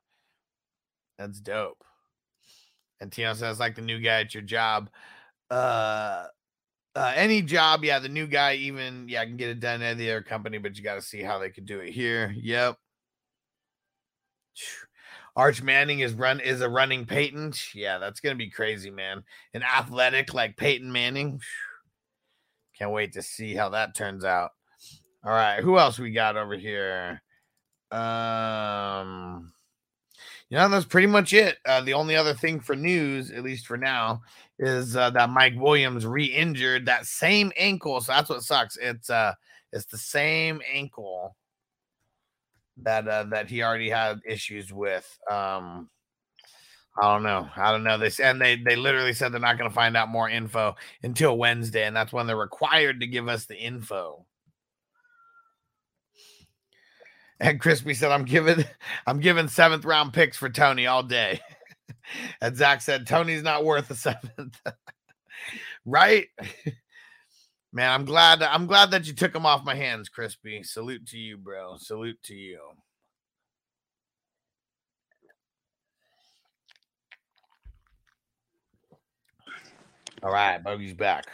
That's 1.18 1.40
dope. 1.40 1.84
And 3.00 3.12
Tion 3.12 3.34
says, 3.34 3.60
like 3.60 3.74
the 3.74 3.82
new 3.82 4.00
guy 4.00 4.20
at 4.20 4.32
your 4.32 4.42
job. 4.42 4.88
Uh 5.50 6.24
uh, 6.94 7.12
any 7.14 7.42
job, 7.42 7.84
yeah, 7.84 7.98
the 7.98 8.08
new 8.08 8.26
guy, 8.26 8.54
even 8.54 9.08
yeah, 9.08 9.22
I 9.22 9.26
can 9.26 9.36
get 9.36 9.50
it 9.50 9.60
done 9.60 9.82
at 9.82 9.98
the 9.98 10.10
other 10.10 10.22
company, 10.22 10.58
but 10.58 10.76
you 10.76 10.84
got 10.84 10.94
to 10.94 11.02
see 11.02 11.22
how 11.22 11.38
they 11.38 11.50
could 11.50 11.66
do 11.66 11.80
it 11.80 11.90
here. 11.90 12.34
Yep. 12.36 12.76
Arch 15.36 15.62
Manning 15.62 16.00
is 16.00 16.14
run 16.14 16.38
is 16.38 16.60
a 16.60 16.68
running 16.68 17.06
Peyton. 17.06 17.52
Yeah, 17.74 17.98
that's 17.98 18.20
gonna 18.20 18.36
be 18.36 18.50
crazy, 18.50 18.90
man. 18.90 19.24
An 19.52 19.64
athletic 19.64 20.32
like 20.32 20.56
Peyton 20.56 20.92
Manning. 20.92 21.40
Can't 22.78 22.92
wait 22.92 23.14
to 23.14 23.22
see 23.22 23.54
how 23.54 23.70
that 23.70 23.96
turns 23.96 24.24
out. 24.24 24.50
All 25.24 25.32
right, 25.32 25.60
who 25.60 25.78
else 25.78 25.98
we 25.98 26.12
got 26.12 26.36
over 26.36 26.56
here? 26.56 27.20
Um, 27.90 29.52
know, 30.54 30.68
that's 30.68 30.84
pretty 30.84 31.06
much 31.06 31.32
it. 31.32 31.58
Uh, 31.66 31.80
the 31.80 31.94
only 31.94 32.16
other 32.16 32.34
thing 32.34 32.60
for 32.60 32.76
news, 32.76 33.30
at 33.30 33.42
least 33.42 33.66
for 33.66 33.76
now, 33.76 34.22
is 34.58 34.96
uh, 34.96 35.10
that 35.10 35.30
Mike 35.30 35.54
Williams 35.56 36.06
re-injured 36.06 36.86
that 36.86 37.06
same 37.06 37.52
ankle. 37.56 38.00
So 38.00 38.12
that's 38.12 38.30
what 38.30 38.42
sucks. 38.42 38.76
It's 38.76 39.10
uh, 39.10 39.34
it's 39.72 39.86
the 39.86 39.98
same 39.98 40.60
ankle 40.72 41.36
that 42.82 43.08
uh, 43.08 43.24
that 43.24 43.48
he 43.48 43.62
already 43.62 43.90
had 43.90 44.20
issues 44.26 44.72
with. 44.72 45.06
Um, 45.30 45.88
I 47.00 47.12
don't 47.12 47.24
know. 47.24 47.48
I 47.56 47.72
don't 47.72 47.82
know. 47.82 47.98
They 47.98 48.10
and 48.22 48.40
they 48.40 48.56
they 48.56 48.76
literally 48.76 49.12
said 49.12 49.32
they're 49.32 49.40
not 49.40 49.58
going 49.58 49.68
to 49.68 49.74
find 49.74 49.96
out 49.96 50.08
more 50.08 50.28
info 50.28 50.76
until 51.02 51.36
Wednesday, 51.38 51.86
and 51.86 51.96
that's 51.96 52.12
when 52.12 52.26
they're 52.26 52.36
required 52.36 53.00
to 53.00 53.06
give 53.06 53.28
us 53.28 53.46
the 53.46 53.56
info. 53.56 54.24
And 57.40 57.60
Crispy 57.60 57.94
said, 57.94 58.12
"I'm 58.12 58.24
giving, 58.24 58.64
I'm 59.06 59.20
giving 59.20 59.48
seventh 59.48 59.84
round 59.84 60.12
picks 60.14 60.36
for 60.38 60.50
Toney 60.50 60.86
all 60.86 61.02
day." 61.04 61.40
and 62.42 62.56
Zach 62.56 62.82
said, 62.82 63.06
"Toney's 63.06 63.42
not 63.44 63.64
worth 63.64 63.90
a 63.90 63.94
seventh, 63.96 64.60
right?" 65.86 66.28
Man, 67.72 67.90
I'm 67.92 68.04
glad. 68.06 68.42
I'm 68.42 68.66
glad 68.66 68.92
that 68.92 69.06
you 69.06 69.14
took 69.14 69.34
him 69.36 69.46
off 69.46 69.64
my 69.64 69.76
hands, 69.76 70.08
Crispy. 70.10 70.64
Salute 70.64 71.06
to 71.08 71.18
you, 71.18 71.38
bro. 71.38 71.76
Salute 71.78 72.18
to 72.24 72.34
you. 72.34 72.60
All 80.22 80.32
right, 80.32 80.62
Bogey's 80.62 80.94
back. 80.94 81.26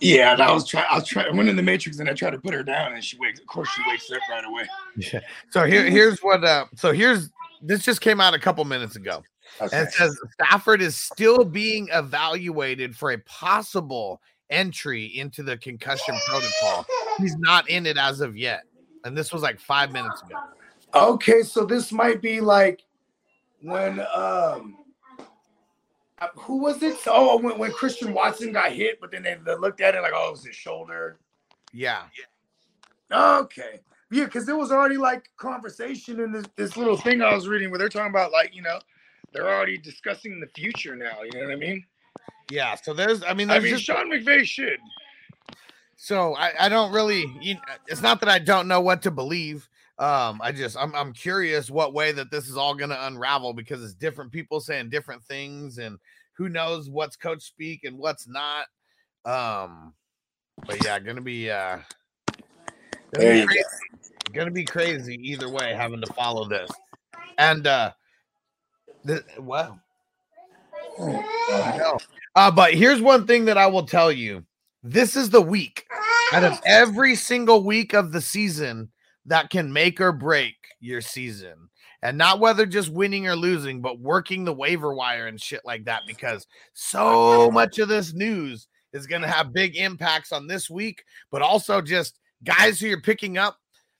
Yeah, 0.00 0.32
and 0.32 0.42
I 0.42 0.52
was 0.52 0.66
trying. 0.66 0.86
I 0.90 0.96
was 0.96 1.08
trying. 1.08 1.32
I 1.32 1.36
went 1.36 1.48
in 1.48 1.56
the 1.56 1.62
Matrix 1.62 1.98
and 1.98 2.08
I 2.08 2.12
tried 2.12 2.30
to 2.30 2.38
put 2.38 2.54
her 2.54 2.62
down, 2.62 2.92
and 2.92 3.02
she 3.02 3.16
wakes. 3.18 3.40
Of 3.40 3.46
course, 3.46 3.68
she 3.70 3.82
wakes 3.86 4.10
up 4.10 4.20
right 4.30 4.44
away. 4.44 4.66
Yeah. 4.96 5.20
So 5.50 5.64
here, 5.64 5.84
here's 5.88 6.20
what. 6.20 6.44
Uh, 6.44 6.66
so 6.76 6.92
here's 6.92 7.30
this 7.62 7.84
just 7.84 8.00
came 8.00 8.20
out 8.20 8.34
a 8.34 8.38
couple 8.38 8.64
minutes 8.64 8.96
ago, 8.96 9.22
and 9.60 9.72
it 9.72 9.92
says 9.92 10.16
Stafford 10.34 10.82
is 10.82 10.96
still 10.96 11.44
being 11.44 11.88
evaluated 11.92 12.96
for 12.96 13.12
a 13.12 13.18
possible 13.18 14.20
entry 14.50 15.06
into 15.06 15.42
the 15.42 15.56
concussion 15.56 16.14
protocol. 16.26 16.86
He's 17.18 17.36
not 17.36 17.68
in 17.68 17.86
it 17.86 17.98
as 17.98 18.20
of 18.20 18.36
yet, 18.36 18.62
and 19.04 19.16
this 19.16 19.32
was 19.32 19.42
like 19.42 19.58
five 19.58 19.92
minutes 19.92 20.22
ago. 20.22 20.36
Okay, 20.94 21.42
so 21.42 21.64
this 21.64 21.92
might 21.92 22.22
be 22.22 22.40
like 22.40 22.82
when 23.62 24.00
um 24.14 24.77
who 26.34 26.58
was 26.58 26.82
it? 26.82 26.96
Oh, 27.06 27.38
when, 27.38 27.58
when 27.58 27.72
Christian 27.72 28.12
Watson 28.12 28.52
got 28.52 28.72
hit, 28.72 29.00
but 29.00 29.10
then 29.10 29.22
they, 29.22 29.36
they 29.44 29.54
looked 29.54 29.80
at 29.80 29.94
it 29.94 30.02
like, 30.02 30.12
oh, 30.14 30.28
it 30.28 30.32
was 30.32 30.44
his 30.44 30.56
shoulder. 30.56 31.18
Yeah, 31.72 32.02
Okay. 33.12 33.80
Yeah, 34.10 34.24
because 34.24 34.46
there 34.46 34.56
was 34.56 34.72
already 34.72 34.96
like 34.96 35.30
conversation 35.36 36.20
in 36.20 36.32
this, 36.32 36.46
this 36.56 36.76
little 36.76 36.96
thing 36.96 37.20
I 37.20 37.34
was 37.34 37.46
reading 37.46 37.70
where 37.70 37.78
they're 37.78 37.90
talking 37.90 38.10
about 38.10 38.32
like, 38.32 38.54
you 38.54 38.62
know, 38.62 38.78
they're 39.32 39.48
already 39.48 39.76
discussing 39.76 40.40
the 40.40 40.46
future 40.46 40.96
now. 40.96 41.22
You 41.22 41.40
know 41.40 41.46
what 41.46 41.52
I 41.52 41.56
mean? 41.56 41.84
yeah. 42.50 42.74
So 42.74 42.94
there's, 42.94 43.22
I 43.22 43.34
mean, 43.34 43.50
I 43.50 43.58
mean, 43.58 43.74
just, 43.74 43.84
Sean 43.84 44.10
McVay 44.10 44.44
should. 44.44 44.78
so 45.96 46.34
I, 46.36 46.52
I 46.58 46.68
don't 46.70 46.92
really. 46.92 47.26
You, 47.40 47.56
it's 47.86 48.00
not 48.00 48.20
that 48.20 48.28
I 48.30 48.38
don't 48.38 48.66
know 48.66 48.80
what 48.80 49.02
to 49.02 49.10
believe. 49.10 49.68
Um, 49.98 50.40
I 50.40 50.52
just 50.52 50.76
I'm 50.76 50.94
I'm 50.94 51.12
curious 51.12 51.70
what 51.70 51.92
way 51.92 52.12
that 52.12 52.30
this 52.30 52.48
is 52.48 52.56
all 52.56 52.74
going 52.74 52.90
to 52.90 53.06
unravel 53.06 53.52
because 53.52 53.82
it's 53.82 53.94
different 53.94 54.30
people 54.30 54.60
saying 54.60 54.90
different 54.90 55.24
things, 55.24 55.78
and 55.78 55.98
who 56.34 56.48
knows 56.48 56.88
what's 56.88 57.16
coach 57.16 57.42
speak 57.42 57.82
and 57.82 57.98
what's 57.98 58.28
not. 58.28 58.66
Um, 59.24 59.94
but 60.66 60.84
yeah, 60.84 61.00
gonna 61.00 61.20
be 61.20 61.50
uh, 61.50 61.78
gonna 63.12 63.32
be 63.32 63.46
crazy. 63.46 63.64
gonna 64.32 64.50
be 64.52 64.64
crazy 64.64 65.18
either 65.20 65.48
way 65.48 65.74
having 65.74 66.00
to 66.00 66.12
follow 66.12 66.48
this, 66.48 66.70
and 67.36 67.66
uh, 67.66 67.90
the 69.04 69.24
wow. 69.40 69.80
I. 71.00 71.98
Uh, 72.36 72.50
but 72.52 72.72
here's 72.72 73.00
one 73.00 73.26
thing 73.26 73.46
that 73.46 73.58
I 73.58 73.66
will 73.66 73.86
tell 73.86 74.12
you. 74.12 74.44
This 74.84 75.16
is 75.16 75.30
the 75.30 75.40
week 75.40 75.86
out 76.32 76.44
of 76.44 76.60
every 76.64 77.16
single 77.16 77.64
week 77.64 77.94
of 77.94 78.12
the 78.12 78.20
season 78.20 78.90
that 79.28 79.50
can 79.50 79.72
make 79.72 80.00
or 80.00 80.12
break 80.12 80.56
your 80.80 81.00
season. 81.00 81.70
And 82.02 82.16
not 82.16 82.38
whether 82.38 82.64
just 82.64 82.92
winning 82.92 83.26
or 83.26 83.34
losing, 83.34 83.80
but 83.80 83.98
working 83.98 84.44
the 84.44 84.52
waiver 84.52 84.94
wire 84.94 85.26
and 85.26 85.40
shit 85.40 85.62
like 85.64 85.86
that, 85.86 86.02
because 86.06 86.46
so 86.72 87.50
much 87.50 87.78
of 87.78 87.88
this 87.88 88.14
news 88.14 88.68
is 88.92 89.06
going 89.06 89.22
to 89.22 89.28
have 89.28 89.52
big 89.52 89.76
impacts 89.76 90.30
on 90.30 90.46
this 90.46 90.70
week, 90.70 91.02
but 91.32 91.42
also 91.42 91.80
just 91.80 92.18
guys 92.44 92.78
who 92.78 92.86
you're 92.86 93.00
picking 93.00 93.36
up 93.36 93.58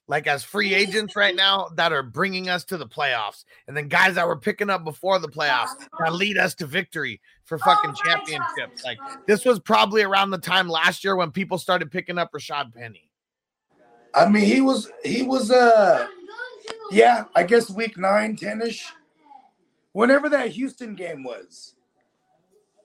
like 0.09 0.27
as 0.27 0.43
free 0.43 0.75
agents 0.75 1.15
right 1.17 1.37
now 1.37 1.69
that 1.75 1.93
are 1.93 2.03
bringing 2.03 2.49
us 2.49 2.65
to 2.65 2.79
the 2.79 2.87
playoffs, 2.87 3.45
and 3.67 3.77
then 3.77 3.89
guys 3.89 4.15
that 4.15 4.27
we're 4.27 4.39
picking 4.39 4.71
up 4.71 4.83
before 4.83 5.19
the 5.19 5.29
playoffs 5.29 5.69
that 6.01 6.15
lead 6.15 6.39
us 6.39 6.55
to 6.55 6.67
victory 6.67 7.21
for 7.45 7.57
oh 7.57 7.65
fucking 7.65 7.95
championships. 7.95 8.85
Like 8.85 8.99
this 9.27 9.45
was 9.45 9.61
probably 9.61 10.03
around 10.03 10.31
the 10.31 10.39
time 10.39 10.69
last 10.69 11.05
year 11.05 11.15
when 11.15 11.31
people 11.31 11.59
started 11.59 11.91
picking 11.91 12.17
up 12.17 12.33
Rashaad 12.33 12.75
Penny. 12.75 13.08
I 14.15 14.29
mean, 14.29 14.45
he 14.45 14.61
was 14.61 14.91
he 15.05 15.23
was 15.23 15.51
uh 15.51 16.07
yeah, 16.91 17.25
I 17.35 17.43
guess 17.43 17.71
week 17.71 17.99
nine, 17.99 18.37
10-ish. 18.37 18.87
Whenever 19.93 20.29
that 20.31 20.51
Houston 20.53 20.95
game 20.95 21.23
was. 21.23 21.75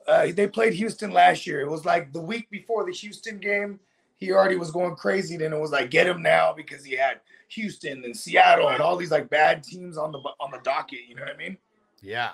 Uh, 0.06 0.28
they 0.36 0.48
played 0.48 0.74
Houston 0.74 1.12
last 1.12 1.48
year. 1.48 1.62
It 1.62 1.70
was 1.70 1.86
like 1.86 2.12
the 2.12 2.20
week 2.20 2.50
before 2.50 2.86
the 2.86 2.92
Houston 2.92 3.40
game. 3.40 3.80
He 4.16 4.34
already 4.34 4.58
was 4.58 4.72
going 4.72 4.96
crazy. 4.96 5.38
Then 5.38 5.54
it 5.54 5.60
was 5.60 5.72
like 5.72 5.90
get 5.90 6.08
him 6.08 6.22
now 6.22 6.54
because 6.54 6.84
he 6.84 6.96
had 6.98 7.22
Houston 7.50 8.04
and 8.04 8.16
Seattle 8.16 8.68
and 8.70 8.82
all 8.82 8.98
these 8.98 9.12
like 9.12 9.30
bad 9.30 9.64
teams 9.64 9.98
on 9.98 10.12
the 10.12 10.18
on 10.18 10.52
the 10.52 10.60
docket. 10.64 11.00
You 11.08 11.16
know 11.16 11.22
what 11.24 11.34
I 11.34 11.38
mean? 11.38 11.58
Yeah. 12.02 12.32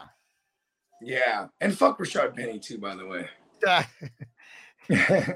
Yeah, 1.02 1.48
and 1.62 1.78
fuck 1.78 1.98
Rashard 1.98 2.36
Penny 2.36 2.60
too, 2.60 2.78
by 2.78 2.96
the 2.96 3.06
way. 3.06 3.30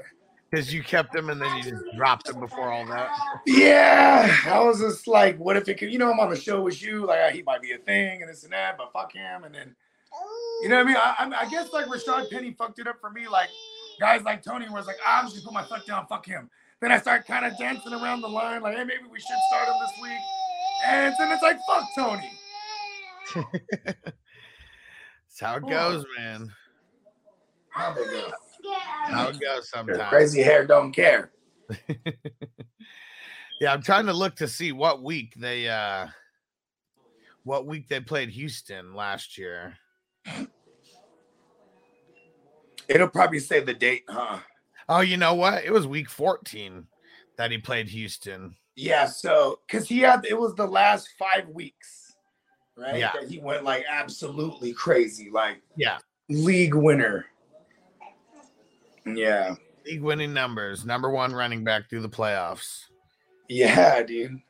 Because 0.54 0.72
you 0.72 0.84
kept 0.84 1.12
him 1.12 1.30
and 1.30 1.40
then 1.40 1.56
you 1.56 1.64
just 1.64 1.82
dropped 1.96 2.28
him 2.28 2.38
before 2.38 2.70
all 2.70 2.86
that. 2.86 3.10
Yeah, 3.44 4.36
I 4.46 4.60
was 4.60 4.78
just 4.78 5.08
like, 5.08 5.36
what 5.36 5.56
if 5.56 5.68
it 5.68 5.78
could? 5.78 5.92
You 5.92 5.98
know, 5.98 6.12
I'm 6.12 6.20
on 6.20 6.30
the 6.30 6.36
show 6.36 6.62
with 6.62 6.80
you. 6.80 7.06
Like, 7.06 7.34
he 7.34 7.42
might 7.42 7.60
be 7.60 7.72
a 7.72 7.78
thing 7.78 8.22
and 8.22 8.30
this 8.30 8.44
and 8.44 8.52
that, 8.52 8.78
but 8.78 8.92
fuck 8.92 9.12
him. 9.12 9.42
And 9.42 9.52
then, 9.52 9.74
you 10.62 10.68
know 10.68 10.76
what 10.76 10.84
I 10.84 10.88
mean? 10.88 10.96
I, 10.96 11.42
I, 11.42 11.50
guess 11.50 11.72
like 11.72 11.86
Rashard 11.86 12.30
Penny 12.30 12.54
fucked 12.56 12.78
it 12.78 12.86
up 12.86 13.00
for 13.00 13.10
me. 13.10 13.26
Like 13.26 13.48
guys 13.98 14.22
like 14.22 14.44
Toney 14.44 14.68
was 14.68 14.86
like, 14.86 14.98
ah, 15.04 15.22
I'm 15.22 15.28
just 15.28 15.44
gonna 15.44 15.60
put 15.60 15.70
my 15.70 15.76
foot 15.76 15.86
down, 15.88 16.06
fuck 16.06 16.24
him. 16.24 16.48
Then 16.80 16.92
I 16.92 16.98
start 16.98 17.26
kind 17.26 17.44
of 17.44 17.58
dancing 17.58 17.92
around 17.92 18.20
the 18.20 18.28
line, 18.28 18.62
like, 18.62 18.76
hey, 18.76 18.84
maybe 18.84 19.02
we 19.10 19.18
should 19.18 19.36
start 19.50 19.66
him 19.66 19.74
this 19.80 19.92
week. 20.02 20.20
And 20.86 21.14
then 21.18 21.32
it's 21.32 21.42
like, 21.42 21.58
fuck 21.66 21.84
Toney. 21.96 22.32
That's 23.84 25.40
how 25.40 25.56
it 25.56 25.66
goes, 25.66 26.04
man. 26.16 26.52
How 27.70 27.92
they 27.92 28.04
go? 28.04 28.30
How 29.06 29.28
it 29.28 29.40
goes 29.40 29.68
sometimes. 29.68 30.08
Crazy 30.08 30.42
hair 30.42 30.66
don't 30.66 30.92
care. 30.92 31.32
Yeah, 33.60 33.72
I'm 33.72 33.82
trying 33.82 34.06
to 34.06 34.12
look 34.12 34.36
to 34.36 34.48
see 34.48 34.72
what 34.72 35.02
week 35.02 35.34
they 35.36 35.68
uh 35.68 36.08
what 37.44 37.66
week 37.66 37.88
they 37.88 38.00
played 38.00 38.30
Houston 38.30 38.94
last 38.94 39.38
year. 39.38 39.78
It'll 42.88 43.08
probably 43.08 43.38
say 43.38 43.60
the 43.60 43.74
date, 43.74 44.02
huh? 44.08 44.38
Oh, 44.88 45.00
you 45.00 45.16
know 45.16 45.34
what? 45.34 45.64
It 45.64 45.72
was 45.72 45.86
week 45.86 46.10
14 46.10 46.86
that 47.38 47.50
he 47.50 47.58
played 47.58 47.88
Houston. 47.88 48.54
Yeah, 48.76 49.06
so 49.06 49.60
because 49.66 49.88
he 49.88 50.00
had 50.00 50.26
it 50.26 50.38
was 50.38 50.54
the 50.54 50.66
last 50.66 51.08
five 51.18 51.48
weeks, 51.48 52.16
right? 52.76 52.96
Yeah. 52.96 53.12
That 53.18 53.30
he 53.30 53.38
went 53.38 53.64
like 53.64 53.84
absolutely 53.88 54.72
crazy, 54.72 55.30
like 55.30 55.62
Yeah. 55.76 55.98
league 56.28 56.74
winner. 56.74 57.26
Yeah, 59.06 59.54
League 59.86 60.02
winning 60.02 60.32
numbers, 60.32 60.84
number 60.84 61.10
one 61.10 61.32
running 61.32 61.64
back 61.64 61.88
through 61.88 62.02
the 62.02 62.08
playoffs. 62.08 62.84
yeah, 63.48 64.02
dude. 64.02 64.40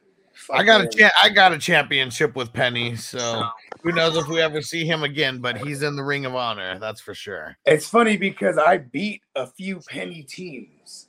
I 0.53 0.65
got 0.65 0.81
a 0.81 0.89
cha- 0.89 1.13
I 1.23 1.29
got 1.29 1.53
a 1.53 1.59
championship 1.59 2.35
with 2.35 2.53
Penny, 2.53 2.97
so 2.97 3.45
who 3.83 3.93
knows 3.93 4.17
if 4.17 4.27
we 4.29 4.41
ever 4.41 4.63
see 4.63 4.85
him 4.85 5.05
again, 5.05 5.39
but 5.39 5.57
he's 5.57 5.83
in 5.83 5.95
the 5.97 6.03
ring 6.03 6.27
of 6.27 6.35
honor, 6.35 6.79
that's 6.79 7.01
for 7.01 7.15
sure. 7.15 7.57
It's 7.65 7.89
funny 7.89 8.17
because 8.17 8.59
I 8.59 8.79
beat 8.79 9.23
a 9.37 9.47
few 9.47 9.81
penny 9.89 10.23
teams. 10.23 11.09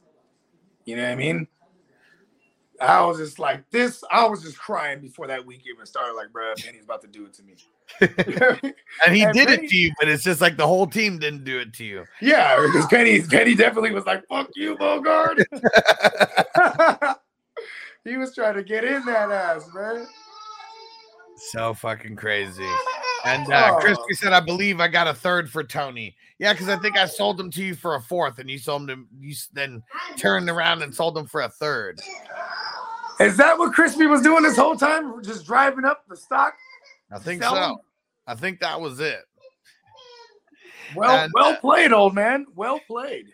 You 0.86 0.96
know 0.96 1.04
what 1.04 1.12
I 1.12 1.16
mean? 1.16 1.48
I 2.80 3.04
was 3.06 3.18
just 3.18 3.40
like 3.40 3.70
this. 3.72 4.04
I 4.12 4.28
was 4.28 4.44
just 4.44 4.60
crying 4.60 5.00
before 5.00 5.28
that 5.28 5.46
week 5.46 5.64
even 5.72 5.86
started. 5.86 6.14
Like, 6.14 6.32
bro, 6.32 6.54
Penny's 6.58 6.84
about 6.84 7.02
to 7.02 7.08
do 7.08 7.26
it 7.26 7.34
to 7.34 7.44
me. 7.44 7.56
And 9.06 9.14
he 9.16 9.24
And 9.24 9.34
did 9.34 9.48
Penny- 9.48 9.66
it 9.66 9.70
to 9.70 9.76
you, 9.76 9.92
but 10.00 10.08
it's 10.10 10.24
just 10.24 10.42
like 10.42 10.58
the 10.58 10.66
whole 10.68 10.88
team 10.88 11.20
didn't 11.20 11.44
do 11.44 11.60
it 11.60 11.74
to 11.74 11.84
you. 11.86 12.06
yeah, 12.22 12.56
because 12.66 12.86
Penny, 12.88 13.22
Penny 13.22 13.54
definitely 13.56 13.92
was 13.92 14.06
like, 14.06 14.24
"Fuck 14.28 14.50
you, 14.56 14.76
Bogart." 14.78 15.40
he 18.04 18.18
was 18.18 18.34
trying 18.34 18.56
to 18.56 18.64
get 18.64 18.84
in 18.84 19.06
that 19.06 19.32
ass, 19.32 19.68
man. 19.74 20.08
So 21.52 21.74
fucking 21.74 22.16
crazy. 22.16 22.68
And 23.26 23.52
uh, 23.52 23.72
Oh. 23.76 23.80
Crispy 23.82 24.14
said, 24.14 24.34
I 24.34 24.40
believe 24.40 24.80
I 24.80 24.88
got 24.88 25.08
a 25.08 25.14
third 25.14 25.50
for 25.50 25.64
Toney. 25.64 26.16
Yeah, 26.40 26.54
because 26.54 26.70
I 26.70 26.78
think 26.78 26.98
I 26.98 27.06
sold 27.06 27.38
them 27.38 27.50
to 27.52 27.64
you 27.64 27.76
for 27.76 27.96
a 27.96 28.02
fourth, 28.02 28.40
and 28.40 28.50
you 28.50 28.58
sold 28.60 28.88
them. 28.88 29.08
To, 29.12 29.28
You 29.28 29.36
then 29.54 29.82
turned 30.18 30.50
around 30.50 30.82
and 30.84 30.94
sold 30.94 31.16
them 31.16 31.26
for 31.28 31.42
a 31.42 31.50
third. 31.50 32.00
Is 33.20 33.36
that 33.38 33.58
what 33.58 33.74
Crispy 33.74 34.06
was 34.06 34.22
doing 34.22 34.44
this 34.44 34.58
whole 34.58 34.76
time? 34.76 35.24
Just 35.24 35.46
driving 35.46 35.86
up 35.86 36.04
the 36.08 36.16
stock? 36.18 36.54
I 37.12 37.20
think 37.20 37.44
Sell 37.44 37.56
so. 37.56 37.82
I 38.28 38.36
think 38.36 38.60
that 38.62 38.80
was 38.82 39.00
it. 39.00 39.22
Well, 40.96 41.18
And, 41.18 41.32
well 41.34 41.54
uh, 41.54 41.60
played, 41.60 41.94
old 41.94 42.16
man. 42.16 42.46
Well 42.56 42.80
played. 42.88 43.26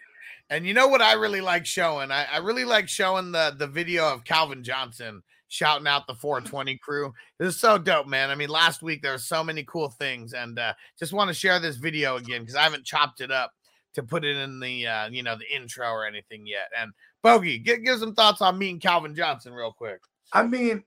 And 0.50 0.66
you 0.66 0.74
know 0.74 0.88
what 0.88 1.02
I 1.02 1.14
really 1.14 1.42
like 1.42 1.66
showing? 1.66 2.12
I, 2.12 2.26
I 2.26 2.38
really 2.38 2.66
like 2.66 2.90
showing 2.90 3.32
the 3.32 3.56
the 3.58 3.68
video 3.68 4.12
of 4.12 4.26
Calvin 4.26 4.64
Johnson 4.64 5.24
shouting 5.48 5.88
out 5.88 6.08
the 6.08 6.16
420 6.16 6.78
crew. 6.78 7.14
This 7.38 7.56
is 7.56 7.60
so 7.60 7.78
dope, 7.78 8.08
man. 8.08 8.30
I 8.30 8.36
mean, 8.36 8.50
last 8.50 8.82
week 8.82 9.02
there 9.02 9.12
were 9.12 9.18
so 9.18 9.44
many 9.44 9.64
cool 9.64 9.90
things, 9.90 10.34
and 10.34 10.58
uh, 10.58 10.74
just 10.98 11.14
want 11.14 11.30
to 11.30 11.34
share 11.34 11.60
this 11.60 11.78
video 11.78 12.16
again 12.16 12.42
because 12.42 12.56
I 12.56 12.64
haven't 12.64 12.86
chopped 12.86 13.22
it 13.22 13.32
up 13.32 13.52
to 13.94 14.04
put 14.04 14.24
it 14.24 14.38
in 14.38 14.60
the 14.60 14.88
uh, 14.88 15.10
you 15.10 15.24
know 15.24 15.36
the 15.38 15.54
intro 15.54 15.88
or 15.88 16.06
anything 16.06 16.48
yet. 16.48 16.70
And 16.80 16.92
Bogey, 17.22 17.60
give, 17.60 17.84
give 17.84 18.00
some 18.00 18.16
thoughts 18.16 18.42
on 18.42 18.58
meeting 18.58 18.80
Calvin 18.80 19.16
Johnson 19.16 19.54
real 19.54 19.74
quick. 19.74 20.02
I 20.34 20.44
mean, 20.44 20.84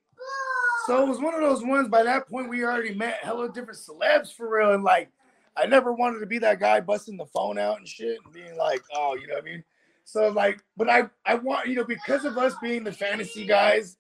so 0.86 1.02
it 1.02 1.08
was 1.08 1.20
one 1.20 1.34
of 1.34 1.40
those 1.40 1.62
ones. 1.62 1.88
By 1.88 2.02
that 2.02 2.28
point, 2.28 2.48
we 2.48 2.64
already 2.64 2.94
met 2.94 3.18
hella 3.22 3.50
different 3.52 3.78
celebs 3.78 4.32
for 4.32 4.48
real, 4.48 4.72
and 4.72 4.84
like, 4.84 5.10
I 5.56 5.66
never 5.66 5.92
wanted 5.92 6.20
to 6.20 6.26
be 6.26 6.38
that 6.38 6.60
guy 6.60 6.80
busting 6.80 7.16
the 7.16 7.26
phone 7.26 7.58
out 7.58 7.78
and 7.78 7.88
shit 7.88 8.18
and 8.24 8.34
being 8.34 8.56
like, 8.56 8.82
oh, 8.94 9.16
you 9.20 9.26
know 9.26 9.34
what 9.34 9.44
I 9.44 9.46
mean? 9.46 9.64
So 10.04 10.28
like, 10.28 10.62
but 10.76 10.88
I 10.88 11.04
I 11.24 11.34
want 11.36 11.68
you 11.68 11.76
know 11.76 11.84
because 11.84 12.24
of 12.24 12.36
us 12.36 12.54
being 12.62 12.84
the 12.84 12.92
fantasy 12.92 13.46
guys, 13.46 13.96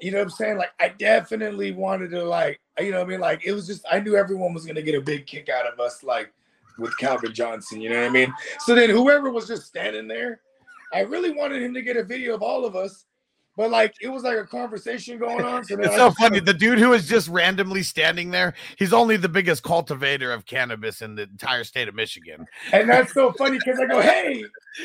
you 0.00 0.10
know 0.10 0.18
what 0.18 0.24
I'm 0.24 0.30
saying? 0.30 0.58
Like, 0.58 0.72
I 0.78 0.88
definitely 0.88 1.72
wanted 1.72 2.10
to 2.10 2.24
like, 2.24 2.60
you 2.78 2.90
know 2.90 2.98
what 2.98 3.06
I 3.06 3.10
mean? 3.10 3.20
Like, 3.20 3.46
it 3.46 3.52
was 3.52 3.66
just 3.66 3.84
I 3.90 4.00
knew 4.00 4.16
everyone 4.16 4.52
was 4.52 4.66
gonna 4.66 4.82
get 4.82 4.94
a 4.94 5.00
big 5.00 5.26
kick 5.26 5.48
out 5.48 5.66
of 5.66 5.80
us, 5.80 6.02
like 6.02 6.32
with 6.78 6.96
Calvin 6.98 7.32
Johnson. 7.32 7.80
You 7.80 7.90
know 7.90 8.00
what 8.00 8.08
I 8.08 8.12
mean? 8.12 8.34
So 8.60 8.74
then 8.74 8.90
whoever 8.90 9.30
was 9.30 9.46
just 9.46 9.66
standing 9.66 10.08
there, 10.08 10.40
I 10.92 11.00
really 11.00 11.30
wanted 11.30 11.62
him 11.62 11.74
to 11.74 11.82
get 11.82 11.96
a 11.96 12.04
video 12.04 12.34
of 12.34 12.42
all 12.42 12.64
of 12.64 12.76
us. 12.76 13.06
But 13.56 13.70
like 13.70 13.94
it 14.00 14.08
was 14.08 14.22
like 14.22 14.38
a 14.38 14.46
conversation 14.46 15.18
going 15.18 15.44
on. 15.44 15.64
So 15.64 15.76
It's 15.80 15.96
so 15.96 16.12
funny. 16.12 16.40
The 16.40 16.54
dude 16.54 16.78
who 16.78 16.92
is 16.92 17.08
just 17.08 17.28
randomly 17.28 17.82
standing 17.82 18.30
there, 18.30 18.54
he's 18.76 18.92
only 18.92 19.16
the 19.16 19.28
biggest 19.28 19.62
cultivator 19.62 20.32
of 20.32 20.46
cannabis 20.46 21.02
in 21.02 21.14
the 21.14 21.22
entire 21.22 21.64
state 21.64 21.88
of 21.88 21.94
Michigan. 21.94 22.46
And 22.72 22.88
that's 22.88 23.12
so 23.12 23.32
funny 23.32 23.58
because 23.58 23.80
I 23.80 23.86
go, 23.86 24.00
hey, 24.00 24.44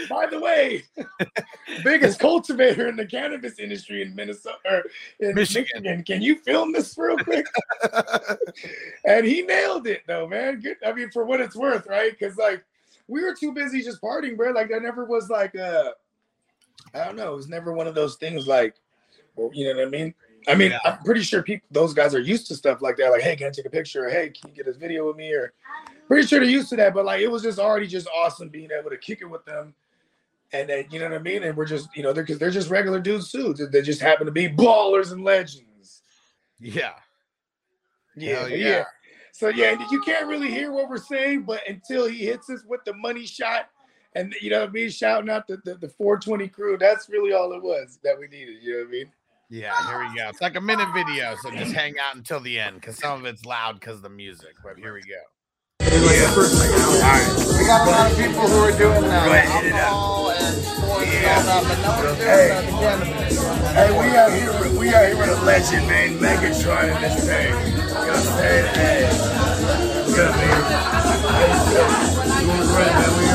by 0.09 0.25
the 0.25 0.39
way, 0.39 0.83
biggest 1.83 2.19
cultivator 2.19 2.87
in 2.87 2.95
the 2.95 3.05
cannabis 3.05 3.59
industry 3.59 4.01
in 4.01 4.15
Minnesota 4.15 4.57
or 4.65 4.83
in 5.19 5.35
Michigan. 5.35 5.83
Michigan. 5.83 6.03
Can 6.03 6.21
you 6.21 6.37
film 6.39 6.73
this 6.73 6.97
real 6.97 7.17
quick? 7.17 7.45
and 9.05 9.25
he 9.25 9.43
nailed 9.43 9.87
it 9.87 10.01
though, 10.07 10.27
man. 10.27 10.59
Good. 10.59 10.77
I 10.85 10.91
mean, 10.91 11.11
for 11.11 11.23
what 11.23 11.39
it's 11.39 11.55
worth, 11.55 11.85
right? 11.87 12.11
Because 12.17 12.35
like 12.35 12.63
we 13.07 13.23
were 13.23 13.35
too 13.35 13.53
busy 13.53 13.81
just 13.81 14.01
partying, 14.01 14.35
bro. 14.35 14.51
Like 14.51 14.69
that 14.69 14.81
never 14.81 15.05
was 15.05 15.29
like 15.29 15.55
uh 15.55 15.91
I 16.93 17.03
don't 17.05 17.15
know, 17.15 17.33
it 17.33 17.35
was 17.35 17.47
never 17.47 17.73
one 17.73 17.87
of 17.87 17.95
those 17.95 18.15
things 18.15 18.47
like 18.47 18.75
well, 19.35 19.51
you 19.53 19.67
know 19.67 19.75
what 19.77 19.87
I 19.87 19.89
mean? 19.89 20.13
I 20.47 20.55
mean, 20.55 20.71
Yeah. 20.71 20.79
I'm 20.85 20.99
pretty 20.99 21.21
sure 21.21 21.41
people 21.41 21.67
those 21.71 21.93
guys 21.93 22.13
are 22.15 22.19
used 22.19 22.47
to 22.47 22.55
stuff 22.55 22.81
like 22.81 22.97
that. 22.97 23.09
Like, 23.11 23.21
hey, 23.21 23.35
can 23.35 23.47
I 23.47 23.49
take 23.49 23.65
a 23.65 23.69
picture? 23.69 24.05
Or 24.05 24.09
hey, 24.09 24.29
can 24.29 24.49
you 24.49 24.55
get 24.55 24.65
this 24.65 24.77
video 24.77 25.07
with 25.07 25.17
me? 25.17 25.33
Or 25.33 25.53
pretty 26.07 26.27
sure 26.27 26.39
they're 26.39 26.49
used 26.49 26.69
to 26.69 26.75
that, 26.77 26.93
but 26.93 27.05
like 27.05 27.21
it 27.21 27.27
was 27.31 27.43
just 27.43 27.59
already 27.59 27.87
just 27.87 28.07
awesome 28.15 28.49
being 28.49 28.69
able 28.77 28.89
to 28.89 28.97
kick 28.97 29.19
it 29.21 29.25
with 29.25 29.43
them. 29.45 29.73
And 30.53 30.69
then 30.69 30.85
you 30.91 30.99
know 30.99 31.09
what 31.09 31.19
I 31.19 31.21
mean? 31.21 31.43
And 31.43 31.57
we're 31.57 31.65
just, 31.65 31.89
you 31.95 32.03
know, 32.03 32.13
they're 32.13 32.23
because 32.23 32.39
they're 32.39 32.51
just 32.51 32.69
regular 32.69 32.99
dudes 32.99 33.31
too. 33.31 33.53
They 33.53 33.81
just 33.81 34.01
happen 34.01 34.25
to 34.25 34.31
be 34.31 34.47
ballers 34.47 35.11
and 35.11 35.23
legends. 35.23 36.01
Yeah. 36.59 36.93
Yeah, 38.15 38.47
yeah. 38.47 38.55
yeah. 38.55 38.83
So 39.33 39.49
yeah, 39.49 39.75
you 39.91 39.99
can't 40.01 40.27
really 40.27 40.49
hear 40.49 40.71
what 40.71 40.89
we're 40.89 40.97
saying, 40.97 41.43
but 41.43 41.59
until 41.67 42.07
he 42.07 42.19
hits 42.19 42.49
us 42.49 42.63
with 42.65 42.79
the 42.85 42.93
money 42.93 43.25
shot 43.25 43.69
and 44.15 44.33
you 44.41 44.49
know 44.49 44.61
what 44.61 44.69
I 44.69 44.71
mean, 44.71 44.89
shouting 44.89 45.29
out 45.29 45.47
the, 45.47 45.57
the, 45.65 45.75
the 45.75 45.89
420 45.89 46.47
crew, 46.47 46.77
that's 46.77 47.09
really 47.09 47.33
all 47.33 47.51
it 47.53 47.61
was 47.61 47.99
that 48.03 48.17
we 48.17 48.27
needed. 48.27 48.63
You 48.63 48.71
know 48.73 48.79
what 48.79 48.87
I 48.87 48.91
mean? 48.91 49.11
Yeah, 49.49 49.87
here 49.87 49.99
we 49.99 50.15
go. 50.17 50.29
It's 50.29 50.41
like 50.41 50.55
a 50.55 50.61
minute 50.61 50.87
video, 50.95 51.35
so 51.43 51.51
just 51.51 51.71
hang 51.73 51.93
out 51.99 52.15
until 52.15 52.39
the 52.39 52.59
end 52.59 52.81
because 52.81 52.97
some 52.97 53.19
of 53.19 53.25
it's 53.27 53.45
loud 53.45 53.79
because 53.79 53.97
of 53.97 54.01
the 54.01 54.09
music. 54.09 54.55
But 54.63 54.77
here 54.79 54.93
we 54.93 55.01
go. 55.01 55.21
We 55.79 55.91
got 57.67 57.87
a 57.87 57.91
lot 57.91 58.11
of 58.11 58.17
people 58.17 58.47
who 58.47 58.57
are 58.57 58.71
doing 58.77 59.03
uh, 59.05 59.43
alcohol 59.45 60.31
and 60.31 60.55
sports 60.57 61.05
and 61.05 61.25
all 61.25 61.43
that, 61.43 61.63
but 61.67 61.77
no 61.81 61.89
one's 61.93 62.17
doing 62.17 62.29
Hey. 62.29 62.49
cannabis. 62.79 63.37
Hey, 63.75 63.89
we 63.91 64.05
out 64.17 64.31
here, 64.31 64.79
we 64.79 64.85
out 64.93 65.05
here 65.07 65.17
with 65.17 65.29
a 65.29 65.41
legend, 65.45 65.87
man, 65.87 66.17
Megatron 66.17 66.95
in 66.95 67.01
this 67.01 67.25
thing. 67.25 67.53
You 67.53 67.77
know 67.77 67.93
what 67.93 68.09
I'm 68.09 68.23
saying? 68.23 68.67
Hey, 68.75 68.99
you 69.05 70.15
know 70.15 70.25
what 70.25 70.35
I 70.35 70.41
mean? 70.41 70.61
Hey, 71.35 71.51
so, 71.65 71.83
doing 72.41 72.65
great, 72.73 72.93
man. 72.95 73.11
We 73.17 73.23
in 73.29 73.34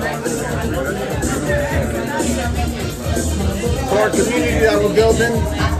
community 4.09 4.59
that 4.59 4.81
we're 4.81 4.95
building 4.95 5.33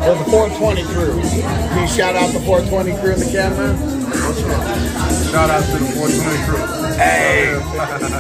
with 0.06 0.18
the 0.20 0.32
420 0.32 0.84
crew. 0.94 1.20
Can 1.42 1.82
you 1.82 1.88
shout 1.88 2.16
out 2.16 2.32
the 2.34 2.40
420 2.42 3.00
crew 3.02 3.14
in 3.14 3.20
the 3.20 3.32
camera? 3.32 3.74
Shout 5.32 5.50
out 5.50 5.64
to 5.66 5.78
the 5.78 5.92
420 5.96 6.44
crew. 6.46 6.82
Hey, 6.98 7.58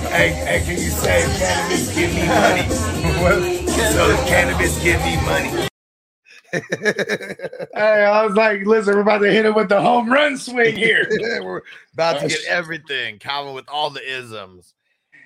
hey, 0.09 0.29
hey, 0.29 0.59
can 0.65 0.77
you 0.77 0.89
say 0.89 1.21
cannabis 1.37 1.93
give 1.93 2.13
me 2.13 2.27
money? 2.27 3.67
So 3.93 4.15
cannabis 4.25 4.81
give 4.81 4.99
me 5.01 5.17
money. 5.25 5.67
hey, 6.51 8.03
I 8.03 8.25
was 8.25 8.35
like, 8.35 8.65
listen, 8.65 8.95
we're 8.95 9.01
about 9.01 9.19
to 9.19 9.31
hit 9.31 9.45
it 9.45 9.55
with 9.55 9.69
the 9.69 9.81
home 9.81 10.11
run 10.11 10.37
swing 10.37 10.75
here. 10.75 11.07
we're 11.43 11.61
about 11.93 12.19
to 12.21 12.27
get 12.27 12.39
everything. 12.47 13.19
Calvin 13.19 13.53
with 13.53 13.69
all 13.69 13.89
the 13.89 14.01
isms. 14.01 14.73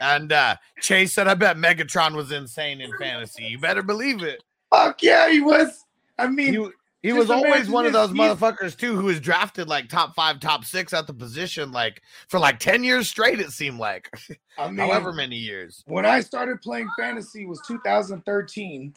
And 0.02 0.32
uh 0.34 0.58
Chase 0.82 1.14
said, 1.14 1.28
I 1.28 1.36
bet 1.36 1.58
Megatron 1.58 2.16
was 2.16 2.32
insane 2.32 2.82
in 2.82 2.92
fantasy. 3.00 3.46
You 3.46 3.58
better 3.58 3.82
believe 3.82 4.22
it. 4.22 4.44
Fuck 4.76 5.04
yeah, 5.04 5.30
he 5.30 5.42
was. 5.42 5.86
I 6.18 6.28
mean, 6.28 6.54
He, 6.54 6.70
he 7.02 7.14
was 7.14 7.30
always 7.30 7.70
one 7.70 7.86
of 7.86 7.94
those 7.94 8.10
motherfuckers 8.10 8.78
too 8.78 8.96
who 8.96 9.06
was 9.06 9.20
drafted 9.20 9.68
like 9.68 9.90
top 9.90 10.16
five, 10.16 10.40
top 10.40 10.66
six 10.66 10.94
at 10.94 11.08
the 11.08 11.14
position, 11.14 11.72
like 11.72 12.02
for 12.28 12.40
like 12.40 12.60
10 12.60 12.84
years 12.84 13.08
straight, 13.08 13.40
it 13.40 13.52
seemed 13.52 13.80
like. 13.80 14.10
I 14.58 14.68
mean, 14.68 14.78
However 14.78 15.14
many 15.14 15.36
years. 15.36 15.84
when 15.88 16.06
I 16.06 16.22
started 16.22 16.62
playing 16.62 16.90
fantasy 16.98 17.46
was 17.46 17.62
2013, 17.68 18.96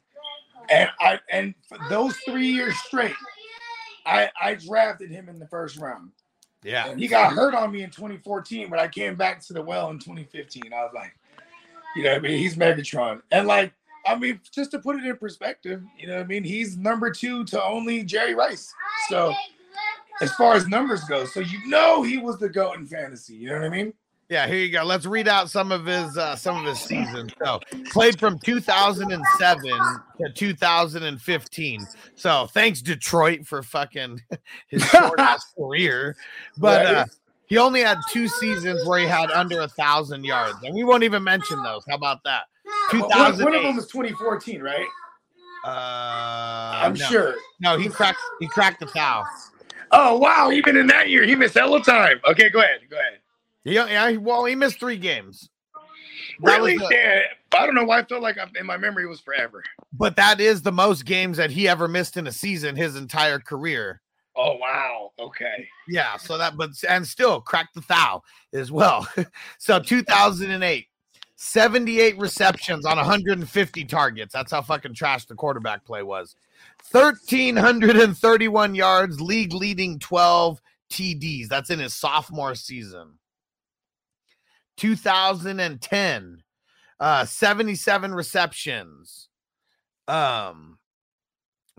and 0.71 0.91
I 1.01 1.21
and 1.31 1.55
for 1.69 1.79
those 1.89 2.17
three 2.19 2.49
years 2.49 2.77
straight, 2.79 3.15
I 4.07 4.31
I 4.41 4.55
drafted 4.55 5.11
him 5.11 5.29
in 5.29 5.39
the 5.39 5.47
first 5.47 5.77
round. 5.77 6.11
Yeah. 6.65 6.89
And 6.89 6.99
he 6.99 7.07
got 7.07 7.33
hurt 7.33 7.55
on 7.55 7.71
me 7.71 7.83
in 7.83 7.91
2014, 7.91 8.69
but 8.69 8.79
I 8.79 8.89
came 8.89 9.15
back 9.15 9.41
to 9.47 9.53
the 9.53 9.63
well 9.63 9.91
in 9.91 9.99
2015. 9.99 10.73
I 10.73 10.83
was 10.83 10.93
like, 10.95 11.15
you 11.95 12.03
know, 12.03 12.11
what 12.11 12.19
I 12.19 12.21
mean, 12.23 12.39
he's 12.39 12.57
Megatron, 12.57 13.23
and 13.31 13.47
like, 13.47 13.73
I 14.09 14.19
mean, 14.19 14.41
just 14.53 14.71
to 14.73 14.79
put 14.79 14.97
it 14.97 15.05
in 15.05 15.17
perspective, 15.17 15.83
you 15.99 16.07
know, 16.07 16.15
what 16.15 16.25
I 16.25 16.27
mean, 16.27 16.45
he's 16.45 16.77
number 16.77 17.11
two 17.11 17.45
to 17.47 17.63
only 17.63 18.03
Jerry 18.03 18.35
Rice. 18.35 18.73
So 19.09 19.35
as 20.21 20.33
far 20.35 20.55
as 20.55 20.67
numbers 20.67 21.05
go, 21.05 21.25
so 21.27 21.41
you 21.41 21.59
know 21.67 22.03
he 22.03 22.19
was 22.19 22.39
the 22.39 22.49
goat 22.49 22.77
in 22.77 22.87
fantasy. 22.87 23.35
You 23.35 23.51
know 23.51 23.57
what 23.57 23.65
I 23.65 23.69
mean? 23.69 23.93
Yeah, 24.29 24.47
here 24.47 24.59
you 24.59 24.71
go. 24.71 24.85
Let's 24.85 25.07
read 25.07 25.27
out 25.27 25.49
some 25.51 25.73
of 25.73 25.87
his 25.87 26.19
uh, 26.19 26.37
some 26.37 26.59
of 26.59 26.65
his 26.67 26.79
seasons. 26.81 27.33
So 27.43 27.61
played 27.91 28.19
from 28.19 28.39
2007 28.39 29.71
to 30.21 30.33
2015. 30.35 31.87
So 32.15 32.47
thanks 32.53 32.83
Detroit 32.83 33.47
for 33.47 33.63
fucking 33.63 34.21
his 34.69 34.83
short 34.85 35.19
ass 35.19 35.45
career. 35.59 36.15
But 36.59 36.87
uh, 36.87 37.05
he 37.47 37.57
only 37.57 37.81
had 37.81 37.99
two 38.11 38.29
seasons 38.29 38.87
where 38.87 38.99
he 38.99 39.07
had 39.07 39.31
under 39.31 39.61
a 39.63 39.69
thousand 39.69 40.25
yards, 40.25 40.59
and 40.63 40.75
we 40.75 40.85
won't 40.85 41.05
even 41.05 41.25
mention 41.25 41.63
those. 41.63 41.83
How 41.89 41.97
about 41.97 42.23
that? 42.25 42.43
One, 42.93 43.39
one 43.43 43.55
of 43.55 43.63
them 43.63 43.77
was 43.77 43.87
2014, 43.87 44.61
right? 44.63 44.87
Uh, 45.65 45.69
I'm 46.85 46.95
no. 46.95 47.05
sure. 47.07 47.35
No, 47.61 47.77
he 47.79 47.89
cracked. 47.89 48.21
He 48.41 48.47
cracked 48.47 48.81
the 48.81 48.87
foul. 48.87 49.25
Oh 49.91 50.17
wow! 50.19 50.51
Even 50.51 50.77
in 50.77 50.87
that 50.89 51.09
year, 51.09 51.25
he 51.25 51.35
missed 51.35 51.55
hella 51.55 51.83
time. 51.83 52.21
Okay, 52.29 52.49
go 52.51 52.61
ahead. 52.61 52.81
Go 52.91 52.97
ahead. 52.97 53.19
Yeah, 53.65 53.87
yeah. 53.87 54.17
Well, 54.19 54.45
he 54.45 54.55
missed 54.55 54.79
three 54.81 54.97
games. 54.97 55.49
That 56.43 56.59
Really? 56.59 56.79
the- 56.79 56.89
Yeah. 56.91 57.21
I 57.59 57.65
don't 57.65 57.75
know 57.75 57.85
why 57.85 58.01
I 58.01 58.05
felt 58.05 58.23
like 58.23 58.37
I'm, 58.39 58.51
in 58.61 58.67
my 58.67 58.77
memory 58.77 59.05
it 59.05 59.09
was 59.09 59.21
forever. 59.21 59.65
but 59.95 60.17
that 60.17 60.39
is 60.41 60.61
the 60.63 60.71
most 60.71 61.07
games 61.07 61.39
that 61.39 61.51
he 61.51 61.67
ever 61.67 61.89
missed 61.89 62.17
in 62.19 62.27
a 62.27 62.33
season 62.33 62.77
his 62.77 62.95
entire 62.95 63.39
career. 63.39 64.01
Oh 64.37 64.57
wow. 64.57 65.13
Okay. 65.19 65.67
Yeah, 65.89 66.17
so 66.19 66.37
that 66.39 66.57
but 66.57 66.71
and 66.89 67.07
still 67.07 67.41
cracked 67.41 67.75
the 67.75 67.83
foul 67.83 68.23
as 68.53 68.71
well. 68.71 69.09
so 69.59 69.81
2008, 69.81 70.87
78 71.41 72.19
receptions 72.19 72.85
on 72.85 72.97
150 72.97 73.85
targets. 73.85 74.33
That's 74.33 74.51
how 74.51 74.61
fucking 74.61 74.95
trash 74.95 75.25
the 75.27 75.37
quarterback 75.37 75.85
play 75.85 76.03
was. 76.03 76.35
1331 76.91 78.75
yards, 78.75 79.21
league 79.21 79.55
leading 79.55 80.01
12 80.01 80.61
TDs. 80.91 81.47
That's 81.47 81.71
in 81.71 81.79
his 81.79 81.95
sophomore 81.95 82.57
season. 82.57 83.21
2010, 84.79 86.43
uh 86.99 87.25
77 87.25 88.15
receptions. 88.15 89.29
Um 90.09 90.79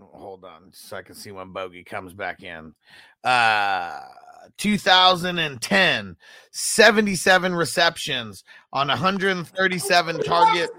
hold 0.00 0.46
on 0.46 0.70
so 0.72 0.96
I 0.96 1.02
can 1.02 1.14
see 1.14 1.32
when 1.32 1.52
Bogey 1.52 1.84
comes 1.84 2.14
back 2.14 2.42
in. 2.42 2.74
Uh 3.22 4.00
2010, 4.60 6.16
77 6.52 7.54
receptions 7.54 8.44
on 8.72 8.88
137 8.88 10.22
targets, 10.22 10.72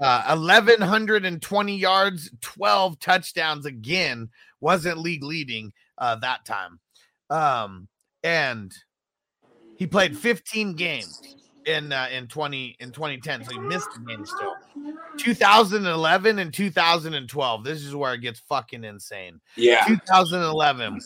uh 0.00 0.36
1120 0.36 1.76
yards, 1.76 2.30
12 2.40 2.98
touchdowns 3.00 3.66
again. 3.66 4.28
Wasn't 4.60 4.98
league 4.98 5.24
leading 5.24 5.72
uh 5.98 6.14
that 6.16 6.44
time. 6.44 6.78
Um 7.28 7.88
and 8.22 8.72
he 9.76 9.86
played 9.86 10.16
15 10.16 10.74
games 10.74 11.20
in 11.66 11.92
uh, 11.92 12.06
in 12.12 12.28
20 12.28 12.76
in 12.78 12.92
2010 12.92 13.44
so 13.44 13.50
he 13.50 13.58
missed 13.58 13.88
a 13.96 14.00
game 14.00 14.24
still 14.24 14.54
2011 15.18 16.38
and 16.38 16.54
2012 16.54 17.64
this 17.64 17.82
is 17.82 17.94
where 17.94 18.14
it 18.14 18.20
gets 18.20 18.38
fucking 18.48 18.84
insane 18.84 19.40
Yeah. 19.56 19.84
2011 19.84 21.00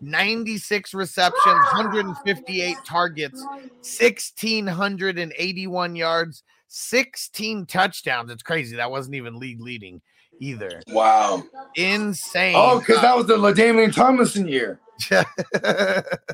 96 0.00 0.94
receptions 0.94 1.72
158 1.72 2.76
targets 2.86 3.40
1681 3.82 5.96
yards 5.96 6.42
16 6.68 7.66
touchdowns 7.66 8.30
it's 8.30 8.42
crazy 8.42 8.76
that 8.76 8.90
wasn't 8.90 9.14
even 9.14 9.38
league 9.38 9.60
leading 9.60 10.00
either 10.40 10.82
Wow. 10.88 11.44
insane 11.76 12.54
Oh, 12.56 12.78
because 12.80 13.00
that 13.00 13.16
was 13.16 13.26
the 13.26 13.36
LaDainian 13.36 13.94
Tomlinson 13.94 14.48
year. 14.48 14.80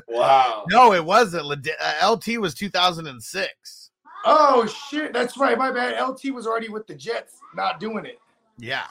Wow. 0.07 0.63
no 0.69 0.93
it 0.93 1.03
wasn't 1.03 1.45
uh, 1.81 2.09
lt 2.09 2.27
was 2.39 2.53
2006 2.53 3.89
Oh 4.25 4.65
shit, 4.65 5.11
that's 5.11 5.37
right. 5.37 5.57
My 5.57 5.69
bad. 5.69 6.01
LT 6.01 6.33
was 6.33 6.47
already 6.47 6.69
with 6.69 6.87
the 6.87 6.95
Jets, 6.95 7.39
not 7.55 7.81
doing 7.81 8.05
it. 8.05 8.19
Yeah. 8.57 8.85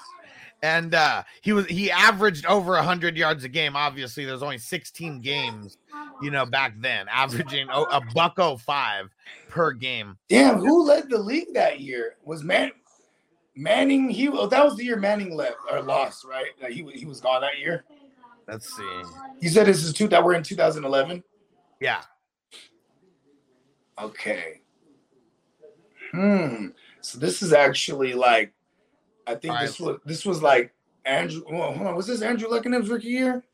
And 0.63 0.95
uh 0.95 1.25
he 1.41 1.53
was 1.53 1.67
he 1.67 1.91
averaged 1.91 2.47
over 2.47 2.73
100 2.73 3.17
yards 3.17 3.45
a 3.45 3.49
game. 3.49 3.77
Obviously, 3.77 4.25
there's 4.25 4.43
only 4.43 4.59
16 4.59 5.21
games, 5.21 5.79
you 6.21 6.31
know, 6.31 6.47
back 6.47 6.75
then, 6.79 7.07
averaging 7.09 7.67
a 7.71 8.01
buck 8.15 8.37
05 8.37 9.11
per 9.49 9.73
game. 9.73 10.17
Damn, 10.29 10.59
who 10.59 10.85
led 10.85 11.11
the 11.11 11.19
league 11.19 11.53
that 11.55 11.81
year? 11.81 12.17
Was 12.25 12.45
Man 12.45 12.71
Manning? 13.57 14.09
He 14.09 14.29
oh, 14.29 14.47
that 14.47 14.65
was 14.65 14.77
the 14.77 14.85
year 14.85 14.97
Manning 14.97 15.35
left 15.35 15.57
or 15.71 15.83
lost, 15.83 16.25
right? 16.25 16.51
Like 16.63 16.73
he 16.73 16.89
he 16.95 17.07
was 17.07 17.21
gone 17.21 17.41
that 17.41 17.59
year. 17.59 17.85
Let's 18.49 18.77
see. 18.77 19.03
You 19.41 19.49
said 19.49 19.67
this 19.67 19.83
is 19.83 19.93
two 19.93 20.09
that 20.09 20.23
we're 20.23 20.35
in 20.35 20.43
2011. 20.43 21.23
Yeah. 21.81 22.03
Okay. 23.99 24.61
Hmm. 26.13 26.69
So 27.01 27.19
this 27.19 27.43
is 27.43 27.53
actually 27.53 28.15
like, 28.15 28.53
I 29.27 29.35
think 29.35 29.53
All 29.53 29.59
right. 29.59 29.67
this 29.67 29.81
was 29.81 29.99
this 30.05 30.25
was 30.25 30.43
like 30.43 30.75
Andrew. 31.05 31.43
well, 31.51 31.73
Hold 31.73 31.87
on, 31.89 31.95
was 31.97 32.07
this 32.07 32.23
Andrew 32.23 32.49
Luckenham's 32.49 32.89
rookie 32.89 33.09
year? 33.09 33.45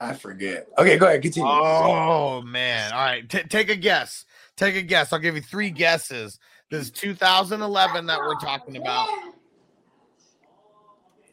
I 0.00 0.14
forget. 0.14 0.66
Okay, 0.78 0.98
go 0.98 1.06
ahead. 1.06 1.22
Continue. 1.22 1.48
Oh 1.48 2.42
man. 2.42 2.92
All 2.92 3.04
right. 3.04 3.28
T- 3.28 3.44
take 3.44 3.70
a 3.70 3.76
guess. 3.76 4.24
Take 4.56 4.74
a 4.74 4.82
guess. 4.82 5.12
I'll 5.12 5.20
give 5.20 5.36
you 5.36 5.42
three 5.42 5.70
guesses. 5.70 6.40
This 6.70 6.86
is 6.86 6.90
2011 6.90 8.06
that 8.06 8.18
we're 8.18 8.34
talking 8.40 8.76
about. 8.76 9.08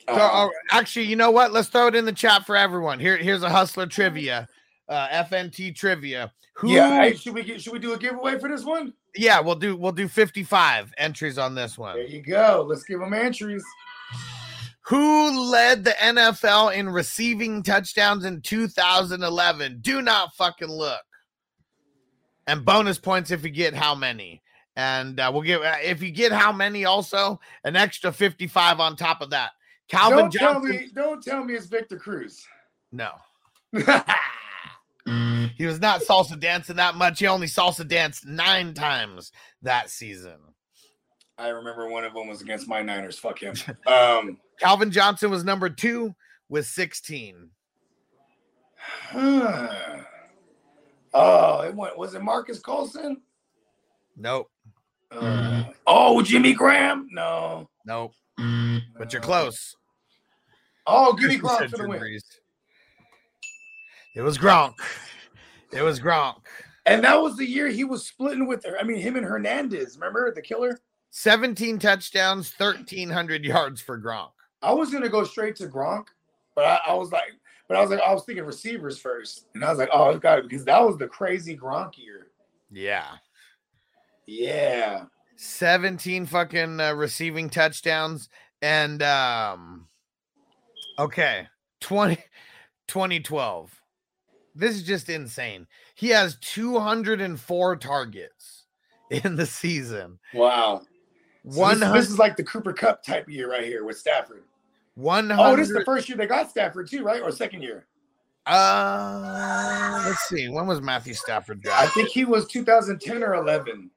So, 0.07 0.15
Uh, 0.15 0.45
uh, 0.45 0.49
actually, 0.71 1.05
you 1.05 1.15
know 1.15 1.31
what? 1.31 1.51
Let's 1.51 1.67
throw 1.69 1.87
it 1.87 1.95
in 1.95 2.05
the 2.05 2.11
chat 2.11 2.45
for 2.45 2.55
everyone. 2.55 2.99
Here, 2.99 3.17
here's 3.17 3.43
a 3.43 3.49
hustler 3.49 3.85
trivia, 3.85 4.47
uh, 4.87 5.07
FNT 5.07 5.75
trivia. 5.75 6.31
Who? 6.55 6.71
yeah. 6.71 7.03
hey, 7.03 7.15
should 7.15 7.33
we 7.33 7.43
get, 7.43 7.61
should 7.61 7.73
we 7.73 7.79
do 7.79 7.93
a 7.93 7.97
giveaway 7.97 8.37
for 8.39 8.49
this 8.49 8.63
one? 8.63 8.93
Yeah, 9.15 9.39
we'll 9.39 9.55
do 9.55 9.75
we'll 9.75 9.91
do 9.91 10.07
55 10.07 10.93
entries 10.97 11.37
on 11.37 11.55
this 11.55 11.77
one. 11.77 11.95
There 11.95 12.05
you 12.05 12.21
go. 12.21 12.65
Let's 12.67 12.83
give 12.83 12.99
them 12.99 13.13
entries. 13.13 13.63
Who 14.89 15.51
led 15.51 15.83
the 15.83 15.91
NFL 15.91 16.73
in 16.73 16.89
receiving 16.89 17.61
touchdowns 17.61 18.25
in 18.25 18.41
2011? 18.41 19.79
Do 19.81 20.01
not 20.01 20.33
fucking 20.33 20.67
look. 20.67 21.01
And 22.47 22.65
bonus 22.65 22.97
points 22.97 23.29
if 23.29 23.43
you 23.43 23.51
get 23.51 23.75
how 23.75 23.93
many. 23.93 24.41
And 24.75 25.19
uh, 25.19 25.29
we'll 25.31 25.43
give 25.43 25.61
uh, 25.61 25.75
if 25.83 26.01
you 26.01 26.09
get 26.09 26.31
how 26.31 26.51
many 26.51 26.85
also 26.85 27.39
an 27.63 27.75
extra 27.75 28.11
55 28.11 28.79
on 28.79 28.95
top 28.95 29.21
of 29.21 29.29
that. 29.29 29.51
Calvin 29.89 30.17
don't 30.17 30.31
tell 30.31 30.53
Johnson. 30.53 30.71
me. 30.71 30.89
Don't 30.93 31.23
tell 31.23 31.43
me 31.43 31.53
it's 31.53 31.67
Victor 31.67 31.97
Cruz. 31.97 32.43
No. 32.91 33.11
He 35.59 35.65
was 35.65 35.81
not 35.81 36.01
salsa 36.01 36.39
dancing 36.39 36.77
that 36.77 36.95
much. 36.95 37.19
He 37.19 37.27
only 37.27 37.45
salsa 37.45 37.85
danced 37.85 38.25
nine 38.25 38.73
times 38.73 39.33
that 39.61 39.89
season. 39.89 40.37
I 41.37 41.49
remember 41.49 41.89
one 41.89 42.05
of 42.05 42.13
them 42.13 42.29
was 42.29 42.41
against 42.41 42.69
my 42.69 42.81
Niners. 42.81 43.19
Fuck 43.19 43.39
him. 43.39 43.53
Um. 43.85 44.37
Calvin 44.61 44.89
Johnson 44.89 45.29
was 45.29 45.43
number 45.43 45.69
two 45.69 46.15
with 46.47 46.65
16. 46.65 47.49
huh. 48.79 49.97
Oh, 51.11 51.61
it 51.61 51.73
went, 51.75 51.97
was 51.97 52.13
it 52.13 52.21
Marques 52.21 52.59
Colston? 52.59 53.21
Nope. 54.15 54.47
Uh, 55.11 55.63
oh, 55.87 56.21
Jimmy 56.21 56.53
Graham? 56.53 57.07
No. 57.11 57.67
Nope. 57.83 58.13
But 58.37 59.11
you're 59.11 59.21
close. 59.21 59.75
Oh, 60.85 61.13
give 61.13 61.29
me 61.29 61.37
Gronk 61.39 61.71
for 61.71 61.77
the 61.77 61.89
win. 61.89 61.99
Brees. 61.99 62.21
It 64.15 64.21
was 64.21 64.37
Gronk. 64.37 64.75
It 65.71 65.81
was 65.81 65.99
Gronk. 65.99 66.37
And 66.85 67.03
that 67.03 67.21
was 67.21 67.37
the 67.37 67.45
year 67.45 67.67
he 67.67 67.83
was 67.83 68.07
splitting 68.07 68.47
with 68.47 68.65
her. 68.65 68.77
I 68.79 68.83
mean, 68.83 68.99
him 68.99 69.15
and 69.15 69.25
Hernandez. 69.25 69.95
Remember 69.95 70.33
the 70.33 70.41
killer? 70.41 70.79
17 71.11 71.79
touchdowns, 71.79 72.53
1,300 72.57 73.45
yards 73.45 73.81
for 73.81 73.99
Gronk. 73.99 74.31
I 74.61 74.73
was 74.73 74.91
gonna 74.91 75.09
go 75.09 75.23
straight 75.23 75.55
to 75.57 75.67
Gronk, 75.67 76.07
but 76.55 76.65
I, 76.65 76.79
I 76.87 76.93
was 76.93 77.11
like, 77.11 77.33
but 77.67 77.77
I 77.77 77.81
was 77.81 77.89
like, 77.89 78.01
I 78.01 78.13
was 78.13 78.23
thinking 78.23 78.45
receivers 78.45 78.99
first, 78.99 79.45
and 79.55 79.63
I 79.63 79.69
was 79.69 79.79
like, 79.79 79.89
oh, 79.93 80.17
got 80.17 80.43
because 80.43 80.65
that 80.65 80.83
was 80.83 80.97
the 80.97 81.07
crazy 81.07 81.57
Gronk 81.57 81.97
year. 81.97 82.27
Yeah. 82.71 83.07
Yeah, 84.25 85.05
17 85.37 86.25
fucking 86.25 86.81
uh, 86.81 86.93
receiving 86.93 87.49
touchdowns 87.49 88.29
and 88.61 89.01
um 89.01 89.87
okay 90.99 91.47
20 91.79 92.17
2012 92.87 93.78
this 94.55 94.75
is 94.75 94.83
just 94.83 95.09
insane 95.09 95.67
he 95.95 96.09
has 96.09 96.35
204 96.41 97.75
targets 97.77 98.65
in 99.09 99.35
the 99.35 99.45
season 99.45 100.19
wow. 100.33 100.81
So 101.49 101.61
100 101.61 101.79
this, 101.79 101.93
this 102.03 102.09
is 102.11 102.19
like 102.19 102.35
the 102.35 102.43
Cooper 102.43 102.73
Kupp 102.73 103.01
type 103.01 103.25
of 103.25 103.33
year 103.33 103.49
right 103.49 103.63
here 103.63 103.85
with 103.85 103.97
Stafford. 103.97 104.43
100 104.95 105.41
Oh, 105.41 105.55
this 105.55 105.69
is 105.69 105.73
the 105.73 105.85
first 105.85 106.09
year 106.09 106.17
they 106.17 106.27
got 106.27 106.49
Stafford 106.49 106.89
too, 106.89 107.01
right? 107.01 107.21
Or 107.21 107.31
second 107.31 107.61
year? 107.61 107.87
uh 108.45 110.03
let's 110.05 110.27
see 110.27 110.49
when 110.49 110.65
was 110.65 110.81
matthew 110.81 111.13
stafford 111.13 111.61
drafted? 111.61 111.89
I 111.89 111.91
think 111.93 112.09
he 112.09 112.25
was 112.25 112.47
2010 112.47 113.23
or 113.23 113.35
11. 113.35 113.91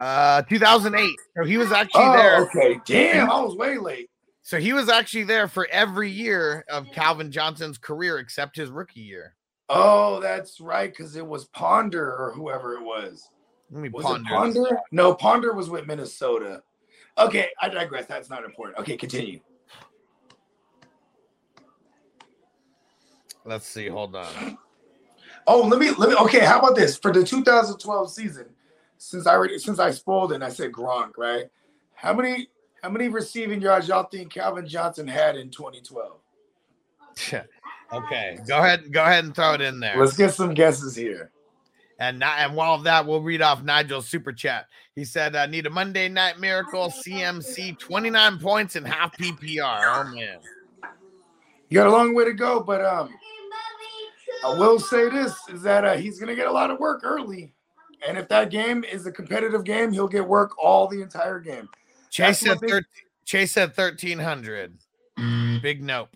uh 0.00 0.42
2008 0.42 1.08
so 1.36 1.44
he 1.44 1.56
was 1.56 1.70
actually 1.72 2.04
Oh, 2.04 2.12
there 2.12 2.42
okay. 2.42 2.80
Damn, 2.84 3.30
I 3.30 3.40
was 3.40 3.54
way 3.54 3.78
late. 3.78 4.10
So 4.44 4.60
he 4.60 4.72
was 4.72 4.88
actually 4.88 5.24
there 5.24 5.48
for 5.48 5.66
every 5.72 6.10
year 6.10 6.64
of 6.68 6.86
calvin 6.92 7.32
johnson's 7.32 7.78
career 7.78 8.18
except 8.18 8.54
his 8.56 8.70
rookie 8.70 9.00
year 9.00 9.34
Oh, 9.70 10.20
that's 10.20 10.60
right, 10.60 10.90
because 10.90 11.16
it 11.16 11.26
was 11.26 11.46
Ponder 11.46 12.14
or 12.16 12.32
whoever 12.34 12.74
it 12.74 12.82
was. 12.82 13.30
let 13.70 13.82
me 13.82 13.88
Was 13.88 14.04
ponder 14.04 14.20
it 14.20 14.28
Ponder? 14.28 14.78
No, 14.92 15.14
Ponder 15.14 15.54
was 15.54 15.70
with 15.70 15.86
Minnesota. 15.86 16.62
Okay, 17.16 17.48
I 17.62 17.70
digress. 17.70 18.04
That's 18.04 18.28
not 18.28 18.44
important. 18.44 18.78
Okay, 18.78 18.96
continue. 18.96 19.40
let's 23.46 23.66
see 23.66 23.88
hold 23.88 24.14
on 24.16 24.58
Oh, 25.46 25.60
let 25.62 25.80
me 25.80 25.90
let 25.92 26.10
me. 26.10 26.14
Okay, 26.16 26.40
how 26.44 26.58
about 26.58 26.74
this 26.74 26.96
for 26.96 27.10
the 27.12 27.24
2012 27.24 28.10
season? 28.10 28.46
Since 28.98 29.26
I 29.26 29.32
already 29.32 29.58
since 29.58 29.78
I 29.78 29.90
spoiled 29.90 30.32
it, 30.32 30.36
and 30.36 30.44
I 30.44 30.50
said 30.50 30.72
Gronk, 30.72 31.12
right? 31.16 31.46
How 31.94 32.12
many 32.12 32.48
how 32.84 32.90
many 32.90 33.08
receiving 33.08 33.62
yards 33.62 33.88
y'all 33.88 34.02
think 34.02 34.30
Calvin 34.30 34.68
Johnson 34.68 35.08
had 35.08 35.36
in 35.36 35.48
2012? 35.48 36.18
okay, 37.94 38.38
go 38.46 38.58
ahead. 38.58 38.92
Go 38.92 39.02
ahead 39.02 39.24
and 39.24 39.34
throw 39.34 39.54
it 39.54 39.62
in 39.62 39.80
there. 39.80 39.96
Let's 39.96 40.18
get 40.18 40.34
some 40.34 40.52
guesses 40.52 40.94
here. 40.94 41.30
And 41.98 42.18
Ni- 42.18 42.26
and 42.26 42.54
while 42.54 42.76
that, 42.78 43.06
we'll 43.06 43.22
read 43.22 43.40
off 43.40 43.62
Nigel's 43.62 44.06
super 44.06 44.34
chat. 44.34 44.66
He 44.94 45.06
said, 45.06 45.34
"I 45.34 45.46
need 45.46 45.64
a 45.64 45.70
Monday 45.70 46.10
Night 46.10 46.38
Miracle 46.38 46.90
CMC, 46.90 47.78
29 47.78 48.38
points 48.38 48.76
and 48.76 48.86
half 48.86 49.16
PPR." 49.16 49.80
Oh 49.86 50.14
man, 50.14 50.40
You 51.70 51.78
got 51.78 51.86
a 51.86 51.90
long 51.90 52.14
way 52.14 52.26
to 52.26 52.34
go, 52.34 52.60
but 52.60 52.84
um, 52.84 53.08
I 54.44 54.58
will 54.58 54.78
say 54.78 55.08
this 55.08 55.32
is 55.48 55.62
that 55.62 55.86
uh, 55.86 55.96
he's 55.96 56.20
gonna 56.20 56.34
get 56.34 56.48
a 56.48 56.52
lot 56.52 56.70
of 56.70 56.78
work 56.78 57.00
early, 57.02 57.54
and 58.06 58.18
if 58.18 58.28
that 58.28 58.50
game 58.50 58.84
is 58.84 59.06
a 59.06 59.12
competitive 59.12 59.64
game, 59.64 59.90
he'll 59.90 60.06
get 60.06 60.28
work 60.28 60.52
all 60.62 60.86
the 60.86 61.00
entire 61.00 61.40
game. 61.40 61.66
Chase 62.14 62.26
That's 62.26 62.40
said 62.40 62.60
thing- 62.60 62.68
13, 62.68 62.84
Chase 63.24 63.52
said 63.52 63.68
1300. 63.76 64.78
Big 65.60 65.82
nope. 65.82 66.10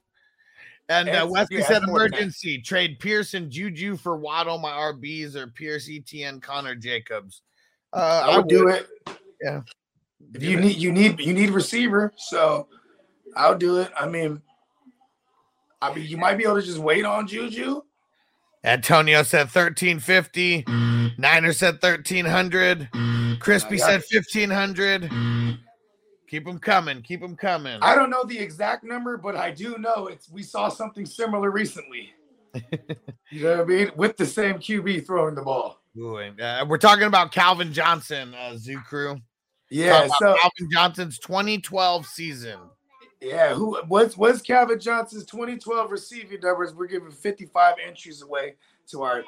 And 0.89 1.09
uh, 1.09 1.13
That's- 1.13 1.31
Wesley 1.31 1.63
said 1.63 1.83
that's 1.83 1.87
more 1.89 1.99
than 2.01 2.11
that. 2.13 2.17
emergency 2.19 2.59
trade 2.63 3.01
Pearson 3.01 3.51
Juju 3.51 3.97
for 3.97 4.17
Waddle, 4.17 4.59
my 4.59 4.71
RBs, 4.71 5.35
or 5.35 5.49
Pierce 5.49 5.91
Etienne 5.91 6.41
Connor 6.41 6.77
Jacobs. 6.77 7.43
Uh, 7.93 8.23
I 8.31 8.37
would 8.37 8.47
do 8.49 8.69
it. 8.69 8.87
Yeah. 9.43 9.63
If 10.35 10.43
you 10.43 10.61
need 10.61 10.77
you 10.77 10.93
need 10.93 11.19
you 11.19 11.33
need 11.35 11.51
receiver, 11.51 12.13
so 12.17 12.69
I'll 13.35 13.57
do 13.59 13.79
it. 13.79 13.91
I 13.99 14.07
mean, 14.07 14.41
I 15.83 15.93
mean, 15.93 16.07
you 16.07 16.17
might 16.17 16.37
be 16.39 16.45
able 16.45 16.57
to 16.57 16.63
just 16.63 16.79
wait 16.79 17.05
on 17.05 17.27
Juju. 17.27 17.83
Antonio 18.63 19.23
said 19.25 19.49
1350. 19.53 20.65
Niner 21.19 21.53
said 21.53 21.75
1300. 21.83 22.89
Crispy 23.41 23.79
said 23.79 24.03
1500. 24.11 25.11
Keep 26.29 26.45
them 26.45 26.59
coming. 26.59 27.01
Keep 27.01 27.21
them 27.21 27.37
coming. 27.37 27.79
I 27.81 27.95
don't 27.95 28.11
know 28.11 28.23
the 28.25 28.39
exact 28.39 28.85
number, 28.85 29.17
but 29.17 29.35
I 29.35 29.51
do 29.51 29.79
know 29.79 30.09
it's 30.09 30.31
we 30.31 30.43
saw 30.43 30.69
something 30.69 31.07
similar 31.07 31.51
recently. 31.51 32.13
you 33.31 33.45
know 33.45 33.59
what 33.59 33.61
I 33.61 33.65
mean? 33.65 33.91
With 33.97 34.17
the 34.17 34.27
same 34.27 34.57
QB 34.57 35.07
throwing 35.07 35.35
the 35.35 35.43
ball. 35.43 35.81
Ooh, 35.97 36.19
and, 36.19 36.41
uh, 36.41 36.67
we're 36.69 36.79
talking 36.79 37.07
about 37.07 37.33
Calvin 37.33 37.73
Johnson, 37.73 38.35
uh, 38.35 38.57
Zoo 38.57 38.79
Crew. 38.81 39.19
Yeah. 39.71 40.07
So 40.19 40.37
Calvin 40.41 40.71
Johnson's 40.71 41.19
2012 41.19 42.07
season. 42.07 42.59
yeah, 43.21 43.55
who 43.55 43.79
what's 43.89 44.17
what's 44.17 44.43
Calvin 44.43 44.79
Johnson's 44.79 45.25
2012 45.25 45.91
receiving 45.91 46.41
numbers? 46.43 46.75
We're 46.75 46.87
giving 46.87 47.11
55 47.11 47.77
entries 47.85 48.23
away 48.23 48.57
to 48.89 49.03
our 49.03 49.25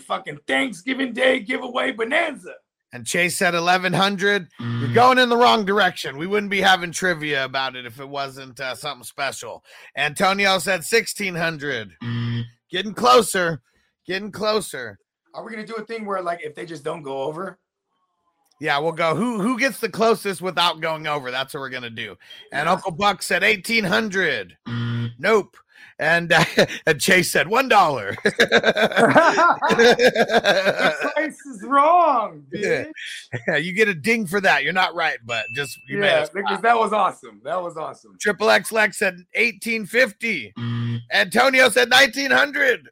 fucking 0.00 0.40
Thanksgiving 0.46 1.12
Day 1.12 1.40
giveaway 1.40 1.92
bonanza. 1.92 2.54
And 2.92 3.06
Chase 3.06 3.38
said 3.38 3.54
1100. 3.54 4.48
You're 4.60 4.68
mm. 4.68 4.94
going 4.94 5.18
in 5.18 5.30
the 5.30 5.36
wrong 5.36 5.64
direction. 5.64 6.18
We 6.18 6.26
wouldn't 6.26 6.50
be 6.50 6.60
having 6.60 6.92
trivia 6.92 7.44
about 7.44 7.74
it 7.74 7.86
if 7.86 7.98
it 7.98 8.08
wasn't 8.08 8.60
uh, 8.60 8.74
something 8.74 9.04
special. 9.04 9.64
Antonio 9.96 10.58
said 10.58 10.80
1600. 10.80 11.94
Mm. 12.02 12.42
Getting 12.70 12.92
closer. 12.92 13.62
Getting 14.06 14.30
closer. 14.30 14.98
Are 15.34 15.44
we 15.44 15.50
gonna 15.50 15.66
do 15.66 15.74
a 15.76 15.84
thing 15.84 16.04
where 16.04 16.20
like 16.20 16.40
if 16.42 16.54
they 16.54 16.66
just 16.66 16.84
don't 16.84 17.02
go 17.02 17.22
over? 17.22 17.58
Yeah, 18.60 18.78
we'll 18.78 18.92
go. 18.92 19.14
Who 19.16 19.40
who 19.40 19.58
gets 19.58 19.80
the 19.80 19.88
closest 19.88 20.42
without 20.42 20.80
going 20.80 21.06
over? 21.06 21.30
That's 21.30 21.54
what 21.54 21.60
we're 21.60 21.70
gonna 21.70 21.90
do. 21.90 22.16
And 22.52 22.68
Uncle 22.68 22.92
Buck 22.92 23.22
said 23.22 23.42
eighteen 23.42 23.84
hundred. 23.84 24.56
Mm. 24.68 25.12
Nope. 25.18 25.56
And, 25.98 26.32
uh, 26.32 26.44
and 26.86 27.00
Chase 27.00 27.30
said 27.30 27.48
one 27.48 27.68
dollar. 27.68 28.16
the 28.24 28.32
price 31.14 31.46
is 31.46 31.62
wrong, 31.64 32.44
Yeah. 32.52 32.84
bitch. 33.48 33.64
you 33.64 33.72
get 33.72 33.88
a 33.88 33.94
ding 33.94 34.26
for 34.26 34.40
that. 34.40 34.64
You're 34.64 34.72
not 34.72 34.94
right, 34.94 35.18
but 35.24 35.44
just 35.54 35.78
you 35.88 36.02
Yeah, 36.02 36.20
us 36.20 36.30
because 36.30 36.60
that 36.62 36.76
was 36.78 36.92
awesome. 36.92 37.40
That 37.44 37.62
was 37.62 37.76
awesome. 37.76 38.16
Triple 38.20 38.50
X 38.50 38.72
Lex 38.72 38.98
said 38.98 39.18
eighteen 39.34 39.86
fifty. 39.86 40.52
Antonio 41.12 41.68
said 41.68 41.88
nineteen 41.90 42.30
hundred. 42.30 42.88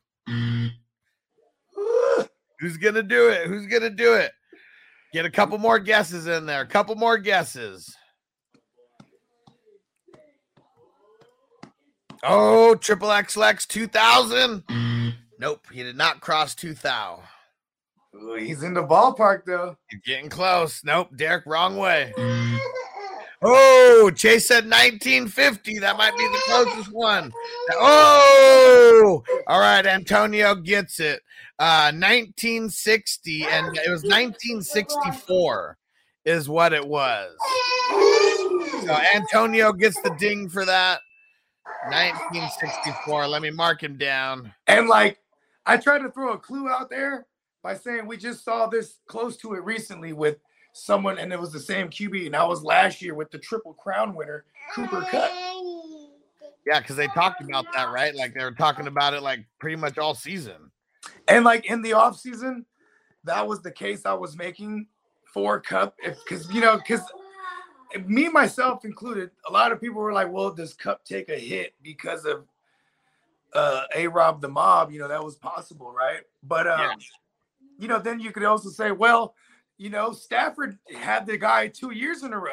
Who's 2.61 2.77
gonna 2.77 3.03
do 3.03 3.29
it? 3.31 3.47
Who's 3.47 3.67
gonna 3.67 3.91
do 3.91 4.15
it? 4.15 4.33
Get 5.13 5.25
a 5.25 5.31
couple 5.31 5.59
more 5.59 5.79
guesses 5.79 6.27
in 6.27 6.47
there. 6.47 6.61
A 6.61 6.67
couple 6.67 6.95
more 6.95 7.19
guesses. 7.19 7.97
Oh, 12.23 12.75
Triple 12.75 13.11
X 13.11 13.37
Lex 13.37 13.67
2000. 13.67 14.65
Nope, 15.39 15.67
he 15.73 15.83
did 15.83 15.97
not 15.97 16.21
cross 16.21 16.55
2000. 16.55 17.25
Ooh, 18.17 18.35
He's 18.35 18.63
in 18.63 18.75
the 18.75 18.83
ballpark 18.83 19.45
though. 19.47 19.77
Getting 20.05 20.29
close. 20.29 20.83
Nope, 20.85 21.11
Derek, 21.17 21.47
wrong 21.47 21.77
way. 21.77 22.13
Oh, 23.43 24.11
Chase 24.15 24.47
said 24.47 24.65
1950. 24.65 25.79
That 25.79 25.97
might 25.97 26.17
be 26.17 26.25
the 26.25 26.43
closest 26.45 26.93
one. 26.93 27.33
Oh, 27.73 29.23
all 29.47 29.61
right. 29.61 29.87
Antonio 29.87 30.55
gets 30.55 31.01
it. 31.01 31.23
Uh, 31.59 31.93
1960, 31.93 33.45
and 33.45 33.77
it 33.79 33.91
was 33.91 34.03
1964 34.03 35.79
is 36.27 36.49
what 36.51 36.75
it 36.75 36.87
was. 36.87 37.35
So 38.85 38.95
Antonio 39.15 39.73
gets 39.73 40.01
the 40.03 40.15
ding 40.19 40.49
for 40.51 40.67
that. 40.67 41.01
1964. 41.85 43.29
Let 43.29 43.43
me 43.43 43.51
mark 43.51 43.83
him 43.83 43.97
down. 43.97 44.53
And 44.67 44.89
like 44.89 45.19
I 45.67 45.77
tried 45.77 46.01
to 46.01 46.11
throw 46.11 46.33
a 46.33 46.39
clue 46.39 46.69
out 46.69 46.91
there 46.91 47.27
by 47.63 47.75
saying 47.75 48.07
we 48.07 48.17
just 48.17 48.45
saw 48.45 48.67
this 48.67 48.99
close 49.07 49.37
to 49.39 49.55
it 49.55 49.65
recently 49.65 50.13
with 50.13 50.39
someone, 50.73 51.19
and 51.19 51.33
it 51.33 51.41
was 51.41 51.53
the 51.53 51.61
same 51.61 51.89
QB, 51.89 52.27
and 52.27 52.35
that 52.35 52.49
was 52.49 52.63
last 52.63 53.03
year 53.03 53.15
with 53.15 53.31
the 53.31 53.39
triple 53.39 53.75
crown 53.75 54.15
winner, 54.15 54.45
Cooper 54.75 55.03
Kupp. 55.03 55.31
Yeah, 56.67 56.81
because 56.81 56.97
they 56.97 57.09
talked 57.09 57.43
about 57.43 57.67
that, 57.73 57.91
right? 57.91 58.15
Like 58.15 58.35
they 58.35 58.45
were 58.45 58.53
talking 58.53 58.87
about 58.87 59.15
it 59.15 59.23
like 59.23 59.45
pretty 59.59 59.77
much 59.77 59.99
all 59.99 60.15
season. 60.15 60.71
And 61.29 61.45
like 61.45 61.67
in 61.67 61.83
the 61.83 61.91
offseason, 61.91 62.65
that 63.25 63.47
was 63.47 63.63
the 63.63 63.71
case 63.71 64.05
I 64.05 64.15
was 64.15 64.37
making 64.37 64.87
for 65.33 65.61
Kupp. 65.61 65.97
Because, 66.03 66.53
you 66.53 66.61
know, 66.61 66.77
because 66.77 67.01
me, 68.07 68.29
myself 68.29 68.85
included, 68.85 69.31
a 69.49 69.53
lot 69.53 69.73
of 69.73 69.81
people 69.81 70.01
were 70.01 70.12
like, 70.12 70.31
well, 70.31 70.51
does 70.51 70.75
Kupp 70.75 71.05
take 71.05 71.29
a 71.29 71.39
hit 71.39 71.75
because 71.83 72.25
of 72.25 72.47
uh 73.53 73.83
A 73.95 74.07
Rob 74.07 74.41
the 74.41 74.49
mob? 74.49 74.93
You 74.93 75.01
know, 75.01 75.09
that 75.09 75.25
was 75.25 75.37
possible, 75.37 75.93
right? 75.93 76.21
But, 76.43 76.67
um, 76.67 76.81
Yeah. 76.81 76.95
you 77.79 77.89
know, 77.89 77.99
then 77.99 78.21
you 78.21 78.33
could 78.33 78.45
also 78.45 78.69
say, 78.69 78.93
well, 78.93 79.35
you 79.79 79.91
know, 79.91 80.12
Stafford 80.12 80.79
had 80.95 81.27
the 81.27 81.39
guy 81.39 81.69
two 81.69 81.91
years 81.91 82.23
in 82.23 82.33
a 82.33 82.39
row. 82.39 82.53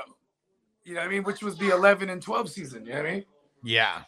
You 0.86 0.94
know 0.94 1.02
what 1.02 1.08
I 1.08 1.10
mean? 1.10 1.24
Which 1.24 1.42
was 1.42 1.58
the 1.58 1.70
11 1.70 2.10
and 2.10 2.22
12 2.22 2.50
season. 2.50 2.86
You 2.86 2.94
know 2.94 3.02
what 3.02 3.10
I 3.10 3.14
mean? 3.16 3.26
Yeah. 3.64 4.04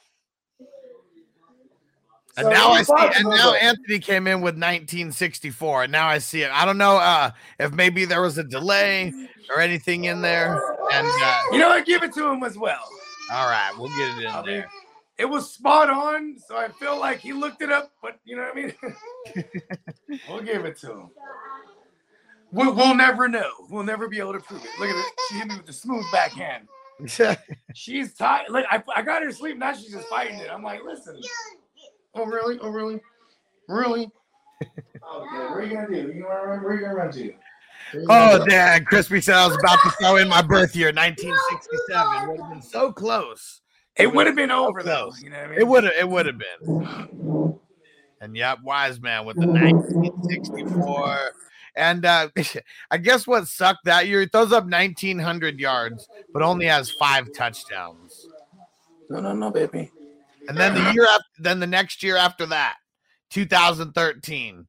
And 2.40 2.45
So 2.45 2.49
now 2.52 2.72
I 2.72 2.84
see, 2.84 2.94
and 3.18 3.28
now 3.30 3.53
Anthony 3.53 3.99
came 3.99 4.26
in 4.28 4.36
with 4.41 4.56
1964, 4.56 5.84
and 5.84 5.91
now 5.91 6.07
I 6.07 6.18
see 6.20 6.41
it. 6.44 6.52
I 6.52 6.66
don't 6.66 6.78
know 6.78 6.98
uh, 6.98 7.32
if 7.60 7.74
maybe 7.74 8.06
there 8.06 8.22
was 8.22 8.38
a 8.38 8.44
delay 8.44 9.14
or 9.53 9.60
anything 9.61 10.06
in 10.06 10.22
there. 10.22 10.53
And 10.94 11.07
uh, 11.07 11.41
You 11.52 11.60
know 11.60 11.70
what? 11.70 11.86
Give 11.86 12.02
it 12.03 12.14
to 12.14 12.28
him 12.30 12.44
as 12.44 12.57
well. 12.57 12.82
all 13.32 13.48
right, 13.49 13.72
we'll 13.78 13.90
get 13.90 14.18
it 14.18 14.22
in 14.24 14.28
I 14.28 14.36
mean, 14.38 14.45
there. 14.45 14.70
it 15.18 15.26
was 15.26 15.52
spot 15.52 15.90
on, 15.90 16.38
so 16.48 16.56
I 16.57 16.70
feel 16.70 16.98
like 16.99 17.20
he 17.20 17.34
looked 17.34 17.61
it 17.61 17.72
up, 17.72 17.91
but 18.02 18.20
you 18.26 18.36
know 18.38 18.44
what 18.44 18.57
I 18.57 18.61
mean? 20.16 20.20
we'll 20.30 20.41
give 20.41 20.66
it 20.66 20.78
to 20.80 20.91
him. 20.91 21.10
We'll, 22.52 22.74
we'll 22.74 22.95
never 22.95 23.28
know. 23.28 23.52
We'll 23.70 23.84
never 23.84 24.07
be 24.07 24.18
able 24.20 24.34
to 24.34 24.40
prove 24.40 24.64
it. 24.64 24.70
Look 24.80 24.90
at 24.90 24.95
it. 24.95 25.14
She 25.30 25.36
hit 25.36 25.48
me 25.48 25.57
with 25.57 25.66
the 25.68 25.74
smooth 25.74 26.06
backhand. 26.11 26.68
She's 27.76 28.14
tired. 28.16 28.49
Like 28.49 28.66
I, 28.70 28.84
I 28.95 29.02
got 29.03 29.22
her 29.22 29.30
to 29.30 29.34
sleep. 29.34 29.57
Now 29.57 29.72
she's 29.74 29.91
just 29.91 30.07
fighting 30.10 30.38
it. 30.40 30.49
I'm 30.52 30.61
like, 30.64 30.82
listen. 30.84 31.18
Oh 32.15 32.26
really? 32.26 32.57
Oh 32.61 32.69
really? 32.69 32.99
Really? 33.68 34.10
Okay. 34.61 34.69
What 35.03 35.34
are 35.34 35.64
you 35.64 35.73
gonna 35.73 35.88
do? 35.88 36.11
You 36.14 36.23
gonna 36.23 36.48
run? 36.48 36.64
Where 36.64 36.72
are 36.72 36.76
you 36.76 36.81
gonna 36.81 36.95
run 36.95 37.11
to? 37.11 37.22
Where 37.22 38.02
you 38.02 38.07
gonna 38.07 38.41
Oh, 38.41 38.45
Dad, 38.45 38.86
Crispy 38.88 39.22
said 39.22 39.36
I 39.36 39.48
was 39.48 39.56
about 39.56 39.80
to 39.84 39.91
throw 39.91 40.18
in 40.18 40.27
my 40.27 40.41
birth 40.41 40.76
year, 40.76 40.88
1967. 40.88 42.27
Would 42.27 42.40
have 42.40 42.49
been 42.49 42.61
so 42.61 42.91
close. 42.91 43.61
It 43.95 44.14
would 44.14 44.27
have 44.27 44.36
been 44.36 44.52
over 44.52 44.84
though. 44.84 45.11
You 45.22 45.30
know 45.30 45.38
what 45.38 45.45
I 45.45 45.49
mean? 45.49 45.60
It 45.60 45.68
would 45.68 45.84
have. 45.84 45.94
It 45.99 46.10
would 46.10 46.26
have 46.26 46.38
been. 46.38 47.60
And 48.22 48.36
yep, 48.36 48.60
wise 48.64 48.99
man 48.99 49.26
with 49.26 49.38
the 49.38 49.48
1964. 49.48 51.18
And 51.76 52.06
uh, 52.06 52.30
I 52.91 52.98
guess 52.98 53.26
what 53.26 53.48
sucked 53.48 53.86
that 53.86 54.07
year, 54.07 54.22
he 54.22 54.27
throws 54.27 54.52
up 54.52 54.64
1,900 54.65 55.60
yards, 55.60 56.10
but 56.34 56.41
only 56.41 56.65
has 56.65 56.91
five 56.91 57.31
touchdowns. 57.31 58.27
No, 59.10 59.22
no, 59.22 59.34
no, 59.34 59.49
baby. 59.49 59.91
And 60.48 60.57
then 60.57 60.74
the 60.74 60.91
year 60.94 61.06
after, 61.06 61.26
then 61.40 61.60
the 61.60 61.68
next 61.68 62.03
year 62.03 62.18
after 62.18 62.45
that, 62.48 62.76
2013, 63.32 64.68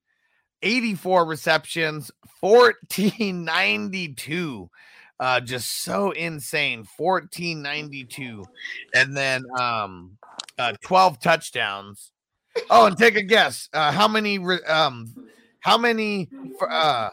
84 0.62 1.24
receptions, 1.24 2.10
1492. 2.40 4.70
Uh, 5.18 5.38
just 5.38 5.82
so 5.82 6.12
insane. 6.12 6.86
1492. 6.96 8.44
And 8.94 9.16
then 9.16 9.44
um 9.58 10.16
uh 10.58 10.72
12 10.82 11.20
touchdowns. 11.20 12.12
Oh, 12.70 12.86
and 12.86 12.96
take 12.96 13.16
a 13.16 13.22
guess. 13.22 13.68
Uh 13.72 13.92
how 13.92 14.08
many 14.08 14.38
um 14.66 15.14
how 15.60 15.76
many 15.76 16.28
uh 16.68 17.10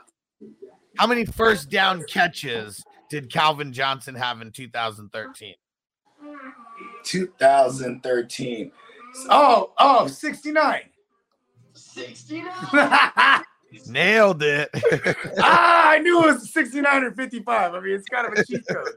how 0.97 1.05
many 1.05 1.25
first 1.25 1.69
down 1.69 2.03
catches 2.05 2.83
did 3.09 3.31
Calvin 3.31 3.73
Johnson 3.73 4.15
have 4.15 4.41
in 4.41 4.51
2013? 4.51 5.53
2013. 7.07 8.71
Oh, 9.29 9.73
oh, 9.79 10.07
69. 10.07 10.81
69. 11.73 12.51
ah, 12.53 13.43
Nailed 13.87 14.43
it. 14.43 14.69
Ah, 15.39 15.91
I 15.91 15.99
knew 15.99 16.23
it 16.23 16.33
was 16.33 16.51
69 16.51 17.03
or 17.03 17.11
55. 17.11 17.73
I 17.73 17.79
mean, 17.79 17.93
it's 17.93 18.07
kind 18.07 18.27
of 18.27 18.33
a 18.33 18.43
cheat 18.45 18.65
code. 18.67 18.87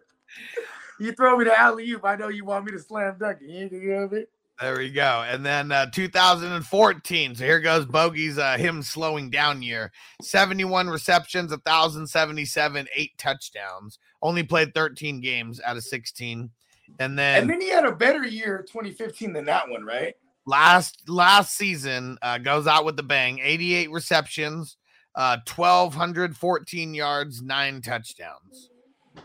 You 0.98 1.12
throw 1.12 1.36
me 1.36 1.44
the 1.44 1.58
alley 1.58 1.90
oop, 1.90 2.04
I 2.04 2.16
know 2.16 2.28
you 2.28 2.44
want 2.44 2.66
me 2.66 2.72
to 2.72 2.78
slam 2.78 3.16
dunk 3.18 3.38
it. 3.40 3.48
You 3.48 3.58
ain't 3.60 3.72
gonna 3.72 4.08
get 4.08 4.18
it. 4.18 4.30
There 4.60 4.76
we 4.76 4.90
go. 4.90 5.24
And 5.26 5.44
then 5.44 5.72
uh, 5.72 5.86
2014. 5.90 7.34
So 7.34 7.44
here 7.44 7.60
goes 7.60 7.86
Bogey's 7.86 8.36
uh, 8.36 8.58
him 8.58 8.82
slowing 8.82 9.30
down 9.30 9.62
year. 9.62 9.90
71 10.20 10.88
receptions, 10.88 11.50
1,077, 11.50 12.86
eight 12.94 13.12
touchdowns. 13.16 13.98
Only 14.20 14.42
played 14.42 14.74
13 14.74 15.22
games 15.22 15.62
out 15.64 15.78
of 15.78 15.84
16. 15.84 16.50
And 16.98 17.18
then, 17.18 17.42
And 17.42 17.50
then 17.50 17.60
he 17.60 17.70
had 17.70 17.84
a 17.84 17.92
better 17.92 18.26
year 18.26 18.64
2015 18.68 19.32
than 19.32 19.44
that 19.46 19.68
one, 19.68 19.84
right? 19.84 20.14
last 20.46 21.08
last 21.08 21.56
season 21.56 22.18
uh, 22.22 22.38
goes 22.38 22.66
out 22.66 22.84
with 22.84 22.96
the 22.96 23.02
bang. 23.02 23.40
88 23.42 23.90
receptions, 23.90 24.76
uh, 25.14 25.38
1,214 25.46 26.94
yards, 26.94 27.42
nine 27.42 27.80
touchdowns. 27.80 28.70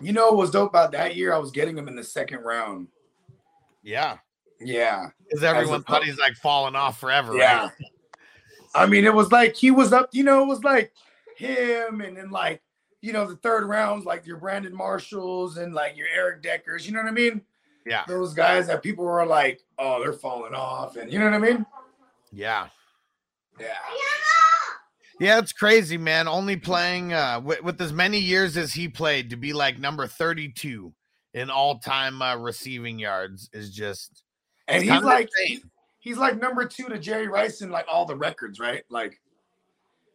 You 0.01 0.13
know 0.13 0.27
what 0.27 0.37
was 0.37 0.51
dope 0.51 0.69
about 0.69 0.91
that 0.93 1.15
year? 1.15 1.33
I 1.33 1.37
was 1.37 1.51
getting 1.51 1.77
him 1.77 1.87
in 1.87 1.95
the 1.95 2.03
second 2.03 2.39
round. 2.39 2.87
Yeah. 3.83 4.17
Yeah. 4.59 5.09
Because 5.23 5.43
everyone 5.43 5.83
thought 5.83 6.03
he's 6.03 6.17
like 6.17 6.35
falling 6.35 6.75
off 6.75 6.99
forever. 6.99 7.35
Yeah. 7.35 7.63
Right? 7.63 7.71
I 8.73 8.85
mean, 8.87 9.05
it 9.05 9.13
was 9.13 9.31
like 9.31 9.55
he 9.55 9.71
was 9.71 9.93
up, 9.93 10.09
you 10.11 10.23
know, 10.23 10.41
it 10.41 10.47
was 10.47 10.63
like 10.63 10.91
him 11.37 12.01
and 12.01 12.17
then 12.17 12.29
like, 12.29 12.61
you 13.01 13.13
know, 13.13 13.25
the 13.25 13.37
third 13.37 13.65
rounds, 13.65 14.05
like 14.05 14.25
your 14.25 14.37
Brandon 14.37 14.75
Marshalls 14.75 15.57
and 15.57 15.73
like 15.73 15.95
your 15.95 16.07
Eric 16.13 16.41
Deckers, 16.41 16.85
you 16.85 16.93
know 16.93 17.01
what 17.01 17.07
I 17.07 17.13
mean? 17.13 17.41
Yeah. 17.85 18.03
Those 18.07 18.33
guys 18.33 18.67
that 18.67 18.81
people 18.81 19.05
were 19.05 19.25
like, 19.25 19.61
oh, 19.77 20.01
they're 20.01 20.13
falling 20.13 20.55
off. 20.55 20.97
And 20.97 21.11
you 21.11 21.19
know 21.19 21.25
what 21.25 21.35
I 21.35 21.39
mean? 21.39 21.65
Yeah. 22.31 22.67
Yeah. 23.59 23.67
Yeah, 25.19 25.39
it's 25.39 25.53
crazy, 25.53 25.97
man. 25.97 26.27
Only 26.27 26.57
playing 26.57 27.13
uh, 27.13 27.39
with, 27.43 27.63
with 27.63 27.79
as 27.79 27.93
many 27.93 28.19
years 28.19 28.57
as 28.57 28.73
he 28.73 28.89
played 28.89 29.29
to 29.29 29.37
be 29.37 29.53
like 29.53 29.79
number 29.79 30.07
32 30.07 30.93
in 31.33 31.49
all 31.49 31.79
time 31.79 32.21
uh, 32.21 32.35
receiving 32.35 32.99
yards 32.99 33.49
is 33.53 33.73
just. 33.73 34.23
And 34.67 34.83
he's 34.83 35.03
like, 35.03 35.29
insane. 35.39 35.69
he's 35.99 36.17
like 36.17 36.41
number 36.41 36.65
two 36.65 36.89
to 36.89 36.99
Jerry 36.99 37.27
Rice 37.27 37.61
in 37.61 37.69
like 37.69 37.85
all 37.89 38.05
the 38.05 38.15
records, 38.15 38.59
right? 38.59 38.83
Like, 38.89 39.21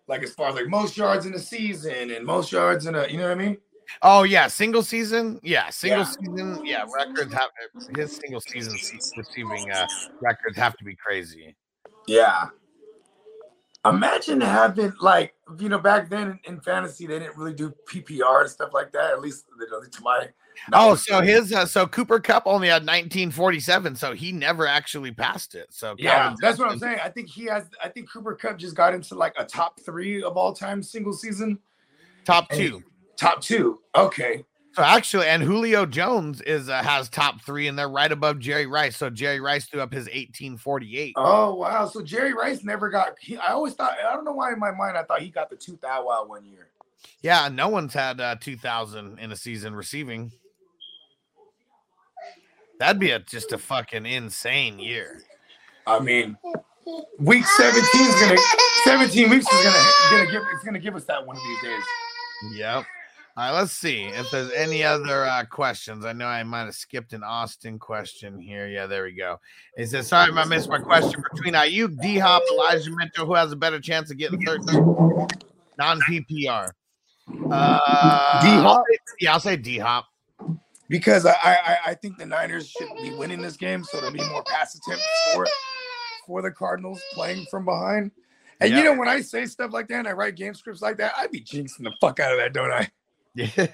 like 0.06 0.22
as 0.22 0.34
far 0.34 0.48
as 0.50 0.56
like 0.56 0.66
most 0.66 0.96
yards 0.96 1.24
in 1.24 1.34
a 1.34 1.38
season 1.38 2.10
and 2.10 2.26
most 2.26 2.52
yards 2.52 2.86
in 2.86 2.94
a, 2.94 3.06
you 3.06 3.16
know 3.16 3.24
what 3.24 3.32
I 3.32 3.42
mean? 3.42 3.56
Oh, 4.02 4.22
yeah. 4.22 4.46
Single 4.46 4.82
season. 4.82 5.40
Yeah. 5.42 5.70
Single 5.70 6.00
Yeah. 6.00 6.04
season. 6.04 6.66
Yeah. 6.66 6.84
Records 6.94 7.32
have 7.32 7.50
his 7.96 8.16
single 8.16 8.40
season 8.40 8.74
receiving 9.16 9.70
uh, 9.72 9.86
records 10.20 10.56
have 10.56 10.76
to 10.76 10.84
be 10.84 10.96
crazy. 10.96 11.56
Yeah. 12.06 12.48
Imagine 13.86 14.42
having 14.42 14.92
like 15.00 15.34
you 15.58 15.70
know 15.70 15.78
back 15.78 16.10
then 16.10 16.38
in, 16.44 16.60
fantasy 16.60 17.06
they 17.06 17.18
didn't 17.18 17.34
really 17.38 17.54
do 17.54 17.74
PPR 17.90 18.42
and 18.42 18.50
stuff 18.50 18.74
like 18.74 18.92
that. 18.92 19.12
At 19.12 19.22
least 19.22 19.46
you 19.58 19.70
know, 19.70 19.80
to 19.80 20.02
my 20.02 20.28
Oh, 20.72 20.94
so 20.94 21.20
his 21.20 21.52
uh, 21.52 21.64
so 21.64 21.86
Cooper 21.86 22.20
Kupp 22.20 22.42
only 22.46 22.68
had 22.68 22.82
1947, 22.82 23.96
so 23.96 24.12
he 24.12 24.32
never 24.32 24.66
actually 24.66 25.12
passed 25.12 25.54
it. 25.54 25.68
So 25.70 25.94
yeah, 25.98 26.10
Calvin 26.14 26.38
that's 26.40 26.58
what 26.58 26.70
I'm 26.70 26.78
saying. 26.78 26.98
I 27.02 27.08
think 27.08 27.28
he 27.28 27.46
has. 27.46 27.64
I 27.82 27.88
think 27.88 28.10
Cooper 28.10 28.34
Kupp 28.34 28.58
just 28.58 28.76
got 28.76 28.94
into 28.94 29.14
like 29.14 29.34
a 29.38 29.44
top 29.44 29.80
three 29.80 30.22
of 30.22 30.36
all 30.36 30.52
time 30.52 30.82
single 30.82 31.12
season. 31.12 31.58
Top 32.24 32.48
two. 32.50 32.82
Top 33.20 33.42
two. 33.42 33.80
Okay. 33.94 34.44
So 34.72 34.82
actually, 34.82 35.26
and 35.26 35.42
Julio 35.42 35.84
Jones 35.84 36.40
is 36.40 36.70
uh, 36.70 36.82
has 36.82 37.10
top 37.10 37.42
three, 37.42 37.68
and 37.68 37.78
they're 37.78 37.88
right 37.88 38.10
above 38.10 38.38
Jerry 38.38 38.66
Rice. 38.66 38.96
So 38.96 39.10
Jerry 39.10 39.40
Rice 39.40 39.66
threw 39.66 39.82
up 39.82 39.92
his 39.92 40.06
1848. 40.06 41.14
Oh 41.16 41.54
wow. 41.56 41.86
So 41.86 42.00
Jerry 42.00 42.32
Rice 42.32 42.64
never 42.64 42.88
got. 42.88 43.16
He, 43.20 43.36
I 43.36 43.48
always 43.48 43.74
thought. 43.74 43.92
I 43.98 44.14
don't 44.14 44.24
know 44.24 44.32
why 44.32 44.52
in 44.54 44.58
my 44.58 44.70
mind 44.70 44.96
I 44.96 45.02
thought 45.02 45.20
he 45.20 45.28
got 45.28 45.50
the 45.50 45.56
two 45.56 45.78
thou 45.82 46.06
wow 46.06 46.24
one 46.24 46.46
year. 46.46 46.68
Yeah, 47.20 47.50
no 47.52 47.68
one's 47.68 47.94
had 47.94 48.20
uh, 48.20 48.36
2,000 48.40 49.18
in 49.18 49.32
a 49.32 49.36
season 49.36 49.74
receiving. 49.74 50.32
That'd 52.78 53.00
be 53.00 53.10
a, 53.10 53.18
just 53.18 53.52
a 53.52 53.58
fucking 53.58 54.06
insane 54.06 54.78
year. 54.78 55.22
I 55.86 55.98
mean, 55.98 56.36
week 57.18 57.44
17 57.44 57.82
is 58.00 58.20
gonna. 58.20 58.40
17 58.84 59.28
weeks 59.28 59.46
is 59.46 59.64
gonna 59.64 59.84
gonna 60.10 60.30
give. 60.30 60.42
It's 60.54 60.64
gonna 60.64 60.78
give 60.78 60.96
us 60.96 61.04
that 61.04 61.26
one 61.26 61.36
of 61.36 61.42
these 61.42 61.62
days. 61.62 61.84
Yep. 62.54 62.84
All 63.36 63.50
right, 63.52 63.58
let's 63.60 63.72
see 63.72 64.04
if 64.04 64.30
there's 64.30 64.50
any 64.52 64.82
other 64.82 65.24
uh, 65.24 65.44
questions. 65.44 66.04
I 66.04 66.12
know 66.12 66.26
I 66.26 66.42
might 66.42 66.64
have 66.64 66.74
skipped 66.74 67.12
an 67.12 67.22
Austin 67.22 67.78
question 67.78 68.38
here. 68.38 68.66
Yeah, 68.68 68.86
there 68.86 69.04
we 69.04 69.12
go. 69.12 69.38
He 69.76 69.86
says, 69.86 70.08
"Sorry, 70.08 70.30
if 70.30 70.36
I 70.36 70.44
missed 70.44 70.68
my 70.68 70.78
question 70.80 71.22
between 71.32 71.54
Aiyuk, 71.54 72.00
D 72.02 72.18
Hop, 72.18 72.42
Elijah 72.52 72.90
Mitchell. 72.90 73.26
Who 73.26 73.34
has 73.34 73.52
a 73.52 73.56
better 73.56 73.80
chance 73.80 74.10
of 74.10 74.18
getting 74.18 74.44
third 74.44 74.62
non 74.64 76.00
PPR?" 76.08 76.70
Uh? 77.50 77.78
I'll 78.42 78.84
say- 78.90 78.98
Yeah, 79.20 79.32
I'll 79.34 79.40
say 79.40 79.56
D 79.56 79.78
Hop. 79.78 80.06
because 80.88 81.24
I, 81.24 81.32
I 81.42 81.78
I 81.86 81.94
think 81.94 82.18
the 82.18 82.26
Niners 82.26 82.68
should 82.68 82.88
be 83.00 83.10
winning 83.14 83.40
this 83.40 83.56
game, 83.56 83.84
so 83.84 83.98
there'll 83.98 84.12
be 84.12 84.28
more 84.28 84.42
pass 84.44 84.74
attempts 84.74 85.06
for 85.32 85.46
for 86.26 86.42
the 86.42 86.50
Cardinals 86.50 87.00
playing 87.14 87.46
from 87.50 87.64
behind. 87.64 88.10
And 88.60 88.70
Yeah. 88.72 88.78
you 88.78 88.84
know 88.84 88.94
when 88.98 89.08
I 89.08 89.20
say 89.22 89.46
stuff 89.46 89.72
like 89.72 89.88
that 89.88 90.00
and 90.00 90.08
I 90.08 90.12
write 90.12 90.34
game 90.34 90.52
scripts 90.54 90.82
like 90.82 90.96
that, 90.98 91.14
I 91.16 91.28
be 91.28 91.40
jinxing 91.40 91.84
the 91.84 91.92
fuck 92.00 92.20
out 92.20 92.32
of 92.32 92.38
that, 92.38 92.52
don't 92.52 92.70
I? 92.72 92.90
Yeah. 93.34 93.48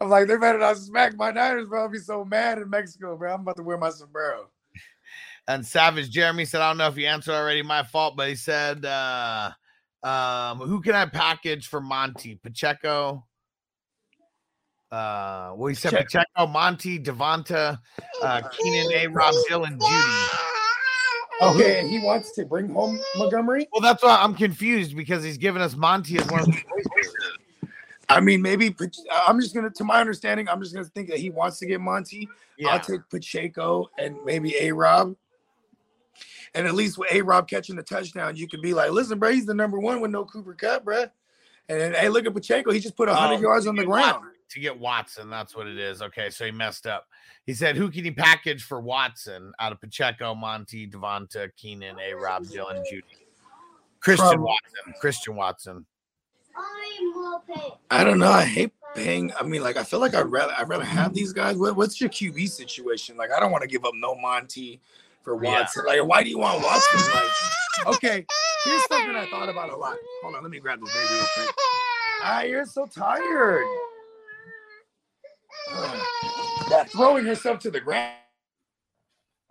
I'm 0.00 0.08
like, 0.08 0.28
they 0.28 0.36
better 0.36 0.58
not 0.58 0.76
smack 0.76 1.16
my 1.16 1.30
Niners, 1.30 1.66
bro. 1.66 1.82
I'll 1.82 1.88
be 1.88 1.98
so 1.98 2.24
mad 2.24 2.58
in 2.58 2.70
Mexico, 2.70 3.16
bro. 3.16 3.34
I'm 3.34 3.40
about 3.40 3.56
to 3.56 3.62
wear 3.62 3.78
my 3.78 3.90
sombrero. 3.90 4.48
And 5.46 5.66
Savage 5.66 6.08
Jeremy 6.08 6.46
said, 6.46 6.62
I 6.62 6.70
don't 6.70 6.78
know 6.78 6.88
if 6.88 6.96
you 6.96 7.06
answered 7.06 7.34
already, 7.34 7.62
my 7.62 7.82
fault, 7.82 8.16
but 8.16 8.30
he 8.30 8.34
said, 8.34 8.82
uh, 8.86 9.50
um, 10.02 10.60
who 10.60 10.80
can 10.80 10.94
I 10.94 11.04
package 11.04 11.66
for 11.66 11.82
Monty? 11.82 12.36
Pacheco. 12.42 13.26
Uh, 14.90 15.52
well, 15.54 15.66
he 15.66 15.74
said 15.74 15.90
Pacheco. 15.92 16.24
Pacheco, 16.36 16.50
Monty, 16.50 16.98
Devonta, 16.98 17.78
uh, 18.22 18.40
Keenan, 18.48 18.90
A. 18.94 19.06
Rob, 19.08 19.34
Dill, 19.46 19.64
and 19.64 19.78
Jeudy. 19.78 20.28
Okay, 21.42 21.80
and 21.80 21.90
he 21.90 21.98
wants 21.98 22.32
to 22.32 22.46
bring 22.46 22.70
home 22.70 22.98
Montgomery. 23.16 23.68
Well, 23.72 23.82
that's 23.82 24.02
why 24.02 24.16
I'm 24.16 24.34
confused 24.34 24.96
because 24.96 25.22
he's 25.22 25.36
giving 25.36 25.60
us 25.60 25.74
Monty 25.74 26.16
as 26.16 26.26
one 26.30 26.40
of 26.40 26.46
the 26.46 26.52
choices. 26.52 27.14
I 28.08 28.20
mean, 28.20 28.42
maybe 28.42 28.74
I'm 29.26 29.40
just 29.40 29.54
gonna, 29.54 29.70
to 29.70 29.84
my 29.84 30.00
understanding, 30.00 30.48
I'm 30.48 30.60
just 30.60 30.74
gonna 30.74 30.86
think 30.86 31.08
that 31.08 31.18
he 31.18 31.30
wants 31.30 31.58
to 31.60 31.66
get 31.66 31.80
Monty. 31.80 32.28
Yeah. 32.58 32.68
I'll 32.70 32.80
take 32.80 33.00
Pacheco 33.10 33.90
and 33.98 34.16
maybe 34.24 34.54
A 34.60 34.72
Rob. 34.72 35.16
And 36.54 36.66
at 36.66 36.74
least 36.74 36.98
with 36.98 37.12
A 37.12 37.20
Rob 37.22 37.48
catching 37.48 37.74
the 37.76 37.82
touchdown, 37.82 38.36
you 38.36 38.46
can 38.46 38.60
be 38.60 38.74
like, 38.74 38.90
listen, 38.92 39.18
bro, 39.18 39.32
he's 39.32 39.46
the 39.46 39.54
number 39.54 39.78
one 39.80 40.00
with 40.00 40.10
no 40.12 40.24
Cooper 40.24 40.54
Kupp, 40.54 40.84
bro. 40.84 41.02
And 41.68 41.80
then, 41.80 41.94
hey, 41.94 42.08
look 42.08 42.26
at 42.26 42.34
Pacheco. 42.34 42.70
He 42.70 42.78
just 42.78 42.96
put 42.96 43.08
100 43.08 43.34
Oh, 43.36 43.40
yards 43.40 43.66
on 43.66 43.74
the 43.74 43.84
ground. 43.84 44.12
Watson- 44.12 44.30
to 44.50 44.60
get 44.60 44.78
Watson. 44.78 45.30
That's 45.30 45.56
what 45.56 45.66
it 45.66 45.78
is. 45.78 46.02
Okay, 46.02 46.28
so 46.30 46.44
he 46.44 46.50
messed 46.52 46.86
up. 46.86 47.08
He 47.46 47.54
said, 47.54 47.76
"Who 47.76 47.90
can 47.90 48.04
he 48.04 48.10
package 48.10 48.62
for 48.62 48.78
Watson 48.80 49.52
out 49.58 49.72
of 49.72 49.80
Pacheco, 49.80 50.34
Monty, 50.34 50.86
Devonta, 50.86 51.48
Keenan, 51.56 51.96
A. 51.98 52.14
Rob, 52.14 52.46
Dillon, 52.46 52.76
Jeudy, 52.84 53.02
Christian 54.00 54.26
Probably. 54.28 54.44
Watson, 54.44 54.94
Christian 55.00 55.34
Watson." 55.34 55.86
I 57.90 58.04
don't 58.04 58.18
know. 58.18 58.30
I 58.30 58.44
hate 58.44 58.72
paying. 58.94 59.32
I 59.38 59.42
mean, 59.44 59.62
like, 59.62 59.76
I 59.76 59.84
feel 59.84 60.00
like 60.00 60.14
I'd 60.14 60.30
rather 60.30 60.52
I'd 60.56 60.68
rather 60.68 60.84
have 60.84 61.14
these 61.14 61.32
guys. 61.32 61.56
What, 61.56 61.76
what's 61.76 62.00
your 62.00 62.10
QB 62.10 62.48
situation? 62.48 63.16
Like, 63.16 63.30
I 63.32 63.40
don't 63.40 63.50
want 63.52 63.62
to 63.62 63.68
give 63.68 63.84
up 63.84 63.92
no 63.94 64.14
Monty 64.14 64.80
for 65.22 65.42
Yeah. 65.42 65.60
Watson. 65.60 65.84
Like, 65.86 66.04
why 66.04 66.22
do 66.22 66.30
you 66.30 66.38
want 66.38 66.62
Watson? 66.62 67.00
Like, 67.14 67.96
okay, 67.96 68.26
here's 68.64 68.84
something 68.86 69.16
I 69.16 69.26
thought 69.30 69.48
about 69.48 69.70
a 69.70 69.76
lot. 69.76 69.96
Hold 70.22 70.36
on, 70.36 70.42
let 70.42 70.50
me 70.50 70.60
grab 70.60 70.80
this 70.80 70.92
baby 70.92 71.14
real 71.14 71.26
quick. 71.34 71.54
Ah, 72.22 72.42
you're 72.42 72.66
so 72.66 72.86
tired. 72.86 73.64
Ugh. 75.72 76.00
That 76.70 76.88
throwing 76.90 77.26
herself 77.26 77.58
to 77.60 77.70
the 77.70 77.78
ground. 77.78 78.14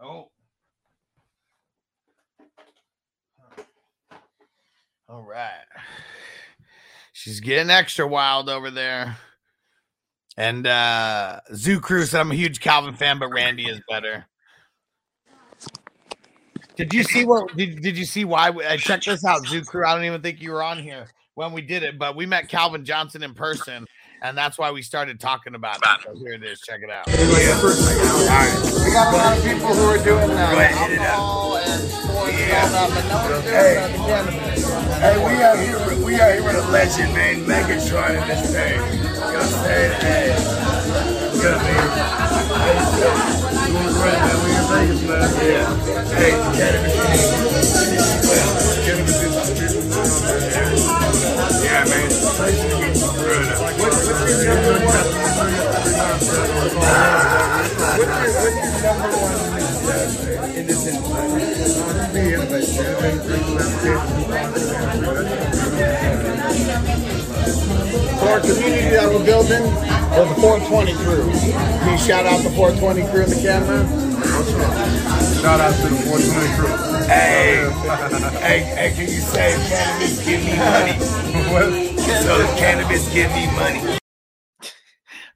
Oh. 0.01 0.29
All 5.07 5.21
right. 5.21 5.61
She's 7.13 7.39
getting 7.39 7.69
extra 7.69 8.05
wild 8.05 8.49
over 8.49 8.69
there. 8.69 9.17
And 10.35 10.65
uh 10.65 11.39
Zoo 11.53 11.79
Crew 11.79 12.05
said 12.05 12.19
I'm 12.21 12.31
a 12.31 12.35
huge 12.35 12.59
Calvin 12.59 12.95
fan, 12.95 13.19
but 13.19 13.29
Randy 13.29 13.65
is 13.69 13.79
better. 13.87 14.25
Did 16.75 16.91
you 16.91 17.03
see 17.03 17.23
what 17.23 17.55
did, 17.55 17.81
did 17.81 17.95
you 17.95 18.05
see 18.05 18.25
why 18.25 18.49
we, 18.49 18.65
uh, 18.65 18.77
check 18.77 19.03
this 19.03 19.23
out, 19.23 19.45
Zoo 19.45 19.63
Crew? 19.63 19.85
I 19.85 19.93
don't 19.93 20.05
even 20.05 20.21
think 20.21 20.41
you 20.41 20.51
were 20.51 20.63
on 20.63 20.79
here 20.79 21.05
when 21.35 21.53
we 21.53 21.61
did 21.61 21.83
it, 21.83 21.99
but 21.99 22.15
we 22.15 22.25
met 22.25 22.49
Calvin 22.49 22.83
Johnson 22.83 23.21
in 23.21 23.35
person, 23.35 23.85
and 24.23 24.35
that's 24.35 24.57
why 24.57 24.71
we 24.71 24.81
started 24.81 25.19
talking 25.19 25.53
about 25.53 25.77
it. 25.77 25.83
So 26.03 26.15
here 26.15 26.33
it 26.33 26.43
is. 26.43 26.61
Check 26.61 26.81
it 26.81 26.89
out. 26.89 27.07
All 27.07 27.13
right. 27.13 28.59
We 28.85 28.91
got 28.91 29.13
a 29.13 29.17
lot 29.17 29.37
of 29.37 29.43
people 29.43 29.67
who 29.67 29.85
are 29.85 30.03
doing 30.03 30.31
uh, 30.31 30.51
Go 30.51 30.59
ahead, 30.59 30.89
hit 30.89 30.97
it 30.97 31.05
out. 31.05 32.12
Hey. 32.33 33.77
Hey, 34.99 35.17
we 35.23 35.31
out 35.43 35.57
here. 35.59 35.77
We 36.03 36.15
out 36.19 36.33
here 36.33 36.43
with 36.43 36.55
a 36.55 36.71
legend, 36.71 37.13
man. 37.13 37.45
Megatron 37.45 38.21
in 38.21 38.27
this 38.27 38.51
thing. 38.51 38.73
You 38.73 39.03
know 39.03 39.19
what 39.21 39.35
I'm 39.37 39.49
saying? 39.63 39.93
Hey, 40.01 40.27
good 41.41 41.57
man. 41.61 41.87
How 42.49 42.71
you 42.73 42.85
feeling? 42.97 43.29
Doing 43.69 43.93
great, 43.93 44.17
man. 44.17 44.37
We 44.43 44.49
in 44.57 44.65
Vegas, 44.73 45.01
man. 45.07 45.29
Yeah. 45.45 45.69
Hey, 46.17 46.31
cannabis. 46.57 46.95
Is 49.61 49.75
Yeah, 51.63 51.85
man. 51.85 52.07
You. 52.09 52.77
What- 53.79 53.93
What's 53.93 54.43
your 54.43 54.55
number 54.55 54.85
one? 59.37 59.52
Your 60.13 60.25
number 60.25 60.37
one 60.37 60.51
in 60.51 60.67
this 60.67 60.83
For 68.19 68.29
our 68.29 68.39
community 68.39 68.89
that 68.89 69.09
we're 69.09 69.25
building, 69.25 69.63
or 70.13 70.25
the 70.25 70.35
420 70.41 70.93
crew. 70.93 71.31
Can 71.31 71.91
you 71.91 71.97
shout 71.97 72.25
out 72.25 72.43
the 72.43 72.49
420 72.51 73.11
crew 73.11 73.23
in 73.23 73.29
the 73.29 73.41
camera? 73.41 73.83
Shout 75.41 75.59
out 75.59 75.75
to 75.75 75.89
the 75.89 75.95
420 76.07 76.55
crew. 76.55 76.73
Hey, 77.07 77.69
hey, 78.39 78.59
hey, 78.59 78.89
can 78.95 79.07
you 79.09 79.19
say 79.19 79.55
cannabis 79.67 80.25
give 80.25 80.43
me 80.45 80.55
money? 80.57 81.89
So 82.23 82.37
the 82.37 82.45
cannabis 82.57 83.11
give 83.13 83.31
me 83.31 83.47
money. 83.55 84.02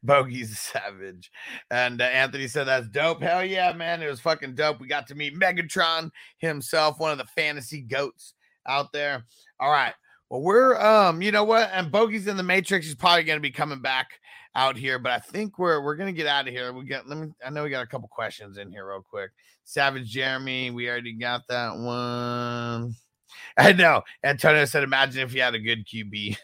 Bogey's 0.04 0.58
savage. 0.74 1.32
And 1.72 2.02
uh, 2.02 2.06
Anthony 2.06 2.48
said 2.48 2.66
that's 2.66 2.88
dope. 2.88 3.22
Hell 3.22 3.46
yeah, 3.46 3.74
man. 3.74 4.02
It 4.02 4.10
was 4.10 4.20
fucking 4.20 4.56
dope. 4.56 4.80
We 4.80 4.88
got 4.88 5.08
to 5.08 5.16
meet 5.16 5.40
Megatron 5.40 6.12
himself, 6.38 7.00
one 7.00 7.12
of 7.12 7.18
the 7.18 7.26
fantasy 7.26 7.82
goats 7.82 8.34
out 8.68 8.92
there. 8.92 9.26
All 9.60 9.72
right. 9.72 9.94
Well, 10.30 10.42
we're 10.42 10.80
um, 10.80 11.22
you 11.22 11.32
know 11.32 11.46
what? 11.46 11.70
And 11.74 11.92
Bogey's 11.92 12.28
in 12.28 12.38
the 12.38 12.44
Matrix. 12.44 12.86
He's 12.86 12.96
probably 12.96 13.24
gonna 13.24 13.40
be 13.40 13.52
coming 13.52 13.82
back 13.82 14.08
out 14.56 14.76
here, 14.76 15.00
but 15.00 15.14
I 15.14 15.20
think 15.20 15.58
we're 15.58 15.82
we're 15.82 15.96
gonna 15.96 16.12
get 16.12 16.28
out 16.28 16.48
of 16.48 16.54
here. 16.54 16.74
We 16.74 16.84
got 16.84 17.08
let 17.08 17.18
me 17.18 17.28
I 17.46 17.50
know 17.50 17.64
we 17.64 17.70
got 17.70 17.84
a 17.84 17.88
couple 17.88 18.10
questions 18.10 18.58
in 18.58 18.70
here 18.72 18.90
real 18.90 19.06
quick. 19.10 19.32
Savage 19.64 20.10
Jeremy, 20.10 20.72
we 20.72 20.90
already 20.90 21.14
got 21.14 21.44
that 21.48 21.78
one. 21.78 22.96
I 23.58 23.74
know. 23.74 24.04
Antonio 24.24 24.66
said, 24.66 24.84
imagine 24.84 25.22
if 25.22 25.34
you 25.34 25.42
had 25.42 25.56
a 25.56 25.60
good 25.60 25.86
QB. 25.86 26.38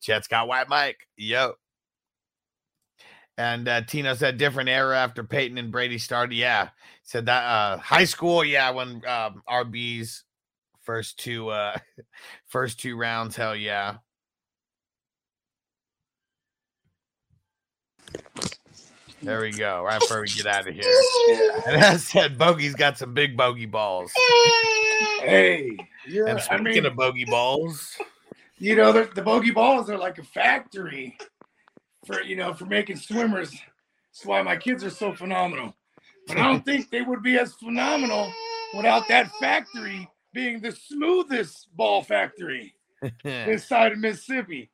Jets 0.00 0.28
got 0.28 0.48
white 0.48 0.68
Mike. 0.68 1.08
Yo. 1.16 1.54
And 3.36 3.66
uh, 3.66 3.82
Tino 3.82 4.14
said 4.14 4.38
different 4.38 4.68
era 4.68 4.96
after 4.96 5.24
Peyton 5.24 5.58
and 5.58 5.72
Brady 5.72 5.98
started. 5.98 6.36
Yeah, 6.36 6.68
said 7.02 7.26
that 7.26 7.42
uh, 7.44 7.78
high 7.78 8.04
school. 8.04 8.44
Yeah, 8.44 8.70
when 8.70 9.02
um, 9.06 9.42
RBs 9.48 10.22
first 10.82 11.18
two 11.18 11.48
uh, 11.48 11.76
first 12.46 12.78
two 12.78 12.96
rounds. 12.96 13.36
Hell 13.36 13.56
yeah. 13.56 13.96
There 19.24 19.40
we 19.40 19.52
go. 19.52 19.82
Right 19.82 19.98
before 19.98 20.20
we 20.20 20.28
get 20.28 20.46
out 20.46 20.68
of 20.68 20.74
here. 20.74 20.84
And 21.66 21.82
I 21.82 21.96
said, 21.96 22.36
Bogey's 22.36 22.74
got 22.74 22.98
some 22.98 23.14
big 23.14 23.38
bogey 23.38 23.64
balls. 23.64 24.12
Hey, 25.20 25.78
you're, 26.06 26.28
And 26.28 26.38
I 26.38 26.42
speaking 26.42 26.64
mean, 26.64 26.86
of 26.86 26.94
bogey 26.94 27.24
balls, 27.24 27.96
you 28.58 28.76
know, 28.76 28.92
the, 28.92 29.08
the 29.14 29.22
bogey 29.22 29.50
balls 29.50 29.88
are 29.88 29.96
like 29.96 30.18
a 30.18 30.22
factory 30.22 31.16
for 32.04 32.22
you 32.22 32.36
know 32.36 32.54
for 32.54 32.66
making 32.66 32.96
swimmers. 32.96 33.50
That's 33.50 34.24
why 34.24 34.42
my 34.42 34.56
kids 34.56 34.84
are 34.84 34.90
so 34.90 35.12
phenomenal. 35.14 35.74
But 36.26 36.38
I 36.38 36.44
don't 36.44 36.64
think 36.64 36.90
they 36.90 37.02
would 37.02 37.22
be 37.22 37.38
as 37.38 37.54
phenomenal 37.54 38.32
without 38.76 39.08
that 39.08 39.30
factory 39.40 40.08
being 40.32 40.60
the 40.60 40.72
smoothest 40.72 41.68
ball 41.76 42.02
factory 42.02 42.74
inside 43.24 43.92
of 43.92 43.98
Mississippi. 43.98 44.70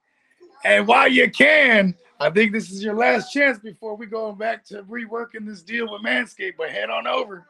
And 0.64 0.86
while 0.86 1.08
you 1.08 1.30
can, 1.30 1.94
I 2.18 2.30
think 2.30 2.52
this 2.52 2.70
is 2.70 2.82
your 2.84 2.94
last 2.94 3.32
chance 3.32 3.58
before 3.58 3.96
we 3.96 4.06
go 4.06 4.32
back 4.32 4.64
to 4.66 4.82
reworking 4.82 5.46
this 5.46 5.62
deal 5.62 5.90
with 5.90 6.02
Manscaped. 6.02 6.54
But 6.58 6.70
head 6.70 6.90
on 6.90 7.06
over 7.06 7.46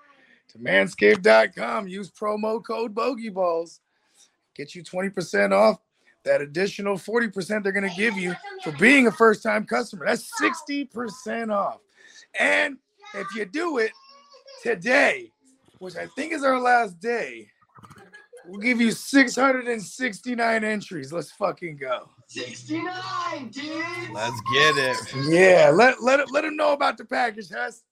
to 0.48 0.58
manscaped.com. 0.58 1.88
Use 1.88 2.10
promo 2.10 2.64
code 2.64 2.94
BogeyBalls. 2.94 3.80
Get 4.54 4.74
you 4.74 4.84
20% 4.84 5.52
off 5.52 5.78
that 6.24 6.40
additional 6.40 6.96
40% 6.96 7.62
they're 7.62 7.72
going 7.72 7.88
to 7.88 7.96
give 7.96 8.16
you 8.16 8.34
for 8.62 8.72
being 8.72 9.06
a 9.06 9.12
first 9.12 9.42
time 9.42 9.64
customer. 9.64 10.06
That's 10.06 10.30
60% 10.40 11.54
off. 11.54 11.78
And 12.38 12.76
if 13.14 13.26
you 13.34 13.44
do 13.44 13.78
it 13.78 13.92
today, 14.62 15.32
which 15.78 15.96
I 15.96 16.06
think 16.16 16.32
is 16.32 16.44
our 16.44 16.60
last 16.60 17.00
day, 17.00 17.48
we'll 18.46 18.60
give 18.60 18.80
you 18.80 18.92
669 18.92 20.64
entries. 20.64 21.12
Let's 21.12 21.32
fucking 21.32 21.78
go. 21.78 22.08
69, 22.28 23.48
dude. 23.48 23.84
let's 24.12 24.40
get 24.52 24.76
it. 24.76 24.96
Yeah, 25.28 25.70
let 25.74 26.00
let 26.00 26.30
let 26.30 26.42
them 26.42 26.56
know 26.56 26.72
about 26.72 26.96
the 26.96 27.04
package, 27.04 27.48
Hess. 27.48 27.82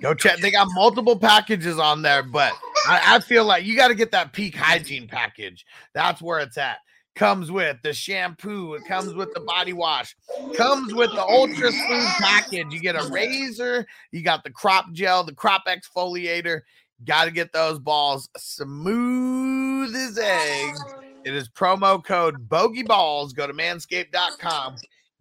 Go 0.00 0.12
check. 0.12 0.38
They 0.38 0.50
got 0.50 0.66
multiple 0.72 1.16
packages 1.16 1.78
on 1.78 2.02
there, 2.02 2.22
but 2.22 2.52
I, 2.86 3.16
I 3.16 3.20
feel 3.20 3.44
like 3.44 3.64
you 3.64 3.76
got 3.76 3.88
to 3.88 3.94
get 3.94 4.10
that 4.10 4.32
peak 4.32 4.56
hygiene 4.56 5.06
package. 5.06 5.64
That's 5.94 6.20
where 6.20 6.40
it's 6.40 6.58
at. 6.58 6.78
Comes 7.16 7.50
with 7.50 7.78
the 7.82 7.94
shampoo, 7.94 8.74
it 8.74 8.84
comes 8.84 9.14
with 9.14 9.32
the 9.32 9.40
body 9.40 9.72
wash, 9.72 10.14
comes 10.54 10.92
with 10.92 11.10
the 11.12 11.22
ultra 11.22 11.72
smooth 11.72 12.08
package. 12.20 12.66
You 12.70 12.78
get 12.78 12.94
a 12.94 13.08
razor, 13.10 13.86
you 14.12 14.22
got 14.22 14.44
the 14.44 14.50
crop 14.50 14.92
gel, 14.92 15.24
the 15.24 15.34
crop 15.34 15.64
exfoliator. 15.66 16.60
Got 17.04 17.24
to 17.24 17.30
get 17.30 17.52
those 17.52 17.78
balls 17.78 18.28
smooth 18.36 19.94
as 19.94 20.18
eggs. 20.18 20.80
It 21.24 21.34
is 21.34 21.48
promo 21.48 22.04
code 22.04 22.48
bogey 22.48 22.82
balls. 22.82 23.32
Go 23.32 23.46
to 23.46 23.52
manscaped.com. 23.52 24.76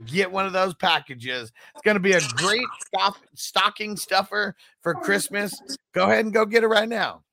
Get 0.05 0.31
one 0.31 0.45
of 0.45 0.53
those 0.53 0.73
packages. 0.75 1.51
It's 1.73 1.81
going 1.83 1.95
to 1.95 2.01
be 2.01 2.13
a 2.13 2.21
great 2.35 2.67
stock, 2.85 3.19
stocking 3.33 3.95
stuffer 3.95 4.55
for 4.81 4.93
Christmas. 4.93 5.53
Go 5.93 6.03
ahead 6.05 6.25
and 6.25 6.33
go 6.33 6.45
get 6.45 6.63
it 6.63 6.67
right 6.67 6.89
now. 6.89 7.23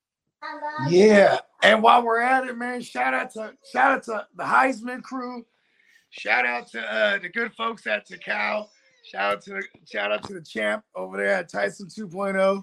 Yeah, 0.88 1.38
and 1.62 1.82
while 1.82 2.04
we're 2.04 2.20
at 2.20 2.46
it, 2.46 2.56
man, 2.56 2.80
shout 2.82 3.14
out 3.14 3.30
to 3.32 3.52
shout 3.72 3.92
out 3.92 4.02
to 4.04 4.26
the 4.36 4.44
Heisman 4.44 5.02
crew. 5.02 5.44
Shout 6.10 6.44
out 6.44 6.68
to 6.72 6.80
uh, 6.80 7.18
the 7.18 7.28
good 7.28 7.52
folks 7.54 7.86
at 7.86 8.06
Takao. 8.08 8.68
Shout 9.04 9.32
out 9.34 9.42
to 9.42 9.50
the 9.50 9.62
shout 9.90 10.12
out 10.12 10.22
to 10.24 10.34
the 10.34 10.42
champ 10.42 10.84
over 10.94 11.16
there 11.16 11.34
at 11.34 11.48
Tyson 11.48 11.86
2.0. 11.86 12.62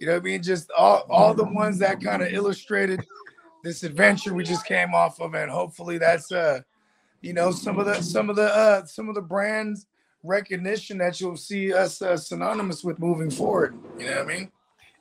You 0.00 0.06
know 0.06 0.12
what 0.14 0.20
I 0.20 0.24
mean? 0.24 0.42
Just 0.42 0.70
all 0.76 1.04
all 1.10 1.34
the 1.34 1.44
ones 1.44 1.78
that 1.78 2.00
kind 2.00 2.22
of 2.22 2.32
illustrated 2.32 3.04
this 3.64 3.82
adventure 3.82 4.32
we 4.32 4.44
just 4.44 4.64
came 4.66 4.94
off 4.94 5.20
of, 5.20 5.34
and 5.34 5.50
hopefully 5.50 5.98
that's 5.98 6.32
uh 6.32 6.60
you 7.20 7.32
know, 7.32 7.50
some 7.50 7.78
of 7.78 7.86
the 7.86 8.00
some 8.00 8.30
of 8.30 8.36
the 8.36 8.54
uh 8.54 8.84
some 8.84 9.08
of 9.08 9.14
the 9.14 9.22
brands 9.22 9.86
recognition 10.22 10.98
that 10.98 11.20
you'll 11.20 11.36
see 11.36 11.72
us 11.72 12.02
uh, 12.02 12.16
synonymous 12.16 12.82
with 12.84 12.98
moving 12.98 13.30
forward. 13.30 13.76
You 13.98 14.06
know 14.06 14.22
what 14.24 14.32
I 14.32 14.36
mean? 14.36 14.52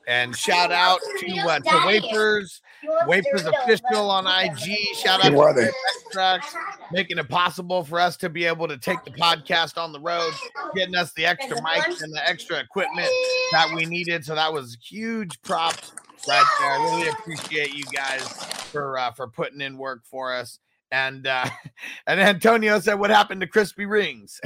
And 0.08 0.36
shout 0.36 0.72
out 0.72 1.00
to 1.20 1.38
uh, 1.40 1.60
to 1.60 1.84
Wafers, 1.86 2.62
Wafers 3.08 3.46
official 3.46 4.10
on 4.10 4.26
IG. 4.26 4.96
Shout 4.96 5.24
out 5.24 5.34
Who 5.34 5.40
are 5.42 5.54
to 5.54 5.62
they? 5.62 5.70
Extracts, 6.06 6.56
making 6.94 7.18
it 7.18 7.28
possible 7.28 7.84
for 7.84 8.00
us 8.00 8.16
to 8.18 8.30
be 8.30 8.46
able 8.46 8.70
to 8.70 8.78
take 8.78 9.04
the 9.04 9.12
podcast 9.12 9.78
on 9.78 9.92
the 9.92 10.00
road, 10.00 10.32
getting 10.76 10.96
us 10.96 11.12
the 11.14 11.26
extra 11.26 11.58
mics 11.58 12.02
and 12.02 12.14
the 12.14 12.26
extra 12.26 12.58
equipment 12.58 13.10
that 13.52 13.70
we 13.76 13.86
needed. 13.86 14.24
So 14.24 14.34
that 14.34 14.52
was 14.54 14.78
huge 14.82 15.42
props 15.42 15.92
right 16.26 16.46
there. 16.60 16.72
I 16.72 16.84
really 16.84 17.10
appreciate 17.10 17.74
you 17.74 17.84
guys 17.94 18.26
for 18.72 18.98
uh, 18.98 19.12
for 19.12 19.28
putting 19.28 19.60
in 19.60 19.78
work 19.78 20.06
for 20.06 20.34
us. 20.34 20.60
And 20.90 21.28
uh, 21.28 21.50
and 22.08 22.22
Antonio 22.22 22.80
said, 22.80 22.94
"What 22.94 23.10
happened 23.10 23.42
to 23.42 23.48
crispy 23.48 23.86
rings?" 23.86 24.40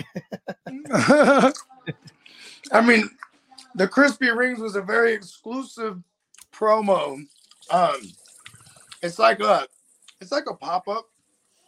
I 2.71 2.81
mean, 2.83 3.09
the 3.75 3.87
crispy 3.87 4.29
rings 4.29 4.59
was 4.59 4.75
a 4.75 4.81
very 4.81 5.13
exclusive 5.13 6.01
promo. 6.53 7.23
Um, 7.69 8.01
it's 9.01 9.19
like 9.19 9.39
a, 9.39 9.67
it's 10.19 10.31
like 10.31 10.49
a 10.49 10.53
pop 10.53 10.87
up. 10.87 11.09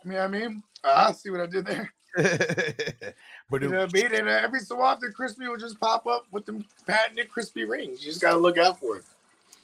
You 0.06 0.12
know 0.12 0.18
what 0.18 0.24
I 0.26 0.28
mean? 0.28 0.64
I 0.84 1.12
see 1.14 1.30
what 1.30 1.42
I 1.42 1.46
did 1.46 1.66
there. 1.66 1.94
but 3.50 3.62
You 3.62 3.70
know 3.70 3.80
what 3.80 3.90
I 3.90 4.02
mean? 4.02 4.14
And 4.14 4.28
uh, 4.28 4.40
every 4.44 4.60
so 4.60 4.80
often, 4.82 5.12
crispy 5.14 5.48
will 5.48 5.58
just 5.58 5.80
pop 5.80 6.06
up 6.06 6.26
with 6.32 6.46
them 6.46 6.66
patented 6.86 7.30
crispy 7.30 7.64
rings. 7.66 8.04
You 8.04 8.12
just 8.12 8.22
gotta 8.22 8.38
look 8.38 8.58
out 8.58 8.80
for 8.80 8.98
it. 8.98 9.04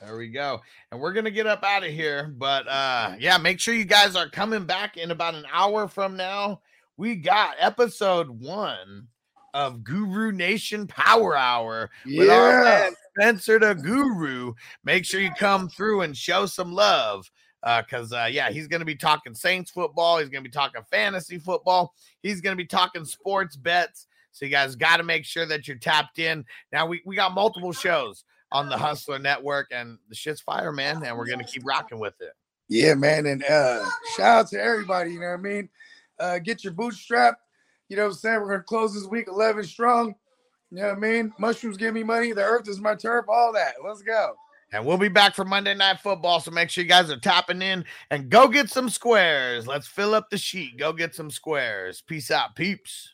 There 0.01 0.17
we 0.17 0.29
go. 0.29 0.61
And 0.91 0.99
we're 0.99 1.13
gonna 1.13 1.29
get 1.29 1.45
up 1.45 1.63
out 1.63 1.83
of 1.83 1.91
here. 1.91 2.33
But 2.37 2.67
uh 2.67 3.15
yeah, 3.19 3.37
make 3.37 3.59
sure 3.59 3.73
you 3.73 3.85
guys 3.85 4.15
are 4.15 4.29
coming 4.29 4.65
back 4.65 4.97
in 4.97 5.11
about 5.11 5.35
an 5.35 5.45
hour 5.51 5.87
from 5.87 6.15
now. 6.15 6.61
We 6.97 7.15
got 7.15 7.55
episode 7.59 8.29
one 8.29 9.07
of 9.53 9.83
Guru 9.83 10.31
Nation 10.31 10.87
Power 10.87 11.35
Hour 11.35 11.89
with 12.05 12.29
our 12.29 12.63
man 12.63 12.93
Spencer 13.19 13.59
the 13.59 13.75
Guru. 13.75 14.53
Make 14.83 15.05
sure 15.05 15.19
you 15.19 15.31
come 15.37 15.69
through 15.69 16.01
and 16.01 16.15
show 16.15 16.45
some 16.45 16.73
love. 16.73 17.29
Uh, 17.61 17.81
cause 17.89 18.13
uh, 18.13 18.27
yeah, 18.31 18.49
he's 18.49 18.67
gonna 18.67 18.85
be 18.85 18.95
talking 18.95 19.33
Saints 19.33 19.69
football, 19.69 20.19
he's 20.19 20.29
gonna 20.29 20.43
be 20.43 20.49
talking 20.49 20.81
fantasy 20.89 21.37
football, 21.37 21.93
he's 22.23 22.39
gonna 22.39 22.55
be 22.55 22.65
talking 22.65 23.03
sports 23.03 23.57
bets. 23.57 24.07
So 24.31 24.45
you 24.45 24.51
guys 24.51 24.75
got 24.75 24.97
to 24.97 25.03
make 25.03 25.25
sure 25.25 25.45
that 25.47 25.67
you're 25.67 25.77
tapped 25.77 26.19
in. 26.19 26.45
Now 26.71 26.85
we, 26.85 27.01
we 27.05 27.15
got 27.15 27.33
multiple 27.33 27.73
shows 27.73 28.23
on 28.51 28.69
the 28.69 28.77
Hustler 28.77 29.19
Network, 29.19 29.67
and 29.71 29.97
the 30.07 30.15
shit's 30.15 30.39
fire, 30.39 30.71
man. 30.71 31.03
And 31.03 31.17
we're 31.17 31.27
gonna 31.27 31.43
keep 31.43 31.63
rocking 31.65 31.99
with 31.99 32.15
it. 32.21 32.31
Yeah, 32.69 32.93
man. 32.93 33.25
And 33.25 33.43
uh 33.43 33.85
shout 34.15 34.39
out 34.39 34.47
to 34.49 34.61
everybody, 34.61 35.11
you 35.11 35.19
know 35.19 35.31
what 35.31 35.39
I 35.39 35.41
mean? 35.41 35.69
Uh 36.19 36.39
get 36.39 36.63
your 36.63 36.73
bootstrap. 36.73 37.39
You 37.89 37.97
know 37.97 38.03
what 38.03 38.09
I'm 38.09 38.15
saying? 38.15 38.39
We're 38.39 38.49
gonna 38.51 38.63
close 38.63 38.93
this 38.93 39.05
week 39.05 39.27
11 39.27 39.63
strong. 39.65 40.15
You 40.71 40.77
know 40.77 40.89
what 40.89 40.97
I 40.97 40.99
mean? 40.99 41.33
Mushrooms 41.39 41.77
give 41.77 41.93
me 41.93 42.03
money. 42.03 42.31
The 42.31 42.43
earth 42.43 42.69
is 42.69 42.79
my 42.79 42.95
turf. 42.95 43.25
All 43.27 43.51
that. 43.53 43.73
Let's 43.83 44.03
go. 44.03 44.35
And 44.71 44.85
we'll 44.85 44.99
be 44.99 45.07
back 45.07 45.33
for 45.33 45.43
Monday 45.43 45.73
Night 45.73 45.99
Football. 45.99 46.39
So 46.39 46.51
make 46.51 46.69
sure 46.69 46.83
you 46.83 46.89
guys 46.89 47.09
are 47.09 47.19
tapping 47.19 47.63
in 47.63 47.83
and 48.11 48.29
go 48.29 48.47
get 48.47 48.69
some 48.69 48.87
squares. 48.89 49.65
Let's 49.65 49.87
fill 49.87 50.13
up 50.13 50.29
the 50.29 50.37
sheet. 50.37 50.77
Go 50.77 50.93
get 50.93 51.15
some 51.15 51.31
squares. 51.31 52.01
Peace 52.01 52.29
out, 52.29 52.55
peeps. 52.55 53.13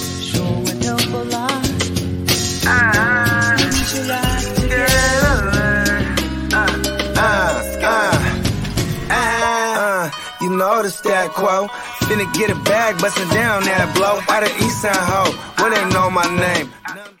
know 10.61 10.83
the 10.83 10.91
stat 10.91 11.31
quo. 11.31 11.67
Finna 12.05 12.31
get 12.33 12.51
a 12.51 12.55
bag, 12.69 12.99
bustin' 13.01 13.27
down 13.29 13.63
that 13.63 13.95
blow. 13.95 14.21
Out 14.29 14.43
of 14.43 14.53
East 14.61 14.81
Side 14.83 15.05
Ho, 15.11 15.23
where 15.57 15.71
they 15.73 15.85
know 15.93 16.09
my 16.11 16.27
name. 16.37 17.20